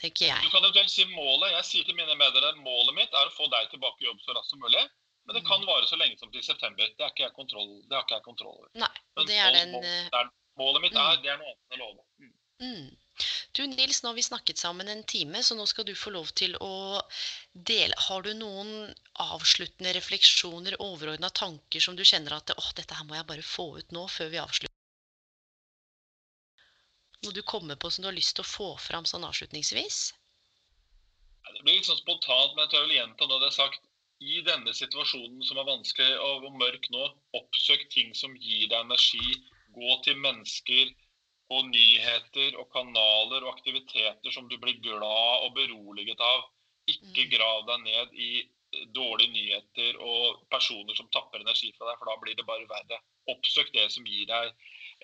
Jeg. 0.00 0.16
Du 0.16 0.48
kan 0.48 0.62
eventuelt 0.64 0.88
si 0.88 1.04
målet. 1.12 1.52
Jeg 1.58 1.64
sier 1.68 1.84
til 1.84 1.96
mine 1.96 2.14
medlemmer 2.16 2.56
målet 2.64 2.96
mitt 2.96 3.12
er 3.12 3.28
å 3.28 3.34
få 3.36 3.48
deg 3.52 3.68
tilbake 3.68 4.00
i 4.00 4.06
jobb 4.08 4.22
så 4.24 4.32
raskt 4.32 4.54
som 4.54 4.62
mulig. 4.64 4.84
Men 5.30 5.36
det 5.38 5.46
kan 5.46 5.62
vare 5.62 5.86
så 5.86 5.94
lenge 5.94 6.16
som 6.18 6.30
til 6.34 6.42
september. 6.42 6.88
Det 6.96 7.04
har 7.04 7.12
ikke 7.12 7.22
jeg 7.22 7.34
kontroll, 7.36 7.68
det 7.86 7.94
har 7.94 8.02
ikke 8.02 8.16
jeg 8.16 8.24
kontroll 8.24 8.56
over. 8.56 8.70
Nei, 8.82 8.88
og 9.14 9.28
det 9.28 9.36
er 9.38 9.52
den... 9.54 9.76
Er, 9.78 10.30
målet 10.58 10.82
mitt 10.82 10.96
er, 10.98 11.12
mm. 11.12 11.20
det 11.22 11.30
er 11.30 11.36
noe 11.38 11.52
annet 11.52 11.76
enn 11.76 11.84
å 11.84 11.84
love. 11.84 12.06
Mm. 12.18 12.32
Mm. 12.64 12.88
Du 13.54 13.60
Nils, 13.70 14.00
nå 14.02 14.10
har 14.10 14.16
vi 14.16 14.24
snakket 14.26 14.58
sammen 14.58 14.90
en 14.90 15.04
time, 15.06 15.44
så 15.46 15.54
nå 15.54 15.68
skal 15.70 15.86
du 15.86 15.92
få 15.94 16.10
lov 16.16 16.32
til 16.40 16.56
å 16.58 16.72
dele. 17.52 17.94
Har 18.08 18.26
du 18.26 18.32
noen 18.34 18.72
avsluttende 19.22 19.92
refleksjoner, 19.94 20.80
overordna 20.82 21.30
tanker 21.30 21.84
som 21.84 21.94
du 21.94 22.02
kjenner 22.02 22.34
at 22.34 22.50
åh, 22.56 22.72
dette 22.80 22.98
her 22.98 23.06
må 23.06 23.14
jeg 23.14 23.28
bare 23.28 23.46
få 23.46 23.68
ut 23.78 23.94
nå 23.94 24.08
før 24.10 24.32
vi 24.34 24.40
avslutter? 24.42 24.74
Noe 27.22 27.36
du 27.38 27.44
kommer 27.46 27.78
på 27.78 27.92
som 27.94 28.02
du 28.02 28.10
har 28.10 28.18
lyst 28.18 28.34
til 28.34 28.42
å 28.42 28.50
få 28.50 28.72
fram 28.82 29.06
sånn 29.06 29.28
avslutningsvis? 29.30 30.00
Det 31.54 31.62
blir 31.62 31.78
litt 31.78 31.86
sånn 31.86 32.02
spontant, 32.02 32.58
men 32.58 32.66
jeg 32.66 32.80
jeg 32.80 32.88
vil 32.88 32.98
gjenta 32.98 33.30
noe 33.30 33.38
jeg 33.44 33.52
har 33.52 33.56
sagt 33.60 33.86
i 34.20 34.40
denne 34.44 34.72
situasjonen 34.76 35.40
som 35.48 35.58
er 35.60 35.68
vanskelig 35.68 36.16
og 36.20 36.48
mørk 36.60 36.90
nå, 36.92 37.06
oppsøk 37.38 37.86
ting 37.92 38.12
som 38.16 38.36
gir 38.36 38.68
deg 38.68 38.82
energi. 38.84 39.38
Gå 39.72 39.96
til 40.04 40.18
mennesker 40.20 40.90
og 41.54 41.66
nyheter 41.70 42.56
og 42.60 42.68
kanaler 42.74 43.42
og 43.42 43.54
aktiviteter 43.54 44.34
som 44.34 44.48
du 44.50 44.58
blir 44.60 44.78
glad 44.84 45.46
og 45.46 45.54
beroliget 45.56 46.20
av. 46.20 46.44
Ikke 46.90 47.26
mm. 47.26 47.30
grav 47.32 47.64
deg 47.70 47.86
ned 47.86 48.18
i 48.28 48.30
dårlige 48.94 49.32
nyheter 49.34 49.98
og 50.04 50.44
personer 50.52 50.94
som 50.94 51.08
tapper 51.10 51.42
energi 51.42 51.72
fra 51.76 51.88
deg, 51.88 51.98
for 51.98 52.10
da 52.10 52.18
blir 52.22 52.36
det 52.38 52.46
bare 52.46 52.68
verre. 52.70 53.00
Oppsøk 53.32 53.72
det 53.74 53.88
som 53.94 54.06
gir 54.06 54.28
deg 54.30 54.52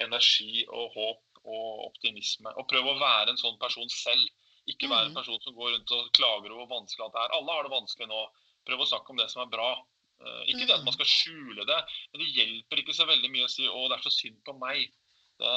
energi 0.04 0.66
og 0.68 0.92
håp 0.94 1.40
og 1.46 1.86
optimisme. 1.88 2.52
Og 2.60 2.68
prøv 2.70 2.90
å 2.90 2.98
være 3.00 3.32
en 3.32 3.40
sånn 3.40 3.58
person 3.62 3.88
selv. 3.90 4.26
Ikke 4.66 4.90
være 4.90 5.08
en 5.08 5.14
mm. 5.14 5.20
person 5.22 5.40
som 5.40 5.54
går 5.56 5.72
rundt 5.72 5.94
og 5.94 6.10
klager 6.18 6.52
over 6.52 6.66
hvor 6.66 6.74
vanskelig 6.82 7.06
alt 7.06 7.16
det 7.16 7.24
er. 7.24 7.34
Alle 7.38 7.56
har 7.56 7.66
det 7.66 7.74
vanskelig 7.78 8.10
nå 8.10 8.26
prøve 8.66 8.84
å 8.84 8.90
snakke 8.90 9.12
om 9.12 9.20
det 9.20 9.28
som 9.32 9.44
er 9.44 9.52
bra. 9.52 9.70
Uh, 10.16 10.42
ikke 10.48 10.64
det 10.64 10.72
at 10.74 10.84
man 10.84 10.94
mm. 10.94 10.96
skal 10.96 11.10
skjule 11.10 11.66
det, 11.68 11.78
men 12.10 12.22
det 12.22 12.30
hjelper 12.38 12.80
ikke 12.80 12.96
så 12.96 13.06
veldig 13.08 13.30
mye 13.34 13.46
å 13.46 13.52
si 13.52 13.66
'å, 13.68 13.82
det 13.90 13.98
er 13.98 14.06
så 14.06 14.14
synd 14.14 14.38
på 14.46 14.56
meg'. 14.60 14.88
Det, 15.36 15.50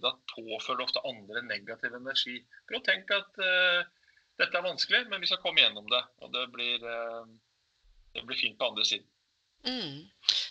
da 0.00 0.14
påfører 0.32 0.78
det 0.80 0.86
ofte 0.86 1.02
andre 1.04 1.42
negativ 1.44 1.92
energi. 1.92 2.38
Prøv 2.68 2.80
å 2.80 2.86
tenke 2.86 3.18
at 3.20 3.40
uh, 3.44 3.82
dette 4.40 4.56
er 4.56 4.64
vanskelig, 4.64 5.04
men 5.12 5.20
vi 5.20 5.28
skal 5.28 5.42
komme 5.44 5.60
gjennom 5.60 5.88
det. 5.92 6.00
Og 6.24 6.32
det 6.32 6.46
blir, 6.54 6.86
uh, 6.86 7.28
det 8.16 8.24
blir 8.24 8.40
fint 8.40 8.56
på 8.56 8.70
andre 8.72 8.86
siden. 8.88 9.08
Mm. 9.68 10.08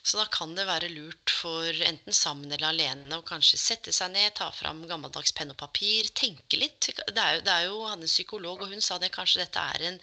Så 0.09 0.17
da 0.17 0.23
kan 0.33 0.55
det 0.57 0.63
være 0.65 0.87
lurt 0.89 1.29
for 1.29 1.81
enten 1.85 2.15
sammen 2.17 2.49
eller 2.49 2.71
alene 2.71 3.19
å 3.19 3.25
kanskje 3.25 3.59
sette 3.61 3.91
seg 3.93 4.09
ned, 4.15 4.31
ta 4.39 4.47
fram 4.49 4.79
gammeldags 4.89 5.35
penn 5.37 5.53
og 5.53 5.59
papir, 5.59 6.09
tenke 6.17 6.57
litt. 6.57 6.87
Det 6.97 7.21
er 7.21 7.35
jo, 7.35 7.43
det 7.45 7.53
er 7.53 7.67
jo 7.67 7.83
han 7.85 8.01
er 8.01 8.09
psykolog, 8.09 8.63
og 8.65 8.73
hun 8.73 8.81
sa 8.81 8.97
det 8.97 9.11
kanskje 9.13 9.43
dette 9.43 9.65
er 9.75 9.85
en 9.91 9.99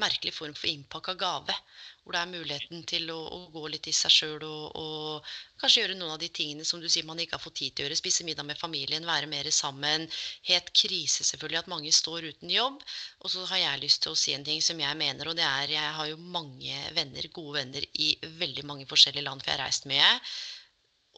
merkelig 0.00 0.32
form 0.38 0.56
for 0.56 0.70
innpakka 0.72 1.16
gave 1.20 1.58
hvor 2.02 2.16
det 2.16 2.20
er 2.20 2.30
muligheten 2.30 2.84
til 2.88 3.10
å, 3.12 3.18
å 3.36 3.38
gå 3.52 3.62
litt 3.72 3.86
i 3.90 3.92
seg 3.94 4.12
sjøl 4.14 4.44
og, 4.46 4.76
og, 4.80 5.32
kanskje 5.60 5.82
gjøre 5.82 5.96
noen 5.98 6.14
av 6.14 6.22
de 6.22 6.30
tingene 6.32 6.64
som 6.64 6.80
du 6.80 6.88
sier 6.88 7.04
man 7.06 7.20
ikke 7.20 7.36
har 7.36 7.42
fått 7.44 7.58
tid 7.60 7.74
til 7.74 7.84
å 7.84 7.88
gjøre. 7.88 7.98
Spise 8.00 8.26
middag 8.26 8.46
med 8.48 8.58
familien, 8.58 9.06
være 9.06 9.28
mer 9.30 9.50
sammen. 9.52 10.06
Helt 10.48 10.72
krise 10.72 11.26
selvfølgelig 11.28 11.60
at 11.60 11.70
mange 11.72 11.92
står 11.94 12.30
uten 12.32 12.52
jobb. 12.54 12.80
Og 13.20 13.34
så 13.34 13.44
har 13.52 13.62
jeg 13.62 13.84
lyst 13.84 14.02
til 14.06 14.14
å 14.14 14.18
si 14.18 14.34
en 14.34 14.46
ting 14.46 14.64
som 14.64 14.80
jeg 14.80 15.00
mener, 15.00 15.28
og 15.28 15.36
det 15.38 15.46
er 15.46 15.76
jeg 15.76 15.94
har 15.98 16.08
jo 16.08 16.18
mange 16.20 16.82
venner, 16.96 17.30
gode 17.36 17.60
venner 17.60 17.88
i 18.00 18.14
veldig 18.40 18.66
mange 18.72 18.88
forskjellige 18.90 19.26
land, 19.28 19.44
for 19.44 19.52
jeg 19.52 19.60
har 19.60 19.66
reist 19.68 19.88
mye. 19.90 20.10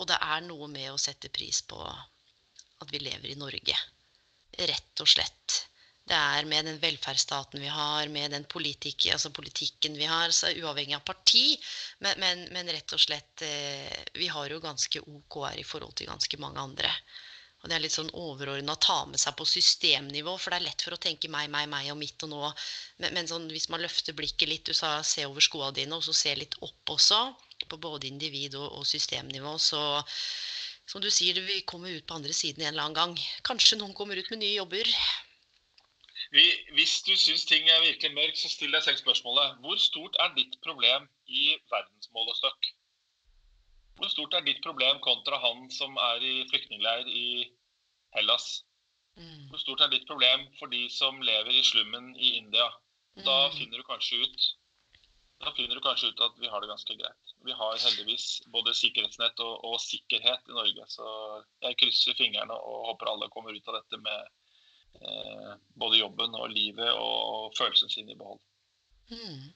Og 0.03 0.09
det 0.11 0.19
er 0.19 0.47
noe 0.49 0.71
med 0.73 0.91
å 0.91 1.01
sette 1.01 1.31
pris 1.31 1.63
på 1.69 1.79
at 1.87 2.91
vi 2.91 3.01
lever 3.07 3.31
i 3.31 3.39
Norge. 3.39 3.79
Rett 4.59 5.05
og 5.05 5.09
slett. 5.09 5.63
Det 6.09 6.19
er 6.19 6.47
med 6.51 6.67
den 6.67 6.81
velferdsstaten 6.83 7.63
vi 7.63 7.69
har, 7.71 8.09
med 8.11 8.33
den 8.35 8.45
politik, 8.51 9.07
altså 9.15 9.31
politikken 9.31 9.95
vi 9.95 10.09
har, 10.11 10.33
så 10.35 10.51
uavhengig 10.51 10.97
av 10.99 11.05
parti. 11.07 11.45
Men, 12.03 12.19
men, 12.19 12.47
men 12.55 12.73
rett 12.75 12.95
og 12.97 13.03
slett 13.03 13.45
eh, 13.47 14.01
Vi 14.19 14.27
har 14.33 14.51
jo 14.51 14.63
ganske 14.65 15.05
OK 15.05 15.39
her 15.47 15.61
i 15.63 15.67
forhold 15.67 15.95
til 15.99 16.11
ganske 16.11 16.41
mange 16.43 16.61
andre. 16.61 16.91
Og 17.63 17.71
det 17.71 17.77
er 17.77 17.85
litt 17.85 17.95
sånn 17.95 18.11
overordna 18.19 18.75
å 18.75 18.83
ta 18.83 18.97
med 19.07 19.23
seg 19.23 19.37
på 19.39 19.47
systemnivå, 19.47 20.35
for 20.35 20.51
det 20.51 20.59
er 20.59 20.67
lett 20.67 20.83
for 20.83 20.97
å 20.97 21.03
tenke 21.05 21.31
meg, 21.31 21.47
meg, 21.55 21.69
meg 21.71 21.93
og 21.93 22.01
mitt 22.01 22.27
og 22.27 22.33
nå. 22.33 22.43
Men, 22.99 23.15
men 23.15 23.31
sånn, 23.31 23.47
hvis 23.55 23.69
man 23.71 23.85
løfter 23.85 24.19
blikket 24.19 24.51
litt, 24.51 24.67
du 24.67 24.75
sa 24.75 24.97
se 25.07 25.29
over 25.29 25.45
skoene 25.45 25.77
dine, 25.79 25.95
og 25.95 26.03
så 26.03 26.17
se 26.25 26.35
litt 26.35 26.59
opp 26.67 26.97
også, 26.97 27.23
på 27.71 27.79
både 27.79 28.11
individ- 28.11 28.59
og, 28.59 28.67
og 28.81 28.89
systemnivå. 28.91 29.55
Så 29.63 29.79
som 30.91 31.01
du 31.01 31.07
sier, 31.15 31.39
vi 31.47 31.63
kommer 31.63 31.95
ut 31.95 32.07
på 32.09 32.19
andre 32.19 32.35
siden 32.35 32.67
en 32.67 32.73
eller 32.73 32.89
annen 32.89 32.99
gang. 32.99 33.15
Kanskje 33.47 33.79
noen 33.79 33.95
kommer 33.95 34.19
ut 34.19 34.35
med 34.35 34.43
nye 34.43 34.57
jobber. 34.57 34.91
Vi, 36.33 36.45
hvis 36.73 36.95
du 37.05 37.13
syns 37.21 37.45
ting 37.45 37.67
er 37.69 37.83
virkelig 37.85 38.15
mørkt, 38.17 38.39
så 38.41 38.49
still 38.49 38.73
deg 38.73 38.85
selv 38.87 39.01
spørsmålet 39.03 39.59
hvor 39.65 39.77
stort 39.81 40.17
er 40.25 40.33
ditt 40.39 40.55
problem 40.65 41.09
i 41.29 41.59
verdensmålestokk? 41.73 42.71
Hvor 43.99 44.09
stort 44.09 44.35
er 44.39 44.47
ditt 44.47 44.63
problem 44.65 45.01
kontra 45.05 45.37
han 45.43 45.67
som 45.71 45.99
er 46.01 46.25
i 46.25 46.37
flyktningleir 46.49 47.11
i 47.13 47.27
Hellas? 48.17 48.63
Mm. 49.21 49.51
Hvor 49.51 49.61
stort 49.61 49.85
er 49.85 49.93
ditt 49.93 50.09
problem 50.09 50.47
for 50.57 50.73
de 50.73 50.87
som 50.91 51.21
lever 51.21 51.53
i 51.53 51.67
slummen 51.69 52.15
i 52.17 52.33
India? 52.41 52.71
Da 53.21 53.37
Mm. 53.51 53.57
finner 53.59 53.77
du 53.77 53.85
kanskje 53.85 54.25
ut 54.25 54.51
da 55.43 55.51
finner 55.57 55.75
du 55.75 55.83
kanskje 55.83 56.09
ut 56.13 56.21
at 56.23 56.37
vi 56.39 56.47
har 56.47 56.61
det 56.63 56.69
ganske 56.71 56.95
greit. 56.95 57.33
Vi 57.45 57.53
har 57.53 57.79
heldigvis 57.83 58.43
både 58.55 58.75
sikkerhetsnett 58.79 59.41
og, 59.43 59.65
og 59.67 59.81
sikkerhet 59.83 60.49
i 60.49 60.55
Norge. 60.55 60.85
Så 60.87 61.07
jeg 61.65 61.79
krysser 61.81 62.15
fingrene 62.15 62.55
og 62.55 62.87
håper 62.93 63.11
alle 63.11 63.29
kommer 63.35 63.51
ut 63.51 63.69
av 63.69 63.81
dette 63.81 63.99
med 64.05 64.29
både 65.79 65.99
jobben 65.99 66.35
og 66.39 66.53
livet 66.53 66.93
og 66.95 67.53
følelsen 67.59 67.91
sin 67.91 68.11
i 68.11 68.17
behold. 68.19 68.41
Mm. 69.11 69.51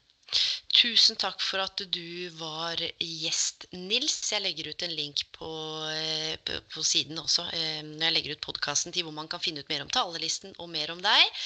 Tusen 0.77 1.17
takk 1.17 1.41
for 1.41 1.63
at 1.63 1.81
du 1.95 2.29
var 2.37 2.81
gjest, 3.01 3.65
Nils. 3.73 4.19
Jeg 4.33 4.43
legger 4.45 4.69
ut 4.69 4.85
en 4.85 4.93
link 4.93 5.23
på, 5.33 5.49
eh, 5.93 6.35
på, 6.45 6.59
på 6.75 6.85
siden 6.85 7.19
også, 7.23 7.47
eh, 7.57 7.81
når 7.87 8.09
jeg 8.09 8.17
legger 8.17 8.37
ut 8.37 8.45
podkasten 8.45 8.93
til 8.93 9.07
hvor 9.07 9.17
man 9.17 9.31
kan 9.33 9.41
finne 9.41 9.63
ut 9.63 9.73
mer 9.73 9.87
om 9.87 9.93
talerlisten 9.93 10.53
og 10.59 10.69
mer 10.75 10.93
om 10.93 11.01
deg. 11.05 11.41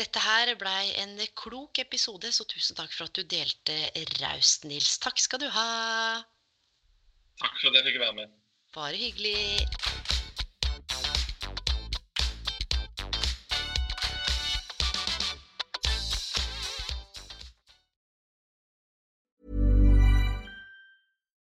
Dette 0.00 0.24
her 0.24 0.54
blei 0.58 0.88
en 1.02 1.14
klok 1.36 1.78
episode, 1.84 2.32
så 2.32 2.48
tusen 2.48 2.78
takk 2.78 2.94
for 2.96 3.06
at 3.06 3.14
du 3.14 3.22
delte 3.28 3.76
raust, 4.22 4.64
Nils. 4.64 4.96
Takk 5.04 5.20
skal 5.20 5.44
du 5.44 5.50
ha. 5.52 5.68
Takk 7.44 7.60
for 7.60 7.70
at 7.70 7.78
jeg 7.78 7.92
fikk 7.92 8.02
være 8.06 8.18
med. 8.24 8.36
Bare 8.72 8.96
hyggelig. 8.96 10.21